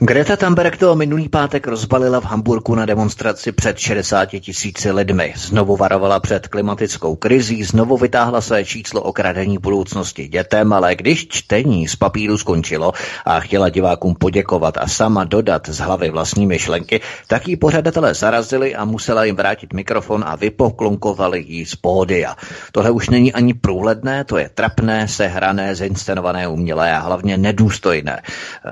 Greta 0.00 0.36
Thunberg 0.36 0.76
to 0.76 0.94
minulý 0.94 1.28
pátek 1.28 1.66
rozbalila 1.66 2.20
v 2.20 2.24
Hamburgu 2.24 2.74
na 2.74 2.86
demonstraci 2.86 3.52
před 3.52 3.78
60 3.78 4.26
tisíci 4.26 4.90
lidmi. 4.90 5.34
Znovu 5.36 5.76
varovala 5.76 6.20
před 6.20 6.48
klimatickou 6.48 7.16
krizí, 7.16 7.64
znovu 7.64 7.96
vytáhla 7.96 8.40
své 8.40 8.64
číslo 8.64 9.02
o 9.02 9.12
kradení 9.12 9.58
budoucnosti 9.58 10.28
dětem, 10.28 10.72
ale 10.72 10.94
když 10.94 11.28
čtení 11.28 11.88
z 11.88 11.96
papíru 11.96 12.38
skončilo 12.38 12.92
a 13.24 13.40
chtěla 13.40 13.68
divákům 13.68 14.14
poděkovat 14.14 14.78
a 14.78 14.88
sama 14.88 15.24
dodat 15.24 15.68
z 15.68 15.78
hlavy 15.78 16.10
vlastní 16.10 16.46
myšlenky, 16.46 17.00
tak 17.26 17.48
jí 17.48 17.56
pořadatelé 17.56 18.14
zarazili 18.14 18.74
a 18.74 18.84
musela 18.84 19.24
jim 19.24 19.36
vrátit 19.36 19.72
mikrofon 19.72 20.24
a 20.26 20.36
vypoklonkovali 20.36 21.44
jí 21.48 21.66
z 21.66 21.76
pódia. 21.76 22.36
Tohle 22.72 22.90
už 22.90 23.08
není 23.08 23.32
ani 23.32 23.54
průhledné, 23.54 24.24
to 24.24 24.38
je 24.38 24.50
trapné, 24.54 25.08
sehrané, 25.08 25.74
zinscenované, 25.74 26.48
umělé 26.48 26.92
a 26.92 26.98
hlavně 26.98 27.36
nedůstojné. 27.36 28.22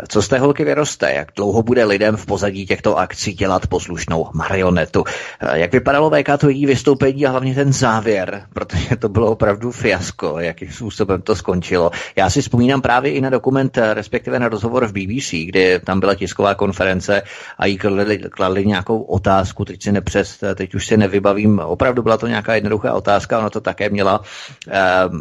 Co 0.08 0.22
z 0.22 0.28
té 0.28 0.38
holky 0.38 0.64
vyroste? 0.64 1.11
Jak 1.12 1.28
dlouho 1.36 1.62
bude 1.62 1.84
lidem 1.84 2.16
v 2.16 2.26
pozadí 2.26 2.66
těchto 2.66 2.98
akcí 2.98 3.32
dělat 3.32 3.66
poslušnou 3.66 4.28
marionetu. 4.32 5.04
Eh, 5.40 5.58
jak 5.58 5.72
vypadalo 5.72 6.10
VK 6.10 6.38
to 6.38 6.48
její 6.48 6.66
vystoupení 6.66 7.26
a 7.26 7.30
hlavně 7.30 7.54
ten 7.54 7.72
závěr, 7.72 8.42
protože 8.52 8.96
to 8.96 9.08
bylo 9.08 9.30
opravdu 9.30 9.70
fiasko, 9.70 10.38
jakým 10.38 10.72
způsobem 10.72 11.22
to 11.22 11.36
skončilo. 11.36 11.90
Já 12.16 12.30
si 12.30 12.42
vzpomínám 12.42 12.80
právě 12.80 13.12
i 13.12 13.20
na 13.20 13.30
dokument, 13.30 13.78
eh, 13.78 13.94
respektive 13.94 14.38
na 14.38 14.48
rozhovor 14.48 14.86
v 14.86 14.92
BBC, 14.92 15.46
kdy 15.46 15.80
tam 15.84 16.00
byla 16.00 16.14
tisková 16.14 16.54
konference 16.54 17.22
a 17.58 17.66
jí 17.66 17.78
kladli, 17.78 18.18
kladli 18.18 18.66
nějakou 18.66 19.02
otázku, 19.02 19.64
teď 19.64 19.82
si 19.82 19.92
nepřes, 19.92 20.42
eh, 20.42 20.54
teď 20.54 20.74
už 20.74 20.86
si 20.86 20.96
nevybavím, 20.96 21.58
opravdu 21.58 22.02
byla 22.02 22.16
to 22.16 22.26
nějaká 22.26 22.54
jednoduchá 22.54 22.94
otázka, 22.94 23.38
ona 23.38 23.50
to 23.50 23.60
také 23.60 23.90
měla 23.90 24.18
uh, 24.18 24.74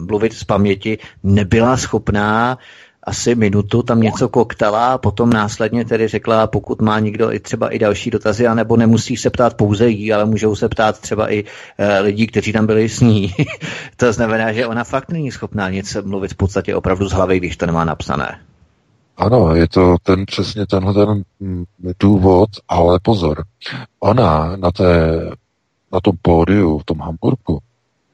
mluvit 0.07 0.34
z 0.34 0.43
paměti, 0.43 0.97
nebyla 1.23 1.77
schopná 1.77 2.57
asi 3.03 3.35
minutu 3.35 3.83
tam 3.83 4.01
něco 4.01 4.29
koktala 4.29 4.93
a 4.93 4.97
potom 4.97 5.29
následně 5.29 5.85
tedy 5.85 6.07
řekla, 6.07 6.47
pokud 6.47 6.81
má 6.81 6.99
někdo 6.99 7.33
i 7.33 7.39
třeba 7.39 7.69
i 7.69 7.79
další 7.79 8.09
dotazy, 8.09 8.47
anebo 8.47 8.77
nemusí 8.77 9.17
se 9.17 9.29
ptát 9.29 9.53
pouze 9.53 9.89
jí, 9.89 10.13
ale 10.13 10.25
můžou 10.25 10.55
se 10.55 10.69
ptát 10.69 10.99
třeba 10.99 11.33
i 11.33 11.43
e, 11.77 11.99
lidí, 11.99 12.27
kteří 12.27 12.53
tam 12.53 12.65
byli 12.65 12.89
s 12.89 12.99
ní. 12.99 13.33
to 13.97 14.13
znamená, 14.13 14.53
že 14.53 14.67
ona 14.67 14.83
fakt 14.83 15.11
není 15.11 15.31
schopná 15.31 15.69
nic 15.69 15.97
mluvit 16.03 16.33
v 16.33 16.37
podstatě 16.37 16.75
opravdu 16.75 17.07
z 17.07 17.11
hlavy, 17.11 17.37
když 17.37 17.57
to 17.57 17.65
nemá 17.65 17.85
napsané. 17.85 18.39
Ano, 19.17 19.55
je 19.55 19.67
to 19.67 19.95
ten 20.03 20.25
přesně 20.25 20.67
tenhle 20.67 20.93
ten 20.93 21.23
mm, 21.39 21.63
důvod, 21.99 22.49
ale 22.67 22.99
pozor. 23.03 23.43
Ona 23.99 24.55
na, 24.55 24.71
té, 24.71 25.19
na 25.93 25.99
tom 25.99 26.13
pódiu 26.21 26.77
v 26.77 26.83
tom 26.83 26.99
Hamburgu, 26.99 27.59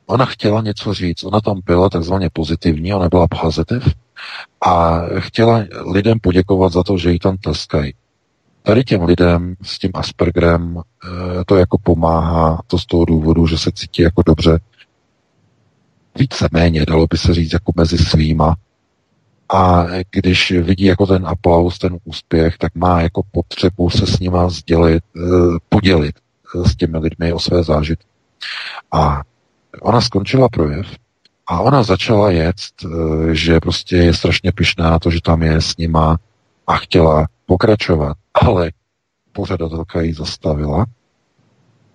ona 0.06 0.26
chtěla 0.26 0.62
něco 0.62 0.94
říct, 0.94 1.24
ona 1.24 1.42
tam 1.42 1.60
byla 1.66 1.90
takzvaně 1.90 2.30
pozitivní, 2.34 2.94
ona 2.94 3.10
byla 3.10 3.28
pozitiv, 3.42 3.84
a 4.66 5.02
chtěla 5.20 5.64
lidem 5.94 6.20
poděkovat 6.20 6.72
za 6.72 6.84
to, 6.84 6.98
že 6.98 7.12
jí 7.12 7.20
tam 7.20 7.38
tleskají. 7.38 7.94
Tady 8.64 8.84
těm 8.84 9.04
lidem 9.04 9.56
s 9.62 9.80
tím 9.80 9.92
Aspergerem 9.94 10.78
eh, 10.78 11.44
to 11.46 11.56
jako 11.56 11.78
pomáhá, 11.84 12.62
to 12.68 12.80
z 12.80 12.86
toho 12.86 13.06
důvodu, 13.06 13.48
že 13.48 13.58
se 13.58 13.72
cítí 13.72 14.02
jako 14.02 14.24
dobře, 14.26 14.60
více-méně, 16.20 16.86
dalo 16.86 17.08
by 17.10 17.18
se 17.18 17.34
říct, 17.34 17.54
jako 17.54 17.72
mezi 17.76 17.98
svýma. 17.98 18.56
A 19.54 19.86
když 20.12 20.52
vidí 20.52 20.86
jako 20.86 21.06
ten 21.06 21.28
aplaus, 21.28 21.78
ten 21.78 21.98
úspěch, 22.04 22.58
tak 22.58 22.76
má 22.76 23.02
jako 23.02 23.22
potřebu 23.32 23.90
se 23.90 24.08
s 24.08 24.20
nima 24.20 24.50
sdělit, 24.50 25.04
eh, 25.18 25.22
podělit 25.70 26.16
s 26.66 26.76
těmi 26.76 26.98
lidmi 26.98 27.34
o 27.34 27.40
své 27.40 27.64
zážitky. 27.64 28.06
A 28.92 29.22
ona 29.82 30.02
skončila 30.02 30.50
projev 30.50 30.88
a 31.48 31.62
ona 31.62 31.84
začala 31.84 32.32
jet, 32.32 32.56
eh, 32.86 32.88
že 33.36 33.60
prostě 33.60 33.96
je 33.96 34.14
strašně 34.14 34.52
pyšná 34.52 34.90
na 34.90 35.00
to, 35.00 35.12
že 35.12 35.22
tam 35.22 35.42
je 35.42 35.62
s 35.62 35.78
nima 35.78 36.18
a 36.68 36.78
chtěla 36.78 37.28
pokračovat, 37.46 38.18
ale 38.34 38.72
pořadatelka 39.32 40.02
ji 40.02 40.14
zastavila, 40.14 40.86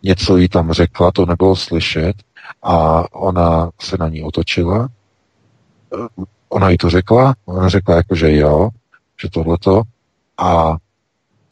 něco 0.03 0.37
jí 0.37 0.49
tam 0.49 0.73
řekla, 0.73 1.13
to 1.13 1.27
nebylo 1.27 1.57
slyšet 1.57 2.17
a 2.63 3.05
ona 3.15 3.71
se 3.81 3.97
na 4.01 4.09
ní 4.09 4.23
otočila. 4.23 4.89
Eh, 5.95 6.25
ona 6.49 6.71
jí 6.71 6.79
to 6.79 6.91
řekla, 6.91 7.35
ona 7.45 7.69
řekla 7.69 7.97
jako, 7.97 8.15
že 8.15 8.37
jo, 8.37 8.69
že 9.23 9.31
tohleto 9.31 9.83
a 10.39 10.77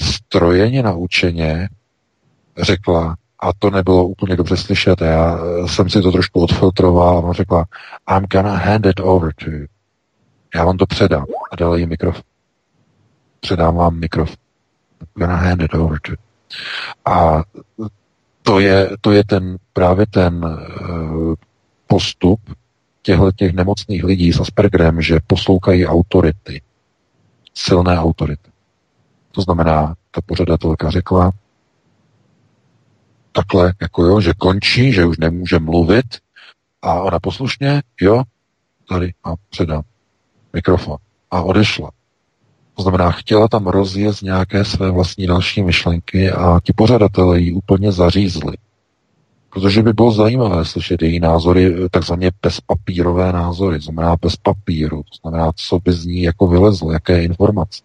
strojeně 0.01 0.83
naučeně 0.83 1.69
řekla, 2.59 3.17
a 3.41 3.53
to 3.59 3.71
nebylo 3.71 4.07
úplně 4.07 4.37
dobře 4.37 4.57
slyšet. 4.57 5.01
Já 5.01 5.39
eh, 5.39 5.69
jsem 5.69 5.91
si 5.91 6.03
to 6.03 6.13
trošku 6.13 6.41
odfiltroval 6.41 7.19
a 7.19 7.21
on 7.21 7.33
řekla, 7.33 7.65
I'm 8.17 8.27
gonna 8.31 8.57
hand 8.57 8.87
it 8.87 9.01
over 9.01 9.33
to 9.45 9.51
you. 9.51 9.67
Já 10.55 10.65
vám 10.65 10.77
to 10.77 10.87
předám. 10.87 11.25
A 11.53 11.57
dal 11.57 11.77
jí 11.77 11.87
mikrofon. 11.87 12.23
Předám 13.41 13.77
vám 13.77 14.01
mikrofon. 14.01 14.37
I'm 15.01 15.27
gonna 15.27 15.37
hand 15.37 15.63
it 15.63 15.75
over 15.75 15.99
to 16.01 16.13
you. 16.13 16.17
A 17.05 17.43
to 18.43 18.61
je, 18.61 18.91
to 19.01 19.13
je 19.13 19.25
ten, 19.25 19.57
právě 19.73 20.07
ten 20.07 20.45
uh, 20.45 21.35
postup 21.87 22.41
těchto 23.03 23.33
těch 23.33 23.53
nemocných 23.53 24.05
lidí 24.05 24.33
s 24.33 24.41
Aspergerem, 24.41 25.03
že 25.03 25.21
poslouchají 25.27 25.87
autority. 25.87 26.63
Silné 27.55 27.99
autority. 27.99 28.51
To 29.33 29.43
znamená, 29.43 29.95
ta 30.11 30.21
pořadatelka 30.27 30.91
řekla, 30.91 31.33
takhle, 33.33 33.75
jako 33.81 34.05
jo, 34.05 34.21
že 34.21 34.33
končí, 34.39 34.93
že 34.93 35.07
už 35.07 35.19
nemůže 35.19 35.59
mluvit 35.59 36.07
a 36.83 37.01
ona 37.01 37.19
poslušně, 37.21 37.83
jo, 38.01 38.23
tady 38.89 39.13
a 39.25 39.33
předám 39.51 39.83
mikrofon 40.53 40.97
a 41.31 41.43
odešla. 41.43 41.91
To 42.77 42.83
znamená, 42.83 43.11
chtěla 43.11 43.49
tam 43.49 43.67
rozjet 43.67 44.23
nějaké 44.23 44.65
své 44.65 44.91
vlastní 44.91 45.27
další 45.27 45.63
myšlenky 45.63 46.31
a 46.31 46.61
ti 46.65 46.73
pořadatelé 46.73 47.41
ji 47.41 47.53
úplně 47.53 47.93
zařízli. 47.93 48.57
Protože 49.51 49.83
by 49.83 49.93
bylo 49.93 50.13
zajímavé 50.13 50.65
slyšet 50.65 51.03
její 51.03 51.21
názory, 51.21 51.89
takzvaně 51.91 52.31
bezpapírové 52.43 53.33
názory, 53.33 53.81
znamená 53.81 54.17
bez 54.23 54.37
papíru, 54.37 55.03
to 55.03 55.19
znamená, 55.23 55.53
co 55.69 55.79
by 55.79 55.93
z 55.93 56.07
ní 56.07 56.23
jako 56.23 56.47
vylezlo, 56.47 56.93
jaké 56.93 57.23
informace. 57.23 57.83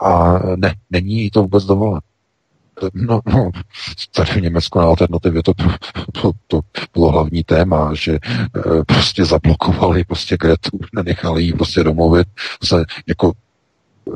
A 0.00 0.38
ne, 0.56 0.74
není 0.90 1.14
jí 1.14 1.30
to 1.30 1.42
vůbec 1.42 1.64
dovoleno. 1.64 2.00
No, 2.94 3.20
no, 3.26 3.50
tady 4.14 4.30
v 4.30 4.42
Německu 4.42 4.78
na 4.78 4.84
alternativě 4.84 5.42
to, 5.42 5.52
to, 6.12 6.32
to 6.46 6.60
bylo 6.94 7.10
hlavní 7.10 7.44
téma, 7.44 7.94
že 7.94 8.12
e, 8.12 8.18
prostě 8.86 9.24
zablokovali 9.24 10.04
prostě 10.04 10.36
Gretu, 10.36 10.78
nenechali 10.94 11.42
jí 11.42 11.52
prostě 11.52 11.84
domluvit 11.84 12.28
se 12.64 12.84
jako 13.06 13.32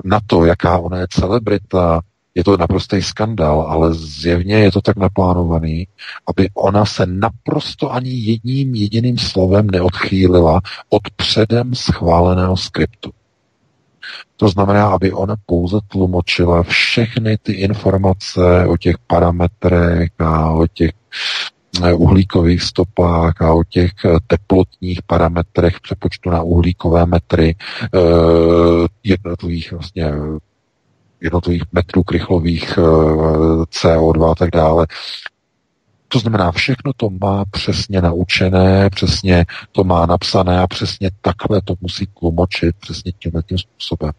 na 0.04 0.20
to, 0.26 0.44
jaká 0.44 0.78
ona 0.78 0.98
je 0.98 1.06
celebrita, 1.10 2.00
je 2.34 2.44
to 2.44 2.56
naprostý 2.56 3.02
skandál, 3.02 3.60
ale 3.60 3.94
zjevně 3.94 4.54
je 4.54 4.72
to 4.72 4.80
tak 4.80 4.96
naplánovaný, 4.96 5.88
aby 6.26 6.50
ona 6.54 6.84
se 6.84 7.06
naprosto 7.06 7.92
ani 7.92 8.10
jedním 8.10 8.74
jediným 8.74 9.18
slovem 9.18 9.66
neodchýlila 9.66 10.60
od 10.88 11.02
předem 11.16 11.74
schváleného 11.74 12.56
skriptu. 12.56 13.12
To 14.36 14.48
znamená, 14.48 14.88
aby 14.88 15.12
ona 15.12 15.36
pouze 15.46 15.78
tlumočila 15.88 16.62
všechny 16.62 17.38
ty 17.38 17.52
informace 17.52 18.66
o 18.66 18.76
těch 18.76 18.96
parametrech 19.06 20.10
a 20.18 20.50
o 20.50 20.66
těch 20.66 20.90
eh, 21.84 21.92
uhlíkových 21.92 22.62
stopách 22.62 23.42
a 23.42 23.52
o 23.52 23.64
těch 23.64 23.92
eh, 24.04 24.08
teplotních 24.26 25.02
parametrech 25.02 25.80
přepočtu 25.80 26.30
na 26.30 26.42
uhlíkové 26.42 27.06
metry 27.06 27.56
jednotlivých 29.04 29.72
vlastně 29.72 30.12
jednotlivých 31.20 31.62
metrů 31.72 32.02
krychlových 32.02 32.78
CO2 33.68 34.30
a 34.30 34.34
tak 34.34 34.50
dále. 34.50 34.86
To 36.08 36.18
znamená, 36.18 36.52
všechno 36.52 36.92
to 36.96 37.10
má 37.10 37.44
přesně 37.44 38.00
naučené, 38.00 38.90
přesně 38.90 39.44
to 39.72 39.84
má 39.84 40.06
napsané 40.06 40.60
a 40.60 40.66
přesně 40.66 41.10
takhle 41.20 41.62
to 41.62 41.74
musí 41.80 42.06
tlumočit 42.06 42.76
přesně 42.76 43.12
tímhle 43.12 43.42
tím 43.42 43.58
způsobem. 43.58 44.12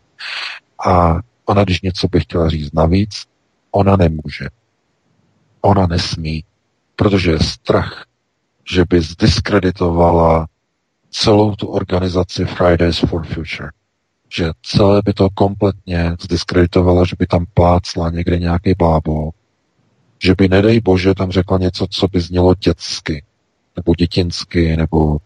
A 0.87 1.19
ona, 1.45 1.63
když 1.63 1.81
něco 1.81 2.07
by 2.07 2.19
chtěla 2.19 2.49
říct 2.49 2.73
navíc, 2.73 3.25
ona 3.71 3.95
nemůže. 3.95 4.47
Ona 5.61 5.87
nesmí, 5.87 6.43
protože 6.95 7.31
je 7.31 7.39
strach, 7.39 8.05
že 8.71 8.83
by 8.89 9.01
zdiskreditovala 9.01 10.47
celou 11.09 11.55
tu 11.55 11.67
organizaci 11.67 12.45
Fridays 12.45 12.99
for 12.99 13.25
Future. 13.25 13.69
Že 14.29 14.51
celé 14.61 15.01
by 15.05 15.13
to 15.13 15.29
kompletně 15.33 16.15
zdiskreditovala, 16.21 17.05
že 17.05 17.15
by 17.19 17.27
tam 17.27 17.45
plácla 17.53 18.09
někde 18.09 18.39
nějaký 18.39 18.73
blábol 18.77 19.29
že 20.19 20.35
by, 20.37 20.49
nedej 20.49 20.79
bože, 20.79 21.13
tam 21.13 21.31
řekla 21.31 21.57
něco, 21.57 21.87
co 21.89 22.07
by 22.07 22.21
znělo 22.21 22.55
dětsky, 22.55 23.23
nebo 23.75 23.95
dětinsky, 23.95 24.77
nebo 24.77 25.05
uh, 25.05 25.17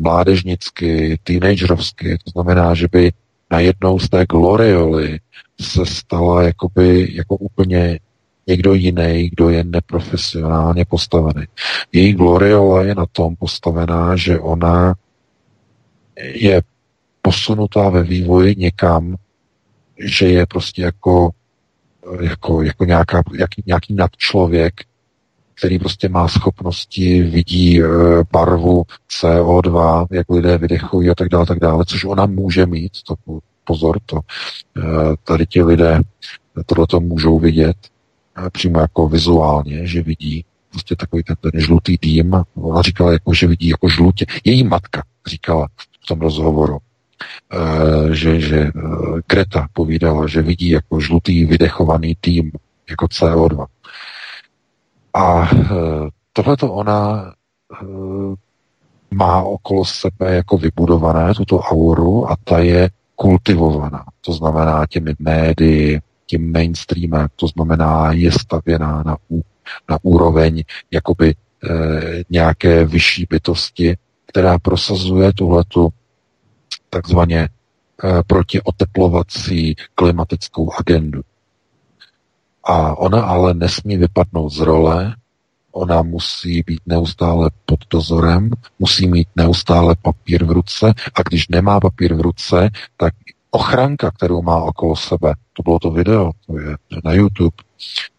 mládežnicky, 0.00 1.18
teenagerovsky. 1.24 2.18
To 2.24 2.30
znamená, 2.30 2.74
že 2.74 2.88
by 2.92 3.12
najednou 3.50 3.98
z 3.98 4.08
té 4.08 4.26
glorioly 4.26 5.20
se 5.60 5.86
stala 5.86 6.42
jakoby, 6.42 7.08
jako 7.14 7.36
úplně 7.36 7.98
někdo 8.46 8.74
jiný, 8.74 9.30
kdo 9.32 9.48
je 9.48 9.64
neprofesionálně 9.64 10.84
postavený. 10.84 11.46
Její 11.92 12.12
gloriola 12.12 12.82
je 12.82 12.94
na 12.94 13.06
tom 13.12 13.36
postavená, 13.36 14.16
že 14.16 14.38
ona 14.38 14.94
je 16.34 16.62
posunutá 17.22 17.88
ve 17.88 18.02
vývoji 18.02 18.54
někam, 18.56 19.16
že 19.98 20.26
je 20.26 20.46
prostě 20.46 20.82
jako 20.82 21.30
jako, 22.20 22.62
jako 22.62 22.84
nějaká, 22.84 23.22
jak, 23.38 23.50
nějaký 23.66 23.94
nadčlověk, 23.94 24.74
který 25.54 25.78
prostě 25.78 26.08
má 26.08 26.28
schopnosti, 26.28 27.22
vidí 27.22 27.82
e, 27.82 27.86
barvu 28.32 28.82
CO2, 29.20 30.06
jak 30.10 30.30
lidé 30.30 30.58
vydechují 30.58 31.10
a 31.10 31.14
tak 31.14 31.28
dále, 31.28 31.46
tak 31.46 31.58
dále, 31.58 31.84
což 31.84 32.04
ona 32.04 32.26
může 32.26 32.66
mít, 32.66 32.92
to 33.06 33.14
pozor, 33.64 33.98
to 34.06 34.16
e, 34.16 34.82
tady 35.24 35.46
ti 35.46 35.62
lidé 35.62 36.00
tohle 36.66 36.86
to 36.86 37.00
můžou 37.00 37.38
vidět 37.38 37.76
e, 38.46 38.50
přímo 38.50 38.80
jako 38.80 39.08
vizuálně, 39.08 39.86
že 39.86 40.02
vidí 40.02 40.44
prostě 40.70 40.96
takový 40.96 41.22
ten, 41.22 41.36
ten 41.36 41.60
žlutý 41.60 41.96
dým. 42.02 42.42
Ona 42.54 42.82
říkala, 42.82 43.12
jako, 43.12 43.34
že 43.34 43.46
vidí 43.46 43.68
jako 43.68 43.88
žlutě. 43.88 44.26
Její 44.44 44.64
matka 44.64 45.02
říkala 45.26 45.68
v 46.04 46.06
tom 46.06 46.20
rozhovoru, 46.20 46.78
že, 48.12 48.40
že 48.40 48.58
eh, 48.58 48.72
Greta 49.26 49.68
povídala, 49.72 50.26
že 50.26 50.42
vidí 50.42 50.68
jako 50.68 51.00
žlutý 51.00 51.44
vydechovaný 51.44 52.16
tým, 52.20 52.52
jako 52.90 53.06
CO2. 53.06 53.66
A 55.14 55.50
eh, 55.52 56.08
tohle 56.32 56.56
to 56.56 56.72
ona 56.72 57.32
má 59.10 59.42
okolo 59.42 59.84
sebe 59.84 60.34
jako 60.34 60.58
vybudované, 60.58 61.34
tuto 61.34 61.58
auru, 61.58 62.30
a 62.30 62.36
ta 62.44 62.58
je 62.58 62.90
kultivovaná. 63.16 64.04
To 64.20 64.32
znamená 64.32 64.86
těmi 64.86 65.14
médii, 65.18 66.00
tím 66.26 66.52
mainstreamem, 66.52 67.28
to 67.36 67.46
znamená 67.46 68.12
je 68.12 68.32
stavěná 68.32 69.02
na, 69.06 69.16
na 69.90 69.98
úroveň 70.02 70.62
jakoby 70.90 71.30
e, 71.30 71.34
nějaké 72.30 72.84
vyšší 72.84 73.26
bytosti, 73.30 73.96
která 74.26 74.58
prosazuje 74.58 75.32
tuhletu 75.32 75.88
takzvaně 76.90 77.48
eh, 78.04 78.22
protioteplovací 78.26 79.74
klimatickou 79.94 80.72
agendu. 80.72 81.20
A 82.64 82.98
ona 82.98 83.22
ale 83.22 83.54
nesmí 83.54 83.96
vypadnout 83.96 84.50
z 84.52 84.58
role, 84.58 85.14
ona 85.72 86.02
musí 86.02 86.62
být 86.66 86.80
neustále 86.86 87.50
pod 87.66 87.80
dozorem, 87.90 88.50
musí 88.78 89.08
mít 89.08 89.28
neustále 89.36 89.96
papír 90.02 90.44
v 90.44 90.50
ruce 90.50 90.94
a 91.14 91.22
když 91.22 91.48
nemá 91.48 91.80
papír 91.80 92.14
v 92.14 92.20
ruce, 92.20 92.70
tak 92.96 93.14
ochranka, 93.50 94.10
kterou 94.10 94.42
má 94.42 94.56
okolo 94.56 94.96
sebe, 94.96 95.34
to 95.52 95.62
bylo 95.62 95.78
to 95.78 95.90
video, 95.90 96.30
to 96.46 96.58
je 96.58 96.76
na 97.04 97.12
YouTube, 97.12 97.56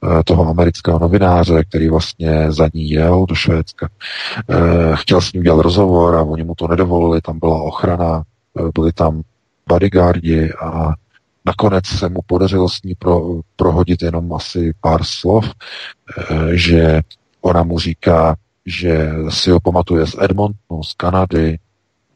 eh, 0.03 0.23
toho 0.23 0.49
amerického 0.49 0.99
novináře, 0.99 1.63
který 1.63 1.89
vlastně 1.89 2.51
za 2.51 2.69
ní 2.73 2.89
jel 2.89 3.25
do 3.25 3.35
Švédska. 3.35 3.89
Eh, 4.49 4.55
chtěl 4.95 5.21
s 5.21 5.33
ním 5.33 5.43
dělat 5.43 5.61
rozhovor 5.61 6.15
a 6.15 6.23
oni 6.23 6.43
mu 6.43 6.55
to 6.55 6.67
nedovolili, 6.67 7.21
tam 7.21 7.39
byla 7.39 7.61
ochrana, 7.61 8.23
byli 8.75 8.93
tam 8.93 9.21
bodyguardi 9.67 10.53
a 10.53 10.93
nakonec 11.45 11.85
se 11.85 12.09
mu 12.09 12.19
podařilo 12.25 12.69
s 12.69 12.83
ní 12.83 12.95
pro, 12.95 13.41
prohodit 13.55 14.01
jenom 14.01 14.33
asi 14.33 14.73
pár 14.81 15.03
slov, 15.03 15.45
eh, 15.49 16.57
že 16.57 17.01
ona 17.41 17.63
mu 17.63 17.79
říká, 17.79 18.35
že 18.65 19.11
si 19.29 19.51
ho 19.51 19.59
pamatuje 19.59 20.07
z 20.07 20.15
Edmontonu, 20.19 20.83
z 20.83 20.93
Kanady 20.93 21.59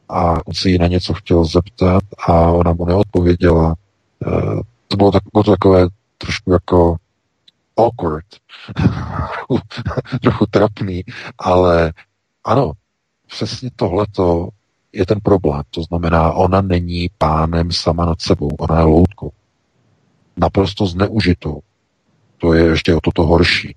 a 0.08 0.46
on 0.46 0.54
si 0.54 0.70
ji 0.70 0.78
na 0.78 0.86
něco 0.86 1.14
chtěl 1.14 1.44
zeptat 1.44 2.02
a 2.28 2.50
ona 2.50 2.72
mu 2.72 2.84
neodpověděla. 2.84 3.74
Eh, 4.26 4.60
to 4.88 4.96
bylo, 4.96 5.12
tak, 5.12 5.22
bylo 5.32 5.44
to 5.44 5.50
takové 5.50 5.86
trošku 6.18 6.52
jako 6.52 6.96
awkward, 7.76 8.26
trochu 10.22 10.46
trapný, 10.50 11.02
ale 11.38 11.92
ano, 12.44 12.72
přesně 13.26 13.70
tohleto 13.76 14.48
je 14.94 15.06
ten 15.06 15.18
problém. 15.22 15.62
To 15.70 15.82
znamená, 15.82 16.32
ona 16.32 16.60
není 16.60 17.10
pánem 17.18 17.72
sama 17.72 18.06
nad 18.06 18.20
sebou, 18.20 18.48
ona 18.58 18.78
je 18.78 18.84
loutkou. 18.84 19.32
Naprosto 20.36 20.86
zneužitou. 20.86 21.60
To 22.38 22.54
je 22.54 22.64
ještě 22.64 22.94
o 22.94 23.00
toto 23.00 23.26
horší. 23.26 23.76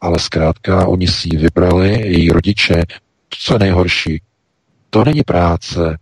Ale 0.00 0.18
zkrátka, 0.18 0.86
oni 0.88 1.06
si 1.06 1.28
ji 1.32 1.38
vybrali, 1.38 1.88
její 1.88 2.30
rodiče, 2.30 2.82
co 3.30 3.54
je 3.54 3.58
nejhorší, 3.58 4.22
to 4.90 5.04
není 5.04 5.22
práce 5.22 5.98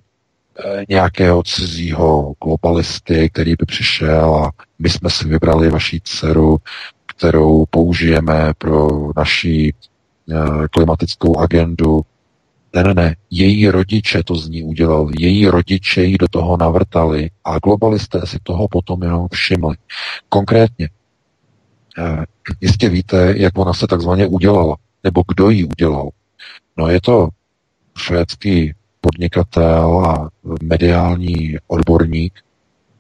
e, 0.65 0.85
nějakého 0.89 1.43
cizího 1.43 2.33
globalisty, 2.45 3.31
který 3.31 3.51
by 3.51 3.67
přišel 3.67 4.35
a 4.35 4.53
my 4.79 4.91
jsme 4.91 5.11
si 5.11 5.29
vybrali 5.29 5.71
vaši 5.71 6.01
dceru, 6.05 6.59
kterou 7.07 7.65
použijeme 7.71 8.53
pro 8.59 8.89
naší 9.17 9.69
e, 9.69 9.75
klimatickou 10.71 11.39
agendu, 11.39 12.01
ne, 12.75 12.83
ne, 12.83 12.95
ne, 12.95 13.17
její 13.31 13.69
rodiče 13.69 14.23
to 14.25 14.37
z 14.37 14.49
ní 14.49 14.63
udělali, 14.63 15.13
její 15.19 15.47
rodiče 15.47 16.05
ji 16.05 16.19
do 16.19 16.29
toho 16.29 16.57
navrtali 16.57 17.31
a 17.45 17.59
globalisté 17.59 18.21
si 18.25 18.39
toho 18.43 18.69
potom 18.69 19.03
jenom 19.03 19.29
všimli. 19.33 19.77
Konkrétně, 20.29 20.89
eh, 21.99 22.25
jistě 22.61 22.89
víte, 22.89 23.35
jak 23.37 23.59
ona 23.59 23.73
se 23.73 23.87
takzvaně 23.87 24.27
udělala, 24.27 24.77
nebo 25.05 25.23
kdo 25.29 25.51
ji 25.51 25.65
udělal. 25.65 26.09
No 26.77 26.89
je 26.89 27.01
to 27.01 27.29
švédský 27.99 28.75
podnikatel 29.01 30.07
a 30.07 30.31
mediální 30.63 31.57
odborník 31.67 32.41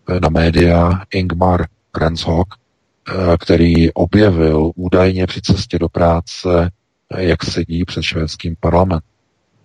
eh, 0.08 0.20
na 0.20 0.28
média 0.28 1.02
Ingmar 1.10 1.66
Renshok, 2.00 2.48
eh, 2.54 3.36
který 3.40 3.92
objevil 3.92 4.70
údajně 4.76 5.26
při 5.26 5.40
cestě 5.40 5.78
do 5.78 5.88
práce, 5.88 6.70
jak 7.18 7.44
sedí 7.44 7.84
před 7.84 8.02
švédským 8.02 8.56
parlamentem 8.60 9.17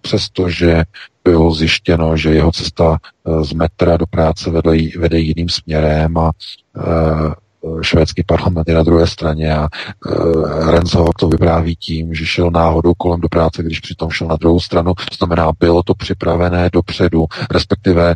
přestože 0.04 0.84
bylo 1.24 1.52
zjištěno, 1.52 2.18
že 2.18 2.34
jeho 2.34 2.52
cesta 2.52 2.98
eh, 3.02 3.44
z 3.44 3.54
metra 3.54 3.98
do 3.98 4.06
práce 4.06 4.50
vede, 4.50 4.72
vede 5.00 5.20
jiným 5.20 5.50
směrem 5.50 6.18
a 6.18 6.32
eh, 6.78 7.34
švédský 7.82 8.24
parlament 8.24 8.68
je 8.68 8.76
na 8.76 8.84
druhé 8.84 9.08
straně 9.08 9.56
a 9.56 9.68
uh, 10.06 10.72
Renzo 10.72 11.06
to 11.20 11.28
vypráví 11.28 11.76
tím, 11.76 12.14
že 12.14 12.26
šel 12.26 12.52
náhodou 12.52 12.94
kolem 12.94 13.22
do 13.22 13.30
práce, 13.30 13.64
když 13.64 13.80
přitom 13.80 14.10
šel 14.10 14.28
na 14.28 14.36
druhou 14.36 14.60
stranu. 14.60 14.94
To 14.94 15.16
znamená, 15.16 15.52
bylo 15.60 15.84
to 15.84 15.94
připravené 15.94 16.70
dopředu, 16.74 17.26
respektive 17.52 18.16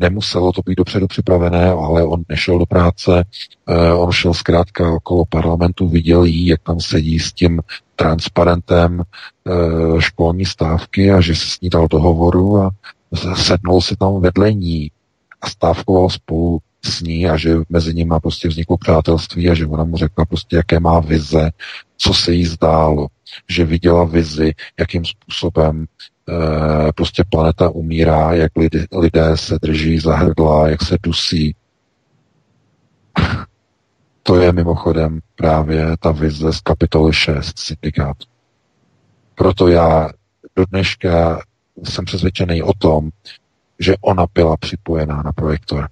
nemuselo 0.00 0.52
to 0.52 0.60
být 0.66 0.74
dopředu 0.74 1.06
připravené, 1.06 1.70
ale 1.70 2.04
on 2.04 2.22
nešel 2.28 2.58
do 2.58 2.66
práce, 2.66 3.24
on 3.96 4.12
šel 4.12 4.34
zkrátka 4.34 4.92
okolo 4.92 5.24
parlamentu, 5.24 5.88
viděl 5.88 6.24
jí, 6.24 6.46
jak 6.46 6.62
tam 6.62 6.80
sedí 6.80 7.18
s 7.18 7.32
tím 7.32 7.60
transparentem 7.96 9.00
e, 9.00 9.04
školní 10.00 10.44
stávky 10.44 11.10
a 11.10 11.20
že 11.20 11.36
se 11.36 11.46
s 11.46 11.60
ní 11.60 11.68
dal 11.68 11.88
dohovoru 11.88 12.60
a 12.60 12.70
sednul 13.34 13.80
si 13.80 13.96
tam 13.96 14.20
vedle 14.20 14.52
ní 14.52 14.90
a 15.40 15.48
stávkoval 15.48 16.10
spolu 16.10 16.58
s 16.84 17.00
ní 17.00 17.28
a 17.28 17.36
že 17.36 17.56
mezi 17.68 17.94
nimi 17.94 18.14
prostě 18.22 18.48
vzniklo 18.48 18.76
přátelství 18.76 19.50
a 19.50 19.54
že 19.54 19.66
ona 19.66 19.84
mu 19.84 19.96
řekla 19.96 20.24
prostě, 20.24 20.56
jaké 20.56 20.80
má 20.80 21.00
vize, 21.00 21.50
co 21.96 22.14
se 22.14 22.32
jí 22.32 22.44
zdálo, 22.44 23.06
že 23.48 23.64
viděla 23.64 24.04
vizi, 24.04 24.52
jakým 24.78 25.04
způsobem 25.04 25.86
prostě 26.94 27.24
planeta 27.28 27.70
umírá, 27.70 28.32
jak 28.32 28.52
lidé, 28.56 28.86
lidé 28.92 29.36
se 29.36 29.58
drží 29.62 29.98
za 29.98 30.16
hrdla, 30.16 30.68
jak 30.68 30.82
se 30.82 30.96
dusí. 31.02 31.56
To 34.26 34.40
je 34.40 34.52
mimochodem 34.52 35.20
právě 35.36 35.96
ta 36.00 36.10
vize 36.10 36.52
z 36.52 36.60
kapitoly 36.60 37.12
6 37.12 37.58
syndikátu. 37.58 38.26
Proto 39.34 39.68
já 39.68 40.10
do 40.56 40.64
dneška 40.66 41.40
jsem 41.84 42.04
přesvědčený 42.04 42.62
o 42.62 42.72
tom, 42.78 43.10
že 43.78 43.94
ona 44.00 44.26
byla 44.34 44.56
připojená 44.56 45.22
na 45.22 45.32
projektor. 45.32 45.88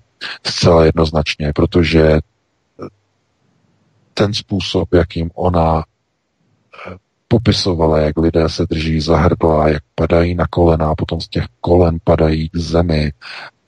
Zcela 0.46 0.84
jednoznačně, 0.84 1.52
protože 1.54 2.18
ten 4.14 4.34
způsob, 4.34 4.94
jakým 4.94 5.30
ona 5.34 5.80
eh, 5.80 5.84
popisovala, 7.32 7.98
jak 7.98 8.18
lidé 8.18 8.48
se 8.48 8.66
drží 8.70 9.00
za 9.00 9.16
hrdla, 9.16 9.68
jak 9.68 9.82
padají 9.94 10.34
na 10.34 10.46
kolena 10.50 10.90
a 10.90 10.94
potom 10.94 11.20
z 11.20 11.28
těch 11.28 11.44
kolen 11.60 11.98
padají 12.04 12.48
k 12.48 12.56
zemi 12.56 13.12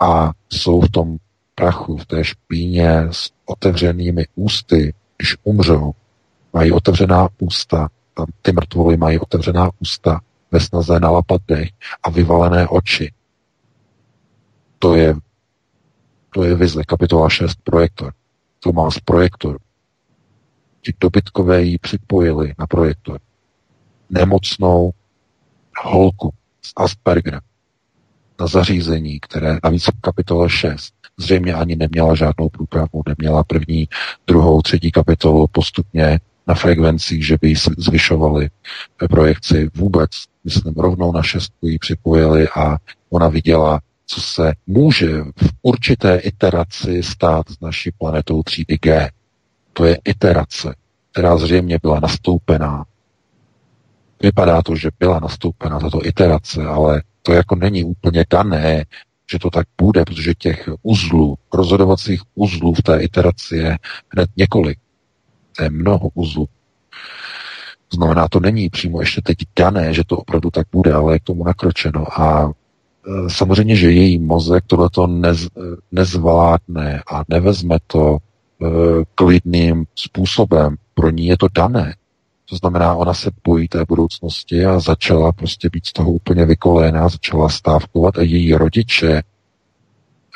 a 0.01 0.33
jsou 0.53 0.81
v 0.81 0.91
tom 0.91 1.17
prachu, 1.55 1.97
v 1.97 2.07
té 2.07 2.25
špíně 2.25 3.09
s 3.11 3.31
otevřenými 3.47 4.27
ústy, 4.35 4.95
když 5.17 5.37
umřou, 5.45 5.93
mají 6.53 6.73
otevřená 6.73 7.29
ústa, 7.39 7.89
tam 8.15 8.27
ty 8.43 8.53
mrtvoly 8.53 8.97
mají 8.97 9.19
otevřená 9.19 9.71
ústa 9.81 10.21
ve 10.51 10.61
snaze 10.61 11.01
nalapat 11.01 11.41
dech 11.49 11.69
a 12.03 12.11
vyvalené 12.11 12.69
oči. 12.69 13.13
To 14.79 14.95
je, 14.95 15.17
to 16.35 16.45
je 16.45 16.55
vize, 16.55 16.83
kapitola 16.85 17.29
6, 17.29 17.59
projektor. 17.65 18.13
To 18.61 18.73
má 18.73 18.91
z 18.91 18.99
projektoru. 19.01 19.59
Ti 20.81 20.93
dobytkové 21.01 21.63
ji 21.63 21.79
připojili 21.79 22.53
na 22.59 22.67
projektor. 22.67 23.21
Nemocnou 24.11 24.91
holku 25.83 26.31
z 26.63 26.73
Aspergera 26.77 27.41
na 28.41 28.47
zařízení, 28.47 29.21
které 29.21 29.59
navíc 29.65 29.85
v 29.85 30.01
kapitole 30.01 30.51
6 30.51 30.95
zřejmě 31.17 31.55
ani 31.55 31.77
neměla 31.77 32.15
žádnou 32.15 32.49
průpravu, 32.49 33.03
neměla 33.07 33.45
první, 33.45 33.89
druhou, 34.27 34.63
třetí 34.63 34.91
kapitolu 34.91 35.47
postupně 35.53 36.21
na 36.47 36.55
frekvencích, 36.55 37.27
že 37.27 37.37
by 37.41 37.49
ji 37.49 37.57
zvyšovali 37.79 38.51
projekci 39.11 39.71
vůbec, 39.75 40.11
myslím, 40.45 40.75
rovnou 40.75 41.13
na 41.13 41.23
šestku 41.23 41.67
ji 41.67 41.79
připojili 41.79 42.49
a 42.49 42.77
ona 43.11 43.29
viděla, 43.29 43.81
co 44.07 44.21
se 44.21 44.53
může 44.67 45.23
v 45.23 45.49
určité 45.63 46.17
iteraci 46.17 47.03
stát 47.03 47.49
s 47.49 47.61
naší 47.61 47.91
planetou 47.99 48.43
třídy 48.43 48.79
G. 48.79 49.11
To 49.73 49.85
je 49.85 49.99
iterace, 50.05 50.75
která 51.13 51.37
zřejmě 51.37 51.79
byla 51.83 52.01
nastoupená. 52.01 52.85
Vypadá 54.25 54.63
to, 54.63 54.77
že 54.77 54.91
byla 54.99 55.21
nastoupena 55.21 55.79
tato 55.79 56.07
iterace, 56.07 56.65
ale 56.65 57.03
to 57.23 57.33
jako 57.33 57.57
není 57.57 57.85
úplně 57.85 58.25
dané, 58.31 58.85
že 59.31 59.39
to 59.39 59.51
tak 59.51 59.67
bude, 59.81 60.05
protože 60.05 60.35
těch 60.35 60.69
uzlů, 60.83 61.37
rozhodovacích 61.53 62.23
uzlů 62.35 62.75
v 62.75 62.83
té 62.83 63.03
iteraci 63.03 63.57
je 63.57 63.79
hned 64.13 64.31
několik. 64.37 64.79
To 65.57 65.63
je 65.63 65.71
mnoho 65.71 66.09
uzlů. 66.15 66.49
Znamená, 67.93 68.29
to 68.29 68.41
není 68.41 68.71
přímo 68.71 69.01
ještě 69.01 69.21
teď 69.25 69.37
dané, 69.59 69.95
že 69.95 70.05
to 70.07 70.17
opravdu 70.17 70.51
tak 70.51 70.67
bude, 70.73 70.93
ale 70.93 71.15
je 71.15 71.19
k 71.19 71.25
tomu 71.25 71.45
nakročeno. 71.45 72.21
A 72.21 72.49
e, 72.49 73.31
samozřejmě, 73.31 73.77
že 73.77 73.93
její 73.93 74.19
mozek 74.19 74.65
tohleto 74.67 75.07
nez, 75.07 75.49
nezvládne 75.93 77.03
a 77.13 77.23
nevezme 77.29 77.79
to 77.87 78.17
e, 78.17 78.67
klidným 79.15 79.85
způsobem. 79.95 80.77
Pro 80.95 81.11
ní 81.11 81.27
je 81.27 81.37
to 81.39 81.49
dané. 81.55 81.95
To 82.55 82.59
znamená, 82.59 82.95
ona 82.95 83.15
se 83.15 83.31
bojí 83.45 83.69
té 83.69 83.85
budoucnosti 83.89 84.65
a 84.65 84.81
začala 84.81 85.33
prostě 85.33 85.71
být 85.73 85.87
z 85.87 85.93
toho 85.93 86.13
úplně 86.13 86.45
vykoléná, 86.45 87.09
začala 87.09 87.49
stávkovat 87.49 88.19
a 88.19 88.23
její 88.23 88.55
rodiče 88.55 89.23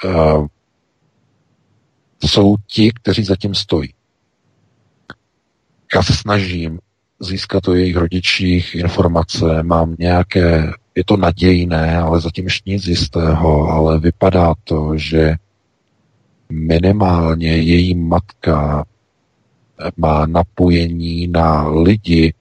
uh, 0.05 0.47
jsou 2.25 2.57
ti, 2.67 2.93
kteří 2.93 3.25
zatím 3.25 3.55
stojí. 3.55 3.95
Já 5.95 6.03
se 6.03 6.13
snažím 6.13 6.79
získat 7.21 7.69
o 7.69 7.75
jejich 7.75 7.97
rodičích 7.97 8.75
informace, 8.75 9.63
mám 9.63 9.97
nějaké, 9.99 10.73
je 10.95 11.05
to 11.05 11.17
nadějné, 11.17 11.99
ale 11.99 12.21
zatím 12.21 12.45
ještě 12.45 12.71
nic 12.71 12.87
jistého, 12.87 13.69
ale 13.69 14.01
vypadá 14.01 14.55
to, 14.65 14.93
že 14.97 15.35
minimálně 16.51 17.57
její 17.57 17.95
matka 17.95 18.85
má 19.97 20.27
napojení 20.27 21.27
na 21.27 21.69
lidi 21.69 22.35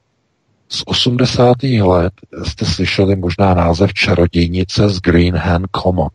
z 0.70 0.84
80. 0.86 1.64
let. 1.64 2.14
Jste 2.44 2.66
slyšeli 2.66 3.16
možná 3.16 3.54
název 3.54 3.94
čarodějnice 3.94 4.90
z 4.90 5.00
Greenhand 5.00 5.66
Common. 5.82 6.10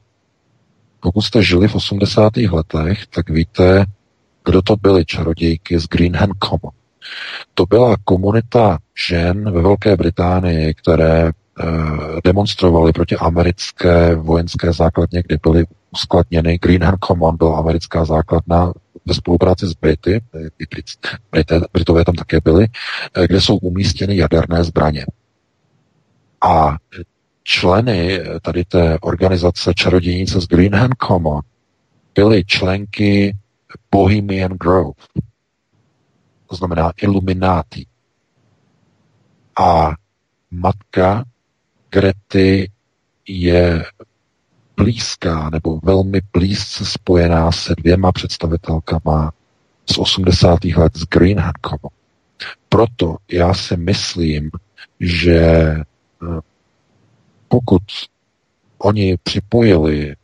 Pokud 1.01 1.23
jste 1.23 1.43
žili 1.43 1.69
v 1.69 1.75
80. 1.75 2.37
letech, 2.37 3.07
tak 3.07 3.31
víte, 3.31 3.85
kdo 4.45 4.63
to 4.63 4.77
byly 4.77 5.05
čarodějky 5.05 5.79
z 5.79 5.85
Greenhand 5.85 6.33
Common. 6.45 6.73
To 7.55 7.67
byla 7.67 7.97
komunita 8.05 8.79
žen 9.09 9.53
ve 9.53 9.63
Velké 9.63 9.97
Británii, 9.97 10.75
které 10.75 11.29
eh, 11.29 11.65
demonstrovali 12.25 12.93
proti 12.93 13.17
americké 13.17 14.15
vojenské 14.15 14.73
základně, 14.73 15.23
kde 15.27 15.37
byly 15.43 15.65
uskladněny. 15.91 16.59
Greenhand 16.59 16.99
Common 17.05 17.37
byla 17.37 17.59
americká 17.59 18.05
základna 18.05 18.73
ve 19.07 19.15
spolupráci 19.15 19.67
s 19.67 19.73
Brity, 19.73 20.21
Brité, 21.31 21.61
Britové 21.73 22.05
tam 22.05 22.15
také 22.15 22.41
byli, 22.41 22.67
eh, 23.15 23.27
kde 23.27 23.41
jsou 23.41 23.57
umístěny 23.57 24.17
jaderné 24.17 24.65
zbraně. 24.65 25.07
A 26.41 26.77
členy 27.43 28.21
eh, 28.21 28.41
tady 28.41 28.65
té 28.65 28.99
organizace 29.01 29.75
čarodějnice 29.75 30.41
z 30.41 30.47
Greenhand 30.47 30.95
Common 31.07 31.41
byly 32.15 32.45
členky 32.45 33.37
Bohemian 33.91 34.53
Grove, 34.53 34.93
to 36.49 36.57
znamená 36.57 36.93
Illuminati. 36.97 37.87
A 39.61 39.93
matka 40.51 41.25
Grety 41.91 42.71
je 43.29 43.85
blízká 44.77 45.51
nebo 45.51 45.81
velmi 45.83 46.21
blízce 46.33 46.85
spojená 46.87 47.53
se 47.53 47.75
dvěma 47.79 48.13
představitelkama 48.13 49.33
z 49.91 49.99
80. 49.99 50.65
let 50.65 50.97
z 50.97 51.05
Greenhankovo. 51.05 51.89
Proto 52.69 53.17
já 53.33 53.55
si 53.55 53.77
myslím, 53.77 54.51
že 55.01 55.37
eh, 55.37 55.85
pokud 57.49 57.83
oni 58.79 59.17
připojili 59.23 60.17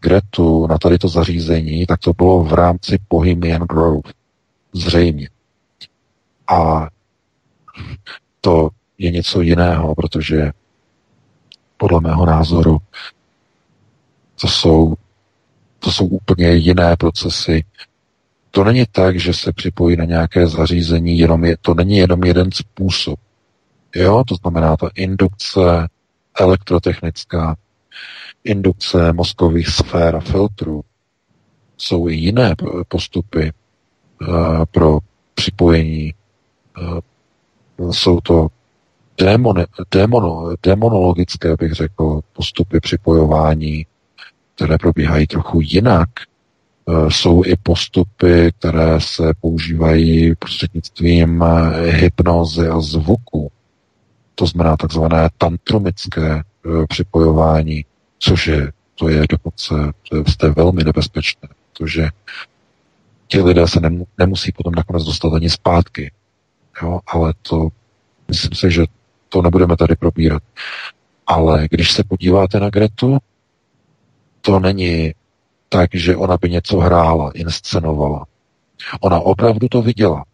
Gretu 0.00 0.66
na 0.66 0.78
tady 0.78 0.98
to 0.98 1.08
zařízení, 1.08 1.86
tak 1.86 2.00
to 2.00 2.12
bylo 2.12 2.44
v 2.44 2.52
rámci 2.52 2.98
Bohemian 3.10 3.62
Grove. 3.62 4.12
Zřejmě. 4.72 5.28
A 6.48 6.88
to 8.40 8.68
je 8.98 9.10
něco 9.10 9.40
jiného, 9.40 9.94
protože 9.94 10.52
podle 11.76 12.00
mého 12.00 12.26
názoru 12.26 12.78
to 14.44 14.48
jsou, 14.48 14.94
to 15.78 15.92
jsou 15.92 16.06
úplně 16.06 16.52
jiné 16.52 16.96
procesy. 16.96 17.64
To 18.50 18.64
není 18.64 18.84
tak, 18.92 19.20
že 19.20 19.32
se 19.32 19.52
připojí 19.52 19.96
na 19.96 20.04
nějaké 20.04 20.46
zařízení, 20.46 21.18
jenom 21.18 21.44
je, 21.44 21.56
to 21.60 21.74
není 21.74 21.96
jenom 21.96 22.24
jeden 22.24 22.52
způsob. 22.52 23.20
Jo, 23.94 24.24
to 24.26 24.34
znamená 24.34 24.76
ta 24.76 24.90
indukce 24.94 25.88
elektrotechnická, 26.40 27.56
indukce 28.44 29.12
mozkových 29.12 29.68
sfér 29.68 30.16
a 30.16 30.20
filtrů. 30.20 30.84
Jsou 31.76 32.08
i 32.08 32.14
jiné 32.14 32.54
postupy 32.88 33.52
uh, 34.20 34.64
pro 34.70 34.98
připojení. 35.34 36.14
Uh, 37.78 37.90
jsou 37.92 38.20
to 38.20 38.48
démon, 39.18 39.64
démono, 39.90 40.54
demonologické, 40.62 41.56
bych 41.56 41.72
řekl, 41.72 42.20
postupy 42.32 42.80
připojování 42.80 43.86
které 44.54 44.78
probíhají 44.78 45.26
trochu 45.26 45.60
jinak. 45.60 46.08
E, 46.18 47.10
jsou 47.10 47.44
i 47.44 47.56
postupy, 47.62 48.52
které 48.58 49.00
se 49.00 49.32
používají 49.40 50.34
prostřednictvím 50.36 51.42
e, 51.42 51.70
hypnozy 51.90 52.68
a 52.68 52.80
zvuku. 52.80 53.52
To 54.34 54.46
znamená 54.46 54.76
takzvané 54.76 55.28
tantrumické 55.38 56.30
e, 56.32 56.42
připojování, 56.88 57.84
což 58.18 58.46
je, 58.46 58.72
to 58.94 59.08
je 59.08 59.24
dokonce 59.30 59.74
to 60.36 60.46
je 60.46 60.52
velmi 60.52 60.84
nebezpečné, 60.84 61.48
protože 61.72 62.08
ti 63.28 63.40
lidé 63.40 63.68
se 63.68 63.80
nemusí 64.18 64.52
potom 64.52 64.74
nakonec 64.74 65.04
dostat 65.04 65.34
ani 65.34 65.50
zpátky. 65.50 66.12
Jo, 66.82 67.00
ale 67.06 67.34
to, 67.42 67.68
myslím 68.28 68.52
si, 68.52 68.70
že 68.70 68.84
to 69.28 69.42
nebudeme 69.42 69.76
tady 69.76 69.96
probírat. 69.96 70.42
Ale 71.26 71.66
když 71.70 71.92
se 71.92 72.04
podíváte 72.04 72.60
na 72.60 72.70
Gretu, 72.70 73.18
to 74.44 74.60
není 74.60 75.14
tak, 75.68 75.90
že 75.94 76.16
ona 76.16 76.36
by 76.36 76.50
něco 76.50 76.78
hrála, 76.78 77.30
inscenovala. 77.34 78.26
Ona 79.00 79.20
opravdu 79.20 79.68
to 79.68 79.82
viděla. 79.82 80.24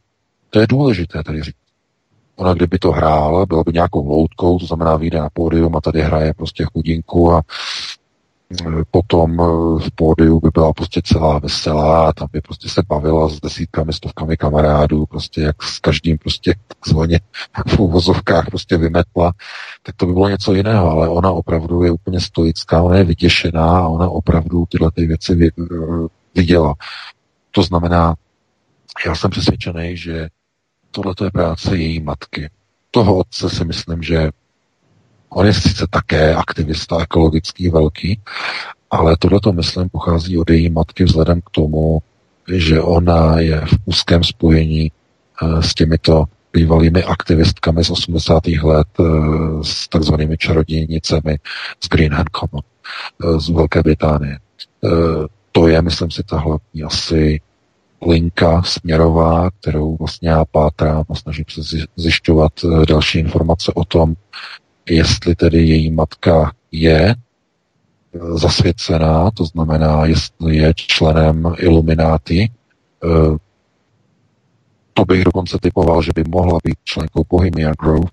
To 0.51 0.61
je 0.61 0.67
důležité 0.67 1.23
tady 1.25 1.43
říct. 1.43 1.57
Ona 2.37 2.55
kdyby 2.55 2.79
to 2.79 2.93
hrála, 2.93 3.47
byla 3.47 3.63
by 3.63 3.73
nějakou 3.73 4.09
loutkou, 4.09 4.59
to 4.59 4.67
znamená 4.67 4.97
vyjde 4.97 5.19
na 5.19 5.29
pódium 5.33 5.77
a 5.77 5.81
tady 5.81 6.01
hraje 6.01 6.35
prostě 6.35 6.65
chudinku 6.73 7.33
a 7.33 7.43
potom 8.91 9.37
v 9.79 9.91
pódiu 9.95 10.41
by 10.41 10.49
byla 10.55 10.73
prostě 10.73 11.01
celá 11.05 11.39
veselá 11.39 12.13
tam 12.13 12.29
by 12.33 12.41
prostě 12.41 12.69
se 12.69 12.83
bavila 12.89 13.29
s 13.29 13.41
desítkami, 13.41 13.93
stovkami 13.93 14.37
kamarádů, 14.37 15.07
prostě 15.07 15.41
jak 15.41 15.63
s 15.63 15.79
každým 15.79 16.19
prostě 16.19 16.55
takzvaně 16.67 17.21
v 17.67 17.79
uvozovkách 17.79 18.47
prostě 18.47 18.77
vymetla, 18.77 19.33
tak 19.83 19.97
to 19.97 20.07
by 20.07 20.13
bylo 20.13 20.29
něco 20.29 20.55
jiného, 20.55 20.91
ale 20.91 21.09
ona 21.09 21.31
opravdu 21.31 21.83
je 21.83 21.91
úplně 21.91 22.21
stoická, 22.21 22.83
ona 22.83 22.97
je 22.97 23.05
vytěšená 23.05 23.79
a 23.79 23.89
ona 23.89 24.09
opravdu 24.09 24.67
tyhle 24.67 24.91
ty 24.91 25.07
věci 25.07 25.51
viděla. 26.35 26.75
To 27.51 27.63
znamená, 27.63 28.15
já 29.07 29.15
jsem 29.15 29.31
přesvědčený, 29.31 29.97
že 29.97 30.29
tohle 30.91 31.15
je 31.25 31.31
práce 31.31 31.77
její 31.77 32.01
matky. 32.01 32.51
Toho 32.91 33.17
otce 33.17 33.51
si 33.51 33.65
myslím, 33.65 34.03
že 34.03 34.31
On 35.31 35.47
je 35.47 35.55
sice 35.55 35.87
také 35.91 36.35
aktivista 36.35 37.03
ekologický 37.03 37.69
velký, 37.69 38.21
ale 38.91 39.17
tohleto, 39.17 39.53
myslím, 39.53 39.89
pochází 39.89 40.39
od 40.39 40.51
její 40.51 40.71
matky 40.71 41.05
vzhledem 41.05 41.41
k 41.41 41.51
tomu, 41.51 42.03
že 42.53 42.81
ona 42.81 43.41
je 43.41 43.61
v 43.61 43.75
úzkém 43.85 44.25
spojení 44.25 44.93
eh, 44.93 45.63
s 45.63 45.75
těmito 45.75 46.25
bývalými 46.53 47.05
aktivistkami 47.05 47.85
z 47.85 47.91
80. 47.91 48.47
let, 48.47 48.89
eh, 49.01 49.05
s 49.63 49.89
takzvanými 49.89 50.39
čarodějnicemi 50.39 51.39
z 51.85 51.89
Greenhand 51.89 52.29
Common 52.29 52.63
eh, 53.25 53.41
z 53.41 53.49
Velké 53.49 53.83
Británie. 53.83 54.39
To 55.53 55.69
je, 55.69 55.83
myslím 55.83 56.11
si, 56.11 56.23
ta 56.23 56.39
hlavní 56.39 56.83
asi 56.87 57.41
linka 58.07 58.63
směrová, 58.63 59.51
kterou 59.61 59.97
vlastně 59.97 60.29
já 60.29 60.45
pátrám 60.45 61.05
a 61.11 61.15
snažím 61.15 61.45
se 61.49 61.77
zjišťovat 61.97 62.53
další 62.89 63.19
informace 63.19 63.73
o 63.75 63.85
tom, 63.85 64.15
jestli 64.89 65.35
tedy 65.35 65.59
její 65.59 65.91
matka 65.91 66.53
je 66.73 67.01
e, 67.11 67.15
zasvěcená, 68.35 69.31
to 69.31 69.45
znamená, 69.45 70.07
jestli 70.07 70.57
je 70.57 70.73
členem 70.77 71.55
Illuminati, 71.59 72.41
e, 72.43 72.49
to 74.95 75.05
bych 75.05 75.25
dokonce 75.25 75.59
typoval, 75.63 76.03
že 76.03 76.11
by 76.15 76.25
mohla 76.29 76.59
být 76.65 76.77
členkou 76.85 77.25
Bohemia 77.29 77.73
Grove, 77.81 78.09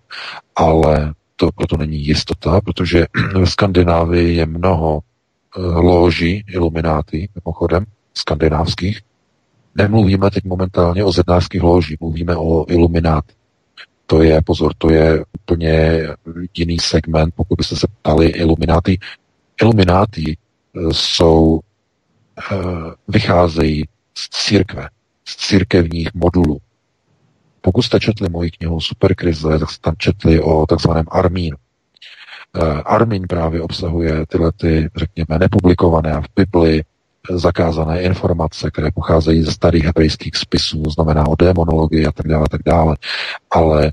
ale 0.56 1.14
to 1.35 1.49
proto 1.56 1.77
není 1.77 2.06
jistota, 2.06 2.61
protože 2.61 3.06
v 3.34 3.45
Skandinávii 3.45 4.35
je 4.35 4.45
mnoho 4.45 4.99
e, 4.99 5.61
loží 5.61 6.44
Illuminati, 6.48 7.30
mimochodem, 7.35 7.85
skandinávských. 8.14 9.02
Nemluvíme 9.76 10.31
teď 10.31 10.44
momentálně 10.44 11.03
o 11.03 11.11
zednářských 11.11 11.64
loží, 11.64 11.98
mluvíme 11.99 12.35
o 12.35 12.65
Illuminati 12.69 13.37
to 14.08 14.22
je, 14.22 14.42
pozor, 14.42 14.74
to 14.78 14.92
je 14.92 15.26
úplně 15.42 16.04
jiný 16.54 16.80
segment, 16.80 17.34
pokud 17.36 17.56
byste 17.56 17.76
se 17.76 17.88
ptali 18.00 18.26
Illuminati. 18.28 19.00
Illuminati 19.62 20.38
eh, 20.38 20.94
jsou, 20.94 21.60
eh, 22.52 22.56
vycházejí 23.08 23.84
z 24.18 24.30
církve, 24.30 24.90
z 25.26 25.36
církevních 25.36 26.14
modulů. 26.14 26.58
Pokud 27.62 27.82
jste 27.82 28.00
četli 28.00 28.30
moji 28.30 28.52
knihu 28.52 28.82
Superkrize, 28.82 29.60
tak 29.60 29.70
jste 29.70 29.82
tam 29.82 29.96
četli 29.98 30.42
o 30.42 30.66
takzvaném. 30.66 31.06
Eh, 31.16 32.82
Armín 32.86 33.28
právě 33.28 33.62
obsahuje 33.62 34.26
tyhle, 34.28 34.52
ty, 34.52 34.90
řekněme, 34.96 35.40
nepublikované 35.40 36.22
v 36.22 36.26
Bibli 36.36 36.84
zakázané 37.30 38.02
informace, 38.02 38.72
které 38.72 38.91
pocházejí 38.91 39.41
ze 39.41 39.52
starých 39.52 39.86
hebrejských 39.86 40.36
spisů, 40.36 40.84
znamená 40.90 41.28
o 41.28 41.36
demonologii 41.36 42.06
a 42.06 42.12
tak 42.12 42.28
dále, 42.28 42.45
a 42.45 42.49
tak 42.49 42.62
dále. 42.66 42.95
Ale 43.52 43.88
e, 43.88 43.91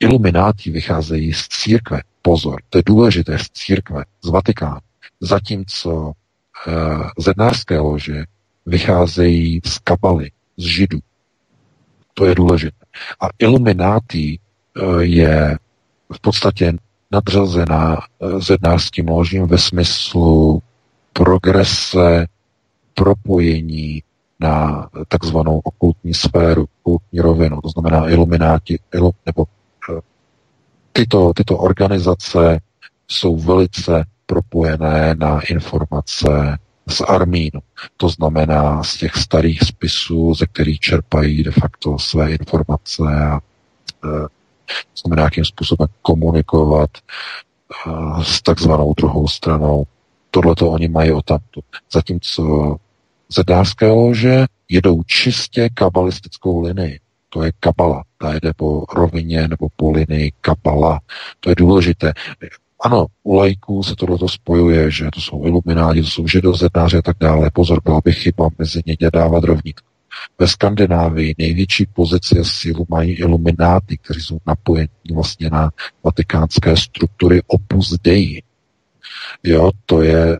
ilumináti 0.00 0.70
vycházejí 0.70 1.32
z 1.32 1.48
církve. 1.48 2.00
Pozor, 2.22 2.60
to 2.70 2.78
je 2.78 2.82
důležité, 2.86 3.38
z 3.38 3.50
církve, 3.52 4.04
z 4.24 4.28
Vatikánu. 4.28 4.80
Zatímco 5.20 6.12
e, 6.12 6.72
zednářské 7.18 7.78
lože 7.78 8.24
vycházejí 8.66 9.60
z 9.64 9.78
kabaly, 9.78 10.30
z 10.56 10.64
židů. 10.64 10.98
To 12.14 12.24
je 12.24 12.34
důležité. 12.34 12.86
A 13.20 13.28
iluminátí 13.38 14.34
e, 14.34 14.40
je 15.04 15.58
v 16.12 16.20
podstatě 16.20 16.72
nadřazená 17.12 17.96
e, 17.96 18.40
zednářským 18.40 19.08
ložím 19.08 19.46
ve 19.46 19.58
smyslu 19.58 20.62
progrese, 21.12 22.26
propojení 22.94 24.02
na 24.40 24.88
takzvanou 25.08 25.60
okultní 25.64 26.14
sféru, 26.14 26.66
okultní 26.82 27.20
rovinu, 27.20 27.60
to 27.60 27.68
znamená 27.68 28.08
ilumináti, 28.08 28.78
ilu, 28.94 29.12
nebo 29.26 29.44
eh, 29.90 30.00
tyto, 30.92 31.32
tyto 31.34 31.58
organizace 31.58 32.60
jsou 33.08 33.36
velice 33.36 34.04
propojené 34.26 35.14
na 35.18 35.40
informace 35.40 36.58
z 36.88 37.00
Armínu. 37.00 37.60
To 37.96 38.08
znamená 38.08 38.82
z 38.82 38.96
těch 38.96 39.16
starých 39.16 39.60
spisů, 39.60 40.34
ze 40.34 40.46
kterých 40.46 40.80
čerpají 40.80 41.42
de 41.42 41.50
facto 41.50 41.98
své 41.98 42.32
informace 42.32 43.02
a 43.02 43.36
e, 43.36 44.08
znamená, 44.96 45.22
jakým 45.22 45.44
způsobem 45.44 45.88
komunikovat 46.02 46.90
e, 46.96 48.24
s 48.24 48.42
takzvanou 48.42 48.94
druhou 48.94 49.28
stranou 49.28 49.84
tohle 50.34 50.54
to 50.54 50.70
oni 50.70 50.88
mají 50.88 51.12
o 51.12 51.22
tamtu. 51.22 51.60
Zatímco 51.92 52.76
zedářské 53.28 53.86
lože 53.86 54.44
jedou 54.68 55.02
čistě 55.02 55.68
kabalistickou 55.74 56.60
linii. 56.60 57.00
To 57.28 57.42
je 57.42 57.52
kabala. 57.60 58.04
Ta 58.18 58.34
jede 58.34 58.52
po 58.56 58.84
rovině 58.94 59.48
nebo 59.48 59.68
po 59.76 59.90
linii 59.90 60.32
kabala. 60.40 61.00
To 61.40 61.50
je 61.50 61.54
důležité. 61.54 62.12
Ano, 62.80 63.06
u 63.22 63.34
lajků 63.34 63.82
se 63.82 63.94
tohle 63.96 64.18
spojuje, 64.26 64.90
že 64.90 65.08
to 65.12 65.20
jsou 65.20 65.44
ilumináti, 65.44 66.00
to 66.00 66.06
jsou 66.06 66.26
židozednáři 66.26 66.96
a 66.96 67.02
tak 67.02 67.16
dále. 67.20 67.50
Pozor, 67.50 67.80
byla 67.84 68.00
by 68.04 68.12
chyba 68.12 68.48
mezi 68.58 68.80
ně 68.86 68.96
dávat 69.12 69.44
rovnítko. 69.44 69.88
Ve 70.38 70.48
Skandinávii 70.48 71.34
největší 71.38 71.86
pozici 71.86 72.38
a 72.38 72.44
sílu 72.44 72.86
mají 72.88 73.12
ilumináty, 73.12 73.98
kteří 73.98 74.20
jsou 74.20 74.38
napojeni 74.46 74.88
vlastně 75.14 75.50
na 75.50 75.70
vatikánské 76.04 76.76
struktury 76.76 77.42
Opus 77.46 77.98
Dei. 78.04 78.42
Jo, 79.42 79.70
to 79.86 80.02
je, 80.02 80.38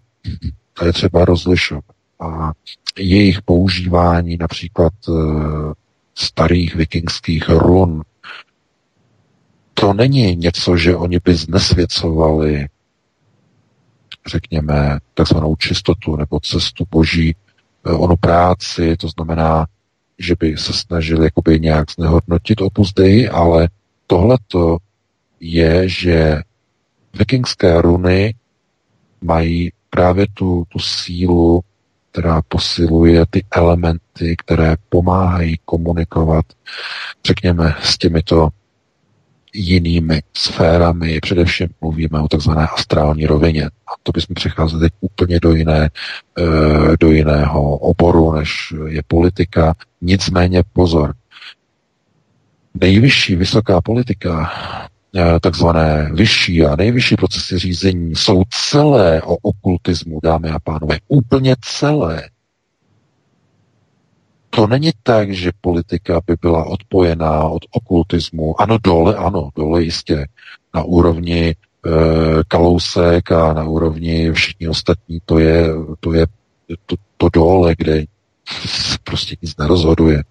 to 0.73 0.85
je 0.85 0.93
třeba 0.93 1.25
rozlišovat. 1.25 1.85
A 2.21 2.53
jejich 2.99 3.43
používání 3.43 4.37
například 4.37 4.93
e, 5.09 5.13
starých 6.15 6.75
vikingských 6.75 7.49
run, 7.49 8.03
to 9.75 9.93
není 9.93 10.37
něco, 10.37 10.77
že 10.77 10.97
oni 10.97 11.19
by 11.25 11.35
znesvěcovali, 11.35 12.67
řekněme, 14.27 14.99
takzvanou 15.15 15.57
čistotu 15.57 16.17
nebo 16.17 16.41
cestu 16.41 16.85
boží, 16.91 17.37
e, 17.87 17.91
onu 17.91 18.17
práci, 18.17 18.97
to 18.97 19.09
znamená, 19.09 19.67
že 20.19 20.35
by 20.41 20.57
se 20.57 20.73
snažili 20.73 21.25
jakoby 21.25 21.61
nějak 21.61 21.91
znehodnotit 21.91 22.61
opus 22.61 22.93
Dei, 22.93 23.29
ale 23.29 23.69
tohleto 24.07 24.79
je, 25.41 25.89
že 25.89 26.43
vikingské 27.15 27.83
runy 27.83 28.35
mají 29.23 29.73
právě 29.91 30.27
tu, 30.35 30.65
tu 30.69 30.79
sílu, 30.79 31.61
která 32.13 32.43
posiluje 32.49 33.25
ty 33.31 33.45
elementy, 33.51 34.37
které 34.39 34.77
pomáhají 34.89 35.59
komunikovat, 35.65 36.45
řekněme, 37.27 37.75
s 37.83 37.99
těmito 37.99 38.49
jinými 39.55 40.23
sférami. 40.37 41.21
Především 41.21 41.69
mluvíme 41.81 42.21
o 42.21 42.29
takzvané 42.29 42.67
astrální 42.69 43.27
rovině. 43.27 43.67
A 43.67 43.93
to 44.03 44.13
bychom 44.13 44.35
přecházeli 44.35 44.89
úplně 45.01 45.41
do, 45.41 45.55
jiné, 45.55 45.91
eh, 46.39 46.97
do 47.01 47.11
jiného 47.11 47.77
oboru, 47.77 48.33
než 48.33 48.75
je 48.87 49.03
politika. 49.07 49.75
Nicméně 50.01 50.63
pozor. 50.73 51.15
Nejvyšší 52.75 53.37
vysoká 53.37 53.81
politika 53.81 54.51
takzvané 55.41 56.11
vyšší 56.15 56.65
a 56.65 56.77
nejvyšší 56.77 57.17
procesy 57.17 57.59
řízení 57.59 58.17
jsou 58.17 58.43
celé 58.51 59.23
o 59.23 59.37
okultismu, 59.43 60.21
dámy 60.23 60.51
a 60.51 60.59
pánové. 60.59 60.99
Úplně 61.09 61.57
celé. 61.61 62.31
To 64.51 64.67
není 64.67 64.91
tak, 65.03 65.31
že 65.31 65.51
politika 65.61 66.21
by 66.27 66.37
byla 66.41 66.65
odpojená 66.65 67.49
od 67.49 67.63
okultismu. 67.71 68.61
Ano, 68.61 68.79
dole, 68.85 69.17
ano, 69.17 69.51
dole 69.57 69.83
jistě. 69.83 70.27
Na 70.75 70.83
úrovni 70.83 71.49
e, 71.49 71.55
Kalousek 72.49 73.33
a 73.33 73.53
na 73.53 73.65
úrovni 73.65 74.33
všichni 74.33 74.69
ostatní, 74.69 75.19
to 75.25 75.39
je, 75.39 75.67
to 76.01 76.13
je 76.13 76.27
to, 76.87 76.97
to 77.17 77.29
dole, 77.29 77.75
kde 77.79 78.05
prostě 79.05 79.37
nic 79.43 79.57
nerozhoduje, 79.57 80.23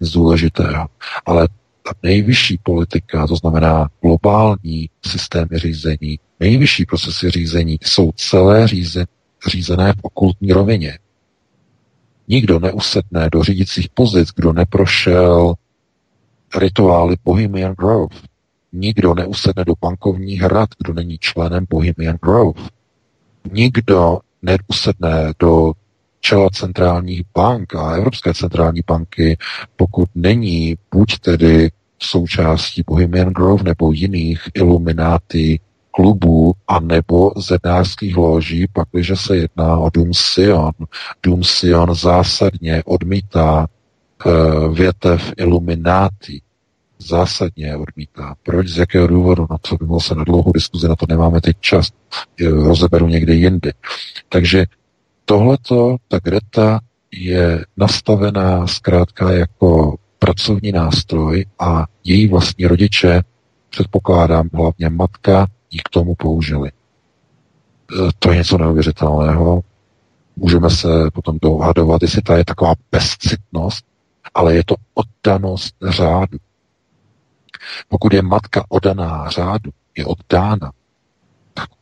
nic 0.00 0.10
důležitého. 0.10 0.86
Ale 1.26 1.48
ta 1.82 1.92
nejvyšší 2.02 2.58
politika, 2.62 3.26
to 3.26 3.36
znamená 3.36 3.88
globální 4.02 4.90
systémy 5.06 5.48
řízení, 5.54 6.18
nejvyšší 6.40 6.86
procesy 6.86 7.30
řízení, 7.30 7.78
jsou 7.82 8.12
celé 8.12 8.68
řízen, 8.68 9.06
řízené 9.46 9.92
v 9.92 9.96
okultní 10.02 10.52
rovině. 10.52 10.98
Nikdo 12.28 12.60
neusedne 12.60 13.28
do 13.32 13.42
řídících 13.42 13.88
pozic, 13.94 14.28
kdo 14.36 14.52
neprošel 14.52 15.54
rituály 16.58 17.16
Bohemian 17.24 17.74
Grove. 17.78 18.16
Nikdo 18.72 19.14
neusedne 19.14 19.64
do 19.64 19.74
bankovních 19.80 20.40
hrad, 20.40 20.68
kdo 20.78 20.92
není 20.92 21.18
členem 21.18 21.66
Bohemian 21.70 22.18
Grove. 22.22 22.62
Nikdo 23.52 24.18
neusedne 24.42 25.32
do 25.38 25.72
čela 26.20 26.50
centrálních 26.50 27.22
bank 27.34 27.74
a 27.74 27.92
Evropské 27.92 28.34
centrální 28.34 28.80
banky, 28.86 29.38
pokud 29.76 30.08
není 30.14 30.76
buď 30.94 31.18
tedy 31.18 31.70
součástí 32.02 32.82
Bohemian 32.86 33.28
Grove 33.28 33.62
nebo 33.62 33.92
jiných 33.92 34.40
ilumináty 34.54 35.60
klubů 35.90 36.52
a 36.68 36.80
nebo 36.80 37.32
zednářských 37.36 38.16
loží, 38.16 38.66
pakliže 38.72 39.16
se 39.16 39.36
jedná 39.36 39.78
o 39.78 39.90
Dům 39.90 40.10
Sion. 40.14 40.72
Dům 41.22 41.44
Sion 41.44 41.94
zásadně 41.94 42.82
odmítá 42.84 43.66
uh, 44.26 44.74
větev 44.74 45.32
ilumináty. 45.36 46.40
Zásadně 46.98 47.76
odmítá. 47.76 48.34
Proč, 48.42 48.68
z 48.68 48.78
jakého 48.78 49.06
důvodu? 49.06 49.46
Na 49.50 49.58
to 49.58 49.76
by 49.76 49.86
bylo 49.86 50.00
se 50.00 50.14
na 50.14 50.24
dlouhou 50.24 50.52
diskuzi, 50.52 50.88
na 50.88 50.96
to 50.96 51.06
nemáme 51.08 51.40
teď 51.40 51.56
čas. 51.60 51.88
Rozeberu 52.40 53.08
někde 53.08 53.34
jindy. 53.34 53.72
Takže 54.28 54.66
tohleto, 55.24 55.96
ta 56.08 56.18
Greta 56.18 56.80
je 57.12 57.64
nastavená 57.76 58.66
zkrátka 58.66 59.32
jako 59.32 59.96
pracovní 60.18 60.72
nástroj 60.72 61.46
a 61.58 61.86
její 62.04 62.28
vlastní 62.28 62.66
rodiče, 62.66 63.22
předpokládám 63.70 64.48
hlavně 64.54 64.88
matka, 64.88 65.46
ji 65.70 65.78
k 65.78 65.88
tomu 65.88 66.14
použili. 66.14 66.68
E, 66.68 66.72
to 68.18 68.30
je 68.30 68.36
něco 68.36 68.58
neuvěřitelného. 68.58 69.60
Můžeme 70.36 70.70
se 70.70 70.88
potom 71.12 71.38
dohadovat, 71.42 72.02
jestli 72.02 72.22
ta 72.22 72.38
je 72.38 72.44
taková 72.44 72.74
bezcitnost, 72.92 73.84
ale 74.34 74.54
je 74.54 74.64
to 74.64 74.74
oddanost 74.94 75.74
řádu. 75.88 76.38
Pokud 77.88 78.12
je 78.12 78.22
matka 78.22 78.64
oddaná 78.68 79.30
řádu, 79.30 79.70
je 79.96 80.06
oddána, 80.06 80.72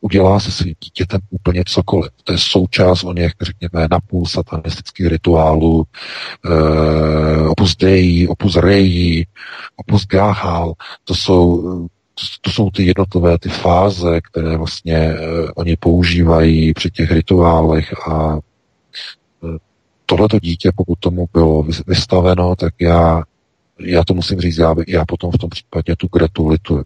udělá 0.01 0.39
se 0.39 0.51
svým 0.51 0.75
dítětem 0.83 1.19
úplně 1.29 1.63
cokoliv. 1.67 2.11
To 2.23 2.31
je 2.31 2.37
součást 2.37 3.03
o 3.03 3.13
něch, 3.13 3.33
řekněme, 3.41 3.87
napůl 3.91 4.25
satanistických 4.25 5.07
rituálů, 5.07 5.83
e, 6.45 7.47
opus 7.47 7.75
Dei, 7.75 8.27
opus 8.27 8.55
Rei, 8.55 9.25
opus 9.75 10.07
Gahal, 10.07 10.73
to 11.03 11.15
jsou 11.15 11.89
to 12.41 12.51
jsou 12.51 12.69
ty 12.69 12.83
jednotlivé 12.83 13.37
ty 13.39 13.49
fáze, 13.49 14.21
které 14.21 14.57
vlastně 14.57 15.13
uh, 15.13 15.49
oni 15.55 15.75
používají 15.75 16.73
při 16.73 16.91
těch 16.91 17.11
rituálech 17.11 18.07
a 18.07 18.33
uh, 18.35 18.39
tohleto 20.05 20.39
dítě, 20.39 20.71
pokud 20.75 20.99
tomu 20.99 21.27
bylo 21.33 21.63
vystaveno, 21.87 22.55
tak 22.55 22.73
já, 22.81 23.23
já 23.79 24.03
to 24.03 24.13
musím 24.13 24.39
říct, 24.39 24.57
já, 24.57 24.75
já 24.87 25.05
potom 25.05 25.31
v 25.31 25.37
tom 25.37 25.49
případě 25.49 25.95
tu 25.95 26.07
Gretu 26.07 26.47
lituju 26.47 26.83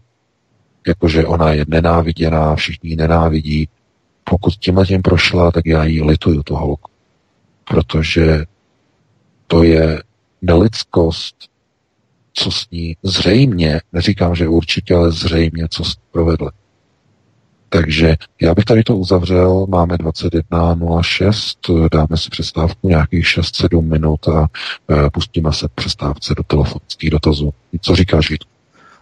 jakože 0.86 1.26
ona 1.26 1.52
je 1.52 1.64
nenáviděná, 1.68 2.56
všichni 2.56 2.90
ji 2.90 2.96
nenávidí. 2.96 3.68
Pokud 4.24 4.54
tímhle 4.54 4.86
tím 4.86 5.02
prošla, 5.02 5.50
tak 5.50 5.66
já 5.66 5.84
jí 5.84 6.02
lituju 6.02 6.42
tu 6.42 6.54
holku. 6.54 6.90
Protože 7.64 8.44
to 9.46 9.62
je 9.62 10.02
nelidskost, 10.42 11.36
co 12.32 12.50
s 12.50 12.70
ní 12.70 12.96
zřejmě, 13.02 13.80
neříkám, 13.92 14.34
že 14.34 14.48
určitě, 14.48 14.94
ale 14.94 15.12
zřejmě, 15.12 15.68
co 15.70 15.82
provedli. 16.12 16.50
Takže 17.68 18.16
já 18.42 18.54
bych 18.54 18.64
tady 18.64 18.84
to 18.84 18.96
uzavřel, 18.96 19.66
máme 19.68 19.94
21.06, 19.94 21.88
dáme 21.92 22.16
si 22.16 22.30
přestávku 22.30 22.88
nějakých 22.88 23.24
6-7 23.24 23.80
minut 23.80 24.28
a 24.28 24.46
e, 24.90 25.10
pustíme 25.10 25.52
se 25.52 25.68
přestávce 25.74 26.34
do 26.36 26.42
telefonických 26.42 27.10
dotazů. 27.10 27.54
Co 27.80 27.96
říkáš, 27.96 28.30
Vítku? 28.30 28.53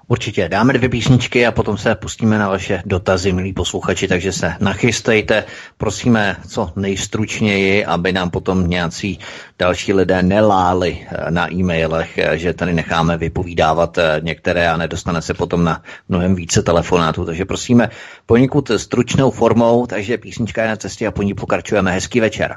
Určitě 0.09 0.49
dáme 0.49 0.73
dvě 0.73 0.89
písničky 0.89 1.47
a 1.47 1.53
potom 1.53 1.79
se 1.79 1.95
pustíme 1.95 2.39
na 2.39 2.49
vaše 2.49 2.83
dotazy, 2.87 3.33
milí 3.33 3.53
posluchači, 3.53 4.09
takže 4.09 4.33
se 4.33 4.55
nachystejte. 4.61 5.45
Prosíme 5.79 6.37
co 6.49 6.73
nejstručněji, 6.77 7.85
aby 7.85 8.12
nám 8.12 8.31
potom 8.31 8.70
nějací 8.70 9.19
další 9.59 9.93
lidé 9.93 10.23
neláli 10.23 10.99
eh, 11.07 11.31
na 11.31 11.53
e-mailech, 11.53 12.19
eh, 12.19 12.39
že 12.39 12.53
tady 12.53 12.74
necháme 12.74 13.16
vypovídávat 13.16 13.99
eh, 13.99 14.20
některé 14.23 14.69
a 14.69 14.77
nedostane 14.77 15.23
se 15.23 15.35
potom 15.35 15.65
na 15.65 15.83
mnohem 16.09 16.35
více 16.35 16.62
telefonátů. 16.62 17.24
Takže 17.24 17.45
prosíme 17.45 17.91
poněkud 18.27 18.70
stručnou 18.77 19.31
formou, 19.31 19.87
takže 19.87 20.19
písnička 20.19 20.62
je 20.62 20.69
na 20.69 20.77
cestě 20.77 21.07
a 21.07 21.11
po 21.11 21.23
ní 21.23 21.35
pokračujeme. 21.35 21.93
Hezký 21.93 22.20
večer. 22.20 22.57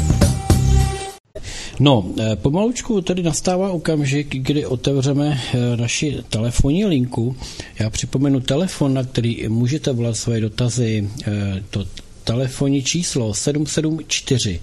No, 1.79 2.05
eh, 2.19 2.35
pomalučku 2.35 3.01
tady 3.01 3.23
nastává 3.23 3.71
okamžik, 3.71 4.27
kdy 4.35 4.65
otevřeme 4.65 5.41
eh, 5.53 5.77
naši 5.77 6.17
telefonní 6.29 6.85
linku. 6.85 7.35
Já 7.79 7.89
připomenu 7.89 8.39
telefon, 8.39 8.93
na 8.93 9.03
který 9.03 9.47
můžete 9.47 9.91
volat 9.91 10.17
své 10.17 10.39
dotazy. 10.39 11.09
Eh, 11.27 11.63
to 11.69 11.85
telefonní 12.23 12.83
číslo 12.83 13.33
774 13.33 14.59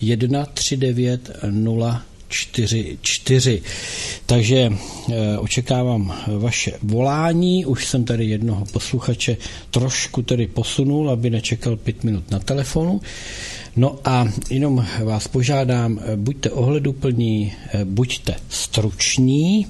139 0.00 1.30
044. 2.28 3.62
Takže 4.26 4.72
očekávám 5.38 6.14
vaše 6.38 6.72
volání. 6.82 7.66
Už 7.66 7.86
jsem 7.86 8.04
tady 8.04 8.24
jednoho 8.24 8.64
posluchače 8.72 9.36
trošku 9.70 10.22
tedy 10.22 10.46
posunul, 10.46 11.10
aby 11.10 11.30
nečekal 11.30 11.76
pět 11.76 12.04
minut 12.04 12.30
na 12.30 12.38
telefonu. 12.38 13.00
No 13.78 13.98
a 14.04 14.26
jenom 14.50 14.86
vás 15.04 15.28
požádám, 15.28 16.00
buďte 16.16 16.50
ohleduplní, 16.50 17.52
buďte 17.84 18.34
struční, 18.48 19.66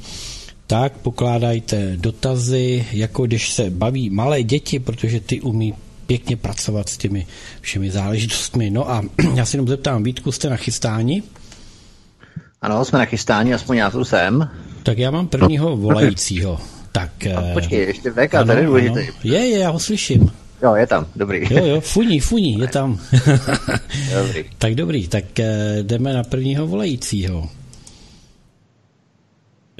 tak 0.67 0.93
pokládajte 0.93 1.93
dotazy, 1.97 2.87
jako 2.93 3.27
když 3.27 3.53
se 3.53 3.71
baví 3.71 4.11
malé 4.11 4.43
děti, 4.43 4.79
protože 4.79 5.21
ty 5.21 5.41
umí 5.41 5.75
pěkně 6.07 6.37
pracovat 6.37 6.89
s 6.89 6.97
těmi 6.97 7.27
všemi 7.61 7.91
záležitostmi. 7.91 8.71
No 8.71 8.91
a 8.91 9.03
já 9.35 9.45
si 9.45 9.57
jenom 9.57 9.69
zeptám, 9.69 10.03
Vítku, 10.03 10.33
jste 10.33 10.51
nachystáni? 10.51 11.23
Ano, 12.63 12.85
jsme 12.85 12.99
nachystáni, 12.99 13.55
aspoň 13.55 13.77
já 13.77 13.91
tu 13.91 14.05
jsem. 14.05 14.51
Tak 14.83 14.99
já 14.99 15.11
mám 15.11 15.29
prvního 15.29 15.77
volajícího. 15.77 16.61
Tak, 16.93 17.11
no, 17.35 17.43
počkej, 17.53 17.79
ještě 17.79 18.11
VK, 18.11 18.31
tady 18.31 18.61
je 18.61 18.67
důležitý. 18.67 19.01
Je, 19.25 19.39
je, 19.39 19.59
já 19.59 19.71
ho 19.71 19.79
slyším. 19.79 20.31
Jo, 20.63 20.75
je 20.75 20.87
tam, 20.87 21.07
dobrý. 21.17 21.47
Jo, 21.51 21.67
jo, 21.67 21.81
funí, 21.81 22.21
funí, 22.21 22.59
je 22.59 22.69
tam. 22.69 22.99
dobrý. 24.15 24.51
tak 24.59 24.75
dobrý, 24.75 25.09
tak 25.09 25.25
eh, 25.41 25.79
jdeme 25.83 26.13
na 26.13 26.23
prvního 26.25 26.67
volajícího. 26.67 27.49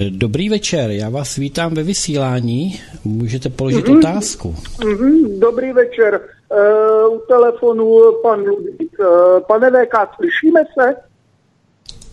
Dobrý 0.09 0.49
večer, 0.49 0.91
já 0.91 1.09
vás 1.09 1.35
vítám 1.35 1.73
ve 1.73 1.83
vysílání. 1.83 2.81
Můžete 3.03 3.49
položit 3.49 3.85
mm-hmm. 3.85 3.97
otázku. 3.97 4.55
Mm-hmm. 4.77 5.39
Dobrý 5.39 5.73
večer. 5.73 6.21
Uh, 6.49 7.13
u 7.13 7.21
telefonu 7.27 7.99
pan 8.23 8.39
Ludvík. 8.39 8.99
Uh, 8.99 9.07
pane 9.47 9.69
VK, 9.69 9.93
slyšíme 10.15 10.59
se? 10.73 10.95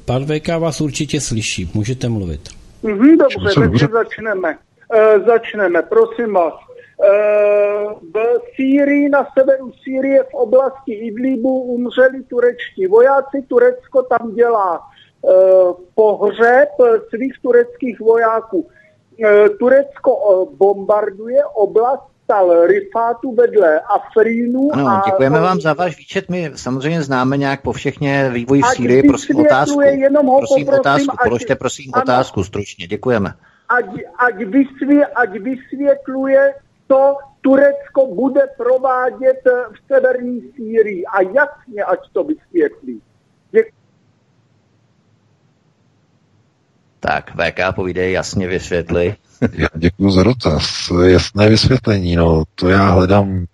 Pan 0.05 0.25
VK 0.25 0.49
vás 0.59 0.81
určitě 0.81 1.21
slyší, 1.21 1.71
můžete 1.75 2.09
mluvit. 2.09 2.41
Mm-hmm, 2.85 3.17
dobře, 3.19 3.61
takže 3.61 3.87
začneme. 3.93 4.59
Uh, 4.95 5.27
začneme, 5.27 5.83
prosím 5.83 6.33
vás. 6.33 6.55
Eh, 7.05 7.87
v 8.15 8.41
Sýrii, 8.55 9.09
na 9.09 9.27
severu 9.39 9.73
Sýrie 9.85 10.23
v 10.23 10.35
oblasti 10.35 10.93
Idlibu 10.93 11.61
umřeli 11.63 12.23
turečtí 12.23 12.87
vojáci. 12.87 13.43
Turecko 13.49 14.03
tam 14.03 14.35
dělá 14.35 14.81
eh, 14.81 15.31
pohřeb 15.95 16.69
svých 17.09 17.33
tureckých 17.43 18.01
vojáků. 18.01 18.69
Eh, 19.25 19.49
Turecko 19.49 20.13
bombarduje 20.57 21.45
oblast 21.45 22.03
Tal 22.27 22.67
Rifátu 22.67 23.35
vedle 23.35 23.81
Afrínu. 23.81 24.69
Ano, 24.73 24.89
a 24.89 25.03
děkujeme 25.07 25.41
vám 25.41 25.61
za 25.61 25.73
váš 25.73 25.99
výčet. 25.99 26.29
My 26.29 26.51
samozřejmě 26.55 27.03
známe 27.03 27.37
nějak 27.37 27.63
po 27.63 27.73
všechně 27.73 28.31
vývoj 28.31 28.63
v 28.63 28.67
Sýrii. 28.67 29.03
Prosím 29.03 29.37
otázku. 29.37 29.81
Jenom 29.81 30.27
ho 30.27 30.39
prosím 30.39 30.67
poprosím, 30.67 30.81
otázku. 30.81 31.17
Položte 31.25 31.55
prosím 31.55 31.91
ano, 31.95 32.03
otázku 32.03 32.45
stručně. 32.45 32.87
Děkujeme. 32.87 33.35
Ať, 33.69 33.85
ať, 34.19 34.35
vysvě, 34.37 35.07
ať 35.07 35.31
vysvětluje 35.31 36.55
to 36.87 37.17
Turecko 37.41 38.15
bude 38.15 38.41
provádět 38.57 39.43
v 39.73 39.87
severní 39.87 40.41
Sýrii 40.57 41.07
a 41.07 41.23
jasně, 41.23 41.85
ať 41.85 41.99
to 42.13 42.25
vysvětlí. 42.25 43.03
Tak, 47.01 47.31
VK 47.31 47.75
povídej, 47.75 48.13
jasně 48.13 48.49
vysvětli. 48.49 49.17
Já 49.53 49.69
děkuji 49.75 50.11
za 50.11 50.23
dotaz. 50.23 50.93
Jasné 51.07 51.49
vysvětlení, 51.49 52.17
no 52.17 52.43
to 52.55 52.69
já 52.69 52.91
hledám 52.91 53.45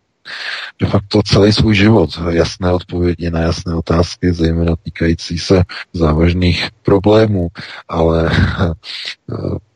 de 0.81 0.87
facto 0.87 1.23
celý 1.23 1.53
svůj 1.53 1.75
život. 1.75 2.11
Jasné 2.31 2.73
odpovědi 2.73 3.31
na 3.31 3.41
jasné 3.41 3.75
otázky, 3.75 4.33
zejména 4.33 4.77
týkající 4.83 5.39
se 5.39 5.63
závažných 5.93 6.69
problémů, 6.83 7.49
ale 7.89 8.31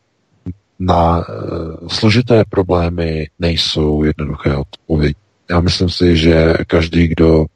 na 0.79 1.21
eh, 1.21 1.89
složité 1.89 2.45
problémy 2.49 3.29
nejsou 3.39 4.05
jednoduché 4.05 4.57
odpovědi. 4.57 5.15
Já 5.51 5.61
myslím 5.61 5.89
si, 5.89 6.17
že 6.17 6.55
každý, 6.67 7.09
kdo 7.09 7.47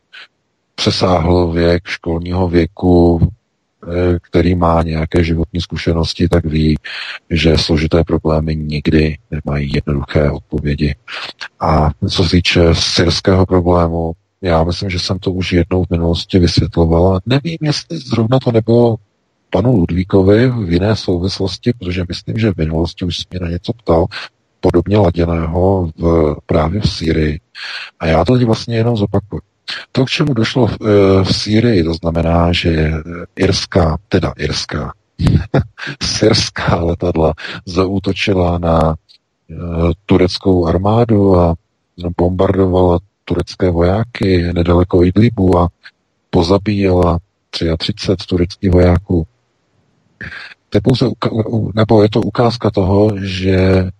přesáhl 0.74 1.52
věk 1.52 1.86
školního 1.86 2.48
věku, 2.48 3.28
eh, 3.82 4.18
který 4.22 4.54
má 4.54 4.82
nějaké 4.82 5.24
životní 5.24 5.60
zkušenosti, 5.60 6.28
tak 6.28 6.44
ví, 6.44 6.78
že 7.30 7.58
složité 7.58 8.04
problémy 8.04 8.56
nikdy 8.56 9.18
nemají 9.30 9.72
jednoduché 9.74 10.30
odpovědi. 10.30 10.94
A 11.60 11.90
co 12.08 12.24
se 12.24 12.30
týče 12.30 12.60
syrského 12.72 13.46
problému, 13.46 14.12
já 14.42 14.64
myslím, 14.64 14.90
že 14.90 14.98
jsem 14.98 15.18
to 15.18 15.32
už 15.32 15.52
jednou 15.52 15.84
v 15.84 15.90
minulosti 15.90 16.38
vysvětloval. 16.38 17.20
Nevím, 17.26 17.58
jestli 17.62 17.98
zrovna 17.98 18.38
to 18.38 18.52
nebylo 18.52 18.96
panu 19.50 19.76
Ludvíkovi 19.76 20.48
v 20.48 20.72
jiné 20.72 20.96
souvislosti, 20.96 21.72
protože 21.78 22.04
myslím, 22.08 22.38
že 22.38 22.52
v 22.52 22.56
minulosti 22.56 23.04
už 23.04 23.26
mě 23.30 23.40
na 23.40 23.48
něco 23.48 23.72
ptal, 23.72 24.06
podobně 24.60 24.96
laděného 24.98 25.90
v, 25.96 26.36
právě 26.46 26.80
v 26.80 26.90
Sýrii. 26.90 27.40
A 28.00 28.06
já 28.06 28.24
to 28.24 28.38
vlastně 28.46 28.76
jenom 28.76 28.96
zopakuju. 28.96 29.40
To, 29.92 30.04
k 30.04 30.08
čemu 30.08 30.34
došlo 30.34 30.66
v, 30.66 30.76
eh, 30.82 31.24
v 31.24 31.36
Sýrii, 31.36 31.84
to 31.84 31.94
znamená, 31.94 32.52
že 32.52 32.92
irská, 33.36 33.98
teda 34.08 34.32
irská, 34.38 34.92
syrská 36.02 36.76
letadla 36.76 37.32
zaútočila 37.66 38.58
na 38.58 38.78
uh, 38.88 39.92
tureckou 40.06 40.66
armádu 40.66 41.36
a 41.36 41.54
bombardovala 42.16 42.98
turecké 43.24 43.70
vojáky 43.70 44.52
nedaleko 44.52 45.04
Idlibu 45.04 45.58
a 45.58 45.68
pozabíjela 46.30 47.18
33 47.50 48.26
tureckých 48.26 48.70
vojáků. 48.70 49.26
To 50.68 50.76
je 50.78 50.80
pouze, 50.80 51.06
nebo 51.74 52.02
je 52.02 52.10
to 52.10 52.20
ukázka 52.20 52.70
toho, 52.70 53.10
že 53.20 53.56
eh, 53.56 53.90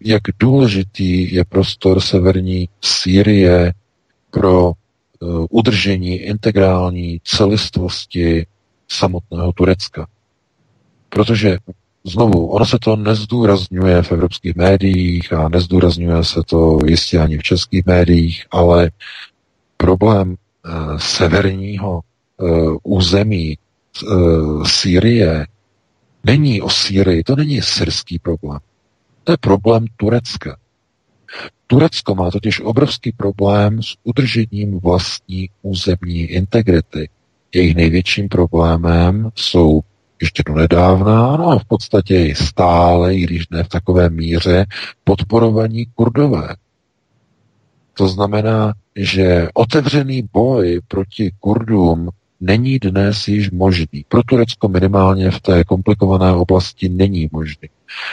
jak 0.00 0.22
důležitý 0.38 1.34
je 1.34 1.44
prostor 1.44 2.00
severní 2.00 2.68
Sýrie 2.84 3.72
pro 4.30 4.72
eh, 4.72 5.26
udržení 5.50 6.16
integrální 6.16 7.20
celistvosti 7.24 8.46
samotného 8.88 9.52
Turecka. 9.52 10.06
Protože 11.08 11.58
znovu, 12.04 12.46
ono 12.46 12.66
se 12.66 12.78
to 12.78 12.96
nezdůrazňuje 12.96 14.02
v 14.02 14.12
evropských 14.12 14.56
médiích 14.56 15.32
a 15.32 15.48
nezdůrazňuje 15.48 16.24
se 16.24 16.40
to 16.46 16.78
jistě 16.86 17.18
ani 17.18 17.38
v 17.38 17.42
českých 17.42 17.86
médiích, 17.86 18.46
ale 18.50 18.90
problém 19.76 20.34
e, 20.34 20.68
severního 20.98 22.00
území 22.82 23.58
uh, 24.02 24.64
Sýrie 24.64 25.46
není 26.24 26.62
o 26.62 26.70
Sýrii, 26.70 27.24
to 27.24 27.36
není 27.36 27.62
syrský 27.62 28.18
problém. 28.18 28.60
To 29.24 29.32
je 29.32 29.36
problém 29.40 29.84
Turecka. 29.96 30.56
Turecko 31.66 32.14
má 32.14 32.30
totiž 32.30 32.60
obrovský 32.60 33.12
problém 33.12 33.82
s 33.82 33.96
udržením 34.04 34.80
vlastní 34.80 35.48
územní 35.62 36.20
integrity. 36.20 37.08
Jejich 37.54 37.74
největším 37.74 38.28
problémem 38.28 39.30
jsou 39.34 39.80
ještě 40.20 40.42
do 40.46 40.54
nedávna, 40.54 41.36
no 41.36 41.48
a 41.48 41.58
v 41.58 41.64
podstatě 41.64 42.26
i 42.26 42.34
stále, 42.34 43.14
i 43.14 43.20
když 43.20 43.48
ne 43.48 43.64
v 43.64 43.68
takové 43.68 44.10
míře, 44.10 44.66
podporovaní 45.04 45.86
kurdové. 45.94 46.48
To 47.94 48.08
znamená, 48.08 48.72
že 48.96 49.48
otevřený 49.54 50.28
boj 50.32 50.80
proti 50.88 51.32
kurdům 51.40 52.10
není 52.42 52.78
dnes 52.78 53.28
již 53.28 53.50
možný. 53.50 54.04
Pro 54.08 54.22
Turecko 54.22 54.68
minimálně 54.68 55.30
v 55.30 55.40
té 55.40 55.64
komplikované 55.64 56.32
oblasti 56.32 56.88
není 56.88 57.28
možný. 57.32 57.68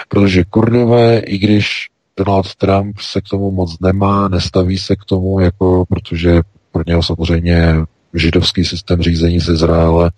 Protože 0.09 0.43
Kurdové, 0.43 1.19
i 1.19 1.37
když 1.37 1.87
Donald 2.17 2.55
Trump 2.55 2.99
se 2.99 3.21
k 3.21 3.29
tomu 3.29 3.51
moc 3.51 3.79
nemá, 3.79 4.27
nestaví 4.27 4.77
se 4.77 4.95
k 4.95 5.05
tomu, 5.05 5.39
jako, 5.39 5.85
protože 5.89 6.41
pro 6.71 6.83
něho 6.87 7.03
samozřejmě 7.03 7.75
židovský 8.13 8.65
systém 8.65 9.01
řízení 9.01 9.39
z 9.39 9.49
Izraele 9.49 10.11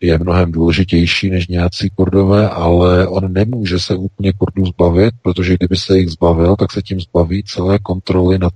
je 0.00 0.18
mnohem 0.18 0.52
důležitější 0.52 1.30
než 1.30 1.48
nějací 1.48 1.90
kurdové, 1.90 2.48
ale 2.48 3.06
on 3.06 3.32
nemůže 3.32 3.78
se 3.78 3.96
úplně 3.96 4.32
kurdů 4.32 4.66
zbavit, 4.66 5.14
protože 5.22 5.54
kdyby 5.54 5.76
se 5.76 5.98
jich 5.98 6.08
zbavil, 6.08 6.56
tak 6.56 6.72
se 6.72 6.82
tím 6.82 7.00
zbaví 7.00 7.42
celé 7.44 7.78
kontroly 7.78 8.38
nad 8.38 8.52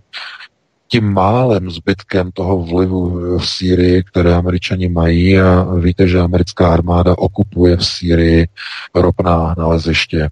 tím 0.88 1.12
málem 1.12 1.70
zbytkem 1.70 2.30
toho 2.32 2.62
vlivu 2.62 3.08
v 3.38 3.46
Sýrii, 3.46 4.02
které 4.02 4.34
američani 4.34 4.88
mají 4.88 5.40
a 5.40 5.74
víte, 5.74 6.08
že 6.08 6.20
americká 6.20 6.72
armáda 6.72 7.18
okupuje 7.18 7.76
v 7.76 7.86
Sýrii 7.86 8.48
ropná 8.94 9.54
naleziště. 9.58 10.22
E, 10.22 10.30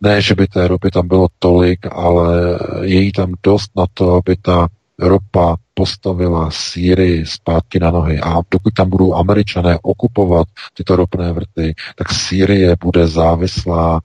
ne, 0.00 0.22
že 0.22 0.34
by 0.34 0.46
té 0.46 0.68
ropy 0.68 0.90
tam 0.90 1.08
bylo 1.08 1.28
tolik, 1.38 1.86
ale 1.92 2.58
je 2.82 3.00
jí 3.00 3.12
tam 3.12 3.34
dost 3.42 3.70
na 3.76 3.84
to, 3.94 4.14
aby 4.14 4.36
ta 4.36 4.68
ropa 4.98 5.56
postavila 5.74 6.50
Sýrii 6.50 7.26
zpátky 7.26 7.78
na 7.80 7.90
nohy. 7.90 8.20
A 8.20 8.40
dokud 8.50 8.74
tam 8.74 8.90
budou 8.90 9.14
američané 9.14 9.78
okupovat 9.82 10.48
tyto 10.74 10.96
ropné 10.96 11.32
vrty, 11.32 11.74
tak 11.96 12.12
Sýrie 12.12 12.76
bude 12.84 13.06
závislá 13.06 14.00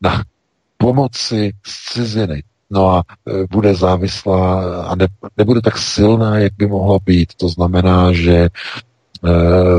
na 0.00 0.22
pomoci 0.78 1.52
z 1.66 1.92
ciziny. 1.92 2.42
No 2.70 2.88
a 2.90 3.02
e, 3.28 3.46
bude 3.50 3.74
závislá 3.74 4.82
a 4.86 4.94
ne, 4.94 5.06
nebude 5.36 5.60
tak 5.60 5.78
silná, 5.78 6.38
jak 6.38 6.52
by 6.58 6.66
mohla 6.66 6.98
být. 7.06 7.34
To 7.34 7.48
znamená, 7.48 8.12
že 8.12 8.36
e, 8.36 8.48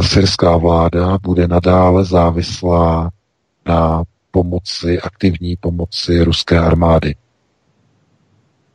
syrská 0.03 0.57
vláda 0.57 1.17
bude 1.21 1.47
nadále 1.47 2.05
závislá 2.05 3.09
na 3.65 4.03
pomoci, 4.31 5.01
aktivní 5.01 5.55
pomoci 5.55 6.23
ruské 6.23 6.59
armády. 6.59 7.15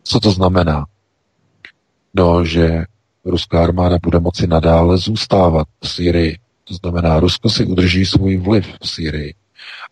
Co 0.02 0.20
to 0.20 0.30
znamená? 0.30 0.86
No, 2.14 2.44
že 2.44 2.84
ruská 3.24 3.62
armáda 3.62 3.98
bude 4.02 4.20
moci 4.20 4.46
nadále 4.46 4.98
zůstávat 4.98 5.66
v 5.80 5.88
Syrii. 5.88 6.38
To 6.64 6.74
znamená, 6.74 7.20
Rusko 7.20 7.50
si 7.50 7.64
udrží 7.64 8.06
svůj 8.06 8.36
vliv 8.36 8.66
v 8.82 8.88
Syrii. 8.88 9.34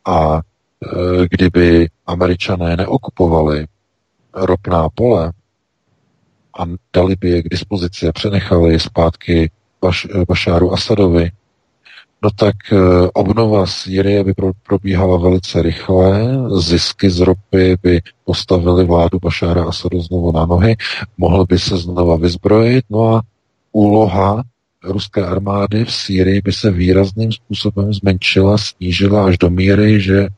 A 0.05 0.36
e, 0.36 0.40
kdyby 1.30 1.88
američané 2.06 2.76
neokupovali 2.76 3.66
ropná 4.35 4.89
pole 4.89 5.32
a 6.59 6.62
dali 6.94 7.16
by 7.16 7.31
je 7.31 7.43
k 7.43 7.48
dispozici 7.48 8.09
a 8.09 8.12
přenechali 8.12 8.81
zpátky 8.81 9.51
Baš, 9.82 10.07
Bašáru 10.28 10.73
Asadovi, 10.73 11.31
no 12.23 12.31
tak 12.31 12.57
eh, 12.73 12.77
obnova 13.15 13.66
Sýrie 13.66 14.24
by 14.24 14.35
probíhala 14.62 15.19
velice 15.19 15.62
rychle, 15.62 16.39
zisky 16.61 17.11
z 17.11 17.20
ropy 17.20 17.77
by 17.82 18.01
postavili 18.24 18.85
vládu 18.85 19.19
Bašára 19.19 19.65
Asadu 19.65 20.01
znovu 20.01 20.32
na 20.32 20.47
nohy, 20.47 20.77
mohl 21.19 21.47
by 21.47 21.59
se 21.59 21.77
znova 21.77 22.16
vyzbrojit, 22.16 22.85
no 22.90 23.15
a 23.15 23.23
úloha 23.73 24.43
ruské 24.85 25.27
armády 25.27 25.85
v 25.85 25.93
Sýrii 25.93 26.40
by 26.44 26.52
se 26.52 26.70
výrazným 26.70 27.32
způsobem 27.32 27.93
zmenšila, 27.93 28.59
snížila 28.59 29.27
až 29.27 29.39
do 29.39 29.51
míry, 29.51 30.01
že 30.01 30.19
eh, 30.20 30.28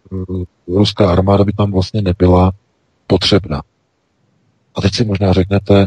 ruská 0.68 1.12
armáda 1.12 1.44
by 1.44 1.52
tam 1.52 1.72
vlastně 1.72 2.02
nebyla 2.02 2.52
potřebna. 3.06 3.62
A 4.74 4.80
teď 4.80 4.94
si 4.94 5.04
možná 5.04 5.32
řeknete, 5.32 5.86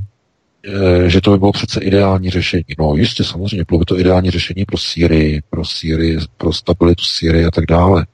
eh, 0.68 1.10
že 1.10 1.22
to 1.22 1.32
by 1.32 1.38
bylo 1.38 1.52
přece 1.52 1.80
ideální 1.80 2.30
řešení. 2.30 2.64
No 2.80 2.96
jistě, 2.96 3.24
samozřejmě, 3.24 3.66
bylo 3.68 3.80
by 3.80 3.86
to 3.86 4.00
ideální 4.00 4.32
řešení 4.32 4.66
pro 4.66 4.78
Sýrii, 4.78 5.42
pro 5.50 5.66
Sýrii, 5.66 6.18
pro 6.38 6.54
stabilitu 6.54 7.04
Sýrie 7.04 7.48
a 7.48 7.52
tak 7.52 7.66
dále. 7.66 8.06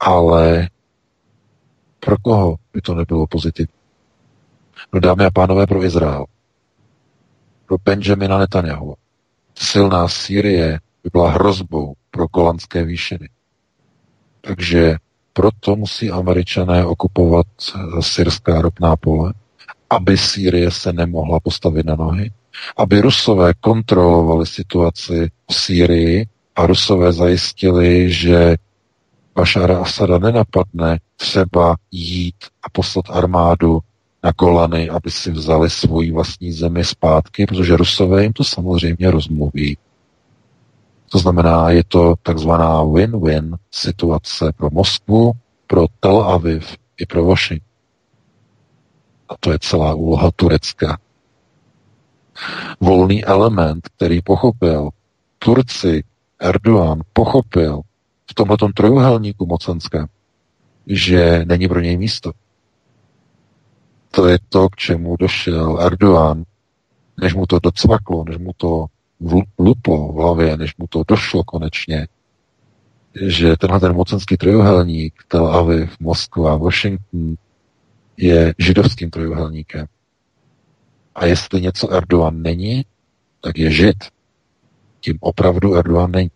Ale 0.00 0.68
pro 2.00 2.16
koho 2.18 2.56
by 2.74 2.80
to 2.80 2.94
nebylo 2.94 3.26
pozitivní? 3.26 3.74
No 4.92 5.00
dámy 5.00 5.24
a 5.24 5.30
pánové, 5.30 5.66
pro 5.66 5.84
Izrael. 5.84 6.24
Pro 7.66 7.76
Benjamina 7.84 8.38
Netanyahu. 8.38 8.94
Silná 9.54 10.08
Sýrie 10.08 10.80
by 11.04 11.10
byla 11.12 11.30
hrozbou 11.30 11.94
pro 12.10 12.28
kolanské 12.28 12.84
výšiny. 12.84 13.28
Takže 14.40 14.96
proto 15.32 15.76
musí 15.76 16.10
američané 16.10 16.86
okupovat 16.86 17.46
eh, 17.74 18.02
syrská 18.02 18.62
ropná 18.62 18.96
pole, 18.96 19.32
aby 19.90 20.16
Sýrie 20.16 20.70
se 20.70 20.92
nemohla 20.92 21.40
postavit 21.40 21.86
na 21.86 21.96
nohy, 21.96 22.30
aby 22.76 23.00
Rusové 23.00 23.54
kontrolovali 23.60 24.46
situaci 24.46 25.30
v 25.50 25.54
Sýrii 25.54 26.26
a 26.56 26.66
Rusové 26.66 27.12
zajistili, 27.12 28.12
že 28.12 28.56
Bašara 29.34 29.78
Asada 29.78 30.18
nenapadne 30.18 30.98
třeba 31.16 31.76
jít 31.90 32.36
a 32.62 32.70
poslat 32.70 33.04
armádu 33.10 33.80
na 34.22 34.32
Golany, 34.32 34.88
aby 34.88 35.10
si 35.10 35.30
vzali 35.30 35.70
svoji 35.70 36.12
vlastní 36.12 36.52
zemi 36.52 36.84
zpátky, 36.84 37.46
protože 37.46 37.76
Rusové 37.76 38.22
jim 38.22 38.32
to 38.32 38.44
samozřejmě 38.44 39.10
rozmluví. 39.10 39.78
To 41.08 41.18
znamená, 41.18 41.70
je 41.70 41.84
to 41.88 42.14
takzvaná 42.22 42.84
win-win 42.84 43.56
situace 43.70 44.52
pro 44.56 44.70
Moskvu, 44.72 45.32
pro 45.66 45.86
Tel 46.00 46.22
Aviv 46.22 46.76
i 46.98 47.06
pro 47.06 47.24
Washington. 47.24 47.69
A 49.30 49.36
to 49.40 49.52
je 49.52 49.58
celá 49.58 49.94
úloha 49.94 50.30
Turecka. 50.36 50.98
Volný 52.80 53.24
element, 53.24 53.88
který 53.96 54.22
pochopil 54.22 54.90
Turci, 55.38 56.04
Erdogan 56.40 57.00
pochopil 57.12 57.80
v 58.30 58.34
tomto 58.34 58.68
trojuhelníku 58.74 59.46
mocenském, 59.46 60.06
že 60.86 61.44
není 61.44 61.68
pro 61.68 61.80
něj 61.80 61.96
místo. 61.96 62.32
To 64.10 64.26
je 64.26 64.38
to, 64.48 64.68
k 64.68 64.76
čemu 64.76 65.16
došel 65.16 65.78
Erdogan, 65.80 66.44
než 67.20 67.34
mu 67.34 67.46
to 67.46 67.58
docvaklo, 67.58 68.24
než 68.24 68.38
mu 68.38 68.52
to 68.56 68.86
luplo 69.58 70.12
v 70.12 70.16
hlavě, 70.16 70.56
než 70.56 70.76
mu 70.76 70.86
to 70.86 71.02
došlo 71.08 71.44
konečně, 71.44 72.08
že 73.14 73.56
tenhle 73.56 73.80
ten 73.80 73.92
mocenský 73.92 74.36
trojuhelník, 74.36 75.14
Tel 75.28 75.46
Aviv, 75.46 76.00
Moskva, 76.00 76.56
Washington, 76.56 77.34
je 78.20 78.54
židovským 78.58 79.10
trojuhelníkem. 79.10 79.86
A 81.14 81.26
jestli 81.26 81.60
něco 81.60 81.92
Erdogan 81.92 82.42
není, 82.42 82.84
tak 83.40 83.58
je 83.58 83.70
žid. 83.70 83.96
Tím 85.00 85.18
opravdu 85.20 85.74
Erdogan 85.74 86.10
není. 86.10 86.30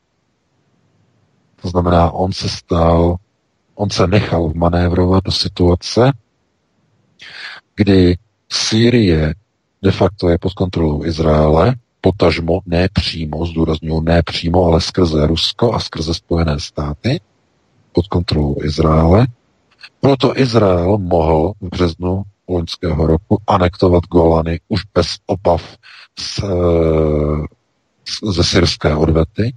To 1.62 1.68
znamená, 1.68 2.10
on 2.10 2.32
se 2.32 2.48
stal, 2.48 3.16
on 3.74 3.90
se 3.90 4.06
nechal 4.06 4.52
manévrovat 4.54 5.24
do 5.24 5.32
situace, 5.32 6.12
kdy 7.74 8.16
Sýrie 8.52 9.34
de 9.82 9.92
facto 9.92 10.28
je 10.28 10.38
pod 10.38 10.52
kontrolou 10.52 11.04
Izraele, 11.04 11.74
potažmo 12.00 12.60
ne 12.66 12.88
přímo, 12.92 13.46
zdůraznuju 13.46 14.00
ne 14.00 14.22
přímo, 14.22 14.64
ale 14.64 14.80
skrze 14.80 15.26
Rusko 15.26 15.74
a 15.74 15.80
skrze 15.80 16.14
Spojené 16.14 16.60
státy 16.60 17.20
pod 17.92 18.06
kontrolou 18.06 18.56
Izraele. 18.62 19.26
Proto 20.04 20.38
Izrael 20.38 20.98
mohl 20.98 21.52
v 21.60 21.68
březnu 21.68 22.22
loňského 22.48 23.06
roku 23.06 23.38
anektovat 23.46 24.04
Golany 24.04 24.60
už 24.68 24.82
bez 24.94 25.16
obav 25.26 25.76
z, 26.18 26.40
ze 28.22 28.44
syrské 28.44 28.96
odvety. 28.96 29.54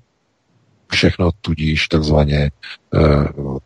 Všechno 0.92 1.30
tudíž 1.42 1.88
takzvaně 1.88 2.38
e, 2.38 2.52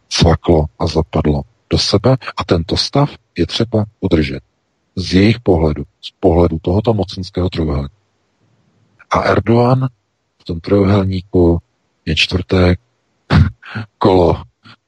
cvaklo 0.09 0.65
a 0.79 0.87
zapadlo 0.87 1.41
do 1.69 1.77
sebe 1.77 2.17
a 2.37 2.43
tento 2.43 2.77
stav 2.77 3.11
je 3.37 3.47
třeba 3.47 3.85
udržet 3.99 4.43
z 4.95 5.13
jejich 5.13 5.39
pohledu, 5.39 5.83
z 6.01 6.11
pohledu 6.19 6.59
tohoto 6.61 6.93
mocenského 6.93 7.49
trojuhelníku. 7.49 7.95
A 9.09 9.19
Erdogan 9.21 9.87
v 10.37 10.43
tom 10.43 10.59
trojuhelníku 10.59 11.59
je 12.05 12.15
čtvrté 12.15 12.75
kolo 13.97 14.43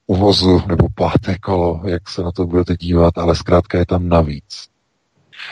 uvozu, 0.08 0.62
nebo 0.68 0.88
páté 0.96 1.38
kolo, 1.38 1.82
jak 1.86 2.10
se 2.10 2.24
na 2.24 2.32
to 2.32 2.46
budete 2.46 2.76
dívat, 2.78 3.18
ale 3.18 3.36
zkrátka 3.36 3.78
je 3.78 3.86
tam 3.86 4.10
navíc. 4.10 4.68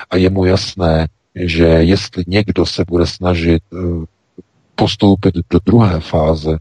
A 0.09 0.15
je 0.15 0.29
mu 0.29 0.45
jasné, 0.45 1.07
že 1.35 1.65
jestli 1.65 2.23
někdo 2.27 2.65
se 2.65 2.85
bude 2.87 3.07
snažit 3.07 3.63
eh, 3.73 4.05
postoupit 4.75 5.35
do 5.49 5.59
druhé 5.65 5.99
fáze, 5.99 6.57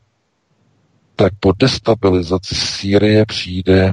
tak 1.16 1.32
po 1.40 1.52
destabilizaci 1.58 2.54
Sýrie 2.54 3.26
přijde 3.26 3.92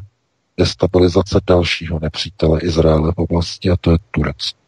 destabilizace 0.57 1.39
dalšího 1.47 1.99
nepřítele 1.99 2.59
Izraele 2.61 3.11
v 3.11 3.17
oblasti 3.17 3.69
a 3.69 3.77
to 3.77 3.91
je 3.91 3.97
Turecko. 4.11 4.59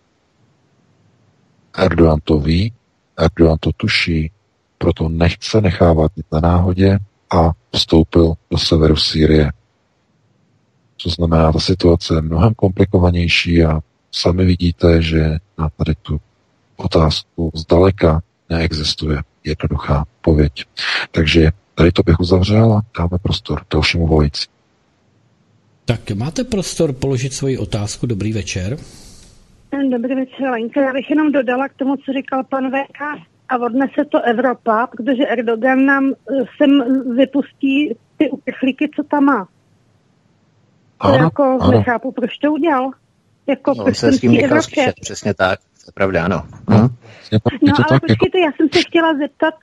Erdogan 1.77 2.19
to 2.23 2.39
ví, 2.39 2.73
Erdogan 3.17 3.57
to 3.59 3.71
tuší, 3.77 4.31
proto 4.77 5.09
nechce 5.09 5.61
nechávat 5.61 6.11
nic 6.17 6.25
na 6.31 6.39
náhodě 6.39 6.99
a 7.31 7.51
vstoupil 7.71 8.33
do 8.51 8.57
severu 8.57 8.95
Sýrie. 8.95 9.51
To 11.03 11.09
znamená, 11.09 11.51
ta 11.51 11.59
situace 11.59 12.13
je 12.13 12.21
mnohem 12.21 12.53
komplikovanější 12.53 13.63
a 13.63 13.79
sami 14.11 14.45
vidíte, 14.45 15.01
že 15.01 15.37
na 15.57 15.69
tady 15.69 15.95
tu 16.01 16.19
otázku 16.77 17.51
zdaleka 17.55 18.21
neexistuje 18.49 19.21
jednoduchá 19.43 20.05
pověď. 20.21 20.65
Takže 21.11 21.51
tady 21.75 21.91
to 21.91 22.03
bych 22.03 22.19
uzavřel 22.19 22.73
a 22.73 22.81
dáme 22.97 23.17
prostor 23.21 23.61
dalšímu 23.73 24.07
volici. 24.07 24.47
Tak 25.85 26.11
máte 26.11 26.43
prostor 26.43 26.93
položit 26.93 27.33
svoji 27.33 27.57
otázku. 27.57 28.05
Dobrý 28.05 28.33
večer. 28.33 28.77
Dobrý 29.91 30.15
večer, 30.15 30.49
Lenka. 30.51 30.81
Já 30.81 30.93
bych 30.93 31.09
jenom 31.09 31.31
dodala 31.31 31.67
k 31.67 31.73
tomu, 31.73 31.95
co 31.95 32.13
říkal 32.13 32.43
pan 32.43 32.71
VK. 32.71 33.28
A 33.49 33.57
odnese 33.57 34.05
to 34.11 34.21
Evropa, 34.21 34.87
protože 34.87 35.27
Erdogan 35.27 35.85
nám 35.85 36.11
eh, 36.11 36.43
sem 36.57 36.71
vypustí 37.15 37.95
ty 38.17 38.29
uprchlíky, 38.29 38.89
co 38.95 39.03
tam 39.03 39.23
má. 39.23 39.47
To 41.01 41.07
ano, 41.07 41.15
jako 41.15 41.43
ano. 41.61 41.71
nechápu, 41.71 42.11
proč 42.11 42.37
to 42.37 42.51
udělal. 42.51 42.91
Jako 43.47 43.73
no, 43.77 43.93
se 43.93 44.11
s 44.11 44.19
tím 44.19 44.31
nechal 44.31 44.61
slyšet, 44.61 44.95
přesně 45.01 45.33
tak. 45.33 45.59
To 45.59 45.87
je 45.87 45.93
pravda, 45.93 46.25
ano. 46.25 46.43
No, 46.69 46.89
no 47.61 47.73
ale 47.89 47.99
počkejte, 47.99 48.39
já 48.39 48.51
jsem 48.51 48.69
se 48.73 48.79
chtěla 48.81 49.17
zeptat, 49.17 49.53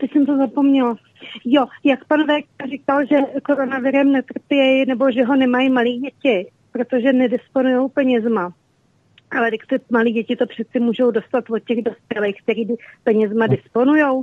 teď 0.00 0.12
jsem 0.12 0.26
to 0.26 0.36
zapomněla. 0.36 0.96
Jo, 1.44 1.66
jak 1.84 2.04
pan 2.04 2.26
Vek 2.26 2.44
říkal, 2.70 3.06
že 3.06 3.16
koronavirem 3.44 4.12
netrpějí 4.12 4.86
nebo 4.86 5.12
že 5.12 5.24
ho 5.24 5.36
nemají 5.36 5.70
malí 5.70 5.98
děti, 5.98 6.50
protože 6.72 7.12
nedisponují 7.12 7.90
penězma. 7.90 8.52
Ale 9.30 9.48
když 9.48 9.60
ty 9.68 9.80
malí 9.90 10.12
děti 10.12 10.36
to 10.36 10.46
přeci 10.46 10.80
můžou 10.80 11.10
dostat 11.10 11.44
od 11.50 11.58
těch 11.58 11.82
dospělých, 11.82 12.42
kteří 12.42 12.76
penězma 13.04 13.46
disponují. 13.46 14.22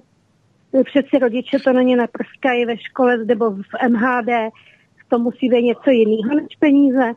Přeci 0.86 1.20
rodiče 1.20 1.60
to 1.60 1.74
na 1.74 1.82
ně 1.82 1.98
naprskají 1.98 2.66
ve 2.66 2.78
škole 2.78 3.18
nebo 3.18 3.52
v 3.52 3.90
MHD. 3.90 4.52
To 5.08 5.20
musí 5.20 5.50
být 5.50 5.64
něco 5.64 5.90
jiného 5.90 6.36
než 6.36 6.58
peníze. 6.60 7.14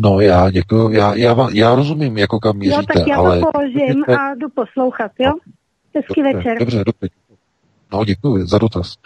No 0.00 0.20
já 0.20 0.50
děkuji, 0.50 0.90
já, 0.90 1.14
já, 1.14 1.48
já 1.52 1.74
rozumím, 1.74 2.18
jako 2.18 2.40
kam 2.40 2.56
míříte, 2.56 2.76
Jo, 2.76 2.82
tak 2.94 3.06
já 3.06 3.16
ale... 3.16 3.40
to 3.40 3.46
položím 3.52 4.04
a 4.08 4.34
jdu 4.34 4.48
poslouchat, 4.48 5.12
jo? 5.18 5.32
Hezký 5.94 6.22
dobře, 6.22 6.36
večer. 6.36 6.58
Dobře, 6.58 6.84
dobře. 6.84 7.08
No, 7.92 8.04
děkuji 8.04 8.46
za 8.46 8.58
dotaz. 8.58 8.96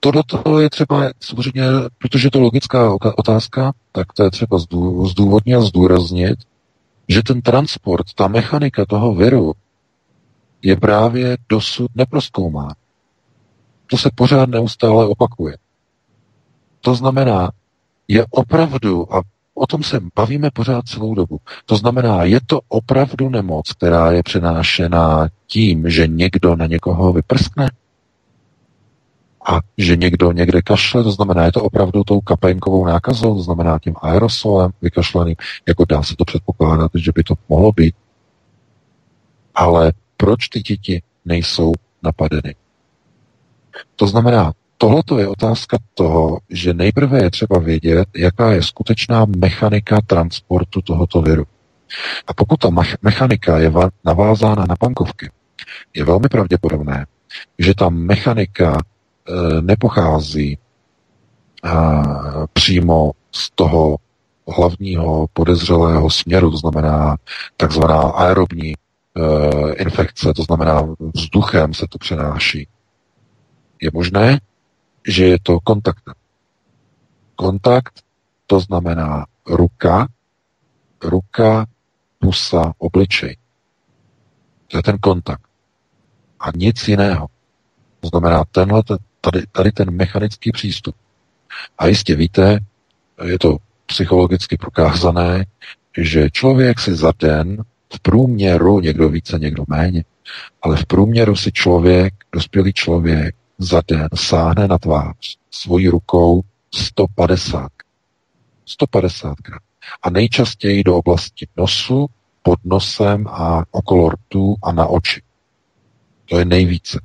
To 0.00 0.10
do 0.10 0.22
toho 0.22 0.60
je 0.60 0.70
třeba, 0.70 1.10
samozřejmě, 1.20 1.62
protože 1.98 2.30
to 2.30 2.40
logická 2.40 2.96
otázka, 3.18 3.72
tak 3.92 4.12
to 4.12 4.24
je 4.24 4.30
třeba 4.30 4.58
zdůvodnit 5.06 5.56
a 5.56 5.60
zdůraznit, 5.60 6.34
že 7.08 7.22
ten 7.22 7.42
transport, 7.42 8.06
ta 8.14 8.28
mechanika 8.28 8.84
toho 8.86 9.14
viru 9.14 9.52
je 10.62 10.76
právě 10.76 11.36
dosud 11.48 11.90
neproskoumá. 11.94 12.74
To 13.86 13.96
se 13.96 14.10
pořád 14.14 14.48
neustále 14.48 15.06
opakuje. 15.06 15.56
To 16.80 16.94
znamená, 16.94 17.50
je 18.08 18.26
opravdu, 18.30 19.14
a 19.14 19.22
o 19.54 19.66
tom 19.66 19.82
se 19.82 20.00
bavíme 20.16 20.50
pořád 20.50 20.88
celou 20.88 21.14
dobu, 21.14 21.40
to 21.66 21.76
znamená, 21.76 22.24
je 22.24 22.40
to 22.46 22.60
opravdu 22.68 23.28
nemoc, 23.28 23.72
která 23.72 24.12
je 24.12 24.22
přenášena 24.22 25.28
tím, 25.46 25.90
že 25.90 26.06
někdo 26.06 26.56
na 26.56 26.66
někoho 26.66 27.12
vyprskne? 27.12 27.70
A 29.44 29.60
že 29.78 29.96
někdo 29.96 30.32
někde 30.32 30.62
kašle, 30.62 31.02
to 31.02 31.12
znamená, 31.12 31.44
je 31.44 31.52
to 31.52 31.62
opravdu 31.62 32.04
tou 32.04 32.20
kapénkovou 32.20 32.86
nákazou, 32.86 33.36
to 33.36 33.42
znamená 33.42 33.78
tím 33.78 33.94
aerosolem 34.02 34.70
vykašleným, 34.82 35.36
jako 35.68 35.84
dá 35.84 36.02
se 36.02 36.16
to 36.16 36.24
předpokládat, 36.24 36.90
že 36.94 37.12
by 37.14 37.22
to 37.22 37.34
mohlo 37.48 37.72
být. 37.72 37.94
Ale 39.54 39.92
proč 40.16 40.48
ty 40.48 40.60
děti 40.60 41.02
nejsou 41.24 41.72
napadeny? 42.02 42.54
To 43.96 44.06
znamená, 44.06 44.52
tohle 44.78 45.02
je 45.18 45.28
otázka 45.28 45.78
toho, 45.94 46.40
že 46.50 46.74
nejprve 46.74 47.22
je 47.22 47.30
třeba 47.30 47.58
vědět, 47.58 48.08
jaká 48.16 48.52
je 48.52 48.62
skutečná 48.62 49.26
mechanika 49.36 50.00
transportu 50.06 50.82
tohoto 50.82 51.22
viru. 51.22 51.44
A 52.26 52.34
pokud 52.34 52.56
ta 52.60 52.70
mechanika 53.02 53.58
je 53.58 53.72
navázána 54.04 54.64
na 54.68 54.74
bankovky, 54.80 55.30
je 55.94 56.04
velmi 56.04 56.28
pravděpodobné, 56.28 57.06
že 57.58 57.74
ta 57.74 57.88
mechanika 57.88 58.78
nepochází 59.60 60.58
eh, 61.64 61.70
přímo 62.52 63.12
z 63.32 63.50
toho 63.50 63.96
hlavního 64.56 65.26
podezřelého 65.32 66.10
směru, 66.10 66.50
to 66.50 66.56
znamená 66.56 67.16
takzvaná 67.56 68.00
aerobní 68.00 68.72
eh, 68.72 69.74
infekce, 69.74 70.34
to 70.34 70.42
znamená 70.42 70.82
vzduchem 71.14 71.74
se 71.74 71.86
to 71.90 71.98
přenáší. 71.98 72.68
Je 73.82 73.90
možné, 73.92 74.40
že 75.08 75.26
je 75.26 75.38
to 75.42 75.60
kontakt. 75.60 76.02
Kontakt 77.36 78.00
to 78.46 78.60
znamená 78.60 79.26
ruka, 79.46 80.08
ruka, 81.02 81.66
pusa, 82.18 82.72
obličej. 82.78 83.36
To 84.68 84.76
je 84.76 84.82
ten 84.82 84.98
kontakt. 84.98 85.48
A 86.40 86.50
nic 86.56 86.88
jiného. 86.88 87.26
To 88.00 88.08
znamená, 88.08 88.44
tenhle 88.44 88.82
tady, 89.24 89.42
tady 89.52 89.72
ten 89.72 89.90
mechanický 89.90 90.52
přístup. 90.52 90.94
A 91.78 91.86
jistě 91.86 92.14
víte, 92.14 92.58
je 93.24 93.38
to 93.38 93.56
psychologicky 93.86 94.56
prokázané, 94.56 95.46
že 95.98 96.30
člověk 96.30 96.80
si 96.80 96.94
za 96.94 97.12
den 97.18 97.64
v 97.94 98.00
průměru, 98.00 98.80
někdo 98.80 99.08
více, 99.08 99.38
někdo 99.38 99.64
méně, 99.68 100.04
Ale 100.62 100.76
v 100.76 100.86
průměru 100.86 101.36
si 101.36 101.52
člověk, 101.52 102.14
dospělý 102.32 102.72
člověk, 102.72 103.34
za 103.58 103.82
den 103.88 104.08
sáhne 104.14 104.68
na 104.68 104.78
tvář 104.78 105.36
svojí 105.50 105.88
rukou 105.88 106.42
150. 106.74 107.68
150 108.66 109.34
krát. 109.40 109.62
A 110.02 110.10
nejčastěji 110.10 110.84
do 110.84 110.96
oblasti 110.96 111.46
nosu, 111.56 112.06
pod 112.42 112.58
nosem 112.64 113.26
a 113.28 113.64
okolo 113.70 114.08
rtu 114.08 114.56
a 114.62 114.72
na 114.72 114.86
oči. 114.86 115.22
To 116.24 116.38
je 116.38 116.44
nejvíce. 116.44 117.00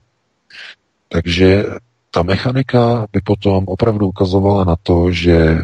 Takže 1.10 1.66
ta 2.12 2.24
mechanika 2.24 3.08
by 3.12 3.22
potom 3.22 3.64
opravdu 3.68 4.08
ukazovala 4.08 4.64
na 4.64 4.76
to, 4.84 5.12
že 5.12 5.58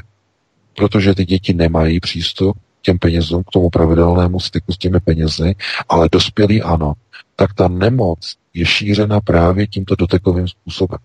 protože 0.78 1.16
ty 1.16 1.26
děti 1.26 1.54
nemají 1.54 2.00
přístup 2.00 2.58
k 2.58 2.82
těm 2.82 3.00
penězům, 3.00 3.44
k 3.44 3.52
tomu 3.52 3.70
pravidelnému 3.70 4.40
styku 4.40 4.72
s 4.74 4.78
těmi 4.78 5.00
penězi, 5.00 5.56
ale 5.90 6.10
dospělí 6.12 6.62
ano, 6.62 6.94
tak 7.36 7.54
ta 7.54 7.68
nemoc 7.68 8.36
je 8.54 8.66
šířena 8.66 9.22
právě 9.22 9.68
tímto 9.68 9.96
dotekovým 9.96 10.48
způsobem. 10.48 11.00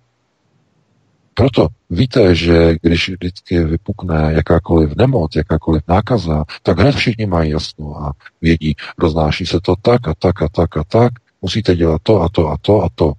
Proto 1.34 1.68
víte, 1.90 2.34
že 2.34 2.74
když 2.82 3.08
vždycky 3.08 3.64
vypukne 3.64 4.32
jakákoliv 4.32 4.96
nemoc, 4.96 5.36
jakákoliv 5.36 5.82
nákaza, 5.88 6.44
tak 6.62 6.78
hned 6.78 6.94
všichni 6.94 7.26
mají 7.26 7.50
jasno 7.50 7.96
a 7.96 8.12
vědí, 8.42 8.74
roznáší 8.98 9.46
se 9.46 9.60
to 9.60 9.74
tak 9.82 10.08
a 10.08 10.14
tak 10.18 10.42
a 10.42 10.48
tak 10.48 10.76
a 10.76 10.84
tak, 10.84 11.12
musíte 11.42 11.76
dělat 11.76 12.00
to 12.02 12.20
a 12.22 12.28
to 12.28 12.48
a 12.48 12.56
to 12.62 12.82
a 12.82 12.88
to. 12.94 13.12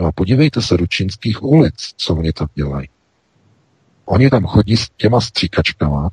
No 0.00 0.06
a 0.06 0.12
podívejte 0.12 0.62
se 0.62 0.76
do 0.76 0.86
čínských 0.86 1.42
ulic, 1.42 1.94
co 1.96 2.14
oni 2.14 2.32
tam 2.32 2.48
dělají. 2.54 2.88
Oni 4.04 4.30
tam 4.30 4.46
chodí 4.46 4.76
s 4.76 4.88
těma 4.96 5.20
stříkačkama 5.20 6.10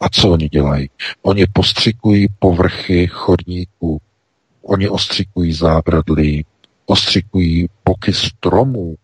a 0.00 0.08
co 0.08 0.30
oni 0.30 0.48
dělají? 0.48 0.90
Oni 1.22 1.46
postřikují 1.52 2.26
povrchy 2.38 3.06
chodníků, 3.06 4.00
oni 4.62 4.88
ostřikují 4.88 5.52
zábradlí, 5.52 6.44
ostřikují 6.86 7.68
boky 7.84 8.12
stromů, 8.12 8.94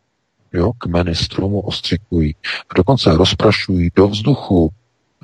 jo, 0.52 0.72
kmeny 0.78 1.14
stromu 1.14 1.60
ostřikují, 1.60 2.34
a 2.70 2.74
dokonce 2.74 3.16
rozprašují 3.16 3.90
do 3.94 4.08
vzduchu 4.08 4.70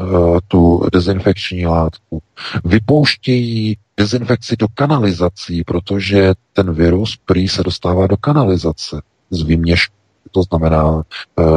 uh, 0.01 0.39
tu 0.49 0.83
dezinfekční 0.93 1.67
látku. 1.67 2.23
Vypouštějí 2.65 3.77
dezinfekci 3.97 4.57
do 4.57 4.69
kanalizací, 4.69 5.65
protože 5.65 6.33
ten 6.53 6.73
virus 6.73 7.19
prý 7.25 7.49
se 7.49 7.63
dostává 7.63 8.07
do 8.07 8.17
kanalizace 8.17 9.03
z 9.31 9.43
výměšku, 9.43 9.95
to 10.31 10.43
znamená 10.43 10.95
uh, 10.95 11.03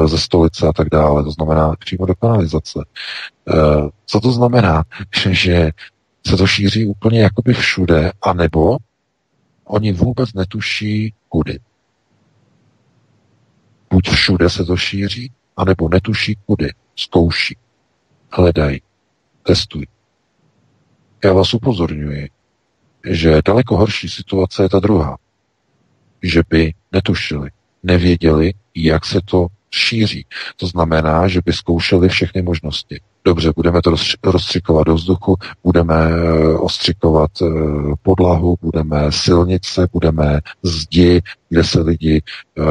ze 0.07 0.17
stolice 0.17 0.67
a 0.67 0.73
tak 0.73 0.89
dále, 0.89 1.23
to 1.23 1.31
znamená 1.31 1.75
přímo 1.79 2.05
do 2.05 2.15
kanalizace. 2.15 2.79
Uh, 2.79 3.89
co 4.05 4.19
to 4.19 4.31
znamená? 4.31 4.83
že 5.29 5.71
se 6.27 6.37
to 6.37 6.47
šíří 6.47 6.85
úplně 6.85 7.21
jakoby 7.21 7.53
všude, 7.53 8.11
anebo 8.21 8.77
oni 9.65 9.91
vůbec 9.91 10.33
netuší 10.33 11.13
kudy. 11.29 11.59
Buď 13.89 14.09
všude 14.09 14.49
se 14.49 14.65
to 14.65 14.77
šíří, 14.77 15.31
anebo 15.57 15.89
netuší 15.89 16.37
kudy, 16.45 16.69
zkouší, 16.95 17.57
hledají, 18.31 18.81
testují. 19.43 19.87
Já 21.23 21.33
vás 21.33 21.53
upozorňuji, 21.53 22.29
že 23.09 23.41
daleko 23.45 23.77
horší 23.77 24.09
situace 24.09 24.63
je 24.63 24.69
ta 24.69 24.79
druhá. 24.79 25.17
Že 26.23 26.41
by 26.49 26.73
netušili, 26.91 27.49
nevěděli, 27.83 28.53
jak 28.75 29.05
se 29.05 29.19
to 29.25 29.47
šíří. 29.71 30.25
To 30.55 30.67
znamená, 30.67 31.27
že 31.27 31.41
by 31.45 31.53
zkoušeli 31.53 32.09
všechny 32.09 32.41
možnosti. 32.41 32.99
Dobře, 33.25 33.51
budeme 33.55 33.81
to 33.81 33.95
rozstřikovat 34.23 34.87
do 34.87 34.95
vzduchu, 34.95 35.35
budeme 35.63 35.95
eh, 35.95 36.57
ostřikovat 36.57 37.31
eh, 37.41 37.45
podlahu, 38.01 38.57
budeme 38.61 39.11
silnice, 39.11 39.87
budeme 39.91 40.39
zdi, 40.63 41.21
kde 41.49 41.63
se 41.63 41.81
lidi 41.81 42.21
eh, 42.21 42.63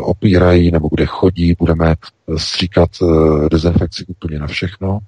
opírají 0.00 0.70
nebo 0.70 0.88
kde 0.92 1.06
chodí, 1.06 1.54
budeme 1.58 1.94
stříkat 2.36 2.90
dezinfekci 3.50 4.04
úplně 4.08 4.38
na 4.38 4.46
všechno 4.46 4.98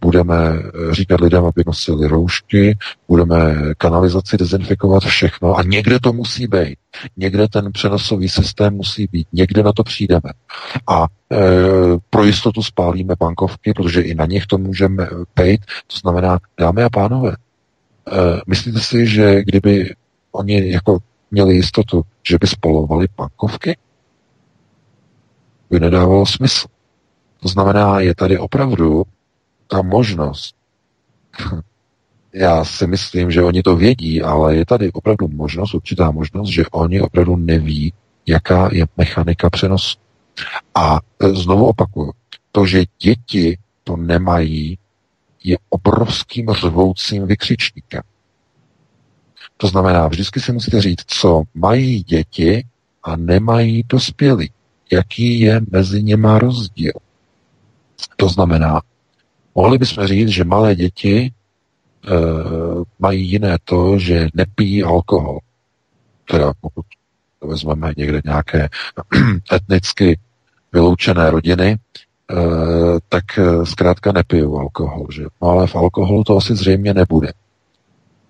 budeme 0.00 0.36
eh, 0.36 0.94
říkat 0.94 1.20
lidem, 1.20 1.44
aby 1.44 1.62
nosili 1.66 2.08
roušky, 2.08 2.78
budeme 3.08 3.54
kanalizaci 3.78 4.36
dezinfikovat 4.36 5.02
všechno 5.02 5.54
a 5.54 5.62
někde 5.62 6.00
to 6.00 6.12
musí 6.12 6.46
být. 6.46 6.78
Někde 7.16 7.48
ten 7.48 7.72
přenosový 7.72 8.28
systém 8.28 8.74
musí 8.74 9.08
být, 9.12 9.28
někde 9.32 9.62
na 9.62 9.72
to 9.72 9.82
přijdeme. 9.82 10.32
A 10.88 11.06
e, 11.32 11.36
pro 12.10 12.24
jistotu 12.24 12.62
spálíme 12.62 13.14
bankovky, 13.18 13.72
protože 13.72 14.00
i 14.00 14.14
na 14.14 14.26
nich 14.26 14.46
to 14.46 14.58
můžeme 14.58 15.08
pejt. 15.34 15.60
To 15.86 15.96
znamená, 15.98 16.38
dámy 16.60 16.82
a 16.82 16.90
pánové, 16.90 17.30
e, 17.32 17.36
myslíte 18.46 18.80
si, 18.80 19.06
že 19.06 19.44
kdyby 19.44 19.94
oni 20.32 20.70
jako 20.70 20.98
měli 21.30 21.54
jistotu, 21.54 22.02
že 22.28 22.38
by 22.40 22.46
spolovali 22.46 23.06
bankovky? 23.16 23.76
By 25.70 25.80
nedávalo 25.80 26.26
smysl. 26.26 26.66
To 27.42 27.48
znamená, 27.48 28.00
je 28.00 28.14
tady 28.14 28.38
opravdu 28.38 29.04
ta 29.66 29.82
možnost, 29.82 30.54
já 32.32 32.64
si 32.64 32.86
myslím, 32.86 33.30
že 33.30 33.42
oni 33.42 33.62
to 33.62 33.76
vědí, 33.76 34.22
ale 34.22 34.56
je 34.56 34.66
tady 34.66 34.92
opravdu 34.92 35.28
možnost, 35.28 35.74
určitá 35.74 36.10
možnost, 36.10 36.48
že 36.48 36.64
oni 36.70 37.00
opravdu 37.00 37.36
neví, 37.36 37.92
jaká 38.26 38.68
je 38.72 38.86
mechanika 38.96 39.50
přenosu. 39.50 39.98
A 40.74 41.00
e, 41.22 41.28
znovu 41.28 41.66
opakuju, 41.66 42.12
to, 42.52 42.66
že 42.66 42.84
děti 43.02 43.58
to 43.84 43.96
nemají, 43.96 44.78
je 45.44 45.56
obrovským 45.70 46.50
řvoucím 46.50 47.26
vykřičníkem. 47.26 48.02
To 49.56 49.66
znamená, 49.66 50.08
vždycky 50.08 50.40
si 50.40 50.52
musíte 50.52 50.80
říct, 50.80 51.04
co 51.06 51.42
mají 51.54 52.02
děti 52.02 52.64
a 53.02 53.16
nemají 53.16 53.82
dospělí. 53.88 54.50
Jaký 54.92 55.40
je 55.40 55.60
mezi 55.70 56.02
něma 56.02 56.38
rozdíl. 56.38 56.92
To 58.16 58.28
znamená, 58.28 58.80
Mohli 59.56 59.78
bychom 59.78 60.06
říct, 60.06 60.28
že 60.28 60.44
malé 60.44 60.74
děti 60.74 61.16
e, 61.18 61.30
mají 62.98 63.30
jiné 63.30 63.58
to, 63.64 63.98
že 63.98 64.28
nepijí 64.34 64.82
alkohol. 64.82 65.38
Teda 66.30 66.52
pokud 66.60 66.86
to 67.40 67.46
vezmeme 67.46 67.92
někde 67.96 68.20
nějaké 68.24 68.68
etnicky 69.52 70.18
vyloučené 70.72 71.30
rodiny, 71.30 71.66
e, 71.70 71.76
tak 73.08 73.38
e, 73.38 73.66
zkrátka 73.66 74.12
nepijou 74.12 74.58
alkohol. 74.58 75.06
Že? 75.12 75.24
No 75.42 75.48
ale 75.48 75.66
v 75.66 75.76
alkoholu 75.76 76.24
to 76.24 76.36
asi 76.36 76.54
zřejmě 76.54 76.94
nebude. 76.94 77.32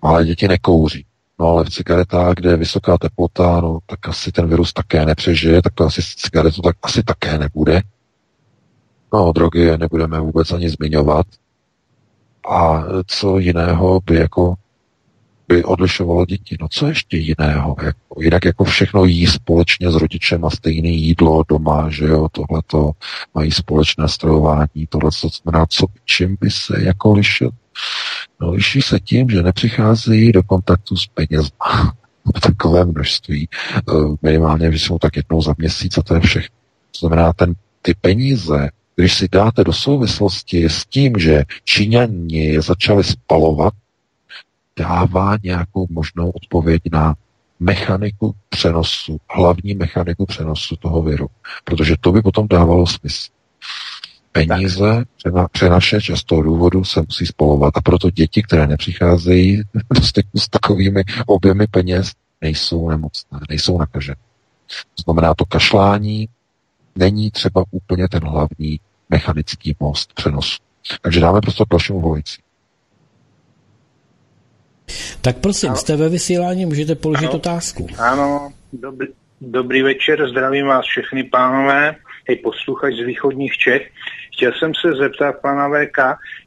Malé 0.01 0.25
děti 0.25 0.47
nekouří. 0.47 1.05
No 1.39 1.47
ale 1.47 1.63
v 1.63 1.69
cigaretách, 1.69 2.35
kde 2.35 2.49
je 2.49 2.57
vysoká 2.57 2.97
teplota, 2.97 3.61
no 3.61 3.79
tak 3.85 4.07
asi 4.07 4.31
ten 4.31 4.47
virus 4.47 4.73
také 4.73 5.05
nepřežije, 5.05 5.61
tak 5.61 5.73
to 5.73 5.85
asi 5.85 6.01
cigaretu 6.01 6.61
tak 6.61 6.75
asi 6.83 7.03
také 7.03 7.37
nebude. 7.37 7.81
No, 9.13 9.31
drogy 9.31 9.77
nebudeme 9.77 10.19
vůbec 10.19 10.51
ani 10.51 10.69
zmiňovat. 10.69 11.25
A 12.49 12.83
co 13.07 13.39
jiného 13.39 13.99
by 14.05 14.15
jako 14.15 14.55
by 15.47 15.63
odlišovalo 15.63 16.25
děti. 16.25 16.57
No 16.61 16.67
co 16.71 16.87
ještě 16.87 17.17
jiného? 17.17 17.75
Jako, 17.83 18.21
jinak 18.21 18.45
jako 18.45 18.63
všechno 18.63 19.05
jí 19.05 19.27
společně 19.27 19.91
s 19.91 19.95
rodičem 19.95 20.45
a 20.45 20.49
stejné 20.49 20.89
jídlo 20.89 21.43
doma, 21.49 21.89
že 21.89 22.05
jo, 22.05 22.27
tohleto 22.31 22.91
mají 23.35 23.51
společné 23.51 24.07
stravování, 24.07 24.87
tohle 24.89 25.11
co 25.11 25.29
znamená, 25.29 25.65
co, 25.69 25.85
čím 26.05 26.37
by 26.41 26.51
se 26.51 26.83
jako 26.83 27.13
lišil? 27.13 27.51
No 28.41 28.51
liší 28.51 28.81
se 28.81 28.99
tím, 28.99 29.29
že 29.29 29.43
nepřicházejí 29.43 30.31
do 30.31 30.43
kontaktu 30.43 30.95
s 30.97 31.07
penězma 31.07 31.93
v 32.37 32.39
takové 32.39 32.85
množství. 32.85 33.49
Eh, 33.75 33.81
minimálně, 34.21 34.67
jsou 34.67 34.99
tak 34.99 35.15
jednou 35.15 35.41
za 35.41 35.53
měsíc 35.57 35.97
a 35.97 36.01
to 36.01 36.13
je 36.13 36.19
všechno. 36.19 36.55
To 36.91 37.07
znamená, 37.07 37.33
ten, 37.33 37.53
ty 37.81 37.93
peníze 38.01 38.69
když 38.99 39.13
si 39.13 39.27
dáte 39.31 39.63
do 39.63 39.73
souvislosti 39.73 40.65
s 40.65 40.85
tím, 40.85 41.13
že 41.17 41.43
Číňani 41.63 42.45
je 42.45 42.61
začali 42.61 43.03
spalovat, 43.03 43.73
dává 44.79 45.37
nějakou 45.43 45.87
možnou 45.89 46.29
odpověď 46.29 46.81
na 46.91 47.15
mechaniku 47.59 48.35
přenosu, 48.49 49.17
hlavní 49.29 49.73
mechaniku 49.73 50.25
přenosu 50.25 50.75
toho 50.75 51.01
viru. 51.01 51.27
Protože 51.63 51.95
to 51.99 52.11
by 52.11 52.21
potom 52.21 52.47
dávalo 52.47 52.87
smysl. 52.87 53.29
Peníze 54.31 55.05
přenaše 55.51 56.01
často 56.01 56.41
důvodu 56.41 56.83
se 56.83 57.01
musí 57.01 57.25
spolovat 57.25 57.77
a 57.77 57.81
proto 57.81 58.11
děti, 58.11 58.43
které 58.43 58.67
nepřicházejí 58.67 59.61
do 59.95 60.01
styku 60.01 60.39
s 60.39 60.49
takovými 60.49 61.03
objemy 61.25 61.67
peněz, 61.67 62.11
nejsou 62.41 62.89
nemocné, 62.89 63.39
nejsou 63.49 63.77
nakažené. 63.77 64.15
To 64.95 65.03
znamená, 65.03 65.33
to 65.33 65.45
kašlání 65.45 66.29
není 66.95 67.31
třeba 67.31 67.63
úplně 67.71 68.07
ten 68.07 68.23
hlavní 68.23 68.79
mechanický 69.09 69.75
most 69.79 70.13
přenosu. 70.13 70.57
Takže 71.01 71.19
dáme 71.19 71.41
prostě 71.41 71.63
k 71.63 71.71
dalšímu 71.71 72.01
volající. 72.01 72.41
Tak 75.21 75.37
prosím, 75.37 75.75
jste 75.75 75.95
ve 75.95 76.09
vysílání, 76.09 76.65
můžete 76.65 76.95
položit 76.95 77.25
ano. 77.25 77.35
otázku. 77.35 77.87
Ano, 77.97 78.53
dobrý, 78.73 79.07
dobrý 79.41 79.81
večer, 79.81 80.29
zdravím 80.29 80.65
vás 80.65 80.85
všechny 80.85 81.23
pánové, 81.23 81.95
i 82.29 82.35
posluchač 82.35 82.93
z 82.93 83.05
východních 83.05 83.57
Čech. 83.57 83.89
Chtěl 84.33 84.51
jsem 84.53 84.71
se 84.81 84.95
zeptat 84.95 85.35
pana 85.41 85.69
VK, 85.69 85.97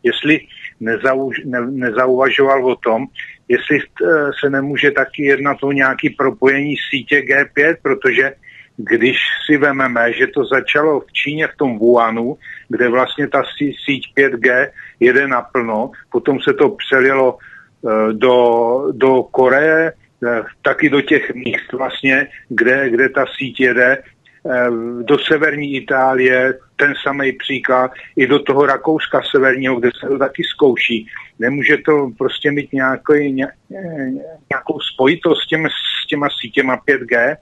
jestli 0.02 0.40
nezauž, 0.80 1.36
ne, 1.44 1.60
nezauvažoval 1.70 2.66
o 2.66 2.76
tom, 2.76 3.06
jestli 3.48 3.78
eh, 3.78 4.30
se 4.40 4.50
nemůže 4.50 4.90
taky 4.90 5.24
jednat 5.24 5.56
o 5.62 5.72
nějaký 5.72 6.10
propojení 6.10 6.74
sítě 6.90 7.20
G5, 7.20 7.76
protože 7.82 8.32
když 8.76 9.16
si 9.46 9.56
vememe, 9.56 10.12
že 10.12 10.26
to 10.26 10.44
začalo 10.44 11.00
v 11.00 11.12
Číně 11.12 11.48
v 11.48 11.56
tom 11.56 11.78
Wuhanu, 11.78 12.36
kde 12.68 12.88
vlastně 12.88 13.28
ta 13.28 13.42
síť 13.84 14.14
5G 14.16 14.68
jede 15.00 15.28
naplno, 15.28 15.90
potom 16.12 16.40
se 16.40 16.54
to 16.54 16.70
přelilo 16.70 17.38
eh, 17.38 18.12
do, 18.12 18.84
do 18.92 19.22
Koreje, 19.22 19.92
eh, 19.92 20.42
taky 20.62 20.90
do 20.90 21.00
těch 21.00 21.34
míst 21.34 21.72
vlastně, 21.72 22.28
kde, 22.48 22.90
kde 22.90 23.08
ta 23.08 23.24
síť 23.38 23.60
jede, 23.60 24.02
do 25.02 25.18
severní 25.18 25.76
Itálie, 25.76 26.54
ten 26.76 26.94
samý 27.02 27.32
příklad, 27.32 27.90
i 28.16 28.26
do 28.26 28.38
toho 28.38 28.66
Rakouska 28.66 29.22
severního, 29.30 29.80
kde 29.80 29.90
se 30.00 30.08
to 30.08 30.18
taky 30.18 30.42
zkouší. 30.44 31.06
Nemůže 31.38 31.76
to 31.76 32.10
prostě 32.18 32.50
mít 32.50 32.72
nějaký, 32.72 33.34
nějakou 34.50 34.80
spojitost 34.94 35.42
s, 35.42 35.46
těm, 35.46 35.66
s 35.66 36.06
těma 36.06 36.28
sítěma 36.40 36.76
5G? 36.88 37.36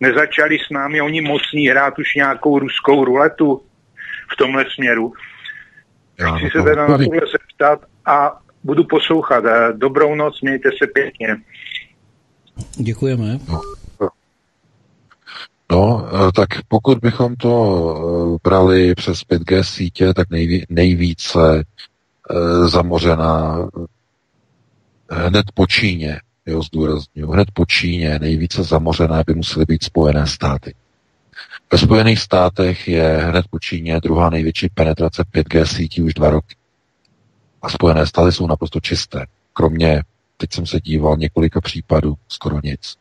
Nezačali 0.00 0.58
s 0.58 0.70
námi 0.70 1.00
oni 1.00 1.20
mocní 1.20 1.68
hrát 1.68 1.98
už 1.98 2.14
nějakou 2.14 2.58
ruskou 2.58 3.04
ruletu 3.04 3.62
v 4.32 4.36
tomhle 4.36 4.64
směru? 4.74 5.12
Já 6.20 6.36
Chci 6.36 6.50
se 6.50 6.62
teda 6.62 6.88
na 6.88 6.98
tohle 6.98 7.20
zeptat 7.32 7.80
a 8.06 8.40
budu 8.64 8.84
poslouchat. 8.84 9.44
Dobrou 9.76 10.14
noc, 10.14 10.40
mějte 10.40 10.68
se 10.82 10.86
pěkně. 10.86 11.36
Děkujeme. 12.76 13.38
No. 13.48 13.60
No, 15.72 16.08
eh, 16.08 16.32
tak 16.32 16.48
pokud 16.68 16.98
bychom 16.98 17.36
to 17.36 17.54
eh, 18.34 18.38
brali 18.48 18.94
přes 18.94 19.20
5G 19.20 19.62
sítě, 19.62 20.14
tak 20.14 20.30
nejví, 20.30 20.64
nejvíce 20.68 21.64
e, 22.30 22.68
zamořená 22.68 23.68
hned 25.10 25.46
po 25.54 25.66
Číně, 25.66 26.20
jo, 26.50 26.62
zdůraznuju, 26.62 27.30
hned 27.30 27.50
po 27.52 27.66
Číně 27.66 28.18
nejvíce 28.18 28.62
zamořené 28.62 29.22
by 29.26 29.34
musely 29.34 29.64
být 29.64 29.84
Spojené 29.84 30.26
státy. 30.26 30.74
Ve 31.72 31.78
Spojených 31.78 32.20
státech 32.20 32.88
je 32.88 33.16
hned 33.16 33.46
po 33.50 33.58
Číně 33.58 34.00
druhá 34.00 34.30
největší 34.30 34.68
penetrace 34.68 35.22
5G 35.34 35.64
sítí 35.64 36.02
už 36.02 36.14
dva 36.14 36.30
roky. 36.30 36.56
A 37.62 37.68
Spojené 37.68 38.06
státy 38.06 38.32
jsou 38.32 38.46
naprosto 38.46 38.80
čisté. 38.80 39.26
Kromě, 39.52 40.02
teď 40.36 40.52
jsem 40.52 40.66
se 40.66 40.80
díval, 40.80 41.16
několika 41.16 41.60
případů, 41.60 42.14
skoro 42.28 42.60
nic. 42.64 42.96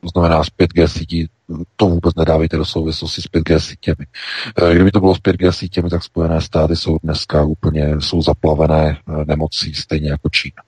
To 0.00 0.08
znamená, 0.08 0.44
z 0.44 0.46
5G 0.46 0.86
sítí 0.86 1.28
to 1.76 1.86
vůbec 1.86 2.14
nedávejte 2.14 2.56
do 2.56 2.64
souvislosti 2.64 3.22
s 3.22 3.24
5G 3.24 3.58
sítěmi. 3.58 4.06
Eh, 4.62 4.74
kdyby 4.74 4.90
to 4.90 5.00
bylo 5.00 5.14
s 5.14 5.18
5G 5.18 5.50
sítěmi, 5.50 5.90
tak 5.90 6.04
Spojené 6.04 6.40
státy 6.40 6.76
jsou 6.76 6.98
dneska 7.02 7.44
úplně 7.44 8.00
jsou 8.00 8.22
zaplavené 8.22 8.98
eh, 8.98 9.24
nemocí, 9.24 9.74
stejně 9.74 10.10
jako 10.10 10.28
Čína. 10.28 10.62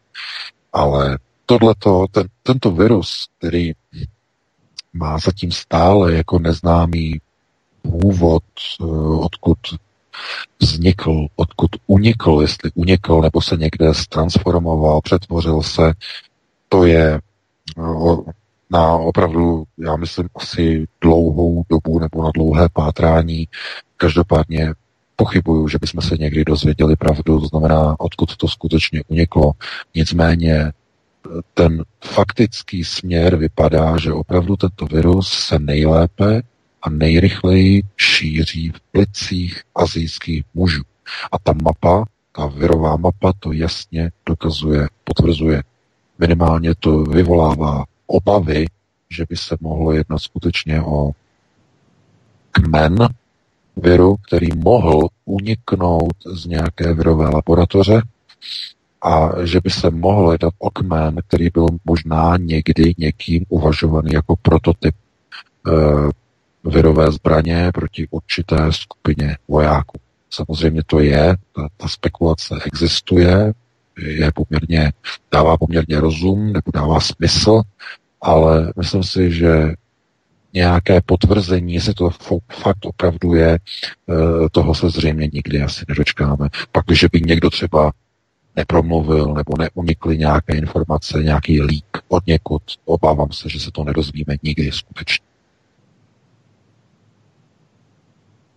Ale 0.73 1.19
tohleto, 1.49 2.07
ten, 2.11 2.27
tento 2.43 2.71
virus, 2.71 3.29
který 3.39 3.73
má 4.93 5.19
zatím 5.19 5.53
stále 5.53 6.15
jako 6.15 6.39
neznámý 6.39 7.21
původ, 7.83 8.43
eh, 8.81 8.85
odkud 9.21 9.59
vznikl, 10.61 11.27
odkud 11.37 11.71
unikl, 11.87 12.39
jestli 12.43 12.71
unikl 12.75 13.21
nebo 13.21 13.41
se 13.41 13.57
někde 13.57 13.93
transformoval, 14.09 15.01
přetvořil 15.01 15.63
se, 15.63 15.93
to 16.69 16.85
je 16.85 17.21
na 18.71 18.93
opravdu, 18.93 19.65
já 19.79 19.97
myslím, 19.97 20.29
asi 20.35 20.87
dlouhou 21.01 21.63
dobu 21.69 21.99
nebo 21.99 22.23
na 22.23 22.31
dlouhé 22.35 22.69
pátrání. 22.73 23.49
Každopádně 23.97 24.75
pochybuju, 25.17 25.69
že 25.69 25.79
bychom 25.81 26.03
se 26.03 26.17
někdy 26.17 26.45
dozvěděli 26.45 26.97
pravdu, 26.97 27.41
to 27.41 27.47
znamená, 27.47 27.97
odkud 28.01 28.37
to 28.37 28.49
skutečně 28.49 29.03
uniklo. 29.09 29.53
Nicméně 29.95 30.73
ten 31.55 31.85
faktický 32.05 32.85
směr 32.85 33.37
vypadá, 33.37 33.99
že 33.99 34.13
opravdu 34.13 34.57
tento 34.57 34.87
virus 34.87 35.29
se 35.33 35.59
nejlépe 35.59 36.43
a 36.83 36.91
nejrychleji 36.91 37.83
šíří 37.97 38.69
v 38.71 38.81
plicích 38.81 39.63
azijských 39.75 40.45
mužů. 40.55 40.83
A 41.33 41.39
ta 41.39 41.55
mapa, 41.63 42.05
ta 42.37 42.47
virová 42.47 42.97
mapa 42.97 43.33
to 43.39 43.53
jasně 43.53 44.11
dokazuje, 44.27 44.89
potvrzuje. 45.05 45.63
Minimálně 46.19 46.75
to 46.75 47.03
vyvolává 47.03 47.85
obavy, 48.07 48.67
že 49.11 49.25
by 49.29 49.37
se 49.37 49.57
mohlo 49.61 49.93
jednat 49.93 50.19
skutečně 50.19 50.83
o 50.83 51.11
kmen 52.51 53.09
viru, 53.77 54.17
který 54.17 54.49
mohl 54.57 55.09
uniknout 55.25 56.15
z 56.35 56.47
nějaké 56.47 56.95
virové 56.95 57.29
laboratoře 57.29 58.03
a 59.03 59.31
že 59.45 59.61
by 59.61 59.71
se 59.71 59.91
mohl 59.91 60.33
jednat 60.33 60.55
o 60.59 60.71
kmen, 60.71 61.17
který 61.29 61.49
byl 61.51 61.67
možná 61.85 62.37
někdy 62.37 62.95
někým 62.99 63.45
uvažovaný 63.49 64.13
jako 64.13 64.37
prototyp 64.37 64.95
e, 64.95 65.71
virové 66.65 67.13
zbraně 67.13 67.71
proti 67.75 68.07
určité 68.11 68.57
skupině 68.71 69.37
vojáků. 69.49 69.99
Samozřejmě 70.31 70.83
to 70.87 71.01
je, 71.01 71.37
ta, 71.55 71.69
ta 71.77 71.89
spekulace 71.89 72.55
existuje, 72.65 73.53
je 73.99 74.33
poměrně, 74.35 74.93
dává 75.33 75.57
poměrně 75.57 76.01
rozum 76.01 76.53
nebo 76.53 76.71
dává 76.75 77.01
smysl, 77.01 77.63
ale 78.23 78.73
myslím 78.77 79.03
si, 79.03 79.33
že 79.33 79.73
nějaké 80.55 81.01
potvrzení, 81.01 81.75
jestli 81.75 81.95
to 81.95 82.11
fakt 82.63 82.85
opravdu 82.85 83.35
je, 83.35 83.59
eh, 83.59 84.49
toho 84.53 84.75
se 84.75 84.91
zřejmě 84.91 85.31
nikdy 85.33 85.63
asi 85.63 85.85
nedočkáme. 85.89 86.49
Pak, 86.73 86.87
když 86.87 87.05
by 87.05 87.21
někdo 87.21 87.51
třeba 87.51 87.93
nepromluvil 88.59 89.35
nebo 89.35 89.53
neunikly 89.59 90.19
nějaké 90.19 90.57
informace, 90.57 91.23
nějaký 91.23 91.63
lík 91.63 91.99
od 92.09 92.27
někud, 92.27 92.63
obávám 92.85 93.33
se, 93.33 93.49
že 93.49 93.61
se 93.61 93.71
to 93.71 93.85
nedozvíme 93.85 94.37
nikdy 94.43 94.73
skutečně. 94.73 95.27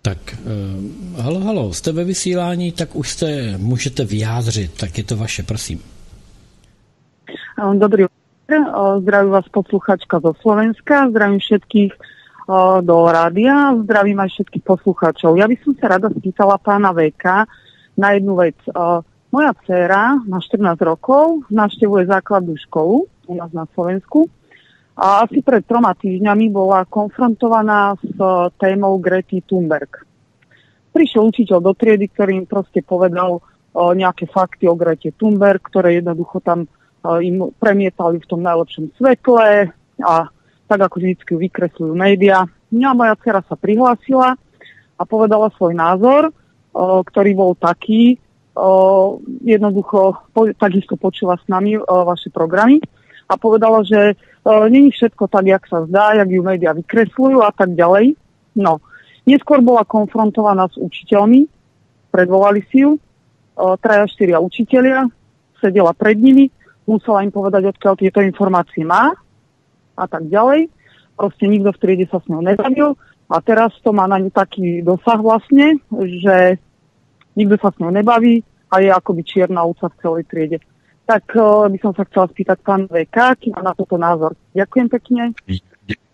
Tak, 0.01 0.17
uh, 0.41 1.21
halo, 1.21 1.39
halo, 1.39 1.73
jste 1.73 1.91
ve 1.91 2.03
vysílání, 2.03 2.71
tak 2.71 2.95
už 2.95 3.09
jste, 3.09 3.57
můžete 3.57 4.05
vyjádřit, 4.05 4.77
tak 4.79 4.97
je 4.97 5.03
to 5.03 5.17
vaše, 5.17 5.43
prosím. 5.43 5.79
Dobrý 7.77 8.05
Zdraví 8.99 9.29
vás 9.29 9.47
posluchačka 9.47 10.19
zo 10.19 10.33
Slovenska, 10.41 11.09
zdravím 11.09 11.39
všetkých 11.39 11.93
do 12.81 13.07
rádia, 13.07 13.75
zdravím 13.83 14.19
aj 14.19 14.29
všetkých 14.29 14.63
posluchačov. 14.65 15.39
Ja 15.39 15.47
by 15.47 15.55
som 15.63 15.71
sa 15.79 15.87
rada 15.87 16.11
spýtala 16.11 16.59
pána 16.59 16.91
VK 16.91 17.47
na 17.95 18.17
jednu 18.17 18.35
vec. 18.35 18.59
Moja 19.31 19.55
dcéra 19.63 20.19
má 20.27 20.43
14 20.43 20.75
rokov, 20.83 21.47
navštevuje 21.47 22.03
základnú 22.03 22.59
školu 22.67 23.07
u 23.07 23.33
nás 23.39 23.47
na 23.55 23.63
Slovensku 23.71 24.27
a 24.91 25.23
asi 25.23 25.39
pred 25.39 25.63
troma 25.63 25.95
týždňami 25.95 26.51
bola 26.51 26.83
konfrontovaná 26.83 27.95
s 27.95 28.11
témou 28.59 28.99
Grety 28.99 29.39
Thunberg. 29.47 30.03
Prišiel 30.91 31.31
učiteľ 31.31 31.63
do 31.63 31.71
triedy, 31.71 32.11
ktorý 32.11 32.43
im 32.43 32.47
proste 32.47 32.83
povedal 32.83 33.39
nejaké 33.71 34.27
fakty 34.27 34.67
o 34.67 34.75
Grete 34.75 35.15
Thunberg, 35.15 35.63
ktoré 35.63 36.03
jednoducho 36.03 36.43
tam 36.43 36.67
im 37.23 37.55
premietali 37.55 38.19
v 38.19 38.27
tom 38.27 38.43
najlepšom 38.43 38.99
svetle 38.99 39.71
a 40.03 40.27
tak 40.67 40.79
ako 40.91 40.99
vždy 40.99 41.23
vykresľujú 41.23 41.95
médiá. 41.95 42.43
No 42.75 42.91
a 42.91 42.99
moja 42.99 43.15
dcera 43.15 43.39
sa 43.47 43.55
prihlásila 43.55 44.35
a 44.99 45.01
povedala 45.07 45.47
svoj 45.55 45.71
názor, 45.71 46.35
ktorý 46.75 47.31
bol 47.31 47.55
taký, 47.55 48.19
jednoducho 49.41 50.29
takisto 50.61 50.93
počula 50.97 51.37
s 51.41 51.45
nami 51.49 51.77
vaše 51.81 52.29
programy 52.29 52.77
a 53.25 53.39
povedala, 53.39 53.81
že 53.81 54.13
není 54.45 54.91
všetko 54.93 55.27
tak, 55.31 55.45
jak 55.49 55.63
sa 55.65 55.85
zdá, 55.89 56.13
jak 56.19 56.29
ju 56.29 56.41
médiá 56.45 56.75
vykresľujú 56.77 57.41
a 57.41 57.51
tak 57.55 57.73
ďalej. 57.73 58.13
No, 58.59 58.83
neskôr 59.25 59.63
bola 59.63 59.87
konfrontovaná 59.87 60.67
s 60.69 60.77
učiteľmi, 60.77 61.47
predvolali 62.11 62.61
si 62.69 62.83
ju, 62.83 62.99
traja, 63.79 64.05
štyria 64.05 64.37
učiteľia, 64.43 65.07
sedela 65.57 65.95
pred 65.95 66.19
nimi 66.19 66.51
musela 66.85 67.23
im 67.23 67.31
povedať, 67.31 67.71
odkiaľ 67.71 67.93
tieto 67.95 68.19
informácie 68.19 68.83
má 68.83 69.15
a 69.95 70.05
tak 70.09 70.27
ďalej. 70.27 70.67
Proste 71.15 71.45
nikto 71.45 71.69
v 71.71 71.81
triede 71.81 72.05
sa 72.09 72.17
s 72.19 72.27
ňou 72.27 72.41
nebavil 72.41 72.97
a 73.31 73.37
teraz 73.39 73.71
to 73.85 73.93
má 73.93 74.09
na 74.09 74.19
ňu 74.19 74.33
taký 74.33 74.81
dosah 74.83 75.21
vlastne, 75.21 75.79
že 75.93 76.59
nikto 77.37 77.55
sa 77.61 77.71
s 77.71 77.79
ňou 77.79 77.93
nebaví 77.93 78.43
a 78.71 78.79
je 78.79 78.93
akoby 78.93 79.23
čierna 79.23 79.63
úca 79.63 79.89
v 79.89 79.99
celej 80.01 80.23
triede. 80.23 80.57
Tak 81.05 81.23
uh, 81.35 81.67
by 81.67 81.77
som 81.81 81.91
sa 81.91 82.07
chcela 82.07 82.31
spýtať 82.31 82.57
pán 82.63 82.87
VK, 82.87 83.15
aký 83.35 83.47
má 83.51 83.61
na 83.61 83.73
toto 83.75 83.97
názor. 83.97 84.31
Ďakujem 84.55 84.87
pekne. 84.89 85.23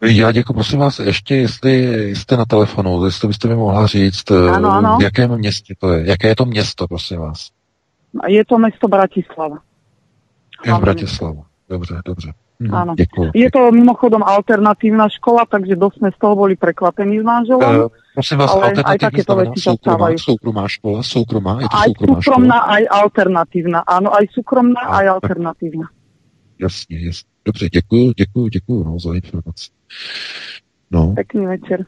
Já 0.01 0.31
děkuji, 0.31 0.53
prosím 0.53 0.79
vás, 0.79 0.99
ještě 0.99 1.35
jestli 1.35 1.75
jste 2.15 2.37
na 2.37 2.45
telefonu, 2.45 3.05
jestli 3.05 3.27
byste 3.27 3.47
mi 3.47 3.55
mohla 3.55 3.87
říct, 3.87 4.31
ano, 4.31 4.71
ano. 4.71 4.97
v 4.97 5.03
jakém 5.03 5.37
městě 5.37 5.73
to 5.79 5.93
je, 5.93 6.09
jaké 6.09 6.27
je 6.27 6.35
to 6.35 6.45
město, 6.45 6.87
prosím 6.87 7.19
vás. 7.19 7.49
Je 8.27 8.45
to 8.45 8.57
město 8.57 8.87
Bratislava. 8.87 9.57
Je 10.65 10.73
v 10.73 10.79
Bratislava. 10.79 11.41
Dobře, 11.69 12.01
dobře. 12.05 12.33
Mm, 12.57 12.73
Áno. 12.73 12.91
Děkuji. 12.97 13.31
Je 13.37 13.51
to 13.53 13.71
mimochodom 13.71 14.25
alternatívna 14.25 15.05
škola, 15.13 15.45
takže 15.45 15.77
dosť 15.77 15.95
sme 16.01 16.09
z 16.09 16.17
toho 16.17 16.33
boli 16.33 16.57
prekvapení 16.57 17.21
s 17.21 17.25
manželom. 17.25 17.69
Uh, 17.69 17.93
prosím 18.17 18.37
vás, 18.41 18.49
ale 18.49 18.73
aj 18.81 18.97
takéto 18.97 19.33
veci 19.37 19.59
sa 19.61 19.77
stávajú. 19.77 20.17
Soukromá 20.17 20.65
škola, 20.65 20.99
soukromá, 21.05 21.53
je 21.61 21.69
to 21.69 21.77
aj 21.77 21.89
soukromá, 21.93 22.17
súkromná, 22.17 22.57
škola? 22.57 22.73
aj 22.73 22.83
alternatívna. 22.89 23.79
Áno, 23.85 24.09
aj 24.09 24.25
súkromná, 24.33 24.81
a, 24.89 25.05
aj 25.05 25.05
alternatívna. 25.21 25.85
Jasně, 26.57 26.97
jasně. 26.99 27.29
Dobře, 27.45 27.69
děkuji, 27.69 28.13
děkuji, 28.17 28.47
děkuji 28.49 28.83
no, 28.83 28.99
za 28.99 29.13
informaci. 29.13 29.69
No. 30.91 31.13
Pekný 31.15 31.45
večer. 31.45 31.85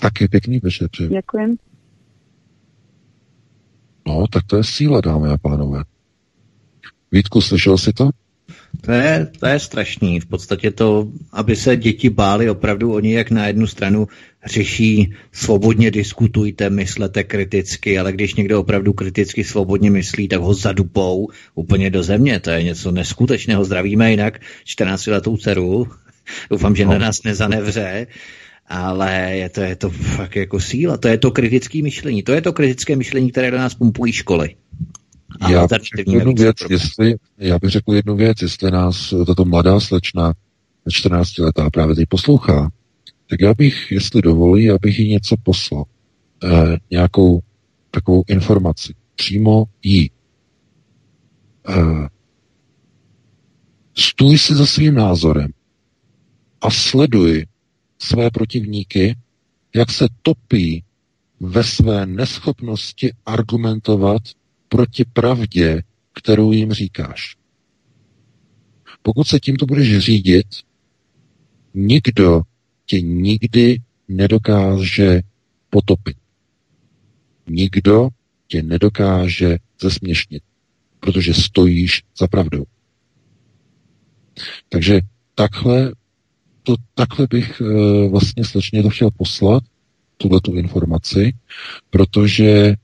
Taky 0.00 0.28
pěkný 0.28 0.58
večer. 0.58 0.88
Děkujem. 1.08 1.56
No, 4.08 4.26
tak 4.32 4.44
to 4.46 4.56
je 4.56 4.64
síla, 4.64 5.00
dámy 5.00 5.28
a 5.28 5.38
pánové. 5.38 5.84
Vítku, 7.12 7.40
slyšel 7.40 7.78
jsi 7.78 7.92
to? 7.92 8.10
To 8.80 8.92
je, 8.92 9.26
to 9.40 9.46
je 9.46 9.58
strašný. 9.58 10.20
V 10.20 10.26
podstatě 10.26 10.70
to, 10.70 11.08
aby 11.32 11.56
se 11.56 11.76
děti 11.76 12.10
bály 12.10 12.50
opravdu, 12.50 12.92
oni 12.92 13.12
jak 13.12 13.30
na 13.30 13.46
jednu 13.46 13.66
stranu 13.66 14.08
řeší 14.46 15.14
svobodně 15.32 15.90
diskutujte, 15.90 16.70
myslete 16.70 17.24
kriticky, 17.24 17.98
ale 17.98 18.12
když 18.12 18.34
někdo 18.34 18.60
opravdu 18.60 18.92
kriticky 18.92 19.44
svobodně 19.44 19.90
myslí, 19.90 20.28
tak 20.28 20.40
ho 20.40 20.54
zadupou 20.54 21.28
úplně 21.54 21.90
do 21.90 22.02
země. 22.02 22.40
To 22.40 22.50
je 22.50 22.62
něco 22.62 22.90
neskutečného. 22.90 23.64
Zdravíme 23.64 24.10
jinak 24.10 24.40
14 24.64 25.06
letou 25.06 25.36
dceru. 25.36 25.86
Doufám, 26.50 26.76
že 26.76 26.84
no. 26.84 26.92
na 26.92 26.98
nás 26.98 27.22
nezanevře. 27.24 28.06
Ale 28.66 29.36
je 29.36 29.48
to, 29.48 29.60
je 29.60 29.76
to 29.76 29.90
fakt 29.90 30.36
jako 30.36 30.60
síla. 30.60 30.96
To 30.96 31.08
je 31.08 31.18
to 31.18 31.30
kritické 31.30 31.82
myšlení. 31.82 32.22
To 32.22 32.32
je 32.32 32.42
to 32.42 32.52
kritické 32.52 32.96
myšlení, 32.96 33.30
které 33.30 33.50
do 33.50 33.58
nás 33.58 33.74
pumpují 33.74 34.12
školy. 34.12 34.54
Já 35.48 35.66
bych, 35.66 35.88
řekl 35.96 36.10
jednu 36.10 36.34
věc, 36.34 36.56
jestli, 36.70 37.14
já 37.38 37.58
bych 37.58 37.70
řekl 37.70 37.94
jednu 37.94 38.16
věc, 38.16 38.42
jestli 38.42 38.70
nás 38.70 39.14
tato 39.26 39.44
mladá 39.44 39.80
slečna 39.80 40.34
14 40.90 41.38
letá 41.38 41.70
právě 41.70 41.94
teď 41.94 42.08
poslouchá, 42.08 42.70
tak 43.30 43.40
já 43.40 43.54
bych, 43.54 43.92
jestli 43.92 44.22
dovolí, 44.22 44.70
abych 44.70 44.98
jí 44.98 45.08
něco 45.08 45.36
poslal. 45.42 45.84
Eh, 46.44 46.76
nějakou 46.90 47.40
takovou 47.90 48.24
informaci. 48.28 48.94
Přímo 49.16 49.64
jí. 49.82 50.10
Eh, 51.68 52.08
stůj 53.94 54.38
si 54.38 54.54
za 54.54 54.66
svým 54.66 54.94
názorem 54.94 55.50
a 56.60 56.70
sleduj 56.70 57.46
své 57.98 58.30
protivníky, 58.30 59.16
jak 59.74 59.90
se 59.90 60.06
topí 60.22 60.84
ve 61.40 61.64
své 61.64 62.06
neschopnosti 62.06 63.12
argumentovat 63.26 64.22
proti 64.70 65.04
pravdě, 65.04 65.82
kterou 66.12 66.52
jim 66.52 66.72
říkáš. 66.72 67.36
Pokud 69.02 69.24
se 69.24 69.40
tímto 69.40 69.66
budeš 69.66 69.98
řídit, 69.98 70.46
nikdo 71.74 72.42
tě 72.86 73.00
nikdy 73.00 73.80
nedokáže 74.08 75.22
potopit. 75.70 76.16
Nikdo 77.48 78.08
tě 78.46 78.62
nedokáže 78.62 79.58
zesměšnit, 79.80 80.42
protože 81.00 81.34
stojíš 81.34 82.02
za 82.18 82.28
pravdou. 82.28 82.64
Takže 84.68 85.00
takhle, 85.34 85.92
to, 86.62 86.74
takhle 86.94 87.26
bych 87.30 87.60
e, 87.60 87.64
vlastně 88.08 88.44
slečně 88.44 88.82
to 88.82 88.90
chtěl 88.90 89.10
poslat, 89.10 89.62
tuhle 90.16 90.40
tu 90.40 90.54
informaci, 90.54 91.32
protože 91.90 92.74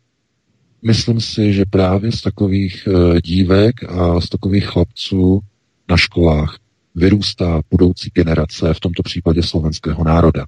myslím 0.83 1.21
si, 1.21 1.53
že 1.53 1.65
právě 1.71 2.13
z 2.13 2.23
takových 2.23 2.89
e, 2.89 3.21
dívek 3.21 3.85
a 3.85 4.21
z 4.21 4.29
takových 4.29 4.67
chlapců 4.67 5.41
na 5.89 5.97
školách 5.97 6.59
vyrůstá 6.95 7.63
budoucí 7.71 8.11
generace, 8.15 8.75
v 8.75 8.81
tomto 8.81 9.03
případě 9.03 9.43
slovenského 9.43 10.05
národa. 10.05 10.47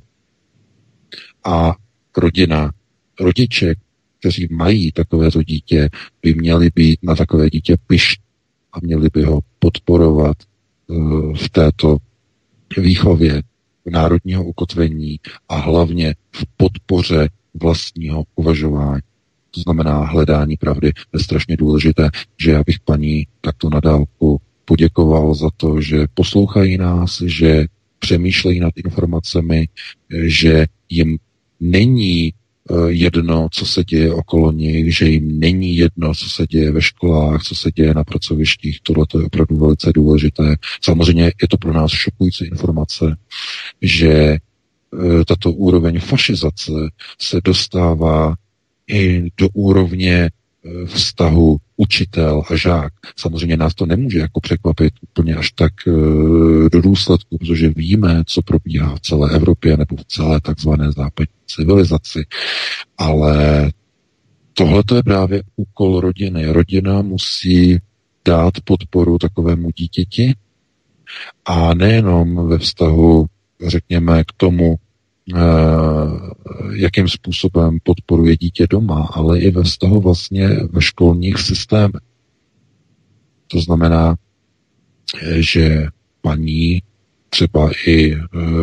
A 1.45 1.75
rodina, 2.17 2.73
rodiče, 3.21 3.75
kteří 4.19 4.49
mají 4.51 4.93
takovéto 4.93 5.43
dítě, 5.43 5.89
by 6.23 6.35
měli 6.35 6.71
být 6.75 6.99
na 7.03 7.15
takové 7.15 7.51
dítě 7.51 7.77
pyš 7.87 8.17
a 8.73 8.81
měli 8.83 9.09
by 9.13 9.23
ho 9.23 9.41
podporovat 9.59 10.37
uh, 10.87 11.35
v 11.37 11.49
této 11.49 11.97
výchově 12.77 13.43
národního 13.91 14.45
ukotvení 14.45 15.21
a 15.49 15.57
hlavně 15.57 16.15
v 16.33 16.45
podpoře 16.57 17.29
vlastního 17.55 18.25
uvažování. 18.37 19.03
To 19.59 19.63
znamená 19.63 20.05
hledání 20.05 20.57
pravdy. 20.57 20.93
Je 21.13 21.21
strašně 21.21 21.57
důležité, 21.57 22.11
že 22.41 22.51
já 22.51 22.63
bych 22.67 22.81
paní 22.81 23.27
takto 23.41 23.71
na 23.71 23.81
dálku 23.81 24.41
poděkoval 24.65 25.35
za 25.35 25.49
to, 25.57 25.81
že 25.81 26.07
poslouchají 26.15 26.79
nás, 26.79 27.23
že 27.27 27.67
přemýšlejí 27.99 28.61
nad 28.61 28.77
informacemi, 28.77 29.69
že 30.27 30.67
jim 30.89 31.19
není 31.61 32.33
eh, 32.33 32.75
jedno, 32.89 33.49
co 33.53 33.67
se 33.67 33.85
děje 33.85 34.15
okolo 34.15 34.53
nich, 34.53 34.97
že 34.97 35.09
jim 35.09 35.41
není 35.41 35.77
jedno, 35.77 36.15
co 36.15 36.31
se 36.31 36.47
děje 36.47 36.73
ve 36.73 36.83
školách, 36.83 37.43
co 37.43 37.55
se 37.55 37.71
děje 37.71 37.95
na 37.95 38.05
pracovištích. 38.05 38.79
Tohle 38.83 39.07
je 39.19 39.27
opravdu 39.27 39.57
velice 39.57 39.93
důležité. 39.95 40.57
Samozřejmě 40.83 41.25
je 41.25 41.49
to 41.51 41.57
pro 41.57 41.73
nás 41.73 41.91
šokující 41.91 42.45
informace, 42.45 43.17
že 43.83 44.13
eh, 44.13 44.39
tato 45.25 45.53
úroveň 45.53 46.01
fašizace 46.01 46.73
se 47.21 47.41
dostává 47.45 48.35
i 48.89 49.31
do 49.37 49.49
úrovně 49.53 50.31
Eh, 50.69 50.87
vztahu 50.87 51.57
učitel 51.77 52.43
a 52.51 52.57
žák. 52.57 52.93
Samozřejmě 53.17 53.57
nás 53.57 53.75
to 53.75 53.87
nemůže 53.87 54.19
jako 54.19 54.41
překvapit 54.41 54.93
úplně 55.03 55.35
až 55.35 55.53
tak 55.53 55.73
eh, 55.87 55.91
do 56.73 56.83
důsledku, 56.83 57.39
protože 57.39 57.69
víme, 57.69 58.23
co 58.27 58.43
probíhá 58.43 58.97
v 58.97 59.01
celé 59.01 59.31
Evropě 59.31 59.77
nebo 59.77 59.97
v 59.97 60.05
celé 60.05 60.41
takzvané 60.41 60.93
západní 60.93 61.35
civilizaci. 61.47 62.27
Ale 62.99 63.71
tohle 64.53 64.83
je 64.95 65.03
právě 65.03 65.43
úkol 65.57 66.01
rodiny. 66.01 66.47
Rodina 66.47 67.03
musí 67.03 67.79
dát 68.25 68.55
podporu 68.65 69.19
takovému 69.19 69.71
dítěti 69.71 70.35
a 71.45 71.75
nejenom 71.75 72.49
ve 72.49 72.59
vztahu, 72.59 73.27
řekněme, 73.67 74.25
k 74.25 74.33
tomu, 74.37 74.77
jakým 76.73 77.09
způsobem 77.09 77.79
podporuje 77.83 78.37
dítě 78.37 78.67
doma, 78.71 79.09
ale 79.13 79.41
i 79.41 79.51
ve 79.51 79.63
vztahu 79.63 80.01
vlastně 80.01 80.49
ve 80.49 80.83
školních 80.83 81.39
systémech. 81.39 82.03
To 83.47 83.61
znamená, 83.61 84.17
že 85.39 85.87
paní 86.21 86.83
třeba 87.31 87.71
i 87.87 88.15
eh, 88.15 88.21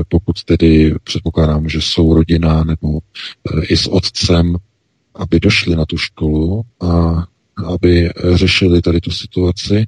pokud 0.08 0.44
tedy 0.44 0.96
předpokládám, 1.04 1.70
že 1.70 1.82
jsou 1.82 2.14
rodina 2.14 2.64
nebo 2.64 3.00
eh, 3.00 3.66
i 3.66 3.78
s 3.78 3.88
otcem, 3.88 4.56
aby 5.16 5.40
došli 5.40 5.76
na 5.76 5.86
tu 5.86 5.98
školu 5.98 6.62
a 6.82 7.24
aby 7.66 8.10
řešili 8.34 8.82
tady 8.82 9.02
tu 9.02 9.12
situaci, 9.12 9.86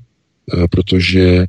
protože 0.72 1.46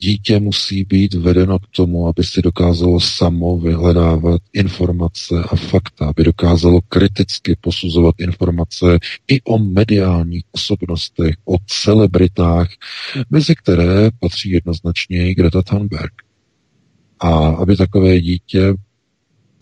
Dítě 0.00 0.40
musí 0.40 0.84
být 0.84 1.14
vedeno 1.14 1.58
k 1.58 1.66
tomu, 1.76 2.06
aby 2.06 2.24
si 2.24 2.42
dokázalo 2.42 3.00
samo 3.00 3.58
vyhledávat 3.58 4.42
informace 4.52 5.34
a 5.48 5.56
fakta, 5.56 6.06
aby 6.06 6.24
dokázalo 6.24 6.80
kriticky 6.88 7.56
posuzovat 7.60 8.14
informace 8.18 8.98
i 9.28 9.42
o 9.42 9.58
mediálních 9.58 10.44
osobnostech, 10.52 11.34
o 11.44 11.56
celebritách, 11.66 12.68
mezi 13.30 13.54
které 13.54 14.10
patří 14.20 14.50
jednoznačně 14.50 15.30
i 15.30 15.34
Greta 15.34 15.62
Thunberg. 15.62 16.12
A 17.20 17.48
aby 17.48 17.76
takové 17.76 18.20
dítě 18.20 18.74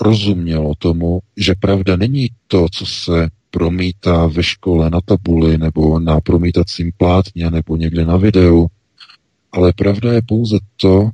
rozumělo 0.01 0.75
tomu, 0.79 1.21
že 1.37 1.55
pravda 1.61 1.97
není 1.97 2.29
to, 2.47 2.67
co 2.73 2.87
se 2.87 3.29
promítá 3.51 4.27
ve 4.27 4.43
škole 4.43 4.91
na 4.91 5.01
tabuli 5.01 5.59
nebo 5.59 6.01
na 6.01 6.21
promítacím 6.21 6.91
plátně 6.97 7.51
nebo 7.51 7.77
někde 7.77 8.05
na 8.05 8.17
videu, 8.17 8.67
ale 9.57 9.73
pravda 9.73 10.13
je 10.13 10.23
pouze 10.29 10.59
to, 10.77 11.11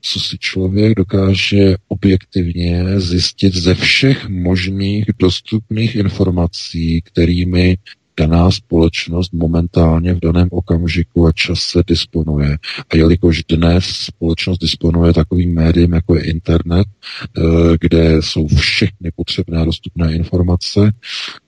co 0.00 0.20
si 0.20 0.38
člověk 0.38 0.94
dokáže 0.94 1.76
objektivně 1.88 3.00
zjistit 3.00 3.54
ze 3.54 3.74
všech 3.74 4.28
možných 4.28 5.04
dostupných 5.18 5.94
informací, 5.94 7.02
kterými 7.02 7.76
daná 8.18 8.50
společnost 8.50 9.32
momentálně 9.32 10.14
v 10.14 10.20
daném 10.20 10.48
okamžiku 10.50 11.26
a 11.26 11.32
čase 11.32 11.82
disponuje. 11.86 12.58
A 12.90 12.96
jelikož 12.96 13.42
dnes 13.48 13.84
společnost 13.84 14.58
disponuje 14.58 15.12
takovým 15.12 15.54
médiem, 15.54 15.92
jako 15.92 16.16
je 16.16 16.24
internet, 16.24 16.86
eh, 16.88 17.40
kde 17.80 18.16
jsou 18.20 18.46
všechny 18.46 19.10
potřebné 19.16 19.64
dostupné 19.64 20.14
informace, 20.14 20.92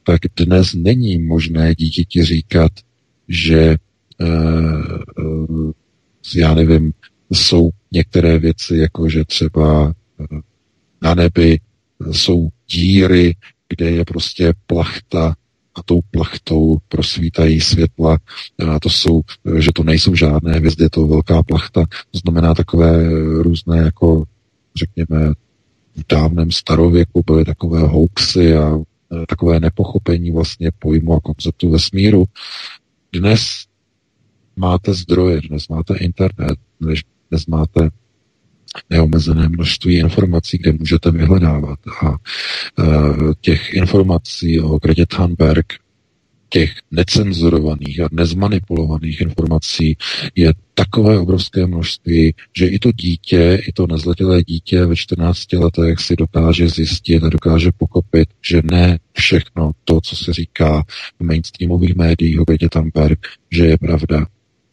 tak 0.04 0.20
dnes 0.36 0.74
není 0.74 1.18
možné 1.18 1.74
dítěti 1.74 2.24
říkat, 2.24 2.72
že 3.28 3.76
eh, 4.20 4.26
eh, 5.18 5.72
já 6.36 6.54
nevím, 6.54 6.92
jsou 7.32 7.70
některé 7.92 8.38
věci, 8.38 8.76
jako 8.76 9.08
že 9.08 9.24
třeba 9.24 9.94
eh, 10.20 10.40
na 11.02 11.14
nebi 11.14 11.60
jsou 12.12 12.48
díry, 12.70 13.36
kde 13.68 13.90
je 13.90 14.04
prostě 14.04 14.52
plachta 14.66 15.34
a 15.74 15.82
tou 15.82 16.00
plachtou 16.10 16.78
prosvítají 16.88 17.60
světla. 17.60 18.18
A 18.68 18.80
to 18.80 18.90
jsou, 18.90 19.20
že 19.58 19.70
to 19.74 19.82
nejsou 19.82 20.14
žádné 20.14 20.52
hvězdy, 20.52 20.84
je 20.84 20.90
to 20.90 21.06
velká 21.06 21.42
plachta. 21.42 21.84
To 22.10 22.18
znamená 22.18 22.54
takové 22.54 23.08
různé, 23.42 23.78
jako 23.78 24.24
řekněme, 24.76 25.32
v 25.96 26.04
dávném 26.08 26.50
starověku 26.50 27.22
byly 27.26 27.44
takové 27.44 27.80
hoaxy 27.80 28.56
a 28.56 28.78
takové 29.28 29.60
nepochopení 29.60 30.30
vlastně 30.30 30.70
pojmu 30.78 31.14
a 31.14 31.20
konceptu 31.20 31.70
vesmíru. 31.70 32.24
Dnes 33.12 33.40
máte 34.60 34.94
zdroje, 34.94 35.40
dnes 35.48 35.68
máte 35.68 35.96
internet, 35.96 36.58
dnes, 36.80 37.46
máte 37.46 37.90
neomezené 38.90 39.48
množství 39.48 39.98
informací, 39.98 40.58
kde 40.58 40.72
můžete 40.72 41.10
vyhledávat. 41.10 41.78
A 42.02 42.10
e, 42.10 42.16
těch 43.40 43.74
informací 43.74 44.60
o 44.60 44.78
Gretě 44.78 45.06
Thunberg, 45.06 45.66
těch 46.50 46.70
necenzurovaných 46.90 48.00
a 48.00 48.08
nezmanipulovaných 48.12 49.20
informací 49.20 49.96
je 50.34 50.52
takové 50.74 51.18
obrovské 51.18 51.66
množství, 51.66 52.34
že 52.56 52.66
i 52.66 52.78
to 52.78 52.92
dítě, 52.92 53.62
i 53.68 53.72
to 53.72 53.86
nezletilé 53.86 54.42
dítě 54.42 54.86
ve 54.86 54.96
14 54.96 55.52
letech 55.52 55.98
si 55.98 56.16
dokáže 56.16 56.68
zjistit 56.68 57.24
a 57.24 57.28
dokáže 57.28 57.70
pochopit, 57.76 58.28
že 58.48 58.62
ne 58.70 58.98
všechno 59.12 59.70
to, 59.84 60.00
co 60.00 60.16
se 60.16 60.32
říká 60.32 60.82
v 61.20 61.24
mainstreamových 61.24 61.94
médiích 61.94 62.40
o 62.40 62.44
Gretě 62.44 62.68
Thunberg, 62.68 63.18
že 63.50 63.66
je 63.66 63.78
pravda 63.78 64.26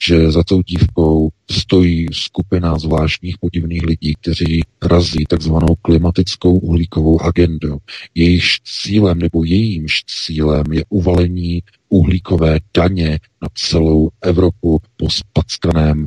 že 0.06 0.32
za 0.32 0.44
tou 0.44 0.62
dívkou 0.62 1.30
stojí 1.52 2.06
skupina 2.12 2.78
zvláštních 2.80 3.38
podivných 3.38 3.84
lidí, 3.84 4.14
kteří 4.22 4.62
razí 4.82 5.26
takzvanou 5.30 5.76
klimatickou 5.82 6.54
uhlíkovou 6.54 7.22
agendu. 7.22 7.78
Jejíž 8.16 8.62
cílem 8.64 9.20
nebo 9.20 9.44
jejímž 9.44 10.04
cílem 10.06 10.64
je 10.72 10.84
uvalení 10.90 11.64
uhlíkové 11.90 12.60
daně 12.74 13.20
na 13.42 13.48
celou 13.54 14.10
Evropu 14.22 14.82
po 14.98 15.10
spackaném 15.10 16.06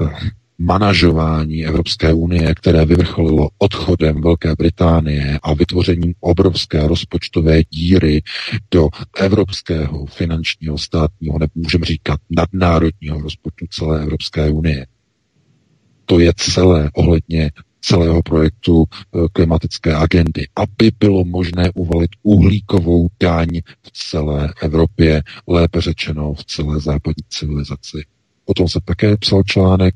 eh, 0.00 0.10
manažování 0.62 1.66
Evropské 1.66 2.12
unie, 2.12 2.54
které 2.54 2.84
vyvrcholilo 2.84 3.48
odchodem 3.58 4.20
Velké 4.20 4.54
Británie 4.58 5.38
a 5.42 5.54
vytvořením 5.54 6.14
obrovské 6.20 6.86
rozpočtové 6.88 7.62
díry 7.70 8.22
do 8.70 8.88
evropského 9.18 10.06
finančního 10.06 10.78
státního, 10.78 11.38
nebo 11.38 11.52
můžeme 11.54 11.86
říkat 11.86 12.20
nadnárodního 12.30 13.20
rozpočtu 13.20 13.66
celé 13.70 14.02
Evropské 14.02 14.50
unie. 14.50 14.86
To 16.06 16.18
je 16.18 16.32
celé 16.36 16.90
ohledně 16.94 17.50
celého 17.80 18.22
projektu 18.22 18.84
eh, 18.90 19.18
klimatické 19.32 19.94
agendy, 19.94 20.46
aby 20.56 20.90
bylo 20.98 21.24
možné 21.24 21.70
uvalit 21.74 22.10
uhlíkovou 22.22 23.08
daň 23.20 23.48
v 23.82 23.90
celé 23.92 24.54
Evropě, 24.62 25.22
lépe 25.48 25.80
řečeno 25.80 26.34
v 26.34 26.44
celé 26.44 26.80
západní 26.80 27.24
civilizaci. 27.28 28.04
O 28.44 28.54
tom 28.54 28.68
se 28.68 28.80
také 28.84 29.16
psal 29.16 29.42
článek 29.42 29.94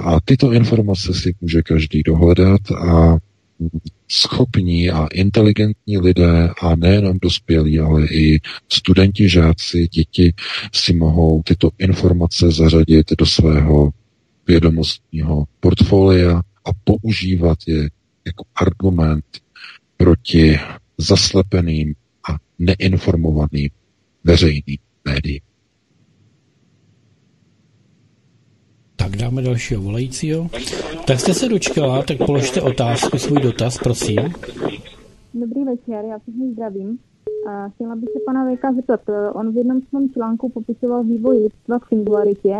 a 0.00 0.20
tyto 0.24 0.52
informace 0.52 1.14
si 1.14 1.34
může 1.40 1.62
každý 1.62 2.02
dohledat 2.02 2.60
a 2.72 3.16
schopní 4.08 4.90
a 4.90 5.06
inteligentní 5.06 5.98
lidé 5.98 6.48
a 6.62 6.76
nejenom 6.76 7.18
dospělí, 7.22 7.80
ale 7.80 8.06
i 8.06 8.40
studenti, 8.68 9.28
žáci, 9.28 9.88
děti 9.88 10.34
si 10.72 10.92
mohou 10.92 11.42
tyto 11.42 11.70
informace 11.78 12.50
zařadit 12.50 13.12
do 13.18 13.26
svého 13.26 13.90
vědomostního 14.46 15.44
portfolia 15.60 16.38
a 16.38 16.70
používat 16.84 17.58
je 17.66 17.88
jako 18.26 18.44
argument 18.54 19.24
proti 19.96 20.58
zaslepeným 20.98 21.94
a 22.30 22.36
neinformovaným 22.58 23.70
veřejným 24.24 24.78
médiím. 25.04 25.47
Tak 28.98 29.16
dáme 29.16 29.42
dalšího 29.42 29.82
volajícího. 29.82 30.48
Tak 31.06 31.20
jste 31.20 31.34
se 31.34 31.48
dočkala, 31.48 32.02
tak 32.02 32.16
položte 32.26 32.62
otázku, 32.62 33.18
svůj 33.18 33.40
dotaz, 33.40 33.78
prosím. 33.78 34.18
Dobrý 35.34 35.64
večer, 35.64 36.04
já 36.04 36.18
všechny 36.18 36.52
zdravím. 36.52 36.98
A 37.48 37.68
chtěla 37.68 37.96
bych 37.96 38.08
se 38.12 38.18
pana 38.26 38.54
VK 38.54 38.76
zeptat, 38.76 39.00
on 39.32 39.52
v 39.52 39.56
jednom 39.56 39.80
svém 39.88 40.10
článku 40.10 40.48
popisoval 40.48 41.04
vývoj 41.04 41.36
lidstva 41.38 41.78
v 41.78 41.88
singularitě 41.88 42.56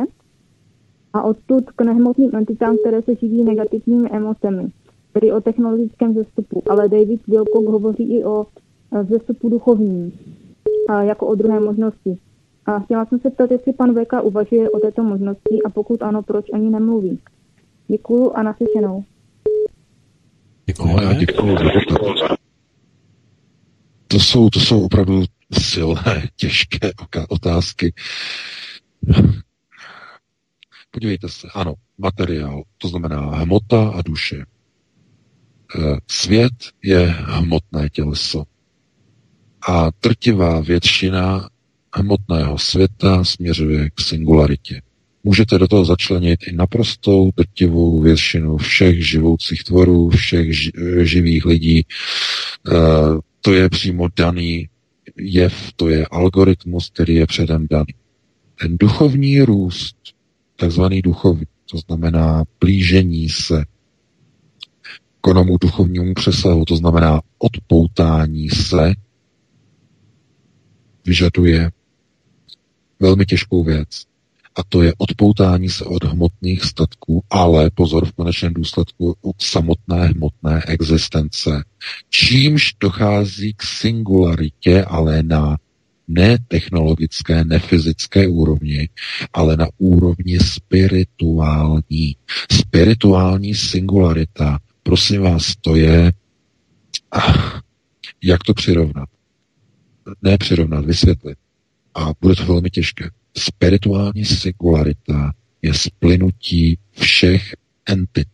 a 1.13 1.23
odtud 1.23 1.71
k 1.71 1.83
nehmotným 1.83 2.31
entitám, 2.35 2.77
které 2.79 3.03
se 3.03 3.15
živí 3.15 3.45
negativními 3.45 4.11
emocemi, 4.11 4.67
tedy 5.13 5.33
o 5.33 5.41
technologickém 5.41 6.15
zestupu. 6.15 6.63
Ale 6.71 6.89
David 6.89 7.27
Wilcock 7.27 7.69
hovoří 7.69 8.13
i 8.13 8.25
o 8.25 8.47
vzestupu 9.03 9.49
duchovním, 9.49 10.13
jako 11.01 11.27
o 11.27 11.35
druhé 11.35 11.61
možnosti. 11.61 12.19
A 12.69 12.79
chtěla 12.81 13.07
jsem 13.07 13.21
se 13.21 13.31
ptat, 13.31 13.51
jestli 13.51 13.73
pan 13.73 13.95
VK 13.95 14.13
uvažuje 14.23 14.71
o 14.71 14.79
této 14.79 15.03
možnosti 15.03 15.63
a 15.67 15.71
pokud 15.71 16.03
ano, 16.03 16.23
proč 16.23 16.47
ani 16.53 16.71
nemluví. 16.71 17.19
Děkuju 17.89 18.33
a 18.33 18.43
naslyšenou. 18.43 19.05
Děkuji. 20.67 20.97
No, 20.97 21.03
já 21.03 21.13
děkuju 21.13 21.57
To 24.09 24.19
jsou, 24.19 24.51
to 24.51 24.61
jsou 24.61 24.85
opravdu 24.85 25.23
silné, 25.53 26.29
těžké 26.37 26.91
otázky. 27.29 27.95
Podívejte 30.91 31.29
se, 31.29 31.49
ano, 31.55 31.75
materiál, 31.99 32.63
to 32.79 32.89
znamená 32.89 33.21
hmota 33.21 33.89
a 33.89 34.03
duše. 34.03 34.37
E, 34.37 34.45
svět 36.07 36.55
je 36.85 37.07
hmotné 37.07 37.91
těleso. 37.91 38.45
A 39.69 39.91
trtivá 40.01 40.61
většina 40.61 41.49
hmotného 41.99 42.59
světa 42.59 43.25
směřuje 43.25 43.91
k 43.95 44.01
singularitě. 44.01 44.81
Můžete 45.25 45.59
do 45.59 45.69
toho 45.69 45.85
začlenit 45.85 46.41
i 46.47 46.53
naprostou 46.53 47.31
drtivou 47.37 48.01
většinu 48.01 48.57
všech 48.57 49.09
živoucích 49.09 49.65
tvorů, 49.65 50.11
všech 50.11 50.49
živých 51.03 51.45
lidí. 51.45 51.79
E, 51.79 51.85
to 53.41 53.53
je 53.53 53.69
přímo 53.69 54.09
daný 54.17 54.69
jev, 55.17 55.73
to 55.77 55.89
je 55.89 56.07
algoritmus, 56.07 56.91
který 56.91 57.15
je 57.15 57.27
předem 57.27 57.67
daný. 57.71 57.95
Ten 58.61 58.79
duchovní 58.79 59.41
růst, 59.41 59.97
takzvaný 60.57 61.03
duchovní, 61.03 61.47
to 61.71 61.79
znamená 61.79 62.45
blížení 62.61 63.29
se 63.29 63.65
k 65.21 65.27
onomu 65.27 65.57
duchovnímu 65.59 66.15
přesahu, 66.15 66.65
to 66.65 66.77
znamená 66.77 67.21
odpoutání 67.39 68.49
se, 68.49 68.95
vyžaduje 71.05 71.71
velmi 73.01 73.27
těžkou 73.27 73.65
věc. 73.65 74.09
A 74.57 74.63
to 74.69 74.83
je 74.83 74.93
odpoutání 74.99 75.69
se 75.69 75.85
od 75.85 76.05
hmotných 76.05 76.65
statků, 76.65 77.25
ale 77.31 77.71
pozor 77.75 78.07
v 78.07 78.13
konečném 78.13 78.55
důsledku 78.55 79.17
od 79.23 79.43
samotné 79.43 80.07
hmotné 80.07 80.63
existence. 80.67 81.65
Čímž 82.11 82.75
dochází 82.81 83.55
k 83.55 83.63
singularitě, 83.63 84.85
ale 84.85 85.23
na 85.23 85.57
ne 86.09 86.39
technologické, 86.49 87.45
ne 87.45 87.59
fyzické 87.59 88.29
úrovni, 88.29 88.89
ale 89.33 89.57
na 89.57 89.67
úrovni 89.79 90.39
spirituální. 90.41 92.17
Spirituální 92.53 93.55
singularita, 93.55 94.59
prosím 94.83 95.23
vás, 95.23 95.53
to 95.61 95.77
je, 95.77 96.13
jak 98.23 98.43
to 98.43 98.55
přirovnat? 98.55 99.09
Ne 100.23 100.39
přirovnat, 100.39 100.85
vysvětlit 100.85 101.39
a 101.99 102.13
bude 102.21 102.37
to 102.37 102.47
velmi 102.47 102.71
těžké. 102.71 103.11
Spirituální 103.37 104.25
sekularita 104.25 105.33
je 105.63 105.75
splynutí 105.75 106.79
všech 107.01 107.55
entit, 107.87 108.29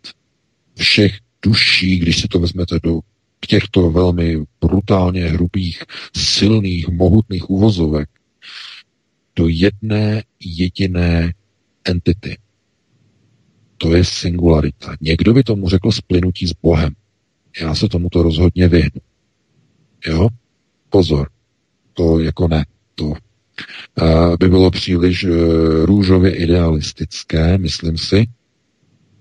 všech 0.75 1.19
duší, 1.43 1.99
když 1.99 2.21
si 2.21 2.29
to 2.29 2.39
vezmete 2.39 2.79
do 2.83 3.01
těchto 3.47 3.91
velmi 3.91 4.37
brutálně 4.61 5.25
hrubých, 5.25 5.83
silných, 6.17 6.89
mohutných 6.89 7.51
uvozovek, 7.51 8.09
do 9.37 9.49
jedné 9.49 10.23
jediné 10.41 11.35
entity. 11.85 12.39
To 13.79 13.97
je 13.97 14.05
singularita. 14.05 14.97
Někdo 15.01 15.35
by 15.35 15.43
tomu 15.43 15.69
řekl 15.69 15.93
splynutí 15.93 16.47
s 16.47 16.53
Bohem. 16.63 16.95
Já 17.61 17.75
se 17.75 17.89
tomuto 17.89 18.23
rozhodně 18.23 18.69
vyhnu. 18.69 19.01
Jo? 20.07 20.29
Pozor. 20.89 21.31
To 21.93 22.19
jako 22.19 22.49
ne. 22.49 22.67
To 22.95 23.15
by 24.39 24.49
bylo 24.49 24.71
příliš 24.71 25.25
eh, 25.25 25.31
růžově 25.87 26.37
idealistické, 26.37 27.59
myslím 27.59 27.99
si. 27.99 28.27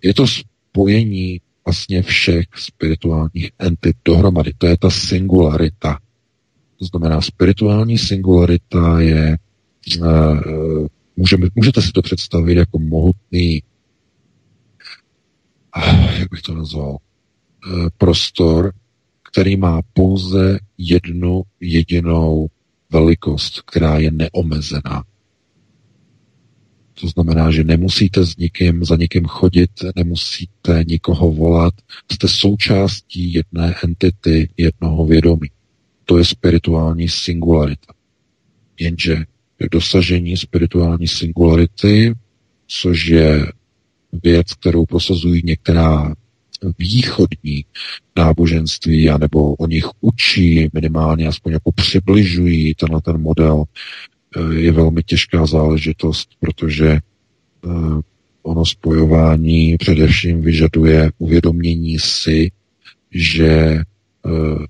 Je 0.03 0.13
to 0.13 0.25
spojení 0.27 1.41
vlastně 1.65 2.01
všech 2.01 2.45
spirituálních 2.55 3.51
entit 3.59 3.95
dohromady. 4.05 4.51
To 4.57 4.67
je 4.67 4.77
ta 4.77 4.89
singularita. 4.89 5.99
To 6.79 6.85
znamená, 6.85 7.21
spirituální 7.21 7.97
singularita 7.97 8.99
je, 8.99 9.37
uh, 9.99 10.87
můžeme, 11.15 11.47
můžete 11.55 11.81
si 11.81 11.91
to 11.91 12.01
představit 12.01 12.57
jako 12.57 12.79
mohutný, 12.79 13.63
uh, 15.77 16.19
jak 16.19 16.29
bych 16.31 16.41
to 16.41 16.55
nazval, 16.55 16.97
prostor, 17.97 18.73
který 19.31 19.57
má 19.57 19.81
pouze 19.93 20.59
jednu 20.77 21.41
jedinou 21.59 22.47
velikost, 22.93 23.61
která 23.61 23.97
je 23.97 24.11
neomezená. 24.11 25.03
To 27.01 27.07
znamená, 27.07 27.51
že 27.51 27.63
nemusíte 27.63 28.25
s 28.25 28.37
nikým, 28.37 28.85
za 28.85 28.95
nikým 28.95 29.25
chodit, 29.25 29.71
nemusíte 29.95 30.83
nikoho 30.87 31.31
volat, 31.31 31.73
jste 32.11 32.27
součástí 32.27 33.33
jedné 33.33 33.75
entity, 33.83 34.49
jednoho 34.57 35.05
vědomí. 35.05 35.49
To 36.05 36.17
je 36.17 36.25
spirituální 36.25 37.09
singularita. 37.09 37.93
Jenže 38.79 39.25
dosažení 39.71 40.37
spirituální 40.37 41.07
singularity, 41.07 42.13
což 42.67 43.05
je 43.05 43.51
věc, 44.23 44.53
kterou 44.53 44.85
prosazují 44.85 45.41
některá 45.45 46.15
východní 46.79 47.65
náboženství, 48.15 49.09
anebo 49.09 49.53
o 49.55 49.67
nich 49.67 49.85
učí 50.01 50.69
minimálně, 50.73 51.27
aspoň 51.27 51.53
jako 51.53 51.71
přibližují 51.71 52.75
tenhle 52.75 53.01
ten 53.01 53.21
model, 53.21 53.63
eh, 54.37 54.55
je 54.55 54.71
velmi 54.71 55.03
těžká 55.03 55.45
záležitost, 55.45 56.29
protože 56.39 56.87
eh, 56.89 56.99
ono 58.43 58.65
spojování 58.65 59.77
především 59.77 60.41
vyžaduje 60.41 61.11
uvědomění 61.17 61.99
si, 61.99 62.51
že 63.11 63.49
eh, 63.49 64.65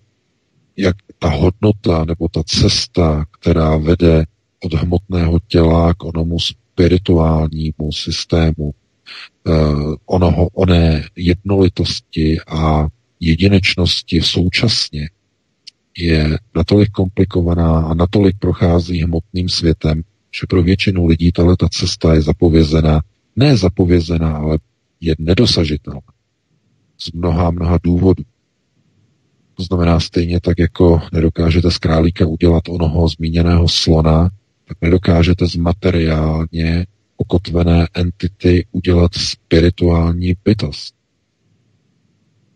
jak 0.77 0.95
ta 1.19 1.29
hodnota 1.29 2.05
nebo 2.05 2.27
ta 2.27 2.43
cesta, 2.43 3.25
která 3.39 3.77
vede 3.77 4.25
od 4.63 4.73
hmotného 4.73 5.39
těla 5.47 5.93
k 5.93 6.03
onomu 6.03 6.37
spirituálnímu 6.39 7.91
systému, 7.91 8.73
onoho, 10.05 10.49
oné 10.53 11.03
jednolitosti 11.15 12.37
a 12.47 12.87
jedinečnosti 13.19 14.21
současně 14.21 15.09
je 15.97 16.37
natolik 16.55 16.89
komplikovaná 16.89 17.79
a 17.79 17.93
natolik 17.93 18.35
prochází 18.39 19.03
hmotným 19.03 19.49
světem, 19.49 20.01
že 20.39 20.47
pro 20.49 20.63
většinu 20.63 21.05
lidí 21.05 21.31
tahle 21.31 21.57
ta 21.57 21.67
cesta 21.71 22.13
je 22.13 22.21
zapovězená, 22.21 23.01
ne 23.35 23.57
zapovězená, 23.57 24.37
ale 24.37 24.57
je 25.01 25.15
nedosažitelná. 25.19 26.01
Z 26.97 27.11
mnoha, 27.11 27.51
mnoha 27.51 27.79
důvodů. 27.83 28.23
To 29.53 29.63
znamená 29.63 29.99
stejně 29.99 30.39
tak, 30.39 30.59
jako 30.59 31.01
nedokážete 31.13 31.71
z 31.71 31.77
králíka 31.77 32.25
udělat 32.25 32.63
onoho 32.69 33.07
zmíněného 33.07 33.69
slona, 33.69 34.29
tak 34.67 34.77
nedokážete 34.81 35.47
z 35.47 35.55
materiálně 35.55 36.85
ukotvené 37.23 37.87
entity 37.93 38.65
udělat 38.71 39.15
spirituální 39.15 40.33
bytost. 40.45 40.95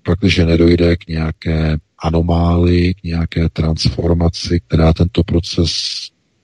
Pak, 0.04 0.20
když 0.20 0.38
nedojde 0.38 0.98
k 0.98 1.08
nějaké 1.08 1.78
anomálii, 2.00 2.94
k 2.94 3.04
nějaké 3.04 3.50
transformaci, 3.50 4.60
která 4.68 4.94
tento 4.94 5.24
proces 5.24 5.72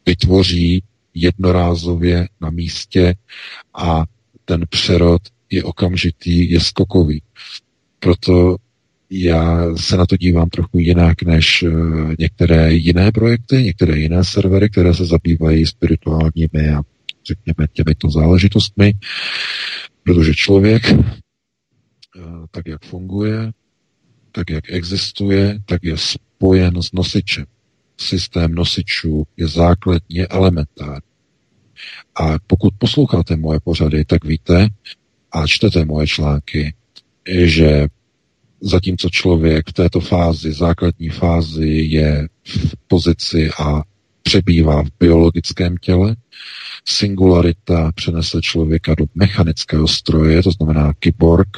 vytvoří 0.05 0.83
jednorázově 1.13 2.27
na 2.41 2.49
místě 2.49 3.15
a 3.73 4.03
ten 4.45 4.65
přerod 4.69 5.21
je 5.49 5.63
okamžitý, 5.63 6.51
je 6.51 6.59
skokový. 6.59 7.21
Proto 7.99 8.55
já 9.09 9.75
se 9.75 9.97
na 9.97 10.05
to 10.05 10.17
dívám 10.17 10.49
trochu 10.49 10.79
jinak 10.79 11.23
než 11.23 11.63
eh, 11.63 11.71
některé 12.19 12.73
jiné 12.73 13.11
projekty, 13.11 13.63
některé 13.63 13.99
jiné 13.99 14.23
servery, 14.23 14.69
které 14.69 14.93
se 14.93 15.05
zabývají 15.05 15.65
spirituálními 15.65 16.69
a 16.77 16.81
řekněme 17.27 17.67
těmito 17.73 18.09
záležitostmi, 18.09 18.93
protože 20.03 20.33
člověk, 20.33 20.91
eh, 20.91 20.97
tak 22.51 22.67
jak 22.67 22.85
funguje, 22.85 23.51
tak 24.31 24.49
jak 24.49 24.71
existuje, 24.71 25.59
tak 25.65 25.83
je 25.83 25.97
spojen 25.97 26.81
s 26.81 26.91
nosičem. 26.91 27.45
Systém 27.97 28.55
nosičů 28.55 29.23
je 29.37 29.47
základně 29.47 30.27
elementární. 30.27 31.13
A 32.15 32.39
pokud 32.47 32.73
posloucháte 32.77 33.35
moje 33.35 33.59
pořady, 33.59 34.05
tak 34.05 34.25
víte 34.25 34.67
a 35.31 35.47
čtete 35.47 35.85
moje 35.85 36.07
články, 36.07 36.73
že 37.45 37.87
zatímco 38.61 39.09
člověk 39.09 39.69
v 39.69 39.73
této 39.73 39.99
fázi, 39.99 40.53
základní 40.53 41.09
fázi, 41.09 41.67
je 41.67 42.27
v 42.47 42.75
pozici 42.87 43.49
a 43.59 43.83
přebývá 44.23 44.83
v 44.83 44.87
biologickém 44.99 45.77
těle, 45.77 46.15
singularita 46.85 47.91
přenese 47.95 48.41
člověka 48.41 48.95
do 48.95 49.05
mechanického 49.15 49.87
stroje, 49.87 50.43
to 50.43 50.51
znamená 50.51 50.93
kyborg, 50.99 51.57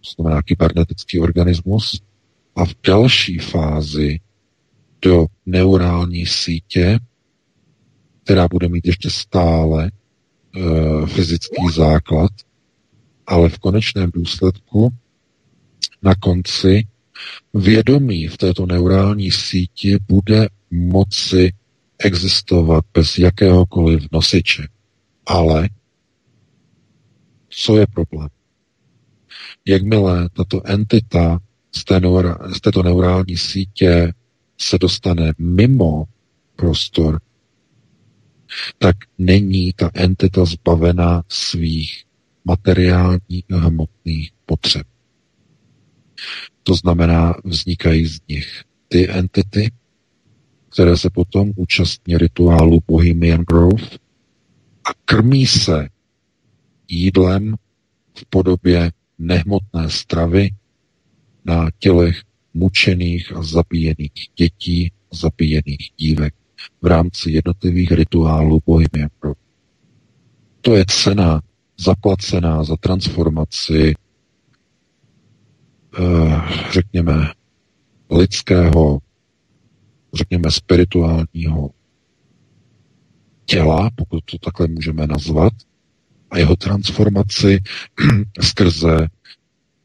to 0.00 0.10
znamená 0.16 0.42
kybernetický 0.42 1.18
organismus, 1.20 2.00
a 2.56 2.64
v 2.64 2.74
další 2.86 3.38
fázi 3.38 4.20
do 5.02 5.26
neurální 5.46 6.26
sítě, 6.26 6.98
která 8.24 8.48
bude 8.48 8.68
mít 8.68 8.86
ještě 8.86 9.10
stále 9.10 9.90
e, 9.90 11.06
fyzický 11.06 11.62
základ, 11.74 12.30
ale 13.26 13.48
v 13.48 13.58
konečném 13.58 14.10
důsledku 14.14 14.92
na 16.02 16.14
konci 16.14 16.86
vědomí 17.54 18.26
v 18.26 18.36
této 18.36 18.66
neurální 18.66 19.30
síti 19.30 19.98
bude 20.08 20.48
moci 20.70 21.52
existovat 21.98 22.84
bez 22.94 23.18
jakéhokoliv 23.18 24.06
nosiče. 24.12 24.68
Ale 25.26 25.68
co 27.48 27.76
je 27.76 27.86
problém? 27.86 28.28
Jakmile 29.64 30.28
tato 30.32 30.66
entita 30.66 31.38
z, 31.74 31.84
té 31.84 32.00
neura, 32.00 32.38
z 32.56 32.60
této 32.60 32.82
neurální 32.82 33.36
sítě 33.36 34.12
se 34.58 34.78
dostane 34.78 35.32
mimo 35.38 36.04
prostor, 36.56 37.20
tak 38.78 38.96
není 39.18 39.72
ta 39.72 39.90
entita 39.94 40.44
zbavena 40.44 41.22
svých 41.28 42.04
materiálních 42.44 43.44
hmotných 43.50 44.30
potřeb. 44.46 44.86
To 46.62 46.74
znamená, 46.74 47.34
vznikají 47.44 48.06
z 48.06 48.20
nich 48.28 48.62
ty 48.88 49.10
entity, 49.10 49.70
které 50.76 50.96
se 50.96 51.10
potom 51.10 51.52
účastní 51.56 52.18
rituálu 52.18 52.78
Bohemian 52.86 53.40
Grove 53.48 53.82
a 54.84 54.90
krmí 55.04 55.46
se 55.46 55.88
jídlem 56.88 57.56
v 58.18 58.24
podobě 58.30 58.92
nehmotné 59.18 59.90
stravy 59.90 60.50
na 61.44 61.68
tělech 61.78 62.22
mučených 62.54 63.32
a 63.36 63.42
zabíjených 63.42 64.12
dětí, 64.36 64.92
zabíjených 65.12 65.90
dívek 65.96 66.34
v 66.82 66.86
rámci 66.86 67.30
jednotlivých 67.30 67.92
rituálů 67.92 68.60
Bohemian 68.66 69.10
Grove. 69.20 69.40
To 70.60 70.76
je 70.76 70.84
cena 70.88 71.42
zaplacená 71.78 72.64
za 72.64 72.76
transformaci 72.76 73.94
Eh, 76.00 76.40
řekněme, 76.72 77.32
lidského, 78.10 78.98
řekněme, 80.16 80.50
spirituálního 80.50 81.70
těla, 83.44 83.90
pokud 83.94 84.24
to 84.24 84.38
takhle 84.38 84.68
můžeme 84.68 85.06
nazvat, 85.06 85.52
a 86.30 86.38
jeho 86.38 86.56
transformaci 86.56 87.58
skrze 88.40 89.08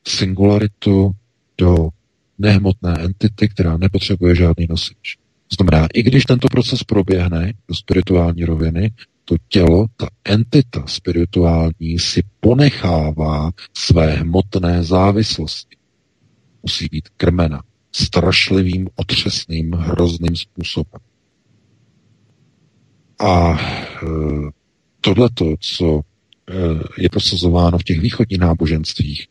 singularitu 0.07 1.11
do 1.57 1.89
nehmotné 2.37 2.97
entity, 2.99 3.49
která 3.49 3.77
nepotřebuje 3.77 4.35
žádný 4.35 4.67
nosič. 4.69 5.17
Znamená, 5.57 5.87
i 5.93 6.03
když 6.03 6.25
tento 6.25 6.47
proces 6.47 6.83
proběhne 6.83 7.53
do 7.67 7.75
spirituální 7.75 8.45
roviny, 8.45 8.91
to 9.25 9.35
tělo, 9.47 9.85
ta 9.97 10.07
entita 10.23 10.87
spirituální 10.87 11.99
si 11.99 12.23
ponechává 12.39 13.51
své 13.73 14.13
hmotné 14.13 14.83
závislosti 14.83 15.77
musí 16.63 16.87
být 16.91 17.09
krmena 17.17 17.63
strašlivým, 17.91 18.87
otřesným, 18.95 19.71
hrozným 19.71 20.35
způsobem. 20.35 21.01
A 23.19 23.59
e, 23.59 24.07
tohleto, 25.01 25.55
co 25.59 25.99
e, 25.99 26.53
je 27.01 27.09
prosazováno 27.09 27.77
v 27.77 27.83
těch 27.83 27.99
východních 27.99 28.39
náboženstvích, 28.39 29.27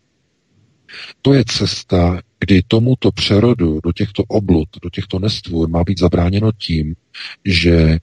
to 1.23 1.35
je 1.35 1.45
cesta, 1.47 2.21
kdy 2.41 2.63
tomuto 2.69 3.13
přerodu 3.13 3.81
do 3.85 3.93
těchto 3.93 4.25
oblud, 4.29 4.69
do 4.83 4.91
těchto 4.91 5.19
nestvůr 5.19 5.69
má 5.69 5.85
být 5.85 5.99
zabráněno 5.99 6.53
tím, 6.53 6.95
že 7.45 7.99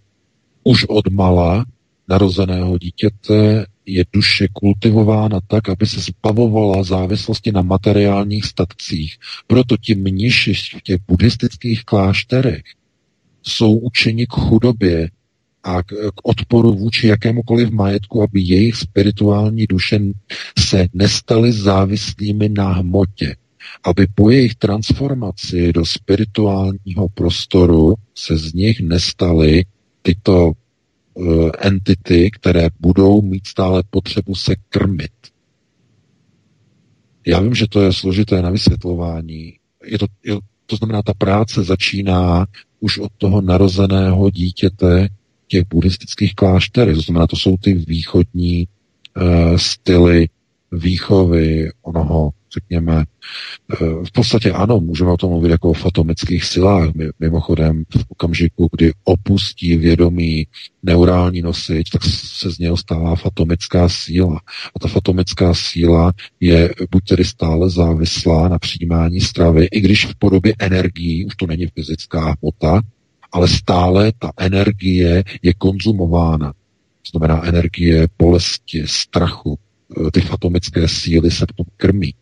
už 0.63 0.85
od 0.89 1.07
mala 1.07 1.65
narozeného 2.07 2.77
dítěte 2.77 3.65
je 3.87 4.05
duše 4.13 4.47
kultivována 4.53 5.39
tak, 5.47 5.69
aby 5.69 5.85
se 5.87 5.99
zbavovala 5.99 6.83
závislosti 6.83 7.51
na 7.51 7.61
materiálních 7.61 8.45
statcích. 8.45 9.15
Proto 9.47 9.77
ti 9.77 9.95
mniši 9.95 10.53
v 10.53 10.81
těch 10.83 10.99
buddhistických 11.07 11.83
klášterech 11.83 12.63
jsou 13.43 13.77
učeni 13.77 14.27
k 14.27 14.33
chudobě 14.33 15.09
a 15.63 15.83
k, 15.83 15.87
k 16.15 16.27
odporu 16.27 16.73
vůči 16.73 17.07
jakémukoliv 17.07 17.69
majetku, 17.69 18.23
aby 18.23 18.41
jejich 18.41 18.75
spirituální 18.75 19.65
duše 19.67 19.99
se 20.59 20.87
nestaly 20.93 21.51
závislými 21.51 22.49
na 22.49 22.73
hmotě. 22.73 23.35
aby 23.83 24.07
po 24.15 24.29
jejich 24.29 24.55
transformaci 24.55 25.73
do 25.73 25.85
spirituálního 25.85 27.09
prostoru 27.13 27.95
se 28.15 28.37
z 28.37 28.53
nich 28.53 28.79
nestaly 28.79 29.65
tyto 30.01 30.51
entity, 31.59 32.31
které 32.31 32.67
budou 32.79 33.21
mít 33.21 33.47
stále 33.47 33.83
potřebu 33.89 34.35
se 34.35 34.55
krmit. 34.69 35.11
Já 37.27 37.39
vím, 37.39 37.55
že 37.55 37.67
to 37.67 37.81
je 37.81 37.93
složité 37.93 38.41
na 38.41 38.49
vysvětlování. 38.49 39.53
Je 39.85 39.97
to, 39.99 40.05
je, 40.23 40.37
to 40.65 40.75
znamená, 40.75 41.01
ta 41.01 41.13
práce 41.13 41.63
začíná 41.63 42.45
už 42.79 42.97
od 42.97 43.11
toho 43.17 43.41
narozeného 43.41 44.29
dítěte 44.29 45.09
těch 45.47 45.63
buddhistických 45.69 46.35
klášterech. 46.35 46.95
To 46.95 47.01
znamená, 47.01 47.27
to 47.27 47.35
jsou 47.35 47.57
ty 47.57 47.73
východní 47.73 48.67
uh, 48.67 49.57
styly 49.57 50.27
výchovy 50.71 51.71
onoho, 51.81 52.29
řekněme, 52.53 53.03
eh, 53.73 53.85
v 54.07 54.11
podstatě 54.11 54.51
ano, 54.51 54.79
můžeme 54.79 55.11
o 55.11 55.17
tom 55.17 55.29
mluvit 55.29 55.51
jako 55.51 55.69
o 55.69 55.73
fatomických 55.73 56.43
silách. 56.43 56.89
Mimochodem, 57.19 57.83
v 57.89 58.05
okamžiku, 58.09 58.69
kdy 58.71 58.91
opustí 59.03 59.75
vědomí 59.75 60.47
neurální 60.83 61.41
nosič, 61.41 61.89
tak 61.89 62.03
se 62.03 62.51
z 62.51 62.59
něho 62.59 62.77
stává 62.77 63.15
fatomická 63.15 63.89
síla. 63.89 64.41
A 64.75 64.79
ta 64.79 64.87
fatomická 64.87 65.53
síla 65.53 66.13
je 66.39 66.73
buď 66.91 67.03
tedy 67.07 67.25
stále 67.25 67.69
závislá 67.69 68.47
na 68.47 68.59
přijímání 68.59 69.21
stravy, 69.21 69.65
i 69.71 69.81
když 69.81 70.05
v 70.05 70.15
podobě 70.15 70.53
energií, 70.59 71.25
už 71.25 71.35
to 71.35 71.47
není 71.47 71.67
fyzická 71.67 72.35
hmota, 72.41 72.81
ale 73.31 73.47
stále 73.47 74.11
ta 74.19 74.31
energie 74.37 75.23
je 75.41 75.53
konzumována. 75.53 76.53
To 77.11 77.19
znamená 77.19 77.45
energie 77.45 78.07
bolesti, 78.17 78.83
strachu, 78.85 79.59
ty 80.11 80.21
fatomické 80.21 80.87
síly 80.87 81.31
se 81.31 81.45
potom 81.45 81.65
krmí 81.77 82.13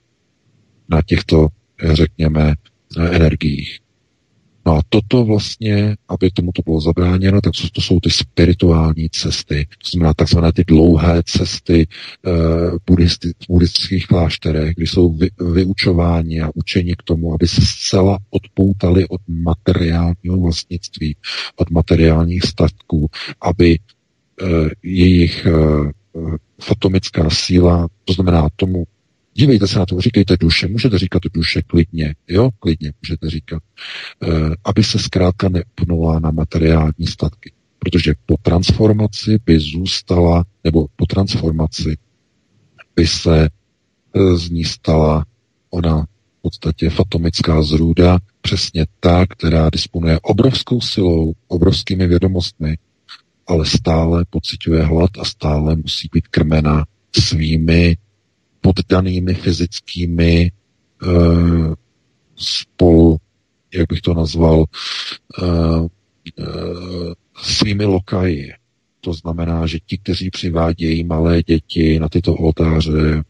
na 0.89 1.01
těchto, 1.01 1.47
eh, 1.83 1.95
řekněme, 1.95 2.53
eh, 2.97 3.15
energiích. 3.15 3.79
No 4.67 4.73
a 4.77 4.81
toto 4.89 5.25
vlastně, 5.25 5.95
aby 6.07 6.31
tomu 6.31 6.51
to 6.51 6.61
bylo 6.61 6.81
zabráněno, 6.81 7.41
tak 7.41 7.53
to 7.73 7.81
jsou 7.81 7.99
ty 7.99 8.09
spirituální 8.09 9.09
cesty, 9.09 9.67
to 9.83 9.89
znamená 9.89 10.13
takzvané 10.13 10.51
ty 10.53 10.63
dlouhé 10.63 11.23
cesty 11.25 11.87
v 12.23 12.79
buddhistických 13.47 14.07
klášterech, 14.07 14.75
kdy 14.75 14.87
jsou 14.87 15.17
vy, 15.17 15.29
vyučováni 15.53 16.41
a 16.41 16.49
učeni 16.55 16.93
k 16.95 17.03
tomu, 17.03 17.33
aby 17.33 17.47
se 17.47 17.61
zcela 17.61 18.17
odpoutali 18.29 19.07
od 19.07 19.21
materiálního 19.27 20.37
vlastnictví, 20.41 21.15
od 21.55 21.69
materiálních 21.69 22.43
statků, 22.43 23.07
aby 23.41 23.79
jejich 24.83 25.47
fatomická 26.61 27.29
síla, 27.29 27.87
to 28.05 28.13
znamená 28.13 28.47
tomu, 28.55 28.83
dívejte 29.33 29.67
se 29.67 29.79
na 29.79 29.85
to, 29.85 30.01
říkejte 30.01 30.37
duše, 30.39 30.67
můžete 30.67 30.99
říkat 30.99 31.21
duše 31.33 31.61
klidně, 31.61 32.15
jo, 32.27 32.49
klidně 32.59 32.93
můžete 33.01 33.29
říkat, 33.29 33.63
e, 34.23 34.27
aby 34.65 34.83
se 34.83 34.99
zkrátka 34.99 35.49
neupnula 35.49 36.19
na 36.19 36.31
materiální 36.31 37.07
statky. 37.07 37.51
Protože 37.79 38.13
po 38.25 38.35
transformaci 38.41 39.37
by 39.45 39.59
zůstala, 39.59 40.45
nebo 40.63 40.87
po 40.95 41.05
transformaci 41.05 41.97
by 42.95 43.07
se 43.07 43.45
e, 43.45 44.37
z 44.37 44.49
ní 44.49 44.63
stala 44.63 45.25
ona 45.69 46.01
v 46.01 46.41
podstatě 46.41 46.89
fatomická 46.89 47.61
zrůda, 47.61 48.19
přesně 48.41 48.85
ta, 48.99 49.25
která 49.27 49.69
disponuje 49.69 50.19
obrovskou 50.21 50.81
silou, 50.81 51.33
obrovskými 51.47 52.07
vědomostmi, 52.07 52.77
ale 53.47 53.65
stále 53.65 54.25
pociťuje 54.29 54.83
hlad 54.83 55.11
a 55.19 55.23
stále 55.25 55.75
musí 55.75 56.09
být 56.13 56.27
krmena 56.27 56.85
svými 57.11 57.97
poddanými 58.61 59.33
fyzickými 59.33 60.51
uh, 61.05 61.73
spolu, 62.35 63.17
jak 63.73 63.87
bych 63.89 64.01
to 64.01 64.13
nazval, 64.13 64.65
uh, 65.41 65.45
uh, 65.45 67.13
svými 67.41 67.85
lokaji. 67.85 68.53
To 69.01 69.13
znamená, 69.13 69.67
že 69.67 69.79
ti, 69.85 69.97
kteří 69.97 70.29
přivádějí 70.29 71.03
malé 71.03 71.43
děti 71.43 71.99
na 71.99 72.09
tyto 72.09 72.33
oltáře, 72.33 73.23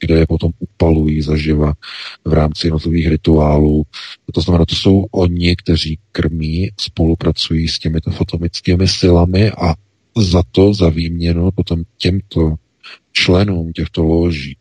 kde 0.00 0.14
je 0.14 0.26
potom 0.26 0.50
upalují 0.58 1.22
zaživa 1.22 1.72
v 2.24 2.32
rámci 2.32 2.66
jednotlivých 2.66 3.08
rituálů. 3.08 3.82
To 4.32 4.40
znamená, 4.40 4.64
to 4.66 4.74
jsou 4.74 5.06
oni, 5.10 5.56
kteří 5.56 5.98
krmí, 6.12 6.68
spolupracují 6.80 7.68
s 7.68 7.78
těmito 7.78 8.10
fotomickými 8.10 8.88
silami 8.88 9.50
a 9.50 9.74
za 10.16 10.42
to, 10.52 10.74
za 10.74 10.88
výměnu 10.88 11.50
potom 11.50 11.82
těmto 11.98 12.54
členům 13.12 13.72
těchto 13.72 14.02
loží 14.02 14.56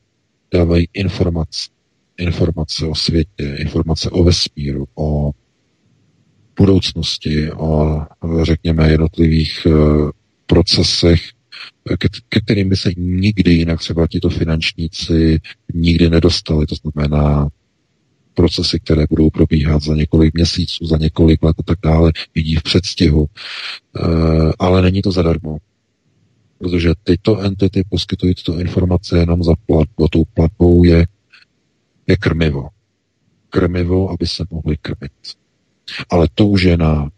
dávají 0.54 0.88
informace, 0.94 1.70
informace 2.18 2.86
o 2.86 2.96
světě, 2.96 3.56
informace 3.60 4.10
o 4.10 4.24
vesmíru, 4.24 4.86
o 4.96 5.32
budoucnosti, 6.60 7.52
o, 7.52 8.02
řekněme, 8.44 8.92
jednotlivých 8.92 9.66
uh, 9.66 10.10
procesech, 10.46 11.22
ke, 11.98 12.10
ke 12.30 12.40
kterým 12.40 12.70
by 12.70 12.78
se 12.78 12.92
nikdy 12.98 13.52
jinak 13.52 13.80
třeba 13.80 14.08
tito 14.08 14.30
finančníci 14.30 15.40
nikdy 15.74 16.10
nedostali. 16.10 16.66
To 16.66 16.76
znamená 16.76 17.50
procesy, 18.34 18.80
které 18.80 19.06
budou 19.10 19.30
probíhat 19.30 19.84
za 19.84 19.96
několik 19.96 20.34
měsíců, 20.34 20.86
za 20.86 20.98
několik 20.98 21.44
let 21.44 21.56
a 21.60 21.64
tak 21.64 21.80
dále, 21.84 22.12
vidí 22.36 22.56
v 22.56 22.64
předstihu. 22.64 23.26
E, 23.26 24.08
ale 24.60 24.82
není 24.82 25.02
to 25.02 25.12
zadarmo. 25.12 25.58
Protože 26.58 26.90
tyto 27.04 27.40
entity 27.40 27.84
poskytují 27.90 28.36
tyto 28.36 28.60
informace 28.60 29.18
jenom 29.18 29.44
za 29.44 29.54
platbu. 29.66 30.08
Tou 30.08 30.24
platbou 30.34 30.84
je, 30.84 31.08
je 32.08 32.18
krmivo. 32.18 32.68
Krmivo, 33.50 34.10
aby 34.10 34.28
se 34.28 34.46
mohli 34.52 34.78
krmit. 34.78 35.12
Ale 36.10 36.28
to 36.36 36.48
už 36.48 36.62
je 36.64 36.78
na, 36.78 37.10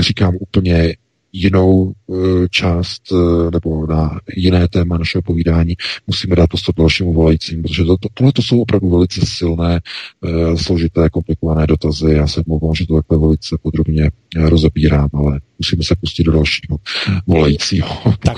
říkám 0.00 0.36
úplně 0.40 0.94
jinou 1.36 1.92
eh, 1.92 2.48
část 2.48 3.02
eh, 3.12 3.50
nebo 3.52 3.86
na 3.86 4.20
jiné 4.36 4.68
téma 4.68 4.98
našeho 4.98 5.22
povídání 5.22 5.76
musíme 6.06 6.36
dát 6.36 6.46
prostor 6.46 6.74
dalšímu 6.78 7.12
volajícím, 7.12 7.62
protože 7.62 7.84
to, 7.84 7.96
to, 7.96 8.08
tohle 8.14 8.32
to 8.32 8.42
jsou 8.42 8.62
opravdu 8.62 8.90
velice 8.90 9.20
silné, 9.24 9.80
eh, 10.24 10.56
složité, 10.56 11.10
komplikované 11.10 11.66
dotazy. 11.66 12.12
Já 12.12 12.26
se 12.26 12.42
mluvám, 12.46 12.74
že 12.74 12.86
to 12.86 12.94
takhle 12.94 13.18
velice 13.18 13.56
podrobně 13.62 14.10
rozebírám, 14.36 15.08
ale 15.14 15.40
musíme 15.58 15.82
se 15.82 15.94
pustit 16.00 16.24
do 16.24 16.32
dalšího 16.32 16.78
volajícího. 17.26 17.88
Tak, 18.20 18.36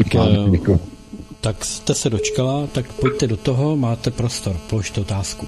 tak 1.41 1.65
jste 1.65 1.94
se 1.94 2.10
dočkala, 2.10 2.67
tak 2.67 2.93
pojďte 2.93 3.27
do 3.27 3.36
toho, 3.36 3.77
máte 3.77 4.10
prostor, 4.10 4.57
položte 4.70 5.01
otázku. 5.01 5.47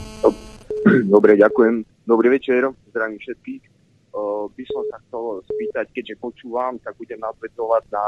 Dobre, 1.05 1.37
ďakujem. 1.37 1.85
Dobrý 2.07 2.29
večer, 2.29 2.69
zdravím 2.91 3.19
všetkých 3.19 3.80
by 4.51 4.65
som 4.67 4.83
sa 4.91 4.99
chcel 5.07 5.43
spýtať, 5.47 5.87
keďže 5.95 6.19
počúvam, 6.19 6.79
tak 6.83 6.99
budem 6.99 7.23
nadvedovať 7.23 7.83
na 7.95 8.05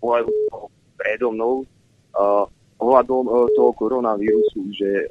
pohľadu 0.00 0.32
predo 0.96 1.28
mnou 1.32 1.66
ohľadom 2.78 3.26
toho 3.58 3.74
koronavírusu, 3.74 4.70
že 4.70 5.10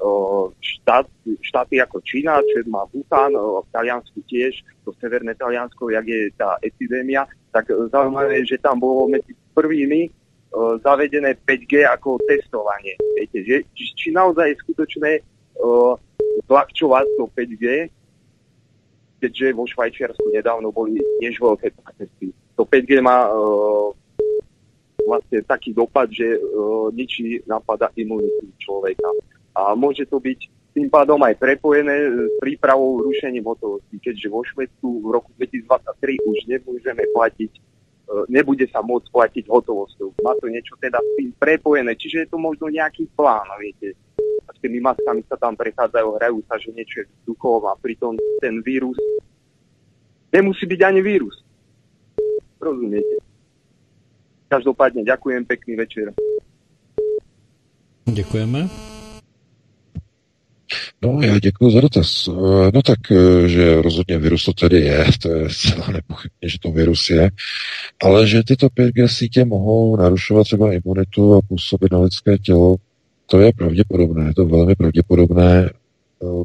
štát, 0.63 1.03
štáty 1.43 1.83
ako 1.83 1.99
Čína, 1.99 2.39
čo 2.39 2.63
má 2.71 2.87
Wuhan, 2.95 3.35
v 3.35 3.67
Taliansku 3.75 4.23
tiež, 4.23 4.63
to 4.87 4.95
severné 5.03 5.35
Taliansko, 5.35 5.91
jak 5.91 6.07
je 6.07 6.31
tá 6.39 6.55
epidémia, 6.63 7.27
tak 7.51 7.67
zaujímavé, 7.67 8.47
že 8.47 8.55
tam 8.63 8.79
bolo 8.79 9.11
medzi 9.11 9.35
prvými 9.51 10.07
zavedené 10.79 11.35
5G 11.43 11.83
ako 11.91 12.23
testovanie. 12.23 12.95
Viete, 13.19 13.43
že, 13.43 13.55
či 13.75 14.15
naozaj 14.15 14.55
je 14.55 14.61
skutočné 14.63 15.11
zľahčovať 16.47 17.05
to 17.19 17.27
5G, 17.35 17.91
keďže 19.17 19.57
vo 19.57 19.65
Švajčiarsku 19.65 20.27
nedávno 20.33 20.69
boli 20.69 21.01
tiež 21.21 21.41
veľké 21.41 21.73
protesty. 21.73 22.33
To 22.57 22.65
5G 22.65 23.01
má 23.01 23.29
uh, 23.29 23.93
vlastne 25.05 25.41
taký 25.45 25.73
dopad, 25.73 26.09
že 26.09 26.37
uh, 26.37 26.89
ničí 26.93 27.41
napada 27.45 27.89
imunitu 27.97 28.49
človeka. 28.61 29.09
A 29.57 29.73
môže 29.73 30.05
to 30.05 30.21
byť 30.21 30.39
tým 30.77 30.93
pádom 30.93 31.17
aj 31.25 31.41
prepojené 31.41 31.95
s 32.13 32.37
prípravou 32.37 33.01
rušením 33.01 33.49
hotovosti, 33.49 33.97
keďže 33.97 34.27
vo 34.29 34.45
Švedsku 34.45 34.87
v 35.01 35.07
roku 35.09 35.33
2023 35.41 36.21
už 36.21 36.39
nemôžeme 36.45 37.03
platiť 37.17 37.51
nebude 38.31 38.63
sa 38.71 38.79
môcť 38.79 39.11
platiť 39.11 39.45
hotovosťou. 39.51 40.23
Má 40.23 40.33
to 40.39 40.47
niečo 40.47 40.79
teda 40.79 40.99
s 40.99 41.09
tým 41.19 41.29
prepojené, 41.35 41.91
čiže 41.99 42.23
je 42.23 42.27
to 42.31 42.39
možno 42.39 42.71
nejaký 42.71 43.07
plán, 43.19 43.43
viete 43.59 43.99
a 44.47 44.51
s 44.55 44.59
tými 44.63 44.79
maskami 44.79 45.21
sa 45.27 45.35
tam 45.35 45.53
prechádzajú, 45.59 46.07
hrajú 46.15 46.39
sa, 46.47 46.55
že 46.55 46.71
niečo 46.71 47.03
je 47.03 47.05
vzduchom 47.05 47.67
a 47.67 47.75
pritom 47.77 48.15
ten 48.39 48.63
vírus 48.63 48.95
nemusí 50.33 50.65
byť 50.65 50.81
ani 50.83 51.01
vírus. 51.03 51.43
Rozumiete? 52.57 53.21
Každopádne 54.47 55.03
ďakujem, 55.03 55.45
pekný 55.45 55.75
večer. 55.75 56.13
Děkujeme. 58.07 58.69
No, 61.01 61.19
já 61.21 61.39
děkuji 61.39 61.71
za 61.71 61.81
dotaz. 61.81 62.27
No 62.73 62.81
tak, 62.81 62.99
že 63.45 63.81
rozhodně 63.81 64.17
virus 64.17 64.45
to 64.45 64.53
tedy 64.53 64.79
je, 64.81 65.05
to 65.21 65.29
je 65.29 65.49
zcela 65.49 65.87
nepochybně, 65.87 66.49
že 66.49 66.57
to 66.61 66.71
virus 66.71 67.09
je, 67.09 67.29
ale 68.03 68.27
že 68.27 68.43
tyto 68.43 68.67
5G 68.67 69.07
sítě 69.07 69.45
mohou 69.45 69.95
narušovat 69.95 70.43
třeba 70.43 70.73
imunitu 70.73 71.33
a 71.33 71.41
působit 71.41 71.91
na 71.91 71.99
lidské 71.99 72.37
tělo, 72.37 72.75
to 73.29 73.39
je 73.39 73.51
pravděpodobné, 73.57 74.27
je 74.27 74.33
to 74.33 74.45
velmi 74.45 74.75
pravděpodobné. 74.75 75.69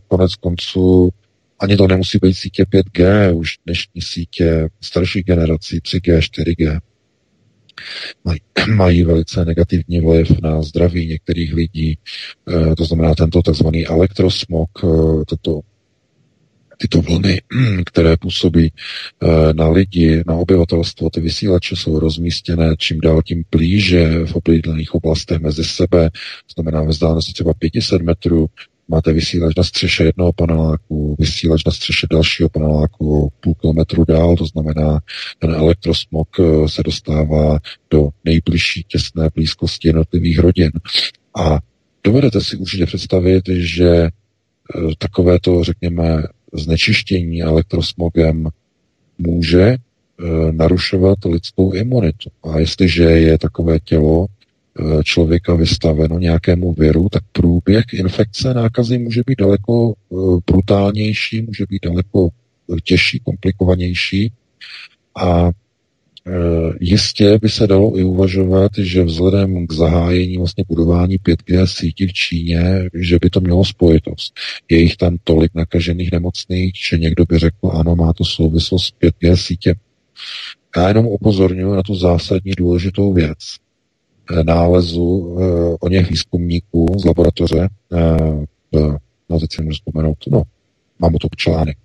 konec 0.09 0.35
konců 0.35 1.11
ani 1.59 1.77
to 1.77 1.86
nemusí 1.86 2.19
být 2.23 2.35
sítě 2.35 2.65
5G, 2.65 3.35
už 3.36 3.59
dnešní 3.67 4.02
sítě 4.02 4.69
starších 4.81 5.25
generací 5.25 5.78
3G, 5.81 6.19
4G 6.19 6.81
mají, 8.25 8.41
mají 8.75 9.05
velice 9.05 9.44
negativní 9.44 10.01
vliv 10.01 10.33
na 10.43 10.62
zdraví 10.62 11.07
některých 11.07 11.55
lidí. 11.55 11.99
E, 12.49 12.77
to 12.77 12.85
znamená 12.85 13.15
tento 13.15 13.43
takzvaný 13.43 13.86
elektrosmog, 13.86 14.70
e, 14.85 14.86
toto 15.25 15.61
tyto 16.83 17.02
vlny, 17.02 17.41
které 17.86 18.17
působí 18.17 18.67
e, 18.67 19.55
na 19.55 19.69
lidi, 19.69 20.23
na 20.27 20.35
obyvatelstvo, 20.35 21.11
ty 21.11 21.20
vysílače 21.20 21.77
jsou 21.77 21.99
rozmístěné 21.99 22.75
čím 22.78 23.01
dál 23.01 23.23
tím 23.23 23.44
blíže 23.51 24.27
v 24.27 24.35
oblíbených 24.35 24.94
oblastech 24.94 25.41
mezi 25.41 25.65
sebe, 25.65 26.11
znamená 26.55 26.83
ve 26.83 26.89
vzdálenosti 26.89 27.33
třeba 27.33 27.55
500 27.55 28.02
metrů, 28.02 28.47
máte 28.89 29.12
vysílač 29.12 29.55
na 29.57 29.65
střeše 29.65 30.05
jednoho 30.05 30.33
paneláku, 30.33 31.17
vysílač 31.19 31.65
na 31.65 31.73
střeše 31.73 32.07
dalšího 32.11 32.49
paneláku 32.49 33.33
půl 33.41 33.55
kilometru 33.55 34.05
dál, 34.05 34.36
to 34.36 34.47
znamená, 34.47 35.01
ten 35.39 35.51
elektrosmog 35.51 36.28
eh, 36.41 36.69
se 36.69 36.83
dostává 36.83 37.59
do 37.91 38.09
nejbližší 38.25 38.85
těsné 38.89 39.31
blízkosti 39.35 39.89
jednotlivých 39.89 40.39
rodin. 40.39 40.70
A 41.36 41.59
dovedete 42.05 42.41
si 42.41 42.57
určitě 42.57 42.86
představit, 42.86 43.44
že 43.49 43.89
eh, 43.89 44.11
takovéto, 44.99 45.65
řekněme, 45.65 46.23
znečištění 46.52 47.42
elektrosmogem 47.42 48.48
může 49.18 49.62
eh, 49.62 49.76
narušovat 50.52 51.24
lidskou 51.24 51.72
imunitu. 51.72 52.31
A 52.42 52.58
jestliže 52.58 53.05
je 53.05 53.39
takové 53.39 53.81
tělo 53.81 54.26
Eh, 54.81 55.02
člověka 55.05 55.55
vystaveno 55.55 56.18
nějakému 56.18 56.72
viru, 56.72 57.08
tak 57.08 57.22
průběh 57.32 57.84
infekce 57.92 58.55
nákazy 58.55 58.98
může 58.98 59.22
být 59.26 59.39
daleko 59.39 59.92
eh, 59.92 60.16
brutálnější, 60.47 61.42
může 61.42 61.64
být 61.68 61.82
daleko 61.84 62.28
těžší, 62.84 63.20
komplikovanější 63.20 64.32
a 65.16 65.50
Jistě 66.81 67.39
by 67.39 67.49
se 67.49 67.67
dalo 67.67 67.99
i 67.99 68.05
uvažovat, 68.05 68.73
že 68.78 69.05
vzhledem 69.05 69.67
k 69.67 69.73
zahájení 69.73 70.39
vlastně 70.39 70.65
budování 70.68 71.18
5G 71.18 71.67
sítí 71.67 72.07
v 72.07 72.12
Číně, 72.12 72.89
že 72.94 73.18
by 73.23 73.31
to 73.31 73.41
mělo 73.41 73.65
spojitost. 73.65 74.34
Je 74.70 74.81
jich 74.81 74.97
tam 74.97 75.17
tolik 75.25 75.55
nakažených 75.55 76.12
nemocných, 76.12 76.73
že 76.91 76.99
někdo 76.99 77.25
by 77.25 77.39
řekl, 77.39 77.70
ano, 77.73 77.97
má 77.97 78.12
to 78.12 78.25
souvislost 78.25 78.84
s 78.84 78.92
5G 79.01 79.36
sítě. 79.36 79.75
Já 80.76 80.89
jenom 80.89 81.07
upozorňuji 81.07 81.75
na 81.75 81.83
tu 81.83 81.94
zásadní 81.94 82.52
důležitou 82.59 83.12
věc. 83.12 83.39
Eh, 84.31 84.44
nálezu 84.44 85.36
eh, 85.41 85.76
o 85.81 85.89
něch 85.89 86.10
výzkumníků 86.10 86.86
z 86.99 87.05
laboratoře, 87.05 87.68
eh, 87.92 88.97
no 89.28 89.41
teď 89.41 89.52
si 89.52 89.62
můžu 89.62 89.75
vzpomenout, 89.75 90.18
no, 90.31 90.42
mám 90.99 91.15
o 91.15 91.18
to 91.18 91.28
článek, 91.36 91.76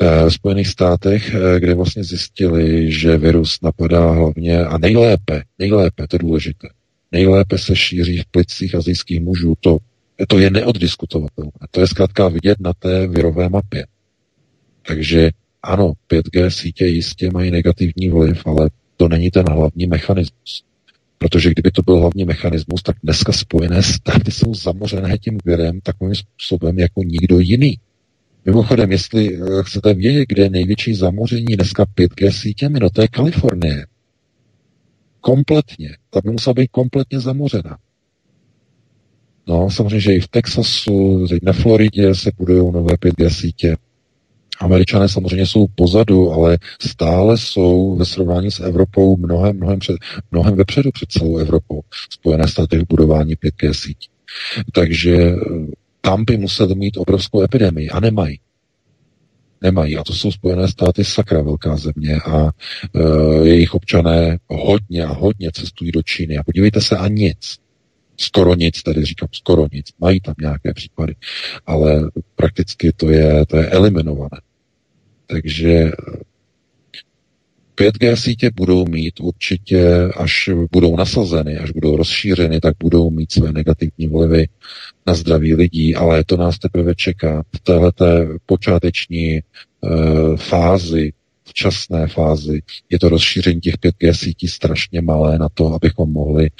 v 0.00 0.30
Spojených 0.30 0.68
státech, 0.68 1.34
kde 1.58 1.74
vlastně 1.74 2.04
zjistili, 2.04 2.92
že 2.92 3.16
virus 3.16 3.58
napadá 3.62 4.10
hlavně 4.10 4.64
a 4.64 4.78
nejlépe, 4.78 5.42
nejlépe, 5.58 6.06
to 6.08 6.16
je 6.16 6.18
důležité, 6.18 6.68
nejlépe 7.12 7.58
se 7.58 7.76
šíří 7.76 8.18
v 8.18 8.26
plicích 8.26 8.74
azijských 8.74 9.20
mužů. 9.20 9.54
To, 9.60 9.78
to 10.28 10.38
je 10.38 10.50
neoddiskutovatelné. 10.50 11.50
To 11.70 11.80
je 11.80 11.86
zkrátka 11.86 12.28
vidět 12.28 12.60
na 12.60 12.72
té 12.72 13.06
virové 13.06 13.48
mapě. 13.48 13.86
Takže 14.86 15.30
ano, 15.62 15.92
5G 16.08 16.48
sítě 16.48 16.86
jistě 16.86 17.30
mají 17.30 17.50
negativní 17.50 18.08
vliv, 18.08 18.46
ale 18.46 18.70
to 18.96 19.08
není 19.08 19.30
ten 19.30 19.48
hlavní 19.50 19.86
mechanismus. 19.86 20.64
Protože 21.18 21.50
kdyby 21.50 21.70
to 21.70 21.82
byl 21.82 21.96
hlavní 21.96 22.24
mechanismus, 22.24 22.82
tak 22.82 22.96
dneska 23.02 23.32
Spojené 23.32 23.82
státy 23.82 24.30
jsou 24.30 24.54
zamořené 24.54 25.18
tím 25.18 25.38
virem 25.44 25.80
takovým 25.80 26.14
způsobem 26.14 26.78
jako 26.78 27.02
nikdo 27.02 27.38
jiný. 27.38 27.78
Mimochodem, 28.44 28.92
jestli 28.92 29.36
eh, 29.36 29.62
chcete 29.62 29.94
vědět, 29.94 30.24
kde 30.28 30.42
je 30.42 30.50
největší 30.50 30.94
zamoření 30.94 31.56
dneska 31.56 31.84
5G 31.84 32.30
sítěmi, 32.30 32.80
no 32.80 32.90
to 32.90 33.02
je 33.02 33.08
Kalifornie. 33.08 33.86
Kompletně. 35.20 35.96
Ta 36.10 36.20
by 36.24 36.30
musela 36.30 36.54
být 36.54 36.70
kompletně 36.70 37.20
zamořena. 37.20 37.78
No, 39.46 39.70
samozřejmě, 39.70 40.00
že 40.00 40.14
i 40.14 40.20
v 40.20 40.28
Texasu, 40.28 41.26
na 41.42 41.52
Floridě 41.52 42.14
se 42.14 42.30
budují 42.38 42.72
nové 42.72 42.94
5G 42.94 43.28
sítě. 43.28 43.76
Američané 44.60 45.08
samozřejmě 45.08 45.46
jsou 45.46 45.66
pozadu, 45.74 46.32
ale 46.32 46.58
stále 46.80 47.38
jsou 47.38 47.96
ve 47.96 48.04
srovnání 48.04 48.50
s 48.50 48.60
Evropou 48.60 49.16
mnohem, 49.16 49.56
mnohem, 49.56 49.78
před, 49.78 49.96
mnohem 50.30 50.56
vepředu 50.56 50.90
před 50.92 51.12
celou 51.12 51.38
Evropou. 51.38 51.80
Spojené 52.10 52.48
státy 52.48 52.78
v 52.78 52.88
budování 52.88 53.34
5G 53.34 53.72
sítí. 53.72 54.08
Takže 54.72 55.16
eh, 55.16 55.36
tam 56.00 56.24
by 56.24 56.36
museli 56.36 56.74
mít 56.74 56.96
obrovskou 56.96 57.42
epidemii 57.42 57.90
a 57.90 58.00
nemají. 58.00 58.40
Nemají. 59.62 59.96
A 59.96 60.02
to 60.02 60.12
jsou 60.12 60.32
Spojené 60.32 60.68
státy 60.68 61.04
sakra 61.04 61.42
velká 61.42 61.76
země 61.76 62.20
a 62.20 62.50
e, 62.94 63.48
jejich 63.48 63.74
občané 63.74 64.38
hodně 64.46 65.04
a 65.04 65.12
hodně 65.12 65.50
cestují 65.52 65.92
do 65.92 66.02
Číny. 66.02 66.38
A 66.38 66.42
podívejte 66.42 66.80
se, 66.80 66.96
a 66.96 67.08
nic. 67.08 67.56
Skoro 68.16 68.54
nic, 68.54 68.82
tady 68.82 69.04
říkám 69.04 69.28
skoro 69.32 69.66
nic. 69.72 69.86
Mají 70.00 70.20
tam 70.20 70.34
nějaké 70.40 70.74
případy, 70.74 71.14
ale 71.66 72.10
prakticky 72.36 72.92
to 72.92 73.10
je, 73.10 73.46
to 73.46 73.56
je 73.56 73.66
eliminované. 73.66 74.40
Takže 75.26 75.90
5G 77.80 78.14
sítě 78.14 78.50
budou 78.54 78.84
mít 78.86 79.20
určitě, 79.20 80.08
až 80.16 80.50
budou 80.72 80.96
nasazeny, 80.96 81.58
až 81.58 81.70
budou 81.70 81.96
rozšířeny, 81.96 82.60
tak 82.60 82.74
budou 82.80 83.10
mít 83.10 83.32
své 83.32 83.52
negativní 83.52 84.08
vlivy 84.08 84.48
na 85.06 85.14
zdraví 85.14 85.54
lidí, 85.54 85.94
ale 85.94 86.24
to 86.24 86.36
nás 86.36 86.58
teprve 86.58 86.94
čeká 86.94 87.42
v 87.56 87.60
této 87.60 88.06
počáteční 88.46 89.36
e, 89.36 89.42
fázi, 90.36 91.12
včasné 91.44 92.06
fázi. 92.06 92.62
Je 92.90 92.98
to 92.98 93.08
rozšíření 93.08 93.60
těch 93.60 93.74
5G 93.74 94.12
sítí 94.12 94.48
strašně 94.48 95.00
malé 95.00 95.38
na 95.38 95.48
to, 95.54 95.74
abychom 95.74 96.12
mohli 96.12 96.50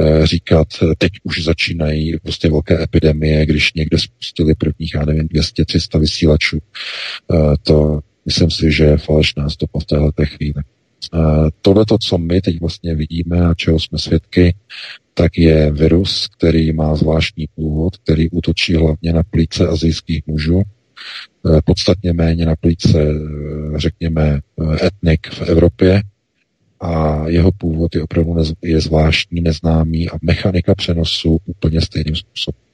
e, 0.00 0.26
říkat, 0.26 0.68
teď 0.98 1.12
už 1.22 1.44
začínají 1.44 2.18
prostě 2.22 2.50
velké 2.50 2.82
epidemie, 2.82 3.46
když 3.46 3.72
někde 3.74 3.98
spustili 3.98 4.54
prvních, 4.54 4.94
já 4.94 5.04
nevím, 5.04 5.28
200-300 5.28 6.00
vysílačů. 6.00 6.58
E, 6.58 7.36
to 7.62 8.00
Myslím 8.28 8.50
si, 8.50 8.72
že 8.72 8.84
je 8.84 8.96
falešná 8.96 9.48
stopa 9.48 9.80
v 9.80 9.84
této 9.84 10.24
chvíli. 10.24 10.62
Tohle, 11.62 11.84
co 12.08 12.18
my 12.18 12.40
teď 12.40 12.60
vlastně 12.60 12.94
vidíme 12.94 13.46
a 13.46 13.54
čeho 13.54 13.80
jsme 13.80 13.98
svědky, 13.98 14.54
tak 15.14 15.38
je 15.38 15.72
virus, 15.72 16.28
který 16.36 16.72
má 16.72 16.96
zvláštní 16.96 17.48
původ, 17.54 17.96
který 17.96 18.30
útočí 18.30 18.74
hlavně 18.74 19.12
na 19.12 19.22
plíce 19.22 19.68
azijských 19.68 20.26
mužů, 20.26 20.62
e, 20.62 20.62
podstatně 21.64 22.12
méně 22.12 22.46
na 22.46 22.56
plíce, 22.56 23.00
e, 23.02 23.14
řekněme, 23.76 24.40
etnik 24.86 25.26
v 25.26 25.42
Evropě 25.42 26.02
a 26.80 27.24
jeho 27.28 27.52
původ 27.52 27.94
je 27.94 28.02
opravdu 28.02 28.34
nez, 28.34 28.52
je 28.62 28.80
zvláštní, 28.80 29.40
neznámý 29.40 30.10
a 30.10 30.18
mechanika 30.22 30.74
přenosu 30.74 31.38
úplně 31.46 31.80
stejným 31.80 32.16
způsobem. 32.16 32.67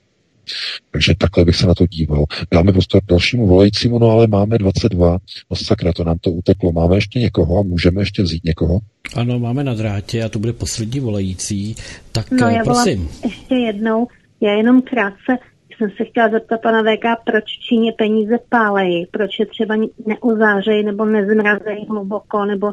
Takže 0.90 1.14
takhle 1.18 1.44
bych 1.44 1.56
se 1.56 1.66
na 1.66 1.74
to 1.74 1.86
díval. 1.86 2.24
Dáme 2.52 2.72
prostor 2.72 3.00
dalšímu 3.08 3.46
volajícímu, 3.46 3.98
no 3.98 4.10
ale 4.10 4.26
máme 4.26 4.58
22. 4.58 5.18
No 5.50 5.56
sakra, 5.56 5.92
to 5.92 6.04
nám 6.04 6.18
to 6.18 6.30
uteklo. 6.30 6.72
Máme 6.72 6.96
ještě 6.96 7.18
někoho 7.18 7.58
a 7.58 7.62
můžeme 7.62 8.02
ještě 8.02 8.22
vzít 8.22 8.44
někoho? 8.44 8.78
Ano, 9.16 9.38
máme 9.38 9.64
na 9.64 9.74
drátě 9.74 10.24
a 10.24 10.28
to 10.28 10.38
bude 10.38 10.52
poslední 10.52 11.00
volající. 11.00 11.74
Tak 12.12 12.30
no, 12.30 12.48
já 12.48 12.64
prosím. 12.64 13.08
ještě 13.24 13.54
jednou, 13.54 14.06
já 14.40 14.52
jenom 14.52 14.82
krátce 14.82 15.38
jsem 15.76 15.90
se 15.90 16.04
chtěla 16.04 16.28
zeptat 16.28 16.60
pana 16.62 16.82
VK, 16.82 17.24
proč 17.24 17.44
Číně 17.44 17.92
peníze 17.92 18.38
pálejí, 18.48 19.06
proč 19.10 19.38
je 19.38 19.46
třeba 19.46 19.74
neuzářejí 20.06 20.84
nebo 20.84 21.04
nezmrazejí 21.04 21.86
hluboko, 21.88 22.44
nebo 22.44 22.72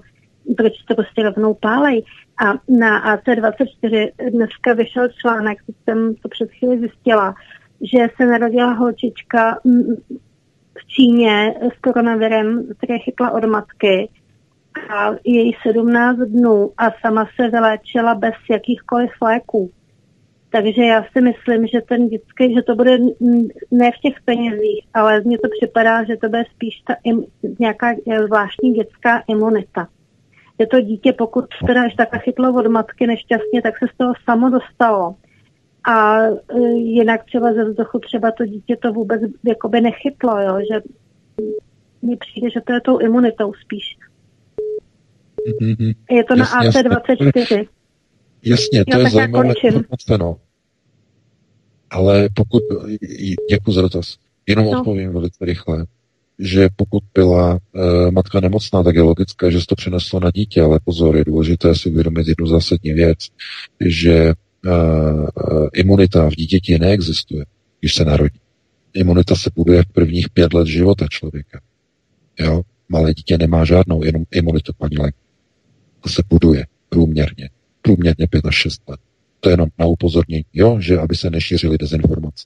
proč 0.57 0.73
to 0.87 0.95
prostě 0.95 1.23
rovnou 1.23 1.53
pálej. 1.53 2.03
A 2.45 2.53
na 2.69 3.17
AC24 3.17 4.09
dneska 4.31 4.73
vyšel 4.73 5.07
článek, 5.21 5.57
jsem 5.83 6.15
to 6.15 6.29
před 6.29 6.51
chvíli 6.51 6.79
zjistila, 6.79 7.35
že 7.83 8.07
se 8.17 8.25
narodila 8.25 8.73
holčička 8.73 9.59
v 10.77 10.87
Číně 10.87 11.55
s 11.75 11.79
koronavirem, 11.81 12.67
které 12.77 12.99
chytla 12.99 13.31
od 13.31 13.45
matky 13.45 14.09
a 14.89 15.11
její 15.23 15.53
17 15.67 16.17
dnů 16.17 16.71
a 16.77 16.91
sama 17.01 17.25
se 17.35 17.49
vyléčila 17.49 18.15
bez 18.15 18.33
jakýchkoliv 18.49 19.09
léků. 19.21 19.71
Takže 20.49 20.83
já 20.83 21.05
si 21.11 21.21
myslím, 21.21 21.67
že 21.67 21.81
ten 21.81 22.07
dětský, 22.07 22.53
že 22.53 22.61
to 22.61 22.75
bude 22.75 22.97
ne 23.71 23.91
v 23.91 24.01
těch 24.01 24.21
penězích, 24.25 24.87
ale 24.93 25.21
mně 25.21 25.37
to 25.37 25.47
připadá, 25.59 26.03
že 26.03 26.17
to 26.17 26.29
bude 26.29 26.43
spíš 26.55 26.81
ta 26.87 26.95
im, 27.03 27.25
nějaká 27.59 27.95
zvláštní 28.25 28.73
dětská 28.73 29.23
imunita. 29.27 29.87
Je 30.57 30.67
to 30.67 30.81
dítě, 30.81 31.13
pokud 31.13 31.45
teda 31.67 31.83
až 31.83 31.95
takhle 31.95 32.19
chytlo 32.19 32.53
od 32.53 32.67
matky 32.67 33.07
nešťastně, 33.07 33.61
tak 33.61 33.77
se 33.77 33.85
z 33.93 33.97
toho 33.97 34.13
samo 34.25 34.49
dostalo 34.49 35.15
a 35.83 36.21
e, 36.23 36.59
jinak 36.75 37.25
třeba 37.25 37.53
ze 37.53 37.65
vzduchu 37.65 37.99
třeba 37.99 38.31
to 38.31 38.45
dítě 38.45 38.77
to 38.81 38.93
vůbec 38.93 39.21
jakoby 39.47 39.81
nechytlo, 39.81 40.41
jo, 40.41 40.59
že 40.71 40.81
mně 42.01 42.17
přijde, 42.17 42.49
že 42.49 42.61
to 42.61 42.73
je 42.73 42.81
tou 42.81 42.99
imunitou 42.99 43.53
spíš. 43.53 43.97
Mm-hmm. 45.61 45.95
Je 46.11 46.23
to 46.23 46.35
jasně, 46.37 46.83
na 46.83 46.99
AC24. 46.99 47.67
Jasně, 48.43 48.85
to 48.85 48.97
jo, 48.97 49.03
je 49.03 49.09
zajímavé 49.09 49.53
informace, 49.63 50.17
no. 50.19 50.37
Ale 51.89 52.29
pokud, 52.33 52.63
děkuji 53.49 53.71
za 53.71 53.81
dotaz, 53.81 54.17
jenom 54.47 54.65
no. 54.65 54.79
odpovím 54.79 55.13
velice 55.13 55.45
rychle, 55.45 55.85
že 56.39 56.69
pokud 56.75 57.03
byla 57.13 57.59
e, 57.75 58.11
matka 58.11 58.39
nemocná, 58.39 58.83
tak 58.83 58.95
je 58.95 59.01
logické, 59.01 59.51
že 59.51 59.59
se 59.59 59.65
to 59.65 59.75
přineslo 59.75 60.19
na 60.19 60.31
dítě, 60.31 60.61
ale 60.61 60.79
pozor, 60.85 61.17
je 61.17 61.25
důležité 61.25 61.75
si 61.75 61.89
uvědomit 61.89 62.27
jednu 62.27 62.47
zásadní 62.47 62.93
věc, 62.93 63.17
že 63.85 64.33
imunita 65.73 66.29
v 66.29 66.35
dítěti 66.35 66.79
neexistuje, 66.79 67.45
když 67.79 67.93
se 67.93 68.05
narodí. 68.05 68.39
Imunita 68.93 69.35
se 69.35 69.49
buduje 69.55 69.83
v 69.83 69.93
prvních 69.93 70.29
pět 70.29 70.53
let 70.53 70.67
života 70.67 71.05
člověka. 71.09 71.61
Jo? 72.39 72.61
Malé 72.89 73.13
dítě 73.13 73.37
nemá 73.37 73.65
žádnou 73.65 74.01
imunitu, 74.31 74.73
paní 74.77 74.97
Lenk. 74.97 75.15
To 75.99 76.09
se 76.09 76.23
buduje 76.29 76.65
průměrně. 76.89 77.49
Průměrně 77.81 78.27
5 78.27 78.45
až 78.45 78.55
6 78.55 78.81
let. 78.89 78.99
To 79.39 79.49
je 79.49 79.53
jenom 79.53 79.69
na 79.79 79.85
upozornění, 79.85 80.45
jo, 80.53 80.79
že 80.79 80.99
aby 80.99 81.15
se 81.15 81.29
nešířily 81.29 81.77
dezinformace. 81.77 82.45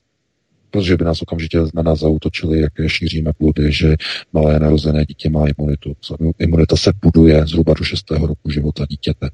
Protože 0.70 0.96
by 0.96 1.04
nás 1.04 1.22
okamžitě 1.22 1.58
na 1.74 1.82
nás 1.82 1.98
zautočili, 1.98 2.60
jak 2.60 2.72
šíříme 2.86 3.32
půdy, 3.38 3.72
že 3.72 3.96
malé 4.32 4.58
narozené 4.58 5.04
dítě 5.06 5.30
má 5.30 5.44
imunitu. 5.58 5.96
Imunita 6.38 6.76
se 6.76 6.92
buduje 7.02 7.46
zhruba 7.46 7.74
do 7.74 7.84
6. 7.84 8.10
roku 8.10 8.50
života 8.50 8.86
dítěte. 8.90 9.30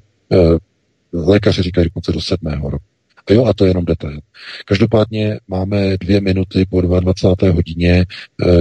Lékaři 1.13 1.61
říkají 1.61 1.85
dokonce 1.85 2.11
do 2.11 2.21
7. 2.21 2.47
roku. 2.63 2.85
A 3.29 3.33
jo, 3.33 3.45
a 3.45 3.53
to 3.53 3.65
je 3.65 3.69
jenom 3.69 3.85
detail. 3.85 4.19
Každopádně 4.65 5.39
máme 5.47 5.97
dvě 5.97 6.21
minuty 6.21 6.65
po 6.69 6.81
22. 6.81 7.51
hodině. 7.51 7.91
E, 7.91 8.05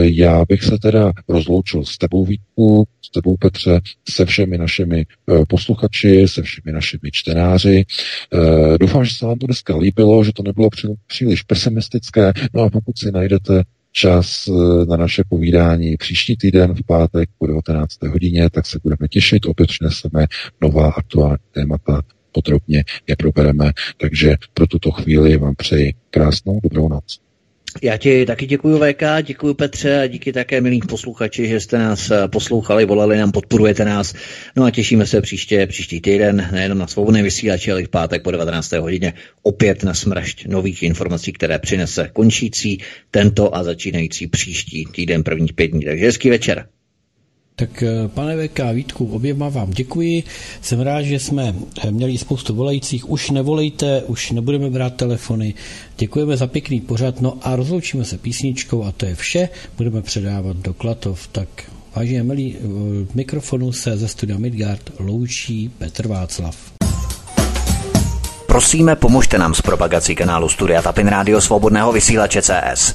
já 0.00 0.44
bych 0.48 0.62
se 0.62 0.78
teda 0.78 1.12
rozloučil 1.28 1.84
s 1.84 1.98
tebou 1.98 2.24
Vítku, 2.24 2.88
s 3.02 3.10
tebou 3.10 3.36
Petře, 3.36 3.80
se 4.08 4.24
všemi 4.24 4.58
našimi 4.58 5.00
e, 5.00 5.06
posluchači, 5.48 6.28
se 6.28 6.42
všemi 6.42 6.72
našimi 6.72 7.10
čtenáři. 7.12 7.84
E, 7.84 8.78
doufám, 8.78 9.04
že 9.04 9.14
se 9.14 9.26
vám 9.26 9.38
to 9.38 9.46
dneska 9.46 9.76
líbilo, 9.76 10.24
že 10.24 10.32
to 10.32 10.42
nebylo 10.42 10.68
příliš 11.06 11.42
pesimistické. 11.42 12.32
No 12.54 12.62
a 12.62 12.70
pokud 12.70 12.98
si 12.98 13.12
najdete 13.12 13.62
čas 13.92 14.48
na 14.88 14.96
naše 14.96 15.22
povídání 15.28 15.96
příští 15.96 16.36
týden 16.36 16.74
v 16.74 16.86
pátek 16.86 17.30
po 17.38 17.46
19. 17.46 18.02
hodině, 18.02 18.50
tak 18.50 18.66
se 18.66 18.78
budeme 18.82 19.08
těšit. 19.10 19.46
Opět 19.46 19.66
přineseme 19.66 20.26
nová 20.60 20.90
aktuální 20.90 21.38
témata 21.52 22.02
podrobně 22.32 22.84
je 23.06 23.16
probereme. 23.16 23.72
Takže 23.96 24.34
pro 24.54 24.66
tuto 24.66 24.90
chvíli 24.90 25.36
vám 25.36 25.54
přeji 25.54 25.94
krásnou 26.10 26.60
dobrou 26.62 26.88
noc. 26.88 27.20
Já 27.82 27.96
ti 27.96 28.26
taky 28.26 28.46
děkuji 28.46 28.78
VK, 28.78 29.02
děkuji 29.22 29.54
Petře 29.54 30.00
a 30.00 30.06
díky 30.06 30.32
také 30.32 30.60
milí 30.60 30.80
posluchači, 30.80 31.48
že 31.48 31.60
jste 31.60 31.78
nás 31.78 32.10
eh, 32.10 32.28
poslouchali, 32.28 32.84
volali 32.84 33.18
nám, 33.18 33.32
podporujete 33.32 33.84
nás. 33.84 34.14
No 34.56 34.64
a 34.64 34.70
těšíme 34.70 35.06
se 35.06 35.20
příště, 35.20 35.66
příští 35.66 36.00
týden, 36.00 36.48
nejenom 36.52 36.78
na 36.78 36.86
svobodné 36.86 37.22
vysílači, 37.22 37.72
ale 37.72 37.82
i 37.82 37.84
v 37.84 37.88
pátek 37.88 38.22
po 38.22 38.30
19. 38.30 38.72
hodině 38.72 39.12
opět 39.42 39.84
na 39.84 39.94
smrašť 39.94 40.46
nových 40.46 40.82
informací, 40.82 41.32
které 41.32 41.58
přinese 41.58 42.10
končící 42.12 42.78
tento 43.10 43.56
a 43.56 43.64
začínající 43.64 44.26
příští 44.26 44.84
týden 44.84 45.22
prvních 45.22 45.52
pět 45.52 45.66
dní. 45.66 45.84
Takže 45.84 46.04
hezký 46.04 46.30
večer. 46.30 46.66
Tak 47.56 47.82
eh, 47.82 48.08
pane 48.08 48.48
VK 48.48 48.60
Vítku, 48.72 49.06
oběma 49.06 49.48
vám 49.48 49.70
děkuji. 49.70 50.24
Jsem 50.60 50.80
rád, 50.80 51.02
že 51.02 51.18
jsme 51.18 51.54
eh, 51.84 51.90
měli 51.90 52.18
spoustu 52.18 52.54
volajících. 52.54 53.10
Už 53.10 53.30
nevolejte, 53.30 54.02
už 54.02 54.30
nebudeme 54.30 54.70
brát 54.70 54.94
telefony. 54.94 55.54
Děkujeme 55.98 56.36
za 56.36 56.46
pěkný 56.46 56.80
pořad. 56.80 57.20
No 57.20 57.38
a 57.42 57.56
rozloučíme 57.56 58.04
se 58.04 58.18
písničkou 58.18 58.84
a 58.84 58.92
to 58.92 59.06
je 59.06 59.14
vše. 59.14 59.48
Budeme 59.76 60.02
předávat 60.02 60.56
do 60.56 60.74
Klatov. 60.74 61.28
Tak 61.28 61.48
vážně 61.96 62.22
milí, 62.22 62.56
eh, 62.56 62.66
mikrofonu 63.14 63.72
se 63.72 63.96
ze 63.96 64.08
studia 64.08 64.38
Midgard 64.38 64.90
loučí 64.98 65.70
Petr 65.78 66.08
Václav. 66.08 66.72
Prosíme, 68.46 68.96
pomožte 68.96 69.38
nám 69.38 69.54
s 69.54 69.62
propagací 69.62 70.14
kanálu 70.14 70.48
Studia 70.48 70.82
Tapin 70.82 71.06
Rádio 71.06 71.40
Svobodného 71.40 71.92
vysílače 71.92 72.42
CS. 72.42 72.94